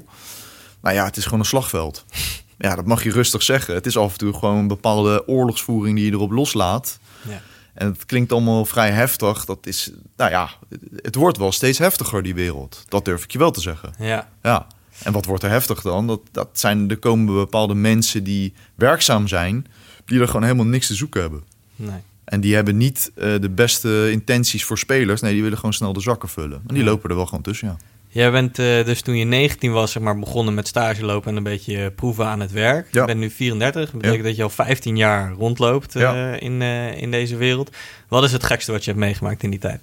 Nou 0.80 0.94
ja, 0.94 1.04
het 1.04 1.16
is 1.16 1.24
gewoon 1.24 1.38
een 1.38 1.44
slagveld. 1.44 2.04
Ja, 2.58 2.74
dat 2.74 2.86
mag 2.86 3.02
je 3.02 3.10
rustig 3.10 3.42
zeggen. 3.42 3.74
Het 3.74 3.86
is 3.86 3.96
af 3.96 4.12
en 4.12 4.18
toe 4.18 4.32
gewoon 4.32 4.56
een 4.56 4.68
bepaalde 4.68 5.28
oorlogsvoering 5.28 5.96
die 5.96 6.04
je 6.06 6.12
erop 6.12 6.30
loslaat. 6.30 6.98
Ja. 7.28 7.40
En 7.74 7.86
het 7.86 8.06
klinkt 8.06 8.32
allemaal 8.32 8.64
vrij 8.64 8.90
heftig. 8.90 9.44
Dat 9.44 9.66
is, 9.66 9.90
nou 10.16 10.30
ja, 10.30 10.50
het 10.96 11.14
wordt 11.14 11.38
wel 11.38 11.52
steeds 11.52 11.78
heftiger, 11.78 12.22
die 12.22 12.34
wereld. 12.34 12.84
Dat 12.88 13.04
durf 13.04 13.24
ik 13.24 13.30
je 13.32 13.38
wel 13.38 13.50
te 13.50 13.60
zeggen. 13.60 13.92
ja. 13.98 14.28
Ja. 14.42 14.66
En 15.02 15.12
wat 15.12 15.24
wordt 15.24 15.42
er 15.42 15.50
heftig 15.50 15.80
dan? 15.82 16.06
Dat, 16.06 16.20
dat 16.30 16.48
zijn, 16.52 16.90
er 16.90 16.96
komen 16.98 17.34
bepaalde 17.34 17.74
mensen 17.74 18.24
die 18.24 18.52
werkzaam 18.74 19.28
zijn, 19.28 19.66
die 20.04 20.20
er 20.20 20.26
gewoon 20.26 20.42
helemaal 20.42 20.64
niks 20.66 20.86
te 20.86 20.94
zoeken 20.94 21.20
hebben. 21.20 21.42
Nee. 21.76 22.00
En 22.24 22.40
die 22.40 22.54
hebben 22.54 22.76
niet 22.76 23.10
eh, 23.14 23.34
de 23.40 23.50
beste 23.50 24.08
intenties 24.10 24.64
voor 24.64 24.78
spelers. 24.78 25.20
Nee, 25.20 25.32
die 25.32 25.42
willen 25.42 25.58
gewoon 25.58 25.72
snel 25.72 25.92
de 25.92 26.00
zakken 26.00 26.28
vullen. 26.28 26.60
En 26.66 26.74
die 26.74 26.84
Ja. 26.84 26.90
lopen 26.90 27.10
er 27.10 27.16
wel 27.16 27.26
gewoon 27.26 27.42
tussen, 27.42 27.68
ja. 27.68 27.76
Jij 28.08 28.30
bent 28.30 28.58
eh, 28.58 28.84
dus 28.84 29.00
toen 29.00 29.16
je 29.16 29.24
19 29.24 29.72
was, 29.72 29.92
zeg 29.92 30.02
maar, 30.02 30.18
begonnen 30.18 30.54
met 30.54 30.68
stage 30.68 31.04
lopen 31.04 31.30
en 31.30 31.36
een 31.36 31.42
beetje 31.42 31.84
eh, 31.84 31.86
proeven 31.96 32.26
aan 32.26 32.40
het 32.40 32.52
werk. 32.52 32.88
Ja. 32.92 33.00
Je 33.00 33.06
bent 33.06 33.18
nu 33.20 33.30
34. 33.30 33.90
Dat 33.90 34.00
betekent 34.00 34.24
dat 34.24 34.36
je 34.36 34.42
al 34.42 34.50
15 34.50 34.96
jaar 34.96 35.32
rondloopt 35.32 35.94
eh, 35.96 36.02
Ja. 36.02 36.34
in, 36.34 36.62
in 36.96 37.10
deze 37.10 37.36
wereld. 37.36 37.76
Wat 38.08 38.24
is 38.24 38.32
het 38.32 38.44
gekste 38.44 38.72
wat 38.72 38.84
je 38.84 38.90
hebt 38.90 39.02
meegemaakt 39.02 39.42
in 39.42 39.50
die 39.50 39.58
tijd? 39.58 39.80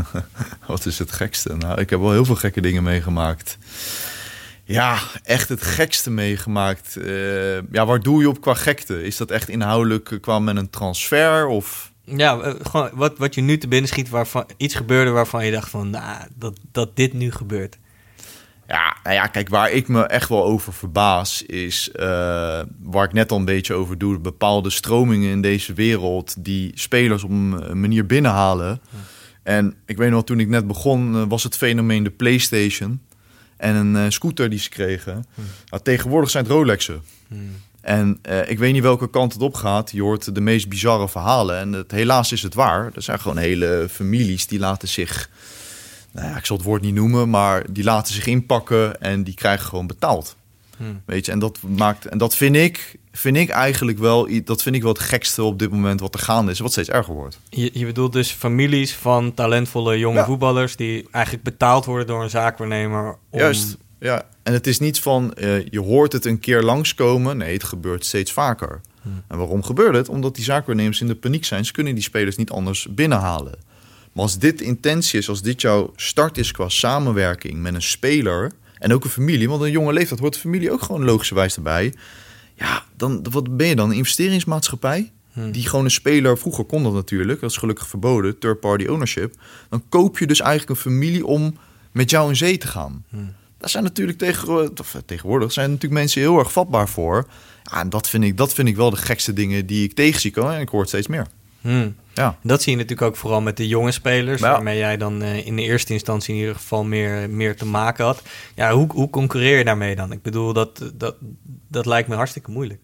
Wat 0.66 0.86
is 0.86 0.98
het 0.98 1.12
gekste? 1.12 1.54
Nou, 1.56 1.80
ik 1.80 1.90
heb 1.90 2.00
wel 2.00 2.12
heel 2.12 2.24
veel 2.24 2.34
gekke 2.34 2.60
dingen 2.60 2.82
meegemaakt. 2.82 3.58
Ja, 4.64 4.98
echt 5.22 5.48
het 5.48 5.62
gekste 5.62 6.10
meegemaakt. 6.10 6.96
Ja, 7.72 7.86
waar 7.86 8.00
doe 8.00 8.20
je 8.20 8.28
op 8.28 8.40
qua 8.40 8.54
gekte? 8.54 9.02
Is 9.04 9.16
dat 9.16 9.30
echt 9.30 9.48
inhoudelijk 9.48 10.18
qua 10.20 10.38
met 10.38 10.56
een 10.56 10.70
transfer? 10.70 11.46
Of... 11.46 11.92
Ja, 12.06 12.40
eh, 12.40 12.54
gewoon 12.62 12.90
wat, 12.92 13.18
wat 13.18 13.34
je 13.34 13.40
nu 13.40 13.58
te 13.58 13.68
binnen 13.68 13.88
schiet, 13.88 14.08
waarvan 14.08 14.46
iets 14.56 14.74
gebeurde 14.74 15.10
waarvan 15.10 15.44
je 15.44 15.52
dacht 15.52 15.70
van, 15.70 15.90
nou, 15.90 16.28
dat, 16.34 16.58
dat 16.72 16.96
dit 16.96 17.12
nu 17.12 17.32
gebeurt. 17.32 17.78
Ja, 18.68 18.96
nou 19.02 19.14
ja, 19.14 19.26
kijk, 19.26 19.48
waar 19.48 19.70
ik 19.70 19.88
me 19.88 20.02
echt 20.02 20.28
wel 20.28 20.44
over 20.44 20.72
verbaas 20.72 21.42
is, 21.42 21.90
eh, 21.90 22.62
waar 22.82 23.04
ik 23.04 23.12
net 23.12 23.32
al 23.32 23.38
een 23.38 23.44
beetje 23.44 23.74
over 23.74 23.98
doe, 23.98 24.18
bepaalde 24.18 24.70
stromingen 24.70 25.30
in 25.30 25.40
deze 25.40 25.72
wereld 25.72 26.34
die 26.38 26.70
spelers 26.74 27.22
op 27.22 27.30
een 27.30 27.80
manier 27.80 28.06
binnenhalen. 28.06 28.80
En 29.46 29.74
ik 29.84 29.96
weet 29.96 30.10
nog, 30.10 30.24
toen 30.24 30.40
ik 30.40 30.48
net 30.48 30.66
begon, 30.66 31.14
eh, 31.14 31.22
was 31.28 31.42
het 31.42 31.56
fenomeen 31.56 32.02
de 32.02 32.10
PlayStation 32.10 33.00
en 33.56 33.74
een 33.74 33.96
eh, 33.96 34.04
scooter 34.08 34.50
die 34.50 34.58
ze 34.58 34.68
kregen. 34.68 35.26
Nou, 35.70 35.82
tegenwoordig 35.82 36.30
zijn 36.30 36.44
het 36.44 36.52
Rolexen. 36.52 37.02
En 37.86 38.18
eh, 38.22 38.50
ik 38.50 38.58
weet 38.58 38.72
niet 38.72 38.82
welke 38.82 39.10
kant 39.10 39.32
het 39.32 39.42
op 39.42 39.54
gaat. 39.54 39.90
Je 39.90 40.02
hoort 40.02 40.34
de 40.34 40.40
meest 40.40 40.68
bizarre 40.68 41.08
verhalen. 41.08 41.58
En 41.58 41.72
het, 41.72 41.90
helaas 41.90 42.32
is 42.32 42.42
het 42.42 42.54
waar. 42.54 42.90
Er 42.94 43.02
zijn 43.02 43.20
gewoon 43.20 43.36
hele 43.36 43.86
families 43.90 44.46
die 44.46 44.58
laten 44.58 44.88
zich... 44.88 45.30
Nou 46.12 46.28
ja, 46.28 46.36
ik 46.36 46.46
zal 46.46 46.56
het 46.56 46.64
woord 46.66 46.82
niet 46.82 46.94
noemen, 46.94 47.30
maar 47.30 47.64
die 47.72 47.84
laten 47.84 48.14
zich 48.14 48.26
inpakken 48.26 49.00
en 49.00 49.24
die 49.24 49.34
krijgen 49.34 49.66
gewoon 49.66 49.86
betaald. 49.86 50.36
Hmm. 50.76 51.02
Weet 51.04 51.26
je, 51.26 51.32
en 51.32 51.38
dat 51.38 51.58
maakt... 51.62 52.06
En 52.06 52.18
dat 52.18 52.36
vind 52.36 52.56
ik, 52.56 52.98
vind 53.12 53.36
ik 53.36 53.48
eigenlijk 53.48 53.98
wel... 53.98 54.28
Dat 54.44 54.62
vind 54.62 54.74
ik 54.76 54.82
wel 54.82 54.92
het 54.92 55.02
gekste 55.02 55.42
op 55.42 55.58
dit 55.58 55.70
moment 55.70 56.00
wat 56.00 56.14
er 56.14 56.20
gaande 56.20 56.50
is. 56.52 56.58
Wat 56.58 56.72
steeds 56.72 56.88
erger 56.88 57.14
wordt. 57.14 57.38
Je, 57.48 57.70
je 57.72 57.86
bedoelt 57.86 58.12
dus 58.12 58.30
families 58.30 58.94
van 58.94 59.34
talentvolle 59.34 59.98
jonge 59.98 60.18
Ja. 60.18 60.24
voetballers 60.24 60.76
die 60.76 61.08
eigenlijk 61.10 61.44
betaald 61.44 61.84
worden 61.84 62.06
door 62.06 62.22
een 62.22 62.30
zaakwaarnemer. 62.30 63.16
Om... 63.30 63.38
Juist, 63.38 63.76
ja. 64.00 64.26
En 64.46 64.52
het 64.52 64.66
is 64.66 64.78
niet 64.78 65.00
van, 65.00 65.34
eh, 65.34 65.66
je 65.68 65.80
hoort 65.80 66.12
het 66.12 66.24
een 66.24 66.38
keer 66.38 66.62
langskomen. 66.62 67.36
Nee, 67.36 67.52
het 67.52 67.64
gebeurt 67.64 68.04
steeds 68.04 68.32
vaker. 68.32 68.80
Hmm. 69.02 69.22
En 69.28 69.38
waarom 69.38 69.62
gebeurt 69.62 69.94
het? 69.94 70.08
Omdat 70.08 70.34
die 70.34 70.44
zaakwaarnemers 70.44 71.00
in 71.00 71.06
de 71.06 71.14
paniek 71.14 71.44
zijn. 71.44 71.64
Ze 71.64 71.72
kunnen 71.72 71.94
die 71.94 72.02
spelers 72.02 72.36
niet 72.36 72.50
anders 72.50 72.86
binnenhalen. 72.90 73.58
Maar 74.12 74.22
als 74.22 74.38
dit 74.38 74.60
intentie 74.60 75.18
is, 75.18 75.28
als 75.28 75.42
dit 75.42 75.60
jouw 75.60 75.92
start 75.96 76.38
is 76.38 76.50
qua 76.50 76.68
samenwerking 76.68 77.62
met 77.62 77.74
een 77.74 77.82
speler 77.82 78.52
en 78.78 78.92
ook 78.92 79.04
een 79.04 79.10
familie, 79.10 79.48
want 79.48 79.62
een 79.62 79.70
jonge 79.70 79.92
leeftijd 79.92 80.20
hoort 80.20 80.34
de 80.34 80.40
familie 80.40 80.70
ook 80.70 80.82
gewoon 80.82 81.04
logischerwijs 81.04 81.56
erbij. 81.56 81.94
Ja, 82.54 82.84
dan 82.96 83.26
wat 83.30 83.56
ben 83.56 83.66
je 83.66 83.76
dan? 83.76 83.90
Een 83.90 83.96
investeringsmaatschappij? 83.96 85.12
Hmm. 85.32 85.52
Die 85.52 85.68
gewoon 85.68 85.84
een 85.84 85.90
speler, 85.90 86.38
vroeger 86.38 86.64
kon 86.64 86.82
dat 86.82 86.92
natuurlijk, 86.92 87.40
dat 87.40 87.50
is 87.50 87.56
gelukkig 87.56 87.86
verboden, 87.86 88.38
third 88.38 88.60
party 88.60 88.86
ownership. 88.86 89.34
Dan 89.68 89.82
koop 89.88 90.18
je 90.18 90.26
dus 90.26 90.40
eigenlijk 90.40 90.70
een 90.70 90.90
familie 90.90 91.26
om 91.26 91.56
met 91.92 92.10
jou 92.10 92.28
in 92.28 92.36
zee 92.36 92.58
te 92.58 92.66
gaan. 92.66 93.04
Hmm. 93.08 93.34
Daar 93.58 93.68
zijn 93.70 93.84
natuurlijk 93.84 94.18
tegenwoordig, 94.18 94.80
of, 94.80 94.94
eh, 94.94 95.00
tegenwoordig 95.06 95.52
zijn 95.52 95.66
natuurlijk 95.70 96.00
mensen 96.00 96.20
heel 96.20 96.38
erg 96.38 96.52
vatbaar 96.52 96.88
voor. 96.88 97.26
Ja, 97.62 97.80
en 97.80 97.90
dat 97.90 98.08
vind, 98.08 98.24
ik, 98.24 98.36
dat 98.36 98.54
vind 98.54 98.68
ik 98.68 98.76
wel 98.76 98.90
de 98.90 98.96
gekste 98.96 99.32
dingen 99.32 99.66
die 99.66 99.84
ik 99.84 99.92
tegen 99.94 100.20
zie 100.20 100.30
komen. 100.30 100.54
En 100.54 100.60
ik 100.60 100.68
hoor 100.68 100.80
het 100.80 100.88
steeds 100.88 101.06
meer. 101.06 101.26
Hmm. 101.60 101.96
Ja. 102.14 102.38
Dat 102.42 102.62
zie 102.62 102.72
je 102.72 102.78
natuurlijk 102.78 103.08
ook 103.08 103.16
vooral 103.16 103.40
met 103.40 103.56
de 103.56 103.68
jonge 103.68 103.90
spelers, 103.92 104.40
Ja. 104.40 104.50
waarmee 104.50 104.78
jij 104.78 104.96
dan 104.96 105.22
eh, 105.22 105.46
in 105.46 105.56
de 105.56 105.62
eerste 105.62 105.92
instantie 105.92 106.34
in 106.34 106.40
ieder 106.40 106.54
geval 106.54 106.84
meer, 106.84 107.30
meer 107.30 107.56
te 107.56 107.66
maken 107.66 108.04
had. 108.04 108.22
Ja, 108.54 108.72
hoe, 108.72 108.86
hoe 108.92 109.10
concurreer 109.10 109.58
je 109.58 109.64
daarmee 109.64 109.96
dan? 109.96 110.12
Ik 110.12 110.22
bedoel, 110.22 110.52
dat, 110.52 110.90
dat, 110.94 111.14
dat 111.68 111.86
lijkt 111.86 112.08
me 112.08 112.14
hartstikke 112.14 112.50
moeilijk. 112.50 112.80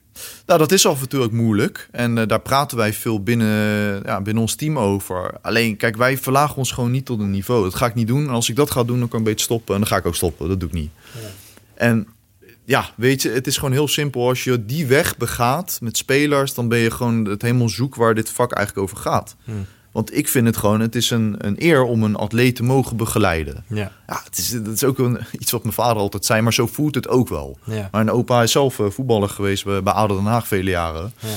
Nou, 0.47 0.59
dat 0.59 0.73
is 0.73 0.87
af 0.87 1.01
en 1.01 1.09
toe 1.09 1.23
ook 1.23 1.33
moeilijk. 1.33 1.89
En 1.91 2.19
eh, 2.19 2.27
daar 2.27 2.41
praten 2.41 2.77
wij 2.77 2.93
veel 2.93 3.23
binnen, 3.23 4.03
ja, 4.05 4.21
binnen 4.21 4.43
ons 4.43 4.55
team 4.55 4.79
over. 4.79 5.35
Alleen, 5.43 5.77
kijk, 5.77 5.97
wij 5.97 6.19
verlagen 6.19 6.57
ons 6.57 6.73
gewoon 6.73 6.91
niet 6.91 7.05
tot 7.05 7.21
een 7.21 7.31
niveau. 7.31 7.63
Dat 7.63 7.75
ga 7.75 7.87
ik 7.87 7.95
niet 7.95 8.07
doen. 8.07 8.27
En 8.27 8.31
als 8.31 8.49
ik 8.49 8.57
dat 8.57 8.71
ga 8.71 8.85
doen, 8.85 8.99
dan 8.99 9.09
kan 9.09 9.21
ik 9.21 9.27
een 9.27 9.33
beetje 9.33 9.45
stoppen. 9.45 9.75
En 9.75 9.81
dan 9.81 9.91
ga 9.91 9.97
ik 9.97 10.07
ook 10.07 10.15
stoppen. 10.15 10.49
Dat 10.49 10.61
doe 10.61 10.69
ik 10.69 10.75
niet. 10.75 10.91
En 11.75 12.07
ja, 12.65 12.91
weet 12.97 13.23
je, 13.23 13.31
het 13.31 13.47
is 13.47 13.57
gewoon 13.57 13.73
heel 13.73 13.89
simpel. 13.89 14.29
Als 14.29 14.45
je 14.45 14.65
die 14.65 14.87
weg 14.87 15.17
begaat 15.17 15.79
met 15.81 15.97
spelers, 15.97 16.55
dan 16.55 16.69
ben 16.69 16.79
je 16.79 16.91
gewoon 16.91 17.25
het 17.25 17.43
helemaal 17.43 17.69
zoek 17.69 17.95
waar 17.95 18.15
dit 18.15 18.31
vak 18.31 18.53
eigenlijk 18.53 18.87
over 18.87 19.03
gaat. 19.03 19.37
Hmm. 19.45 19.67
Want 19.93 20.17
ik 20.17 20.29
vind 20.29 20.47
het 20.47 20.57
gewoon, 20.57 20.81
het 20.81 20.95
is 20.95 21.11
een, 21.11 21.35
een 21.39 21.57
eer 21.59 21.83
om 21.83 22.03
een 22.03 22.17
atleet 22.17 22.57
te 22.57 22.63
mogen 22.63 22.97
begeleiden. 22.97 23.65
Ja, 23.69 23.93
Ja, 24.07 24.21
het 24.25 24.39
is, 24.39 24.51
dat 24.51 24.75
is 24.75 24.85
ook 24.85 24.99
een, 24.99 25.19
iets 25.39 25.51
wat 25.51 25.63
mijn 25.63 25.75
vader 25.75 25.97
altijd 26.03 26.25
zei, 26.25 26.41
maar 26.41 26.53
zo 26.53 26.67
voelt 26.67 26.95
het 26.95 27.09
ook 27.09 27.29
wel. 27.29 27.59
ja, 27.65 27.89
Mijn 27.93 28.11
opa 28.11 28.43
is 28.43 28.53
zelf 28.53 28.79
eh, 28.79 28.87
voetballer 28.91 29.29
geweest 29.29 29.65
bij, 29.65 29.83
bij 29.83 30.07
Den 30.07 30.25
Haag 30.25 30.47
vele 30.47 30.71
jaren. 30.71 31.13
ja. 31.19 31.29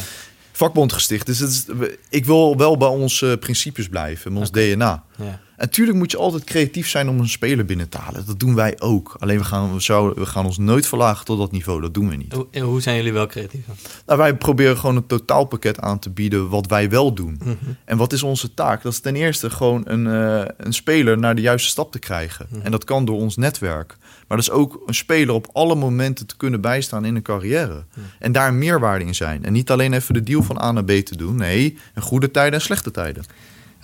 Vakbond 0.51 0.93
gesticht. 0.93 1.25
Dus 1.25 1.39
het 1.39 1.49
is, 1.49 1.65
ik 2.09 2.25
wil 2.25 2.57
wel 2.57 2.77
bij 2.77 2.87
onze 2.87 3.31
eh, 3.31 3.37
principes 3.37 3.87
blijven, 3.89 4.31
met 4.31 4.41
ons 4.41 4.51
DNA. 4.51 5.03
ja. 5.17 5.39
En 5.55 5.65
natuurlijk 5.65 5.97
moet 5.97 6.11
je 6.11 6.17
altijd 6.17 6.43
creatief 6.43 6.89
zijn 6.89 7.09
om 7.09 7.19
een 7.19 7.29
speler 7.29 7.65
binnen 7.65 7.89
te 7.89 7.97
halen. 7.97 8.25
Dat 8.25 8.39
doen 8.39 8.55
wij 8.55 8.79
ook. 8.79 9.15
Alleen 9.19 9.37
we 9.37 9.43
gaan, 9.43 9.73
we, 9.73 9.79
zouden, 9.79 10.17
we 10.17 10.25
gaan 10.25 10.45
ons 10.45 10.57
nooit 10.57 10.87
verlagen 10.87 11.25
tot 11.25 11.37
dat 11.37 11.51
niveau. 11.51 11.81
Dat 11.81 11.93
doen 11.93 12.09
we 12.09 12.15
niet. 12.15 12.33
Hoe, 12.33 12.61
hoe 12.61 12.81
zijn 12.81 12.95
jullie 12.95 13.13
wel 13.13 13.27
creatief? 13.27 13.65
Nou, 14.05 14.19
wij 14.19 14.35
proberen 14.35 14.77
gewoon 14.77 14.95
een 14.95 15.07
totaalpakket 15.07 15.79
aan 15.79 15.99
te 15.99 16.09
bieden 16.09 16.49
wat 16.49 16.67
wij 16.67 16.89
wel 16.89 17.13
doen. 17.13 17.39
Mhm. 17.39 17.55
En 17.85 17.97
wat 17.97 18.13
is 18.13 18.23
onze 18.23 18.53
taak? 18.53 18.83
Dat 18.83 18.91
is 18.91 18.99
ten 18.99 19.15
eerste 19.15 19.49
gewoon 19.49 19.81
een, 19.85 20.07
eh, 20.07 20.51
een 20.57 20.73
speler 20.73 21.17
naar 21.17 21.35
de 21.35 21.41
juiste 21.41 21.69
stap 21.69 21.91
te 21.91 21.99
krijgen. 21.99 22.47
Mhm. 22.49 22.61
En 22.61 22.71
dat 22.71 22.83
kan 22.83 23.05
door 23.05 23.17
ons 23.17 23.35
netwerk. 23.35 23.97
Maar 24.27 24.37
dat 24.37 24.47
is 24.47 24.53
ook 24.53 24.83
een 24.85 24.95
speler 24.95 25.35
op 25.35 25.47
alle 25.53 25.75
momenten 25.75 26.25
te 26.25 26.37
kunnen 26.37 26.61
bijstaan 26.61 27.05
in 27.05 27.15
een 27.15 27.21
carrière. 27.21 27.85
Mhm. 27.89 28.05
En 28.19 28.31
daar 28.31 28.47
een 28.47 28.57
meerwaarde 28.57 29.05
in 29.05 29.15
zijn. 29.15 29.45
En 29.45 29.53
niet 29.53 29.71
alleen 29.71 29.93
even 29.93 30.13
de 30.13 30.23
deal 30.23 30.43
van 30.43 30.61
A 30.61 30.71
naar 30.71 30.83
B 30.83 30.91
te 30.91 31.17
doen. 31.17 31.35
Nee, 31.35 31.77
een 31.93 32.01
goede 32.01 32.31
tijden 32.31 32.53
en 32.53 32.61
slechte 32.61 32.91
tijden. 32.91 33.25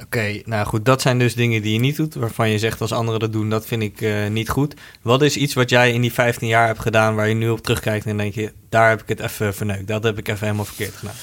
Oké, 0.03 0.41
nou 0.45 0.65
goed, 0.65 0.85
dat 0.85 1.01
zijn 1.01 1.19
dus 1.19 1.35
dingen 1.35 1.61
die 1.61 1.73
je 1.73 1.79
niet 1.79 1.95
doet, 1.95 2.13
waarvan 2.13 2.49
je 2.49 2.59
zegt 2.59 2.81
als 2.81 2.91
anderen 2.91 3.19
dat 3.19 3.31
doen, 3.31 3.49
dat 3.49 3.65
vind 3.65 3.81
ik 3.81 4.01
eh, 4.01 4.27
niet 4.27 4.49
goed. 4.49 4.75
Wat 5.01 5.21
is 5.21 5.37
iets 5.37 5.53
wat 5.53 5.69
jij 5.69 5.93
in 5.93 6.01
die 6.01 6.13
15 6.13 6.47
jaar 6.47 6.67
hebt 6.67 6.79
gedaan, 6.79 7.15
waar 7.15 7.27
je 7.27 7.35
nu 7.35 7.49
op 7.49 7.61
terugkijkt 7.61 8.05
en 8.05 8.17
denk 8.17 8.33
je, 8.33 8.53
daar 8.69 8.89
heb 8.89 9.01
ik 9.01 9.07
het 9.07 9.19
even 9.19 9.53
verneukt, 9.53 9.87
dat 9.87 10.03
heb 10.03 10.17
ik 10.17 10.27
even 10.27 10.45
helemaal 10.45 10.65
verkeerd 10.65 10.95
gedaan. 10.95 11.15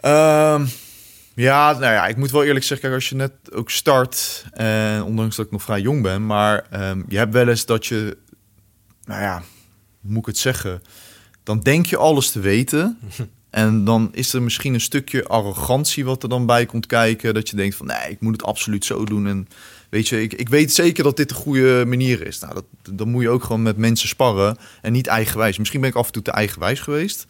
Ehm, 0.00 0.66
ja, 1.34 1.72
nou 1.72 1.92
ja, 1.92 2.06
ik 2.06 2.16
moet 2.16 2.30
wel 2.30 2.44
eerlijk 2.44 2.64
zeggen, 2.64 2.88
kijk, 2.88 3.00
als 3.00 3.08
je 3.08 3.14
net 3.14 3.32
ook 3.52 3.70
start, 3.70 4.44
en 4.52 5.02
ondanks 5.02 5.36
dat 5.36 5.46
ik 5.46 5.52
nog 5.52 5.62
vrij 5.62 5.80
jong 5.80 6.02
ben, 6.02 6.26
maar 6.26 6.66
ehm, 6.70 7.02
je 7.08 7.18
hebt 7.18 7.32
wel 7.32 7.48
eens 7.48 7.66
dat 7.66 7.86
je, 7.86 8.16
nou 9.04 9.22
ja, 9.22 9.42
hoe 10.00 10.10
moet 10.10 10.20
ik 10.20 10.26
het 10.26 10.38
zeggen, 10.38 10.82
dan 11.42 11.60
denk 11.60 11.86
je 11.86 11.96
alles 11.96 12.30
te 12.30 12.40
weten. 12.40 12.98
En 13.56 13.84
dan 13.84 14.08
is 14.12 14.32
er 14.32 14.42
misschien 14.42 14.74
een 14.74 14.80
stukje 14.80 15.24
arrogantie 15.24 16.04
wat 16.04 16.22
er 16.22 16.28
dan 16.28 16.46
bij 16.46 16.66
komt 16.66 16.86
kijken. 16.86 17.34
Dat 17.34 17.48
je 17.48 17.56
denkt 17.56 17.76
van, 17.76 17.86
nee, 17.86 18.10
ik 18.10 18.20
moet 18.20 18.32
het 18.32 18.42
absoluut 18.42 18.84
zo 18.84 19.04
doen. 19.04 19.26
En 19.26 19.48
weet 19.88 20.08
je, 20.08 20.22
ik, 20.22 20.32
ik 20.32 20.48
weet 20.48 20.72
zeker 20.72 21.04
dat 21.04 21.16
dit 21.16 21.28
de 21.28 21.34
goede 21.34 21.84
manier 21.86 22.26
is. 22.26 22.38
Nou, 22.38 22.54
dat, 22.54 22.64
dan 22.90 23.08
moet 23.08 23.22
je 23.22 23.28
ook 23.28 23.44
gewoon 23.44 23.62
met 23.62 23.76
mensen 23.76 24.08
sparren 24.08 24.56
en 24.82 24.92
niet 24.92 25.06
eigenwijs. 25.06 25.58
Misschien 25.58 25.80
ben 25.80 25.90
ik 25.90 25.96
af 25.96 26.06
en 26.06 26.12
toe 26.12 26.22
te 26.22 26.30
eigenwijs 26.30 26.80
geweest. 26.80 27.26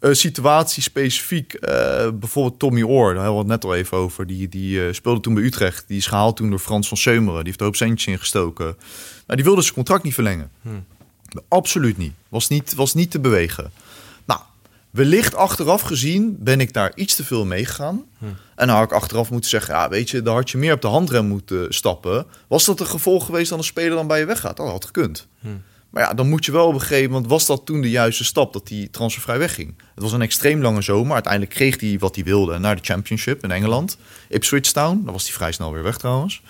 Eh, 0.00 0.12
situatie 0.12 0.82
specifiek, 0.82 1.54
eh, 1.54 2.08
bijvoorbeeld 2.14 2.58
Tommy 2.58 2.82
Oor, 2.82 3.14
daar 3.14 3.24
hadden 3.24 3.46
we 3.46 3.52
het 3.52 3.62
net 3.62 3.70
al 3.70 3.76
even 3.76 3.96
over. 3.96 4.26
Die, 4.26 4.48
die 4.48 4.86
eh, 4.86 4.92
speelde 4.92 5.20
toen 5.20 5.34
bij 5.34 5.42
Utrecht. 5.42 5.84
Die 5.86 5.98
is 5.98 6.06
gehaald 6.06 6.36
toen 6.36 6.50
door 6.50 6.58
Frans 6.58 6.88
van 6.88 6.96
Seumeren. 6.96 7.38
Die 7.38 7.46
heeft 7.46 7.58
er 7.58 7.66
hoop 7.66 7.76
centjes 7.76 8.06
ingestoken. 8.06 8.76
Maar 9.26 9.36
die 9.36 9.44
wilde 9.44 9.62
zijn 9.62 9.74
contract 9.74 10.02
niet 10.02 10.14
verlengen. 10.14 10.50
Hmm. 10.62 10.84
Absoluut 11.48 11.96
niet. 11.96 12.12
Was 12.28 12.48
niet, 12.48 12.74
was 12.74 12.94
niet 12.94 13.10
te 13.10 13.20
bewegen. 13.20 13.72
Wellicht 14.90 15.34
achteraf 15.34 15.80
gezien 15.80 16.36
ben 16.38 16.60
ik 16.60 16.72
daar 16.72 16.92
iets 16.94 17.14
te 17.14 17.24
veel 17.24 17.44
meegegaan. 17.44 18.04
Hmm. 18.18 18.36
En 18.54 18.66
dan 18.66 18.76
had 18.76 18.84
ik 18.84 18.92
achteraf 18.92 19.30
moeten 19.30 19.50
zeggen, 19.50 19.74
ja, 19.74 19.88
weet 19.88 20.10
je, 20.10 20.22
daar 20.22 20.34
had 20.34 20.50
je 20.50 20.58
meer 20.58 20.72
op 20.72 20.80
de 20.80 20.88
handrem 20.88 21.26
moeten 21.26 21.74
stappen. 21.74 22.26
Was 22.48 22.64
dat 22.64 22.80
een 22.80 22.86
gevolg 22.86 23.24
geweest 23.24 23.50
dat 23.50 23.58
een 23.58 23.64
speler 23.64 23.96
dan 23.96 24.06
bij 24.06 24.18
je 24.18 24.24
weggaat? 24.24 24.56
Dat 24.56 24.70
had 24.70 24.84
gekund. 24.84 25.26
Hmm. 25.40 25.62
Maar 25.90 26.02
ja, 26.02 26.14
dan 26.14 26.28
moet 26.28 26.44
je 26.44 26.52
wel 26.52 26.72
begrepen, 26.72 27.12
want 27.12 27.26
was 27.26 27.46
dat 27.46 27.66
toen 27.66 27.80
de 27.80 27.90
juiste 27.90 28.24
stap 28.24 28.52
dat 28.52 28.68
hij 28.68 28.88
transfervrij 28.90 29.38
wegging? 29.38 29.74
Het 29.94 30.02
was 30.02 30.12
een 30.12 30.22
extreem 30.22 30.62
lange 30.62 30.82
zomer. 30.82 31.12
Uiteindelijk 31.12 31.54
kreeg 31.54 31.80
hij 31.80 31.96
wat 31.98 32.14
hij 32.14 32.24
wilde 32.24 32.58
naar 32.58 32.76
de 32.76 32.84
Championship 32.84 33.44
in 33.44 33.50
Engeland. 33.50 33.98
Ipswich 34.28 34.72
Town, 34.72 35.02
dan 35.04 35.12
was 35.12 35.24
hij 35.24 35.32
vrij 35.32 35.52
snel 35.52 35.72
weer 35.72 35.82
weg 35.82 35.98
trouwens. 35.98 36.42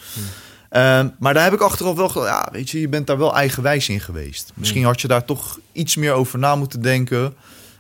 Ehm, 0.68 1.08
maar 1.18 1.34
daar 1.34 1.44
heb 1.44 1.52
ik 1.52 1.60
achteraf 1.60 1.96
wel 1.96 2.08
gedacht, 2.08 2.28
ja, 2.28 2.48
weet 2.52 2.70
je, 2.70 2.80
je 2.80 2.88
bent 2.88 3.06
daar 3.06 3.18
wel 3.18 3.34
eigenwijs 3.34 3.88
in 3.88 4.00
geweest. 4.00 4.52
Misschien 4.54 4.84
had 4.84 5.00
je 5.00 5.08
daar 5.08 5.24
toch 5.24 5.58
iets 5.72 5.96
meer 5.96 6.12
over 6.12 6.38
na 6.38 6.56
moeten 6.56 6.82
denken. 6.82 7.34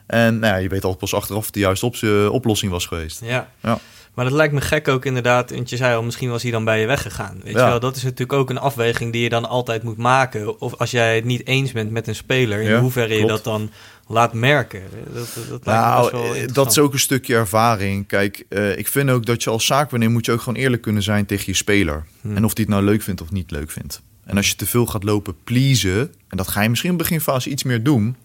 En 0.08 0.38
nou 0.38 0.52
ja, 0.54 0.58
je 0.58 0.68
weet 0.68 0.82
altijd 0.82 1.00
pas 1.00 1.14
achteraf 1.14 1.38
of 1.38 1.44
het 1.44 1.54
de 1.54 1.60
juiste 1.60 1.86
op- 1.86 1.94
eh, 1.96 2.32
oplossing 2.32 2.72
was 2.72 2.86
geweest. 2.86 3.20
Ja. 3.24 3.48
Ja. 3.62 3.78
Maar 4.14 4.24
dat 4.26 4.36
lijkt 4.36 4.54
me 4.54 4.60
gek 4.60 4.88
ook 4.88 5.04
inderdaad, 5.04 5.50
want 5.50 5.70
je 5.70 5.76
zei 5.76 5.96
al, 5.96 6.02
misschien 6.02 6.30
was 6.30 6.42
hij 6.42 6.50
dan 6.50 6.64
bij 6.64 6.80
je 6.80 6.86
weggegaan. 6.86 7.40
Weet 7.44 7.54
Ja. 7.54 7.64
je 7.64 7.70
wel, 7.70 7.80
dat 7.80 7.96
is 7.96 8.02
natuurlijk 8.02 8.32
ook 8.32 8.50
een 8.50 8.58
afweging 8.58 9.12
die 9.12 9.22
je 9.22 9.28
dan 9.28 9.48
altijd 9.48 9.82
moet 9.82 9.96
maken. 9.96 10.60
Of 10.60 10.74
als 10.74 10.90
jij 10.90 11.14
het 11.14 11.24
niet 11.24 11.46
eens 11.46 11.72
bent 11.72 11.90
met 11.90 12.06
een 12.06 12.14
speler, 12.14 12.60
in 12.60 12.70
Ja, 12.70 12.80
hoeverre 12.80 13.14
je 13.14 13.26
dat 13.26 13.44
dan 13.44 13.70
laat 14.06 14.32
merken. 14.32 14.82
Dat, 15.14 15.36
dat, 15.48 15.64
Nou, 15.64 16.10
wel 16.10 16.34
eh, 16.34 16.46
dat 16.52 16.70
is 16.70 16.78
ook 16.78 16.92
een 16.92 16.98
stukje 16.98 17.34
ervaring. 17.34 18.06
Kijk, 18.06 18.44
eh, 18.48 18.78
ik 18.78 18.88
vind 18.88 19.10
ook 19.10 19.26
dat 19.26 19.42
je 19.42 19.50
als 19.50 19.66
zaakwaarnemer 19.66 20.14
moet 20.14 20.26
je 20.26 20.32
ook 20.32 20.40
gewoon 20.42 20.58
eerlijk 20.62 20.82
kunnen 20.82 21.02
zijn 21.02 21.26
tegen 21.26 21.44
je 21.46 21.54
speler. 21.54 22.04
Hmm. 22.20 22.36
En 22.36 22.44
of 22.44 22.54
die 22.54 22.64
het 22.64 22.74
nou 22.74 22.84
leuk 22.86 23.02
vindt 23.02 23.20
of 23.20 23.30
niet 23.30 23.50
leuk 23.50 23.70
vindt. 23.70 24.02
En 24.24 24.36
als 24.36 24.48
je 24.48 24.56
te 24.56 24.66
veel 24.66 24.86
gaat 24.86 25.04
lopen 25.04 25.34
pleasen, 25.44 26.00
en 26.28 26.36
dat 26.36 26.48
ga 26.48 26.62
je 26.62 26.68
misschien 26.68 26.90
in 26.90 26.96
de 26.96 27.02
beginfase 27.02 27.50
iets 27.50 27.62
meer 27.62 27.82
doen. 27.82 28.16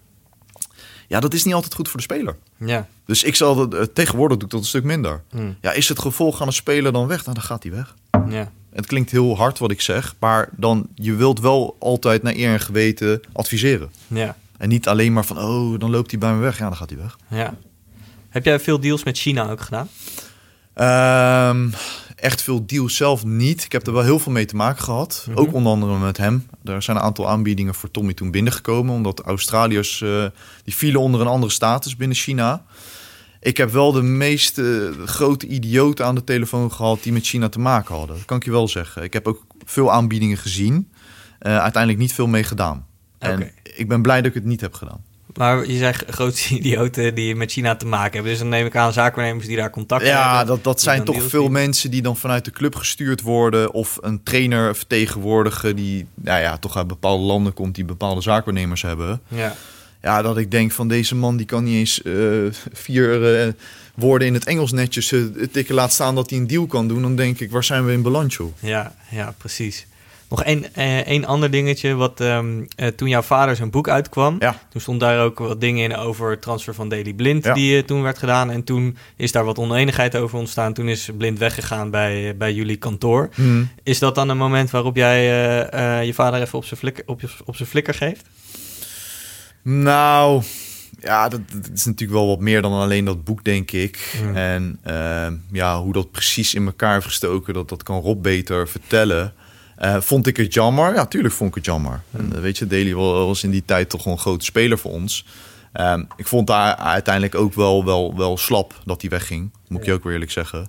Ja, 1.13 1.19
dat 1.19 1.33
is 1.33 1.43
niet 1.43 1.53
altijd 1.53 1.73
goed 1.73 1.87
voor 1.89 1.97
de 1.97 2.03
speler. 2.03 2.35
Ja. 2.57 2.87
Dus 3.05 3.23
ik 3.23 3.35
zal 3.35 3.55
dat, 3.55 3.73
eh, 3.73 3.81
tegenwoordig 3.81 4.37
doe 4.37 4.45
ik 4.45 4.51
dat 4.51 4.61
een 4.61 4.67
stuk 4.67 4.83
minder. 4.83 5.21
Hmm. 5.29 5.55
Ja, 5.61 5.71
is 5.71 5.89
het 5.89 5.99
gevolg 5.99 6.41
aan 6.41 6.47
een 6.47 6.53
speler 6.53 6.91
dan 6.91 7.07
weg? 7.07 7.21
Nou, 7.25 7.33
dan 7.33 7.43
gaat 7.43 7.63
hij 7.63 7.71
weg. 7.71 7.95
ja. 8.29 8.51
Het 8.73 8.85
klinkt 8.85 9.11
heel 9.11 9.37
hard 9.37 9.59
wat 9.59 9.71
ik 9.71 9.81
zeg, 9.81 10.15
maar 10.19 10.49
dan 10.51 10.87
je 10.95 11.13
wilt 11.15 11.39
wel 11.39 11.75
altijd 11.79 12.23
naar 12.23 12.33
eer 12.33 12.53
en 12.53 12.59
geweten 12.59 13.21
adviseren. 13.31 13.91
Ja. 14.07 14.35
En 14.57 14.69
niet 14.69 14.87
alleen 14.87 15.13
maar 15.13 15.25
van, 15.25 15.37
oh, 15.37 15.79
dan 15.79 15.89
loopt 15.89 16.11
hij 16.11 16.19
bij 16.19 16.33
me 16.33 16.39
weg. 16.39 16.57
Ja, 16.57 16.67
dan 16.67 16.75
gaat 16.75 16.89
hij 16.89 16.99
weg. 16.99 17.17
Ja. 17.27 17.53
Heb 18.29 18.45
jij 18.45 18.59
veel 18.59 18.79
deals 18.79 19.03
met 19.03 19.17
China 19.17 19.49
ook 19.49 19.61
gedaan? 19.61 19.89
Ehm, 20.73 21.69
echt 22.23 22.41
veel 22.41 22.65
deals 22.65 22.95
zelf 22.95 23.25
niet. 23.25 23.63
Ik 23.63 23.71
heb 23.71 23.87
er 23.87 23.93
wel 23.93 24.03
heel 24.03 24.19
veel 24.19 24.31
mee 24.31 24.45
te 24.45 24.55
maken 24.55 24.83
gehad. 24.83 25.25
Mhm. 25.29 25.37
Ook 25.37 25.53
onder 25.53 25.71
andere 25.71 25.97
met 25.97 26.17
hem. 26.17 26.47
Er 26.63 26.81
zijn 26.81 26.97
een 26.97 27.03
aantal 27.03 27.29
aanbiedingen 27.29 27.73
voor 27.73 27.91
Tommy 27.91 28.13
toen 28.13 28.31
binnengekomen. 28.31 28.93
Omdat 28.93 29.19
Australiërs, 29.19 30.01
eh, 30.01 30.25
die 30.63 30.75
vielen 30.75 31.01
onder 31.01 31.21
een 31.21 31.27
andere 31.27 31.51
status 31.51 31.95
binnen 31.95 32.17
China. 32.17 32.65
Ik 33.39 33.57
heb 33.57 33.71
wel 33.71 33.91
de 33.91 34.01
meest 34.01 34.57
eh, 34.57 34.65
grote 35.05 35.47
idioten 35.47 36.05
aan 36.05 36.15
de 36.15 36.23
telefoon 36.23 36.71
gehad 36.71 37.03
die 37.03 37.13
met 37.13 37.25
China 37.25 37.49
te 37.49 37.59
maken 37.59 37.95
hadden. 37.95 38.15
Dat 38.15 38.25
kan 38.25 38.37
ik 38.37 38.43
je 38.45 38.51
wel 38.51 38.67
zeggen. 38.67 39.03
Ik 39.03 39.13
heb 39.13 39.27
ook 39.27 39.45
veel 39.65 39.91
aanbiedingen 39.91 40.37
gezien. 40.37 40.91
Eh, 41.39 41.57
uiteindelijk 41.57 42.01
niet 42.01 42.13
veel 42.13 42.27
mee 42.27 42.43
gedaan. 42.43 42.85
En 43.19 43.51
ik 43.63 43.87
ben 43.87 44.01
blij 44.01 44.17
dat 44.17 44.25
ik 44.25 44.33
het 44.33 44.45
niet 44.45 44.61
heb 44.61 44.73
gedaan. 44.73 45.03
Maar 45.37 45.67
je 45.67 45.77
zegt 45.77 46.03
grote 46.09 46.41
idioten 46.57 47.15
die 47.15 47.35
met 47.35 47.51
China 47.51 47.75
te 47.75 47.85
maken 47.85 48.13
hebben. 48.13 48.31
Dus 48.31 48.39
dan 48.39 48.49
neem 48.49 48.65
ik 48.65 48.75
aan 48.75 48.93
zaakwaarnemers 48.93 49.47
die 49.47 49.57
daar 49.57 49.69
contact 49.69 50.05
Ja, 50.05 50.29
hebben. 50.29 50.47
dat, 50.55 50.63
dat 50.63 50.73
die 50.73 50.83
zijn 50.83 51.03
toch 51.03 51.23
veel 51.23 51.47
mensen 51.49 51.91
die 51.91 52.01
dan 52.01 52.17
vanuit 52.17 52.45
de 52.45 52.51
club 52.51 52.75
gestuurd 52.75 53.21
worden. 53.21 53.71
Of 53.71 53.97
een 54.01 54.23
trainer 54.23 54.75
vertegenwoordigen 54.75 55.75
die 55.75 56.05
nou 56.15 56.41
ja, 56.41 56.57
toch 56.57 56.77
uit 56.77 56.87
bepaalde 56.87 57.23
landen 57.23 57.53
komt 57.53 57.75
die 57.75 57.85
bepaalde 57.85 58.21
zaakwaarnemers 58.21 58.81
hebben. 58.81 59.21
Ja. 59.27 59.55
Ja, 60.01 60.21
dat 60.21 60.37
ik 60.37 60.51
denk 60.51 60.71
van 60.71 60.87
deze 60.87 61.15
man 61.15 61.37
die 61.37 61.45
kan 61.45 61.63
niet 61.63 61.75
eens 61.75 62.01
eh, 62.01 62.13
vier 62.73 63.35
eh, 63.39 63.53
woorden 63.95 64.27
in 64.27 64.33
het 64.33 64.45
Engels 64.45 64.71
netjes 64.71 65.11
eh, 65.11 65.21
tikken. 65.51 65.75
Laat 65.75 65.93
staan 65.93 66.15
dat 66.15 66.29
hij 66.29 66.39
een 66.39 66.47
deal 66.47 66.65
kan 66.65 66.87
doen. 66.87 67.01
Dan 67.01 67.15
denk 67.15 67.39
ik, 67.39 67.51
waar 67.51 67.63
zijn 67.63 67.85
we 67.85 67.91
in 67.91 68.27
joh? 68.27 68.53
Ja, 68.59 68.95
ja, 69.09 69.33
precies. 69.37 69.85
Nog 70.33 70.43
één, 70.43 70.73
eh, 70.73 70.97
één 70.99 71.25
ander 71.25 71.51
dingetje. 71.51 71.93
Wat, 71.93 72.19
ehm, 72.19 72.63
eh, 72.75 72.87
toen 72.87 73.09
jouw 73.09 73.21
vader 73.21 73.55
zijn 73.55 73.69
boek 73.69 73.89
uitkwam, 73.89 74.35
Ja. 74.39 74.59
toen 74.69 74.81
stond 74.81 74.99
daar 74.99 75.23
ook 75.23 75.39
wat 75.39 75.61
dingen 75.61 75.83
in 75.83 75.95
over 75.95 76.29
het 76.31 76.41
transfer 76.41 76.73
van 76.73 76.89
Daily 76.89 77.13
Blind, 77.13 77.43
Ja. 77.43 77.53
die 77.53 77.77
eh, 77.77 77.83
toen 77.83 78.01
werd 78.01 78.17
gedaan. 78.17 78.51
En 78.51 78.63
toen 78.63 78.97
is 79.15 79.31
daar 79.31 79.43
wat 79.45 79.57
oneenigheid 79.57 80.15
over 80.15 80.37
ontstaan. 80.37 80.73
Toen 80.73 80.87
is 80.87 81.09
Blind 81.17 81.39
weggegaan 81.39 81.89
bij, 81.89 82.37
bij 82.37 82.53
jullie 82.53 82.75
kantoor. 82.75 83.29
Hmm. 83.33 83.69
Is 83.83 83.99
dat 83.99 84.15
dan 84.15 84.29
een 84.29 84.37
moment 84.37 84.71
waarop 84.71 84.95
jij 84.95 85.23
je 86.05 86.13
vader 86.13 86.41
even 86.41 86.57
op 86.57 86.65
zijn 86.65 86.79
flikker, 86.79 87.03
op, 87.07 87.21
op 87.45 87.55
zijn 87.55 87.69
flikker 87.69 87.93
geeft? 87.93 88.25
Nou, 89.61 90.43
ja, 90.99 91.29
dat, 91.29 91.41
dat 91.51 91.69
is 91.73 91.85
natuurlijk 91.85 92.19
wel 92.19 92.27
wat 92.27 92.39
meer 92.39 92.61
dan 92.61 92.71
alleen 92.73 93.05
dat 93.05 93.23
boek, 93.23 93.43
denk 93.43 93.71
ik. 93.71 94.21
En 94.33 94.79
ja, 95.51 95.81
hoe 95.81 95.93
dat 95.93 96.11
precies 96.11 96.53
in 96.53 96.65
elkaar 96.65 96.93
heeft 96.93 97.05
gestoken, 97.05 97.53
dat, 97.53 97.69
dat 97.69 97.83
kan 97.83 98.01
Rob 98.01 98.21
beter 98.23 98.67
vertellen. 98.67 99.33
Eh, 99.83 100.01
vond 100.01 100.27
ik 100.27 100.37
het 100.37 100.53
jammer? 100.53 100.93
Ja, 100.93 101.05
tuurlijk 101.05 101.33
vond 101.33 101.49
ik 101.49 101.55
het 101.55 101.65
jammer. 101.65 102.01
En, 102.11 102.35
eh, 102.35 102.41
weet 102.41 102.57
je, 102.57 102.67
Daly 102.67 102.93
wa- 102.93 103.01
was 103.25 103.43
in 103.43 103.51
die 103.51 103.63
tijd 103.65 103.89
toch 103.89 104.05
een 104.05 104.17
grote 104.17 104.45
speler 104.45 104.77
voor 104.77 104.91
ons. 104.91 105.25
Ehm, 105.73 106.03
ik 106.17 106.27
vond 106.27 106.47
daar 106.47 106.75
uiteindelijk 106.75 107.35
ook 107.35 107.53
wel, 107.53 107.85
wel, 107.85 108.15
wel 108.17 108.37
slap 108.37 108.81
dat 108.85 109.01
hij 109.01 109.09
wegging. 109.09 109.51
Moet 109.67 109.79
ik 109.79 109.85
je 109.85 109.93
ook 109.93 110.03
weer 110.03 110.13
eerlijk 110.13 110.31
zeggen. 110.31 110.67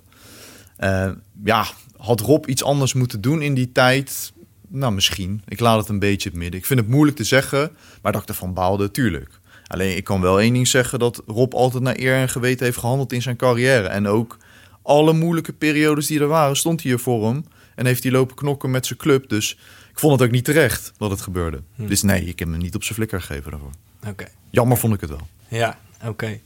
Eh, 0.77 1.09
ja, 1.43 1.65
had 1.97 2.19
Rob 2.19 2.45
iets 2.47 2.63
anders 2.63 2.93
moeten 2.93 3.21
doen 3.21 3.41
in 3.41 3.53
die 3.53 3.71
tijd? 3.71 4.33
Nou, 4.67 4.93
misschien. 4.93 5.41
Ik 5.47 5.59
laat 5.59 5.79
het 5.79 5.89
een 5.89 5.99
beetje 5.99 6.29
het 6.29 6.37
midden. 6.37 6.59
Ik 6.59 6.65
vind 6.65 6.79
het 6.79 6.89
moeilijk 6.89 7.17
te 7.17 7.23
zeggen, 7.23 7.71
maar 8.01 8.11
dat 8.11 8.21
ik 8.21 8.27
ervan 8.27 8.53
baalde, 8.53 8.91
tuurlijk. 8.91 9.39
Alleen 9.67 9.95
ik 9.97 10.03
kan 10.03 10.21
wel 10.21 10.39
één 10.41 10.53
ding 10.53 10.67
zeggen 10.67 10.99
dat 10.99 11.21
Rob 11.27 11.53
altijd 11.53 11.83
naar 11.83 11.99
eer 11.99 12.15
en 12.15 12.29
geweten 12.29 12.65
heeft 12.65 12.77
gehandeld 12.77 13.13
in 13.13 13.21
zijn 13.21 13.35
carrière. 13.35 13.87
En 13.87 14.07
ook 14.07 14.37
alle 14.81 15.13
moeilijke 15.13 15.53
periodes 15.53 16.07
die 16.07 16.19
er 16.19 16.27
waren, 16.27 16.55
stond 16.55 16.81
hij 16.81 16.91
hier 16.91 16.99
voor 16.99 17.25
hem. 17.27 17.45
En 17.75 17.85
heeft 17.85 18.03
hij 18.03 18.11
lopen 18.11 18.35
knokken 18.35 18.71
met 18.71 18.85
zijn 18.85 18.99
club. 18.99 19.29
Dus 19.29 19.51
ik 19.91 19.99
vond 19.99 20.19
het 20.19 20.27
ook 20.27 20.33
niet 20.33 20.45
terecht 20.45 20.93
dat 20.97 21.09
het 21.09 21.21
gebeurde. 21.21 21.61
Hm. 21.75 21.87
Dus 21.87 22.01
nee, 22.01 22.25
ik 22.25 22.39
heb 22.39 22.47
hem 22.47 22.57
niet 22.57 22.75
op 22.75 22.83
zijn 22.83 22.95
flikker 22.95 23.21
gegeven 23.21 23.51
daarvoor. 23.51 23.71
Oké. 24.07 24.25
Jammer 24.49 24.77
vond 24.77 24.93
ik 24.93 25.01
het 25.01 25.09
wel. 25.09 25.27
Ja, 25.47 25.79
oké. 26.05 26.39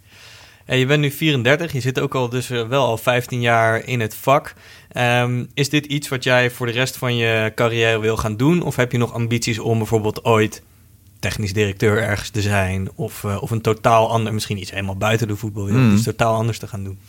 En 0.66 0.78
je 0.78 0.86
bent 0.86 1.02
nu 1.02 1.12
34, 1.12 1.72
je 1.72 1.80
zit 1.80 2.00
ook 2.00 2.16
al 2.16 2.30
dus 2.30 2.50
eh, 2.50 2.68
wel 2.68 2.86
al 2.86 2.98
15 2.98 3.42
jaar 3.42 3.86
in 3.86 4.00
het 4.00 4.16
vak. 4.16 4.54
Ehm, 4.92 5.46
is 5.54 5.70
dit 5.70 5.86
iets 5.86 6.08
wat 6.08 6.24
jij 6.24 6.52
voor 6.52 6.66
de 6.66 6.72
rest 6.72 6.98
van 6.98 7.16
je 7.16 7.52
carrière 7.56 8.00
wil 8.00 8.18
gaan 8.18 8.38
doen? 8.38 8.62
Of 8.62 8.76
heb 8.76 8.92
je 8.92 8.98
nog 8.98 9.14
ambities 9.14 9.60
om 9.60 9.78
bijvoorbeeld 9.78 10.26
ooit 10.26 10.62
technisch 11.20 11.54
directeur 11.54 12.02
ergens 12.02 12.30
te 12.30 12.42
zijn? 12.42 12.90
Of, 12.96 13.24
eh, 13.24 13.42
of 13.42 13.52
een 13.52 13.62
totaal 13.62 14.10
ander, 14.10 14.34
misschien 14.34 14.58
iets 14.60 14.72
helemaal 14.72 14.98
buiten 14.98 15.28
de 15.28 15.36
voetbalwereld, 15.36 15.84
Hmm. 15.84 15.96
iets 15.96 16.04
totaal 16.04 16.36
anders 16.36 16.60
te 16.60 16.68
gaan 16.68 16.84
doen? 16.84 17.00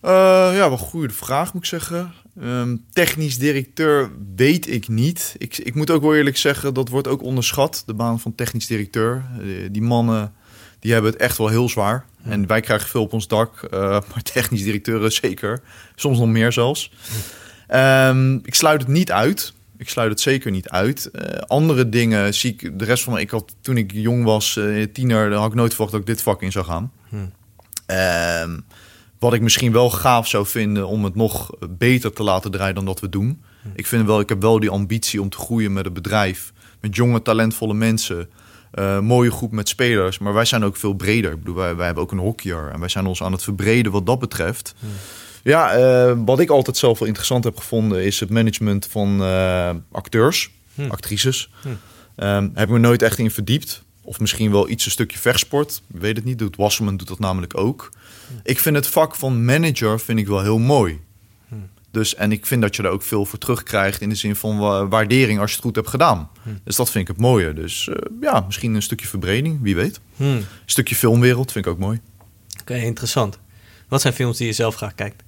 Eh, 0.00 0.10
ja, 0.54 0.68
wel 0.68 0.78
goede 0.78 1.14
vraag 1.14 1.52
moet 1.52 1.62
ik 1.62 1.68
zeggen. 1.68 2.12
Ehm, 2.40 2.76
technisch 2.92 3.38
directeur 3.38 4.10
weet 4.36 4.70
ik 4.70 4.88
niet. 4.88 5.34
Ik, 5.38 5.58
ik 5.58 5.74
moet 5.74 5.90
ook 5.90 6.02
wel 6.02 6.14
eerlijk 6.14 6.36
zeggen, 6.36 6.74
dat 6.74 6.88
wordt 6.88 7.08
ook 7.08 7.22
onderschat, 7.22 7.82
de 7.86 7.94
baan 7.94 8.20
van 8.20 8.34
technisch 8.34 8.66
directeur. 8.66 9.24
Eh, 9.40 9.68
die 9.70 9.82
mannen, 9.82 10.32
die 10.78 10.92
hebben 10.92 11.10
het 11.12 11.20
echt 11.20 11.38
wel 11.38 11.48
heel 11.48 11.68
zwaar. 11.68 12.06
En 12.22 12.46
wij 12.46 12.60
krijgen 12.60 12.88
veel 12.88 13.02
op 13.02 13.12
ons 13.12 13.28
dak, 13.28 13.62
eh, 13.62 13.80
maar 14.10 14.22
technisch 14.22 14.62
directeuren 14.62 15.12
zeker. 15.12 15.60
Soms 15.94 16.18
nog 16.18 16.28
meer 16.28 16.52
zelfs. 16.52 16.92
Ehm, 17.66 18.34
ik 18.34 18.54
sluit 18.54 18.80
het 18.80 18.90
niet 18.90 19.12
uit. 19.12 19.52
Ik 19.76 19.88
sluit 19.88 20.10
het 20.10 20.20
zeker 20.20 20.50
niet 20.50 20.68
uit. 20.68 21.10
Eh, 21.10 21.38
andere 21.38 21.88
dingen 21.88 22.34
zie 22.34 22.52
ik, 22.52 22.78
de 22.78 22.84
rest 22.84 23.04
van 23.04 23.18
ik 23.18 23.30
had 23.30 23.54
toen 23.60 23.76
ik 23.76 23.92
jong 23.92 24.24
was, 24.24 24.56
eh, 24.56 24.86
tiener, 24.92 25.30
dan 25.30 25.40
had 25.40 25.50
ik 25.50 25.56
nooit 25.56 25.70
verwacht 25.70 25.92
dat 25.92 26.00
ik 26.00 26.06
dit 26.06 26.22
vak 26.22 26.42
in 26.42 26.52
zou 26.52 26.64
gaan. 26.64 26.92
Hmm. 27.08 27.32
Ehm, 27.86 28.58
wat 29.18 29.32
ik 29.34 29.40
misschien 29.40 29.72
wel 29.72 29.90
gaaf 29.90 30.28
zou 30.28 30.46
vinden 30.46 30.86
om 30.86 31.04
het 31.04 31.14
nog 31.14 31.50
beter 31.68 32.12
te 32.12 32.22
laten 32.22 32.50
draaien 32.50 32.74
dan 32.74 32.84
dat 32.84 33.00
we 33.00 33.08
doen. 33.08 33.42
Ik 33.74 33.86
vind 33.86 34.06
wel, 34.06 34.20
ik 34.20 34.28
heb 34.28 34.40
wel 34.42 34.60
die 34.60 34.70
ambitie 34.70 35.20
om 35.22 35.28
te 35.28 35.36
groeien 35.38 35.72
met 35.72 35.84
het 35.84 35.94
bedrijf. 35.94 36.52
Met 36.80 36.96
jonge, 36.96 37.22
talentvolle 37.22 37.74
mensen. 37.74 38.28
eh, 38.70 38.98
mooie 39.00 39.30
groep 39.30 39.52
met 39.52 39.68
spelers. 39.68 40.18
Maar 40.18 40.32
wij 40.32 40.44
zijn 40.44 40.64
ook 40.64 40.76
veel 40.76 40.92
breder. 40.94 41.32
Ik 41.32 41.38
bedoel, 41.38 41.54
wij, 41.54 41.76
wij 41.76 41.86
hebben 41.86 42.02
ook 42.04 42.12
een 42.12 42.18
hockeyer. 42.18 42.70
En 42.72 42.80
wij 42.80 42.88
zijn 42.88 43.06
ons 43.06 43.22
aan 43.22 43.32
het 43.32 43.42
verbreden 43.42 43.92
wat 43.92 44.06
dat 44.06 44.18
betreft. 44.18 44.74
Ja, 45.42 45.70
eh, 45.72 46.16
wat 46.24 46.40
ik 46.40 46.50
altijd 46.50 46.76
zelf 46.76 46.98
wel 46.98 47.08
interessant 47.08 47.44
heb 47.44 47.56
gevonden... 47.56 48.04
is 48.04 48.20
het 48.20 48.30
management 48.30 48.86
van 48.90 49.22
eh, 49.22 49.70
acteurs, 49.92 50.50
Hm. 50.74 50.90
actrices. 50.90 51.50
Hm. 51.62 51.68
Ehm, 52.16 52.48
heb 52.54 52.66
ik 52.68 52.72
me 52.74 52.78
nooit 52.78 53.02
echt 53.02 53.18
in 53.18 53.30
verdiept. 53.30 53.82
Of 54.08 54.20
misschien 54.20 54.50
wel 54.50 54.68
iets 54.68 54.84
een 54.84 54.90
stukje 54.90 55.18
vechtsport. 55.18 55.82
Ik 55.94 56.00
weet 56.00 56.16
het 56.16 56.24
niet. 56.24 56.38
Doet 56.38 56.56
Wasserman 56.56 56.96
doet 56.96 57.08
dat 57.08 57.18
namelijk 57.18 57.56
ook. 57.56 57.90
Ik 58.42 58.58
vind 58.58 58.76
het 58.76 58.86
vak 58.86 59.14
van 59.14 59.44
manager 59.44 60.00
vind 60.00 60.18
ik 60.18 60.26
wel 60.26 60.42
heel 60.42 60.58
mooi. 60.58 61.00
Dus, 61.90 62.14
en 62.14 62.32
ik 62.32 62.46
vind 62.46 62.62
dat 62.62 62.76
je 62.76 62.82
er 62.82 62.88
ook 62.90 63.02
veel 63.02 63.24
voor 63.24 63.38
terugkrijgt 63.38 64.00
in 64.00 64.08
de 64.08 64.14
zin 64.14 64.36
van 64.36 64.58
wa- 64.58 64.86
waardering 64.88 65.40
als 65.40 65.50
je 65.50 65.56
het 65.56 65.64
goed 65.64 65.74
hebt 65.76 65.88
gedaan. 65.88 66.28
Dus 66.64 66.76
dat 66.76 66.90
vind 66.90 67.08
ik 67.08 67.14
het 67.16 67.24
mooie. 67.24 67.52
Dus 67.52 67.88
eh, 67.88 67.94
ja, 68.20 68.40
misschien 68.46 68.74
een 68.74 68.82
stukje 68.82 69.06
verbreding, 69.06 69.58
wie 69.62 69.74
weet. 69.74 70.00
Hmm. 70.16 70.26
Een 70.36 70.44
stukje 70.66 70.94
filmwereld 70.94 71.52
vind 71.52 71.66
ik 71.66 71.70
ook 71.72 71.78
mooi. 71.78 72.00
Oké, 72.60 72.74
interessant. 72.76 73.38
Wat 73.88 74.00
zijn 74.00 74.14
films 74.14 74.36
die 74.36 74.46
je 74.46 74.52
zelf 74.52 74.74
graag 74.74 74.94
kijkt? 74.94 75.22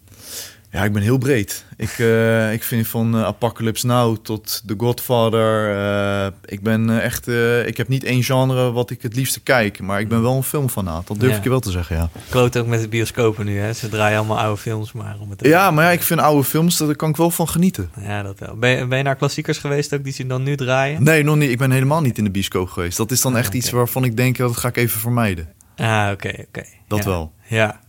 Ja, 0.72 0.84
ik 0.84 0.92
ben 0.92 1.02
heel 1.02 1.18
breed. 1.18 1.64
Ik, 1.76 1.98
eh, 1.98 2.52
ik 2.52 2.62
vind 2.62 2.86
van 2.88 3.14
eh, 3.14 3.22
Apocalypse 3.24 3.86
Now 3.86 4.16
tot 4.22 4.62
The 4.66 4.74
Godfather. 4.76 5.74
eh, 5.76 6.26
ik 6.44 6.62
ben 6.62 7.00
echt. 7.02 7.28
ik 7.66 7.76
heb 7.76 7.88
niet 7.88 8.04
één 8.04 8.22
genre 8.22 8.72
wat 8.72 8.90
ik 8.90 9.02
het 9.02 9.16
liefste 9.16 9.40
kijk, 9.40 9.80
maar 9.80 10.00
ik 10.00 10.08
ben 10.08 10.22
wel 10.22 10.36
een 10.36 10.42
filmfanaat. 10.42 11.06
Dat 11.06 11.20
durf 11.20 11.30
Ja. 11.32 11.36
ik 11.38 11.42
je 11.42 11.48
wel 11.48 11.60
te 11.60 11.70
zeggen, 11.70 11.96
ja. 11.96 12.10
Kloot 12.28 12.56
ook 12.58 12.66
met 12.66 12.80
de 12.80 12.88
bioscopen 12.88 13.44
nu, 13.46 13.58
hè? 13.58 13.72
Ze 13.72 13.88
draaien 13.88 14.18
allemaal 14.18 14.38
oude 14.38 14.60
films, 14.60 14.92
maar 14.92 15.16
om 15.20 15.30
het 15.30 15.40
Ja, 15.46 15.70
maar 15.70 15.84
ja, 15.84 15.90
ik 15.90 16.02
vind 16.02 16.20
oude 16.20 16.44
films, 16.44 16.76
daar 16.76 16.96
kan 16.96 17.08
ik 17.10 17.16
wel 17.16 17.30
van 17.30 17.48
genieten. 17.48 17.90
Ja, 18.00 18.22
dat 18.22 18.38
wel. 18.38 18.56
Ben 18.56 18.70
je, 18.70 18.86
ben 18.86 18.98
je 18.98 19.04
naar 19.04 19.16
klassiekers 19.16 19.58
geweest 19.58 19.94
ook 19.94 20.04
die 20.04 20.12
ze 20.12 20.26
dan 20.26 20.42
nu 20.42 20.56
draaien? 20.56 21.02
Nee, 21.02 21.22
nog 21.24 21.36
niet. 21.36 21.50
Ik 21.50 21.58
ben 21.58 21.70
helemaal 21.70 22.00
niet 22.00 22.18
in 22.18 22.24
de 22.24 22.30
bioscoop 22.30 22.68
geweest. 22.68 22.96
Dat 22.96 23.10
is 23.10 23.20
dan 23.20 23.36
echt 23.36 23.48
Oké. 23.48 23.56
iets 23.56 23.70
waarvan 23.70 24.04
ik 24.04 24.16
denk, 24.16 24.36
dat 24.36 24.56
ga 24.56 24.68
ik 24.68 24.76
even 24.76 25.00
vermijden. 25.00 25.48
Ah, 25.76 26.08
oké, 26.12 26.28
oké. 26.48 26.64
Dat 26.88 26.98
Ja. 26.98 27.04
wel. 27.10 27.32
Ja. 27.48 27.80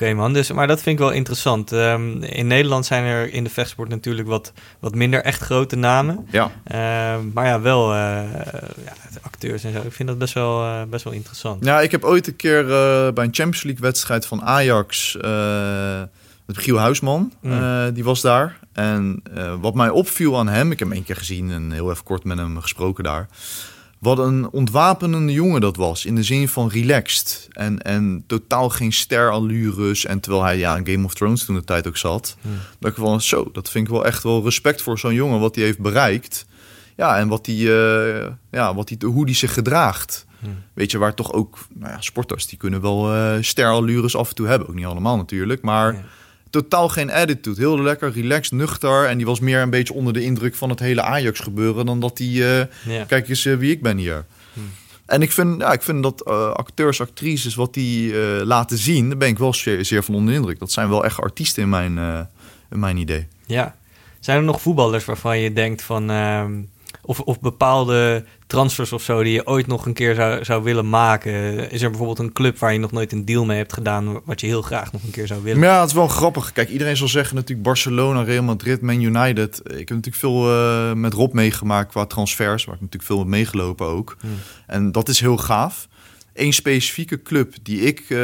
Oké 0.00 0.14
man, 0.14 0.32
dus, 0.32 0.52
maar 0.52 0.66
dat 0.66 0.82
vind 0.82 0.98
ik 0.98 1.04
wel 1.04 1.12
interessant. 1.12 1.72
Ehm, 1.72 2.22
in 2.22 2.46
Nederland 2.46 2.86
zijn 2.86 3.04
er 3.04 3.32
in 3.32 3.44
de 3.44 3.50
vechtsport 3.50 3.88
natuurlijk 3.88 4.28
wat, 4.28 4.52
wat 4.78 4.94
minder 4.94 5.22
echt 5.22 5.40
grote 5.40 5.76
namen. 5.76 6.26
Ja. 6.30 6.50
Ehm, 6.64 7.20
maar 7.34 7.46
ja, 7.46 7.60
wel 7.60 7.92
eh, 7.92 7.98
ja, 8.84 8.92
acteurs 9.20 9.64
en 9.64 9.72
zo. 9.72 9.78
Ik 9.78 9.92
vind 9.92 10.08
dat 10.08 10.18
best 10.18 10.34
wel, 10.34 10.62
eh, 10.62 10.82
best 10.90 11.04
wel 11.04 11.12
interessant. 11.12 11.64
Ja, 11.64 11.80
ik 11.80 11.90
heb 11.90 12.04
ooit 12.04 12.26
een 12.26 12.36
keer 12.36 12.60
eh, 12.60 13.12
bij 13.12 13.24
een 13.24 13.34
Champions 13.34 13.62
League 13.62 13.82
wedstrijd 13.82 14.26
van 14.26 14.42
Ajax... 14.42 15.16
met 16.46 16.58
Giel 16.58 16.78
Huisman, 16.78 17.32
Mm. 17.40 17.92
die 17.92 18.04
was 18.04 18.20
daar. 18.20 18.58
En 18.72 19.22
wat 19.60 19.74
mij 19.74 19.88
opviel 19.88 20.38
aan 20.38 20.48
hem... 20.48 20.72
Ik 20.72 20.78
heb 20.78 20.88
hem 20.88 20.96
één 20.96 21.06
keer 21.06 21.16
gezien 21.16 21.50
en 21.50 21.72
heel 21.72 21.90
even 21.90 22.04
kort 22.04 22.24
met 22.24 22.38
hem 22.38 22.60
gesproken 22.60 23.04
daar. 23.04 23.28
Wat 24.00 24.18
een 24.18 24.50
ontwapenende 24.50 25.32
jongen 25.32 25.60
dat 25.60 25.76
was. 25.76 26.04
In 26.04 26.14
de 26.14 26.22
zin 26.22 26.48
van 26.48 26.68
relaxed. 26.68 27.48
En, 27.50 27.82
en 27.82 28.24
totaal 28.26 28.68
geen 28.68 28.92
sterallures. 28.92 30.04
En 30.04 30.20
terwijl 30.20 30.44
hij 30.44 30.58
ja, 30.58 30.76
in 30.76 30.86
Game 30.86 31.04
of 31.04 31.14
Thrones 31.14 31.44
toen 31.44 31.54
de 31.54 31.64
tijd 31.64 31.86
ook 31.86 31.96
zat. 31.96 32.36
Hmm. 32.40 32.58
Dat 32.78 32.90
ik 32.90 32.96
wel 32.96 33.20
zo, 33.20 33.50
dat 33.52 33.70
vind 33.70 33.86
ik 33.86 33.92
wel 33.92 34.06
echt 34.06 34.22
wel 34.22 34.44
respect 34.44 34.82
voor 34.82 34.98
zo'n 34.98 35.14
jongen. 35.14 35.40
Wat 35.40 35.54
hij 35.54 35.64
heeft 35.64 35.78
bereikt. 35.78 36.46
Ja, 36.96 37.18
en 37.18 37.28
wat 37.28 37.46
hij, 37.46 37.56
eh, 37.56 38.26
ja, 38.50 38.74
wat 38.74 38.88
hij, 38.88 38.98
hoe 39.08 39.24
hij 39.24 39.34
zich 39.34 39.52
gedraagt. 39.52 40.26
Hmm. 40.38 40.62
Weet 40.74 40.90
je, 40.90 40.98
waar 40.98 41.14
toch 41.14 41.32
ook 41.32 41.58
nou 41.74 41.92
ja, 41.92 42.00
sporters 42.00 42.46
die 42.46 42.58
kunnen 42.58 42.80
wel 42.80 43.14
eh 43.14 43.34
sterallures 43.40 44.16
af 44.16 44.28
en 44.28 44.34
toe 44.34 44.46
hebben. 44.46 44.68
Ook 44.68 44.74
niet 44.74 44.84
allemaal 44.84 45.16
natuurlijk. 45.16 45.62
Maar 45.62 45.92
Ja. 45.92 46.02
Totaal 46.50 46.88
geen 46.88 47.10
attitude. 47.10 47.60
Heel 47.60 47.82
lekker, 47.82 48.12
relaxed, 48.12 48.52
nuchter. 48.52 49.04
En 49.06 49.16
die 49.16 49.26
was 49.26 49.40
meer 49.40 49.60
een 49.60 49.70
beetje 49.70 49.94
onder 49.94 50.12
de 50.12 50.22
indruk 50.22 50.54
van 50.54 50.70
het 50.70 50.80
hele 50.80 51.02
Ajax 51.02 51.40
gebeuren. 51.40 51.86
Dan 51.86 52.00
dat 52.00 52.18
hij, 52.18 52.26
eh, 52.26 52.66
Ja. 52.96 53.04
kijk 53.04 53.28
eens 53.28 53.44
eh, 53.46 53.56
wie 53.56 53.70
ik 53.70 53.82
ben 53.82 53.96
hier. 53.96 54.24
Hmm. 54.52 54.70
En 55.06 55.22
ik 55.22 55.32
vind, 55.32 55.60
ja, 55.60 55.72
ik 55.72 55.82
vind 55.82 56.02
dat 56.02 56.26
eh, 56.26 56.50
acteurs, 56.50 57.00
actrices, 57.00 57.54
wat 57.54 57.74
die 57.74 58.14
laten 58.44 58.78
zien, 58.78 59.08
daar 59.08 59.18
ben 59.18 59.28
ik 59.28 59.38
wel 59.38 59.54
zeer, 59.54 59.84
zeer 59.84 60.02
van 60.02 60.14
onder 60.14 60.30
de 60.32 60.38
indruk. 60.38 60.58
Dat 60.58 60.72
zijn 60.72 60.88
wel 60.88 61.04
echt 61.04 61.20
artiesten 61.20 61.62
in 61.62 61.68
mijn, 61.68 61.98
in 62.70 62.78
mijn 62.78 62.96
idee. 62.96 63.26
Ja. 63.46 63.76
Zijn 64.20 64.36
er 64.38 64.44
nog 64.44 64.60
voetballers 64.62 65.04
waarvan 65.04 65.38
je 65.38 65.52
denkt 65.52 65.82
van... 65.82 66.10
of, 67.10 67.20
of 67.20 67.40
bepaalde 67.40 68.24
transfers 68.46 68.92
of 68.92 69.02
zo 69.02 69.22
die 69.22 69.32
je 69.32 69.46
ooit 69.46 69.66
nog 69.66 69.86
een 69.86 69.92
keer 69.92 70.14
zou, 70.14 70.44
zou 70.44 70.62
willen 70.62 70.88
maken? 70.88 71.70
Is 71.70 71.82
er 71.82 71.88
bijvoorbeeld 71.88 72.18
een 72.18 72.32
club 72.32 72.58
waar 72.58 72.72
je 72.72 72.78
nog 72.78 72.92
nooit 72.92 73.12
een 73.12 73.24
deal 73.24 73.44
mee 73.44 73.56
hebt 73.56 73.72
gedaan... 73.72 74.20
wat 74.24 74.40
je 74.40 74.46
heel 74.46 74.62
graag 74.62 74.92
nog 74.92 75.02
een 75.02 75.10
keer 75.10 75.26
zou 75.26 75.42
willen? 75.42 75.62
Ja, 75.62 75.80
het 75.80 75.88
is 75.88 75.94
wel 75.94 76.08
grappig. 76.08 76.52
Kijk, 76.52 76.68
iedereen 76.68 76.96
zal 76.96 77.08
zeggen 77.08 77.34
natuurlijk 77.34 77.62
Barcelona, 77.62 78.22
Real 78.22 78.42
Madrid, 78.42 78.80
Man 78.80 79.00
United. 79.00 79.60
Ik 79.64 79.88
heb 79.88 79.88
natuurlijk 79.88 80.16
veel 80.16 80.50
eh, 80.50 80.92
met 80.92 81.12
Rob 81.12 81.32
meegemaakt 81.32 81.90
qua 81.90 82.06
transfers, 82.06 82.64
waar 82.64 82.74
ik 82.74 82.80
natuurlijk 82.80 83.10
veel 83.10 83.18
met 83.18 83.28
meegelopen 83.28 83.86
ook. 83.86 84.16
Hmm. 84.20 84.30
En 84.66 84.92
dat 84.92 85.08
is 85.08 85.20
heel 85.20 85.36
gaaf. 85.36 85.88
Eén 86.34 86.52
specifieke 86.52 87.22
club 87.22 87.54
die 87.62 87.80
ik 87.80 88.00
eh, 88.00 88.18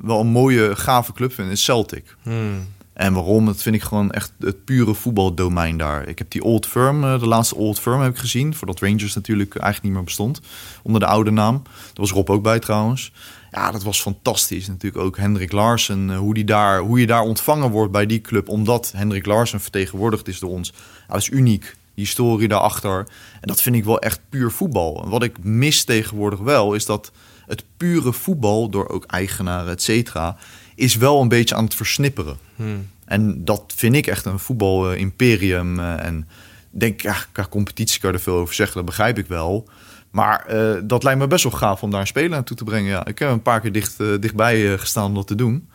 wel 0.00 0.20
een 0.20 0.26
mooie, 0.26 0.76
gave 0.76 1.12
club 1.12 1.32
vind, 1.32 1.50
is 1.50 1.64
Celtic. 1.64 2.16
Hmm. 2.22 2.74
En 2.96 3.12
waarom? 3.12 3.46
Dat 3.46 3.62
vind 3.62 3.74
ik 3.74 3.82
gewoon 3.82 4.10
echt 4.10 4.32
het 4.40 4.64
pure 4.64 4.94
voetbaldomein 4.94 5.76
daar. 5.76 6.08
Ik 6.08 6.18
heb 6.18 6.30
die 6.30 6.42
Old 6.44 6.66
Firm, 6.66 7.04
eh, 7.04 7.20
de 7.20 7.26
laatste 7.26 7.54
Old 7.56 7.80
Firm 7.80 8.00
heb 8.00 8.12
ik 8.12 8.18
gezien. 8.18 8.54
Voordat 8.54 8.80
Rangers 8.80 9.14
natuurlijk 9.14 9.54
eigenlijk 9.54 9.82
niet 9.84 9.92
meer 9.92 10.04
bestond. 10.04 10.40
Onder 10.82 11.00
de 11.00 11.06
oude 11.06 11.30
naam. 11.30 11.62
Daar 11.64 11.92
was 11.94 12.10
Rob 12.12 12.30
ook 12.30 12.42
bij 12.42 12.58
trouwens. 12.58 13.12
Ja, 13.50 13.70
dat 13.70 13.82
was 13.82 14.00
fantastisch. 14.02 14.66
Natuurlijk 14.68 15.04
ook 15.04 15.16
Hendrik 15.16 15.52
Larsen. 15.52 16.10
eh, 16.10 16.18
Hoe, 16.18 16.34
die 16.34 16.44
daar, 16.44 16.80
hoe 16.80 17.00
je 17.00 17.06
daar 17.06 17.22
ontvangen 17.22 17.70
wordt 17.70 17.92
bij 17.92 18.06
die 18.06 18.20
club. 18.20 18.48
Omdat 18.48 18.92
Hendrik 18.96 19.26
Larsen 19.26 19.60
vertegenwoordigd 19.60 20.28
is 20.28 20.38
door 20.38 20.50
ons. 20.50 20.72
Dat 21.08 21.16
is 21.16 21.30
uniek. 21.30 21.76
historie 21.94 22.48
daarachter. 22.48 22.98
En 23.40 23.48
dat 23.48 23.62
vind 23.62 23.76
ik 23.76 23.84
wel 23.84 23.98
echt 23.98 24.20
puur 24.28 24.50
voetbal. 24.50 25.02
En 25.04 25.08
wat 25.10 25.22
ik 25.22 25.44
mis 25.44 25.84
tegenwoordig 25.84 26.38
wel, 26.38 26.74
is 26.74 26.86
dat 26.86 27.12
het 27.46 27.64
pure 27.76 28.12
voetbal, 28.12 28.68
door 28.68 28.88
ook 28.88 29.04
eigenaren, 29.04 29.72
et 29.72 29.82
cetera, 29.82 30.36
is 30.76 30.96
wel 30.96 31.20
een 31.20 31.28
beetje 31.28 31.54
aan 31.54 31.64
het 31.64 31.74
versnipperen. 31.74 32.38
Hmm. 32.56 32.88
En 33.04 33.44
dat 33.44 33.72
vind 33.76 33.94
ik 33.94 34.06
echt 34.06 34.24
een 34.24 34.38
voetbal-imperium. 34.38 35.80
eh, 35.80 36.04
en 36.04 36.28
denk, 36.70 37.00
ja, 37.00 37.16
qua 37.32 37.46
competitie 37.50 38.00
kan 38.00 38.10
je 38.10 38.16
er 38.16 38.22
veel 38.22 38.34
over 38.34 38.54
zeggen, 38.54 38.76
dat 38.76 38.84
begrijp 38.84 39.18
ik 39.18 39.26
wel. 39.26 39.68
Maar 40.10 40.46
eh, 40.46 40.80
dat 40.84 41.02
lijkt 41.02 41.18
me 41.18 41.26
best 41.26 41.42
wel 41.42 41.52
gaaf 41.52 41.82
om 41.82 41.90
daar 41.90 42.00
een 42.00 42.06
speler 42.06 42.30
naartoe 42.30 42.56
te 42.56 42.64
brengen. 42.64 42.90
Ja, 42.90 43.06
ik 43.06 43.18
heb 43.18 43.30
een 43.30 43.42
paar 43.42 43.60
keer 43.60 43.72
dicht, 43.72 44.00
eh, 44.00 44.06
dichtbij 44.20 44.78
gestaan 44.78 45.04
om 45.04 45.14
dat 45.14 45.26
te 45.26 45.34
doen. 45.34 45.68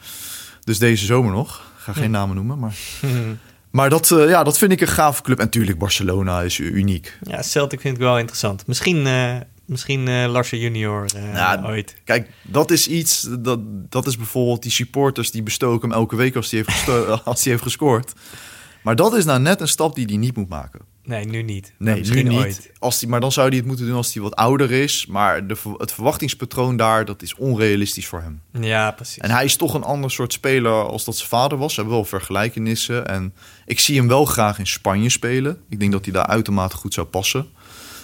Dus 0.64 0.80
deze 0.80 1.06
zomer 1.06 1.32
nog. 1.32 1.72
Ik 1.78 1.84
ga 1.84 1.94
geen 1.94 2.12
namen 2.12 2.36
noemen, 2.36 2.60
maar... 2.60 2.76
Maar 3.72 3.90
dat, 3.90 4.08
ja, 4.08 4.44
dat 4.44 4.58
vind 4.58 4.72
ik 4.72 4.82
een 4.82 4.88
gaaf 4.88 5.22
club. 5.22 5.38
En 5.38 5.46
natuurlijk, 5.46 5.78
Barcelona 5.78 6.42
is 6.42 6.60
uniek. 6.60 7.18
Ja, 7.22 7.42
Celtic 7.42 7.82
vind 7.82 7.96
ik 7.96 8.02
wel 8.02 8.18
interessant. 8.18 8.68
Misschien, 8.68 9.08
misschien 9.72 10.08
eh 10.08 10.32
Larsen 10.32 10.60
junior 10.60 11.06
Ja, 11.34 11.64
ooit. 11.66 11.96
Kijk, 12.04 12.30
dat 12.44 12.72
is 12.72 12.88
iets, 12.88 13.28
dat, 13.40 13.60
dat 13.90 14.08
is 14.08 14.18
bijvoorbeeld 14.18 14.62
die 14.62 14.72
supporters 14.72 15.32
die 15.32 15.44
bestoken 15.44 15.90
hem 15.90 15.98
elke 15.98 16.16
week 16.16 16.36
als 16.36 16.52
hij 16.52 16.64
heeft, 16.66 16.88
als 17.26 17.44
hij 17.44 17.52
heeft 17.52 17.64
gescoord. 17.64 18.14
Maar 18.84 18.96
dat 18.96 19.14
is 19.14 19.26
nou 19.26 19.40
net 19.40 19.62
een 19.62 19.68
stap 19.68 19.96
die 19.96 20.06
hij 20.06 20.18
niet 20.18 20.36
moet 20.36 20.50
maken. 20.50 20.80
Nee, 21.04 21.26
nu 21.26 21.42
niet. 21.42 21.74
Nee, 21.78 21.98
misschien 21.98 22.24
nu 22.24 22.30
niet. 22.30 22.40
ooit. 22.40 22.72
Als 22.80 23.00
die, 23.00 23.10
maar 23.10 23.20
dan 23.20 23.32
zou 23.32 23.48
hij 23.48 23.58
het 23.58 23.66
moeten 23.66 23.86
doen 23.86 23.96
als 23.96 24.14
hij 24.14 24.24
wat 24.24 24.36
ouder 24.36 24.72
is. 24.72 25.06
Maar 25.06 25.48
de, 25.48 25.56
het 25.78 25.92
verwachtingspatroon 25.92 26.78
daar, 26.78 27.06
dat 27.06 27.22
is 27.22 27.36
onrealistisch 27.36 28.08
voor 28.08 28.22
hem. 28.22 28.42
Ja, 28.64 28.92
precies. 28.92 29.18
En 29.18 29.32
hij 29.32 29.46
is 29.46 29.56
toch 29.56 29.74
een 29.74 29.84
ander 29.84 30.12
soort 30.12 30.34
speler 30.34 30.72
als 30.72 31.06
dat 31.06 31.16
zijn 31.18 31.30
vader 31.30 31.58
was. 31.58 31.74
Ze 31.74 31.80
hebben 31.80 31.98
wel 31.98 32.06
vergelijkenissen. 32.06 33.08
En 33.08 33.34
ik 33.66 33.80
zie 33.80 33.98
hem 33.98 34.08
wel 34.08 34.26
graag 34.26 34.60
in 34.60 34.68
Spanje 34.68 35.10
spelen. 35.10 35.62
Ik 35.70 35.80
denk 35.80 35.92
dat 35.92 36.04
hij 36.06 36.14
daar 36.14 36.26
uitermate 36.28 36.76
goed 36.76 36.94
zou 36.94 37.08
passen. 37.08 37.48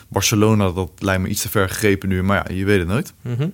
Barcelona, 0.07 0.71
dat 0.71 0.91
lijkt 0.97 1.21
me 1.21 1.27
iets 1.27 1.41
te 1.41 1.49
ver 1.49 1.69
gegrepen 1.69 2.09
nu. 2.09 2.23
Maar 2.23 2.49
ja, 2.49 2.55
je 2.55 2.65
weet 2.65 2.79
het 2.79 2.87
nooit. 2.87 3.13
Mhm. 3.21 3.47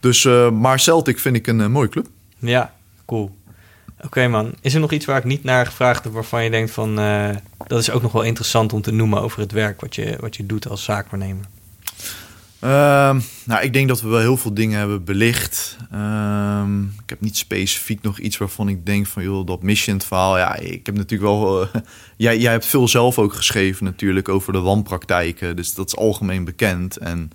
Dus, 0.00 0.24
eh, 0.24 0.50
maar 0.50 0.78
Celtic 0.78 1.18
vind 1.18 1.36
ik 1.36 1.46
een 1.46 1.60
eh, 1.60 1.66
mooie 1.66 1.88
club. 1.88 2.06
Ja, 2.38 2.74
cool. 3.06 3.36
Oké 4.04 4.28
man, 4.28 4.54
is 4.60 4.74
er 4.74 4.80
nog 4.80 4.92
iets 4.92 5.04
waar 5.04 5.18
ik 5.18 5.24
niet 5.24 5.44
naar 5.44 5.66
gevraagd 5.66 6.04
heb 6.04 6.12
waarvan 6.12 6.44
je 6.44 6.50
denkt 6.50 6.70
van... 6.70 6.98
eh, 6.98 7.28
dat 7.66 7.80
is 7.80 7.90
ook 7.90 8.02
nog 8.02 8.12
wel 8.12 8.22
interessant 8.22 8.72
om 8.72 8.82
te 8.82 8.92
noemen 8.92 9.20
over 9.20 9.40
het 9.40 9.52
werk 9.52 9.80
wat 9.80 9.94
je, 9.94 10.16
wat 10.20 10.36
je 10.36 10.46
doet 10.46 10.68
als 10.68 10.84
zaakwaarnemer? 10.84 11.44
Ehm, 12.62 13.20
nou, 13.44 13.62
ik 13.62 13.72
denk 13.72 13.88
dat 13.88 14.00
we 14.00 14.08
wel 14.08 14.18
heel 14.18 14.36
veel 14.36 14.54
dingen 14.54 14.78
hebben 14.78 15.04
belicht. 15.04 15.76
Ehm, 15.90 16.82
ik 16.82 17.06
heb 17.06 17.20
niet 17.20 17.36
specifiek 17.36 18.02
nog 18.02 18.18
iets 18.18 18.38
waarvan 18.38 18.68
ik 18.68 18.86
denk 18.86 19.06
van... 19.06 19.22
joh, 19.22 19.46
dat 19.46 19.62
mission 19.62 20.00
verhaal. 20.00 20.38
Ja, 20.38 20.56
ik 20.56 20.86
heb 20.86 20.96
natuurlijk 20.96 21.30
wel... 21.30 21.62
eh, 21.62 21.68
jij, 22.16 22.38
jij 22.38 22.52
hebt 22.52 22.66
veel 22.66 22.88
zelf 22.88 23.18
ook 23.18 23.32
geschreven 23.32 23.84
natuurlijk 23.84 24.28
over 24.28 24.52
de 24.52 24.58
wanpraktijken. 24.58 25.56
Dus 25.56 25.74
dat 25.74 25.86
is 25.86 25.96
algemeen 25.96 26.44
bekend. 26.44 26.96
En 26.96 27.30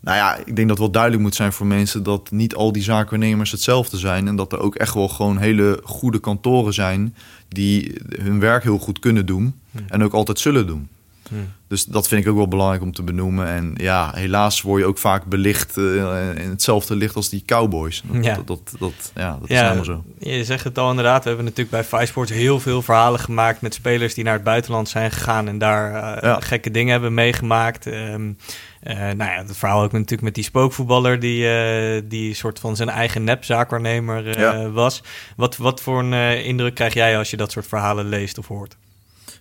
nou 0.00 0.16
ja, 0.16 0.36
ik 0.44 0.56
denk 0.56 0.68
dat 0.68 0.78
wel 0.78 0.90
duidelijk 0.90 1.22
moet 1.22 1.34
zijn 1.34 1.52
voor 1.52 1.66
mensen... 1.66 2.02
dat 2.02 2.30
niet 2.30 2.54
al 2.54 2.72
die 2.72 2.82
zaakwaarnemers 2.82 3.50
hetzelfde 3.50 3.96
zijn. 3.98 4.28
En 4.28 4.36
dat 4.36 4.52
er 4.52 4.58
ook 4.58 4.74
echt 4.74 4.94
wel 4.94 5.08
gewoon 5.08 5.38
hele 5.38 5.80
goede 5.82 6.18
kantoren 6.18 6.74
zijn... 6.74 7.14
die 7.48 8.00
hun 8.20 8.40
werk 8.40 8.62
heel 8.62 8.78
goed 8.78 8.98
kunnen 8.98 9.26
doen. 9.26 9.54
En 9.88 10.02
ook 10.02 10.12
altijd 10.12 10.38
zullen 10.38 10.66
doen. 10.66 10.88
Hmm. 11.28 11.52
Dus 11.68 11.84
dat 11.84 12.08
vind 12.08 12.24
ik 12.24 12.30
ook 12.30 12.36
wel 12.36 12.48
belangrijk 12.48 12.82
om 12.82 12.92
te 12.92 13.02
benoemen. 13.02 13.46
En 13.46 13.72
ja, 13.76 14.10
helaas 14.14 14.62
word 14.62 14.80
je 14.80 14.86
ook 14.86 14.98
vaak 14.98 15.24
belicht 15.24 15.76
eh, 15.76 16.28
in 16.36 16.50
hetzelfde 16.50 16.96
licht 16.96 17.16
als 17.16 17.28
die 17.28 17.42
cowboys. 17.46 18.02
Dat, 18.06 18.24
Ja. 18.24 18.34
dat, 18.34 18.46
dat, 18.46 18.72
dat- 18.78 19.12
ja, 19.14 19.38
dat 19.40 19.50
is 19.50 19.60
helemaal 19.60 19.84
zo. 19.84 20.04
je 20.18 20.44
zegt 20.44 20.64
het 20.64 20.78
al 20.78 20.90
inderdaad. 20.90 21.22
We 21.22 21.28
hebben 21.28 21.44
natuurlijk 21.46 21.70
bij 21.70 21.84
Five 22.00 22.06
Sports 22.06 22.30
heel 22.32 22.60
veel 22.60 22.82
verhalen 22.82 23.20
gemaakt... 23.20 23.60
met 23.60 23.74
spelers 23.74 24.14
die 24.14 24.24
naar 24.24 24.32
het 24.34 24.44
buitenland 24.44 24.88
zijn 24.88 25.10
gegaan... 25.10 25.48
en 25.48 25.58
daar 25.58 25.94
eh, 26.16 26.22
Ja. 26.22 26.40
gekke 26.40 26.70
dingen 26.70 26.92
hebben 26.92 27.14
meegemaakt. 27.14 27.86
Ehm 27.86 28.32
eh, 28.80 28.96
nou 28.96 29.16
ja, 29.30 29.36
het 29.46 29.56
verhaal 29.56 29.82
ook 29.82 29.92
natuurlijk 29.92 30.22
met 30.22 30.34
die 30.34 30.44
spookvoetballer... 30.44 31.20
die, 31.20 31.48
eh, 31.48 32.02
die 32.04 32.34
soort 32.34 32.58
van 32.58 32.76
zijn 32.76 32.88
eigen 32.88 33.24
nepzaakwaarnemer 33.24 34.38
Ja. 34.38 34.70
was. 34.70 35.02
Wat, 35.36 35.56
wat 35.56 35.80
voor 35.80 35.98
een 36.02 36.44
indruk 36.44 36.74
krijg 36.74 36.94
jij 36.94 37.18
als 37.18 37.30
je 37.30 37.36
dat 37.36 37.52
soort 37.52 37.66
verhalen 37.66 38.08
leest 38.08 38.38
of 38.38 38.46
hoort? 38.46 38.76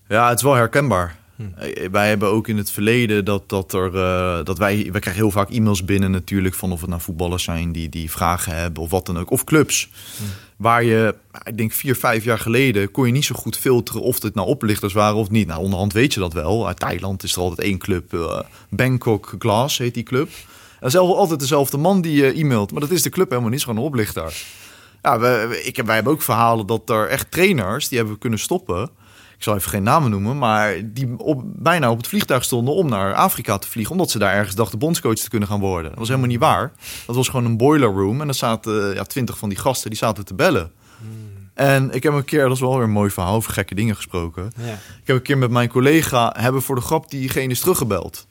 Ja, 0.08 0.30
het 0.30 0.38
is 0.38 0.44
wel 0.44 0.54
herkenbaar. 0.54 1.16
Hm. 1.36 1.44
Eh, 1.58 1.90
Wij 1.92 2.08
hebben 2.08 2.30
ook 2.30 2.48
in 2.48 2.58
het 2.58 2.72
verleden 2.72 3.26
dat, 3.26 3.50
dat 3.50 3.74
er 3.74 3.96
eh, 3.96 4.44
dat 4.46 4.58
wij, 4.58 4.76
wij 4.92 5.00
krijgen 5.02 5.22
heel 5.24 5.32
vaak 5.32 5.50
e-mails 5.50 5.86
binnen 5.86 6.12
natuurlijk 6.12 6.56
van 6.56 6.72
of 6.72 6.82
het 6.82 6.90
nou 6.90 7.02
voetballers 7.02 7.44
zijn 7.44 7.72
die, 7.72 7.90
die 7.90 8.12
vragen 8.12 8.56
hebben 8.56 8.84
of 8.84 8.90
wat 8.90 9.06
dan 9.06 9.18
ook, 9.20 9.32
of 9.32 9.44
clubs. 9.44 9.90
Waar 10.58 10.84
je, 10.84 11.16
ik 11.44 11.58
denk 11.58 11.72
vier, 11.72 11.96
vijf 11.96 12.24
jaar 12.24 12.40
geleden 12.40 12.92
kon 12.92 13.06
je 13.06 13.12
niet 13.12 13.26
zo 13.26 13.36
goed 13.36 13.58
filteren 13.58 14.02
of 14.02 14.22
het 14.22 14.36
nou 14.36 14.48
oplichters 14.48 14.94
waren 14.94 15.16
of 15.16 15.30
niet. 15.30 15.48
Nou, 15.48 15.62
onderhand 15.62 15.94
weet 15.94 16.14
je 16.14 16.20
dat 16.20 16.34
wel. 16.34 16.68
Uit 16.68 16.80
Thailand 16.80 17.24
is 17.24 17.36
er 17.36 17.42
altijd 17.42 17.60
één 17.68 17.78
club, 17.78 18.14
eh, 18.14 18.40
Bangkok 18.70 19.36
Glass 19.40 19.78
heet 19.78 19.94
die 19.94 20.04
club. 20.04 20.30
Dat 20.80 20.90
is 20.90 20.98
al- 21.00 21.18
altijd 21.18 21.40
dezelfde 21.40 21.78
man 21.78 22.02
die 22.02 22.40
e-mailt, 22.40 22.72
maar 22.72 22.82
dat 22.82 22.92
is 22.92 23.02
de 23.02 23.10
club 23.10 23.30
helemaal 23.30 23.50
niet, 23.50 23.60
is 23.60 23.66
gewoon 23.66 23.80
een 23.80 23.86
oplichter. 23.88 24.34
Ja, 25.02 25.20
we, 25.20 25.46
we- 25.50 25.64
ik 25.64 25.76
heb, 25.76 25.86
wij 25.86 25.96
hebben 25.96 26.14
ook 26.14 26.22
verhalen 26.22 26.66
dat 26.68 26.90
er 26.90 27.08
echt 27.08 27.32
trainers 27.32 27.88
die 27.88 27.98
hebben 27.98 28.16
we 28.16 28.22
kunnen 28.22 28.40
stoppen. 28.40 28.90
Ik 29.38 29.44
zal 29.44 29.56
even 29.56 29.70
geen 29.70 29.84
namen 29.84 30.12
noemen, 30.12 30.38
maar 30.38 30.76
die 30.84 31.18
op, 31.18 31.42
bijna 31.46 31.92
op 31.92 31.98
het 31.98 32.08
vliegtuig 32.08 32.44
stonden 32.44 32.74
om 32.74 32.90
naar 32.90 33.14
Afrika 33.14 33.58
te 33.58 33.68
vliegen, 33.68 33.94
omdat 33.94 34.12
ze 34.12 34.20
daar 34.20 34.34
ergens 34.34 34.56
dachten 34.56 34.80
bondscoach 34.80 35.16
te 35.16 35.30
kunnen 35.30 35.48
gaan 35.48 35.60
worden. 35.60 35.90
Dat 35.90 36.00
was 36.00 36.08
helemaal 36.08 36.30
niet 36.30 36.40
waar. 36.40 36.72
Dat 37.06 37.16
was 37.16 37.30
gewoon 37.30 37.46
een 37.46 37.58
boiler 37.58 37.90
room 37.90 38.22
en 38.22 38.28
er 38.28 38.34
zaten 38.34 38.94
ja, 38.94 39.04
twintig 39.04 39.38
van 39.38 39.50
die 39.50 39.58
gasten 39.58 39.90
die 39.90 40.00
zaten 40.00 40.26
te 40.26 40.34
bellen. 40.34 40.72
En 41.54 41.92
ik 41.92 42.04
heb 42.04 42.14
een 42.14 42.26
keer, 42.26 42.44
dat 42.44 42.52
is 42.52 42.60
wel 42.60 42.74
weer 42.74 42.84
een 42.84 42.92
mooi 42.92 43.10
verhaal, 43.10 43.36
over 43.36 43.54
gekke 43.54 43.76
dingen 43.76 43.96
gesproken. 43.96 44.52
Ja. 44.58 44.74
Ik 44.74 45.08
heb 45.08 45.16
een 45.16 45.22
keer 45.22 45.38
met 45.38 45.50
mijn 45.50 45.70
collega, 45.70 46.36
hebben 46.38 46.62
voor 46.62 46.76
de 46.76 46.82
grap 46.82 47.10
diegene 47.10 47.52
is 47.52 47.60
teruggebeld. 47.60 48.28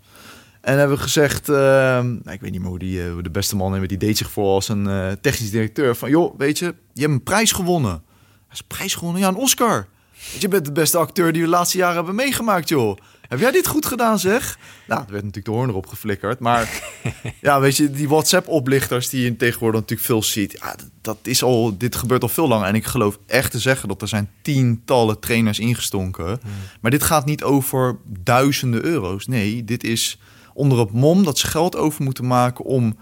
En 0.61 0.79
hebben 0.79 0.99
gezegd, 0.99 1.49
eh, 1.49 1.57
nou, 1.57 2.31
ik 2.31 2.41
weet 2.41 2.51
niet 2.51 2.61
meer 2.61 2.69
hoe 2.69 2.79
die, 2.79 3.07
eh, 3.07 3.13
de 3.23 3.31
beste 3.31 3.57
man 3.57 3.75
heeft, 3.75 3.89
die 3.89 3.99
deed 3.99 4.19
zich 4.19 4.31
voor 4.31 4.49
als 4.49 4.69
een 4.69 4.87
eh, 4.87 5.13
technisch 5.21 5.51
directeur. 5.51 5.97
Van 5.97 6.11
joh, 6.11 6.39
weet 6.39 6.59
je, 6.59 6.75
je 6.93 7.01
hebt 7.01 7.13
een 7.13 7.23
prijs 7.23 7.53
gewonnen. 7.53 7.91
Hij 7.91 8.53
is 8.53 8.59
een 8.59 8.77
prijs 8.77 8.95
gewonnen? 8.95 9.21
Ja, 9.21 9.29
een 9.29 9.37
Oscar. 9.37 9.87
Want 10.31 10.43
je 10.43 10.49
bent 10.49 10.65
de 10.65 10.73
beste 10.73 10.99
acteur 10.99 11.33
die 11.33 11.41
we 11.43 11.47
de 11.49 11.55
laatste 11.55 11.77
jaren 11.79 11.97
hebben 11.97 12.15
meegemaakt, 12.15 12.69
joh. 12.69 12.97
Heb 13.29 13.39
jij 13.39 13.51
dit 13.51 13.67
goed 13.67 13.87
gedaan, 13.87 14.19
zeg? 14.19 14.59
Nou, 14.87 15.01
er 15.01 15.11
werd 15.13 15.25
natuurlijk 15.25 15.45
de 15.45 15.51
hoorn 15.51 15.69
erop 15.69 15.87
geflikkerd. 15.87 16.39
Maar 16.39 16.83
ja, 17.41 17.61
weet 17.61 17.77
je, 17.77 17.91
die 17.91 18.09
WhatsApp-oplichters 18.09 19.09
die 19.09 19.23
je 19.25 19.37
tegenwoordig 19.37 19.81
natuurlijk 19.81 20.09
veel 20.09 20.23
ziet. 20.23 20.53
Ja, 20.61 20.71
dat- 20.77 20.89
dat 21.01 21.19
is 21.23 21.43
al, 21.43 21.79
dit 21.79 21.97
gebeurt 21.97 22.23
al 22.23 22.29
veel 22.29 22.49
langer. 22.49 22.67
En 22.67 22.75
ik 22.75 22.85
geloof 22.85 23.19
echt 23.27 23.51
te 23.51 23.59
zeggen 23.59 23.89
dat 23.89 24.03
er 24.03 24.09
zijn 24.09 24.31
tientallen 24.43 25.21
trainers 25.21 25.59
ingestonken. 25.59 26.41
Maar 26.81 26.91
dit 26.91 27.03
gaat 27.03 27.25
niet 27.27 27.43
over 27.43 27.97
duizenden 28.07 28.85
euro's. 28.85 29.27
Nee, 29.27 29.65
dit 29.65 29.85
is 29.85 30.19
onder 30.55 30.79
het 30.79 30.93
mom 30.93 31.25
dat 31.25 31.39
ze 31.39 31.47
geld 31.47 31.77
over 31.77 32.03
moeten 32.05 32.27
maken 32.27 32.65
om 32.65 32.97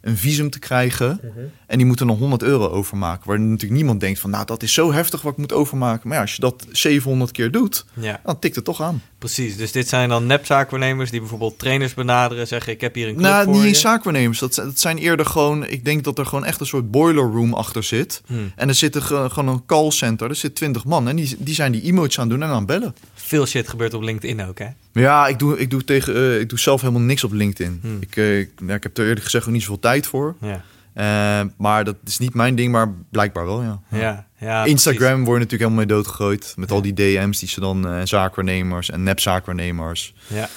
een 0.00 0.16
visum 0.16 0.50
te 0.50 0.58
krijgen. 0.58 1.20
En 1.66 1.76
die 1.78 1.86
moeten 1.86 2.08
er 2.08 2.14
100 2.14 2.42
euro 2.42 2.68
overmaken. 2.68 3.28
Waar 3.28 3.40
natuurlijk 3.40 3.72
niemand 3.72 4.00
denkt 4.00 4.18
van, 4.20 4.30
nou, 4.30 4.44
dat 4.46 4.62
is 4.62 4.72
zo 4.72 4.92
heftig 4.92 5.22
wat 5.22 5.32
ik 5.32 5.38
moet 5.38 5.52
overmaken. 5.52 6.08
Maar 6.08 6.16
ja, 6.16 6.22
als 6.22 6.34
je 6.34 6.40
dat 6.40 6.66
700 6.72 7.30
keer 7.30 7.50
doet, 7.50 7.84
ja, 7.94 8.20
dan 8.24 8.38
tikt 8.38 8.54
het 8.56 8.64
toch 8.64 8.82
aan. 8.82 9.02
precies. 9.18 9.56
Dus 9.56 9.72
dit 9.72 9.88
zijn 9.88 10.08
dan 10.08 10.26
nepzaakwaarnemers 10.26 11.10
die 11.10 11.20
bijvoorbeeld 11.20 11.58
trainers 11.58 11.94
benaderen... 11.94 12.46
zeggen 12.46 12.72
ik 12.72 12.80
heb 12.80 12.94
hier 12.94 13.08
een 13.08 13.14
club 13.14 13.26
Nou, 13.26 13.44
voor 13.44 13.54
niet 13.54 13.62
je. 13.74 13.74
zaakwaarnemers. 13.74 14.38
Dat, 14.38 14.54
dat 14.54 14.78
zijn 14.78 14.98
eerder 14.98 15.26
gewoon, 15.26 15.66
ik 15.66 15.84
denk 15.84 16.04
dat 16.04 16.18
er 16.18 16.26
gewoon 16.26 16.44
echt 16.44 16.60
een 16.60 16.66
soort 16.66 16.90
boiler 16.90 17.24
room 17.24 17.54
achter 17.54 17.82
zit. 17.82 18.22
Hmm. 18.26 18.52
En 18.56 18.68
er 18.68 18.74
zit 18.74 18.94
er 18.94 19.02
ge- 19.02 19.26
gewoon 19.30 19.54
een 19.54 19.66
callcenter. 19.66 20.28
Er 20.28 20.34
zit 20.36 20.54
20 20.54 20.84
man. 20.84 21.08
En 21.08 21.16
die, 21.16 21.36
die 21.38 21.54
zijn 21.54 21.72
die 21.72 21.82
emotes 21.82 22.18
aan 22.18 22.28
het 22.28 22.38
doen 22.38 22.42
en 22.48 22.54
aan 22.54 22.56
het 22.58 22.66
bellen. 22.66 22.94
Veel 23.14 23.46
shit 23.46 23.68
gebeurt 23.68 23.94
op 23.94 24.02
LinkedIn 24.02 24.44
ook, 24.46 24.58
hè? 24.58 24.66
Ja, 24.98 25.26
ik 25.26 25.38
doe, 25.38 25.58
ik 25.58 25.70
doe, 25.70 25.84
tegen, 25.84 26.14
eh, 26.14 26.40
ik 26.40 26.48
doe 26.48 26.58
zelf 26.58 26.80
helemaal 26.80 27.02
niks 27.02 27.24
op 27.24 27.32
LinkedIn. 27.32 27.78
Hmm. 27.82 27.96
Ik, 28.00 28.16
eh, 28.16 28.38
ik, 28.38 28.50
ja, 28.66 28.74
ik 28.74 28.82
heb 28.82 28.98
er 28.98 29.04
eerlijk 29.04 29.24
gezegd 29.24 29.46
ook 29.46 29.52
niet 29.52 29.62
zoveel 29.62 29.78
tijd 29.78 30.06
voor. 30.06 30.34
Ja, 30.40 30.64
Eh, 30.92 31.40
maar 31.58 31.84
dat 31.84 31.96
is 32.04 32.18
niet 32.18 32.34
mijn 32.34 32.54
ding, 32.54 32.72
maar 32.72 32.94
blijkbaar 33.10 33.44
wel, 33.46 33.62
ja. 33.62 33.80
ja, 33.90 34.26
ja 34.38 34.64
Instagram 34.64 35.14
word 35.24 35.38
je 35.38 35.44
natuurlijk 35.44 35.50
helemaal 35.52 35.76
mee 35.76 35.86
doodgegooid. 35.86 36.52
Met 36.56 36.68
Ja. 36.68 36.74
al 36.74 36.82
die 36.82 36.94
DM's 36.94 37.38
die 37.38 37.48
ze 37.48 37.60
dan 37.60 37.88
eh 37.88 38.00
zaakwaarnemers 38.04 38.90
en 38.90 39.02
nepzaakwaarnemers. 39.02 40.14
Ja. 40.26 40.48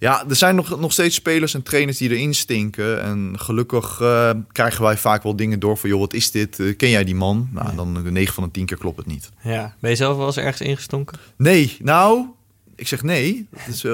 Ja, 0.00 0.24
er 0.28 0.36
zijn 0.36 0.54
nog, 0.54 0.80
nog 0.80 0.92
steeds 0.92 1.14
spelers 1.14 1.54
en 1.54 1.62
trainers 1.62 1.98
die 1.98 2.10
erin 2.10 2.34
stinken. 2.34 3.02
En 3.02 3.32
gelukkig 3.38 3.96
krijgen 4.52 4.82
wij 4.82 4.96
vaak 4.96 5.22
wel 5.22 5.36
dingen 5.36 5.60
door 5.60 5.76
van... 5.76 5.90
joh, 5.90 6.00
wat 6.00 6.12
is 6.14 6.30
dit? 6.30 6.62
Ken 6.76 6.90
jij 6.90 7.04
die 7.04 7.14
man? 7.14 7.48
Nou, 7.52 7.68
Ja. 7.68 7.74
dan 7.74 8.12
9 8.12 8.34
van 8.34 8.44
de 8.44 8.50
10 8.50 8.66
keer 8.66 8.76
klopt 8.76 8.96
het 8.96 9.06
niet. 9.06 9.30
ja. 9.42 9.74
Ben 9.80 9.90
je 9.90 9.96
zelf 9.96 10.16
wel 10.16 10.26
eens 10.26 10.36
ergens 10.36 10.60
ingestonken? 10.68 11.18
Nee, 11.36 11.76
nou, 11.82 12.26
ik 12.78 12.88
zeg 12.88 13.02
nee. 13.02 13.48
Dat 13.50 13.74
is, 13.74 13.84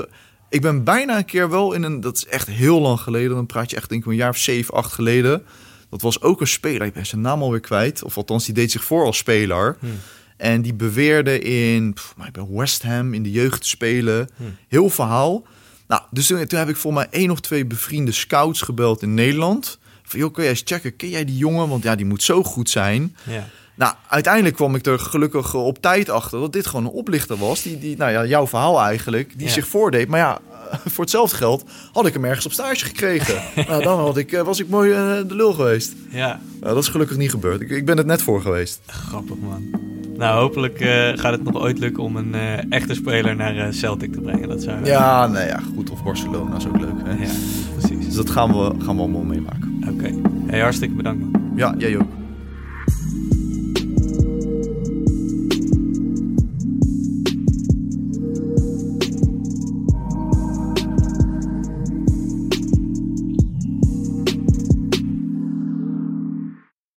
ik 0.48 0.60
ben 0.60 0.84
bijna 0.84 1.16
een 1.16 1.24
keer 1.24 1.50
wel 1.50 1.72
in 1.72 1.82
een... 1.82 2.00
Dat 2.00 2.16
is 2.16 2.26
echt 2.26 2.48
heel 2.48 2.80
lang 2.80 3.00
geleden. 3.00 3.34
Dan 3.34 3.46
praat 3.46 3.70
je 3.70 3.76
echt 3.76 3.88
denk 3.88 4.04
ik 4.04 4.10
een 4.10 4.16
jaar 4.16 4.30
of 4.30 4.36
7, 4.36 4.74
8 4.74 4.92
geleden. 4.92 5.42
Dat 5.90 6.02
was 6.02 6.20
ook 6.20 6.40
een 6.40 6.46
speler. 6.46 6.86
Ik 6.86 6.92
ben 6.92 7.06
zijn 7.06 7.20
naam 7.20 7.42
alweer 7.42 7.60
kwijt. 7.60 8.02
Of 8.02 8.16
althans, 8.16 8.44
die 8.44 8.54
deed 8.54 8.70
zich 8.70 8.84
voor 8.84 9.04
als 9.04 9.16
speler. 9.16 9.76
Hmm. 9.80 10.00
En 10.36 10.62
die 10.62 10.74
beweerde 10.74 11.38
in 11.38 11.92
pff, 11.92 12.14
maar 12.16 12.26
ik 12.26 12.32
ben 12.32 12.56
West 12.56 12.82
Ham 12.82 13.14
in 13.14 13.22
de 13.22 13.30
jeugd 13.30 13.62
te 13.62 13.68
spelen. 13.68 14.28
Hmm. 14.36 14.56
Heel 14.68 14.90
verhaal. 14.90 15.46
Nou, 15.86 16.02
dus 16.10 16.26
toen, 16.26 16.46
toen 16.46 16.58
heb 16.58 16.68
ik 16.68 16.76
voor 16.76 16.92
mij 16.92 17.06
één 17.10 17.30
of 17.30 17.40
twee 17.40 17.66
bevriende 17.66 18.12
scouts 18.12 18.60
gebeld 18.60 19.02
in 19.02 19.14
Nederland. 19.14 19.78
Van, 20.02 20.18
joh, 20.18 20.32
kun 20.32 20.42
jij 20.42 20.52
eens 20.52 20.62
checken, 20.64 20.96
ken 20.96 21.08
jij 21.08 21.24
die 21.24 21.36
jongen? 21.36 21.68
Want 21.68 21.82
ja, 21.82 21.94
die 21.94 22.06
moet 22.06 22.22
zo 22.22 22.42
goed 22.42 22.70
zijn. 22.70 23.16
Ja. 23.22 23.48
Nou, 23.74 23.94
uiteindelijk 24.08 24.54
kwam 24.56 24.74
ik 24.74 24.86
er 24.86 24.98
gelukkig 24.98 25.54
op 25.54 25.78
tijd 25.78 26.10
achter 26.10 26.40
dat 26.40 26.52
dit 26.52 26.66
gewoon 26.66 26.84
een 26.84 26.90
oplichter 26.90 27.36
was. 27.36 27.62
Die, 27.62 27.78
die 27.78 27.96
nou 27.96 28.12
ja, 28.12 28.24
jouw 28.24 28.46
verhaal 28.46 28.80
eigenlijk, 28.80 29.32
die 29.38 29.46
Ja. 29.46 29.52
zich 29.52 29.66
voordeed. 29.66 30.08
Maar 30.08 30.18
ja, 30.18 30.38
voor 30.92 31.04
hetzelfde 31.04 31.36
geld 31.36 31.64
had 31.92 32.06
ik 32.06 32.12
hem 32.12 32.24
ergens 32.24 32.46
op 32.46 32.52
stage 32.52 32.84
gekregen. 32.84 33.42
nou, 33.68 33.82
dan 33.82 33.98
had 33.98 34.16
ik, 34.16 34.32
eh, 34.32 34.42
was 34.42 34.60
ik 34.60 34.68
mooi 34.68 34.92
eh, 34.92 34.98
de 35.28 35.34
lul 35.34 35.52
geweest. 35.52 35.92
Ja, 36.10 36.40
Nou, 36.60 36.74
dat 36.74 36.82
is 36.82 36.88
gelukkig 36.88 37.16
niet 37.16 37.30
gebeurd. 37.30 37.60
Ik, 37.60 37.70
ik 37.70 37.84
ben 37.84 37.96
het 37.96 38.06
net 38.06 38.22
voor 38.22 38.40
geweest. 38.42 38.80
grappig 38.86 39.36
man. 39.36 39.70
Nou, 40.16 40.40
hopelijk 40.40 40.80
eh, 40.80 40.88
gaat 41.14 41.32
het 41.32 41.42
nog 41.42 41.54
ooit 41.54 41.78
lukken 41.78 42.02
om 42.02 42.16
een 42.16 42.34
eh, 42.34 42.58
echte 42.68 42.94
speler 42.94 43.36
naar 43.36 43.56
eh, 43.56 43.66
Celtic 43.72 44.12
te 44.12 44.20
brengen. 44.20 44.48
Dat 44.48 44.62
zou 44.62 44.84
Ja, 44.84 45.26
nee, 45.26 45.46
ja, 45.46 45.60
goed. 45.74 45.90
Of 45.90 46.02
Barcelona 46.04 46.56
is 46.56 46.66
ook 46.66 46.80
leuk. 46.80 46.94
Hè? 47.04 47.10
ja 47.24 47.30
precies. 47.78 48.04
Dus 48.06 48.14
dat 48.14 48.30
gaan 48.30 48.48
we, 48.52 48.74
gaan 48.84 48.94
we 48.96 49.02
allemaal 49.02 49.22
meemaken. 49.22 49.80
Oké. 49.90 50.14
Hey, 50.46 50.60
hartstikke 50.60 50.94
bedankt 50.94 51.20
man. 51.32 51.52
Ja, 51.56 51.74
jij 51.78 51.96
ook. 51.96 52.08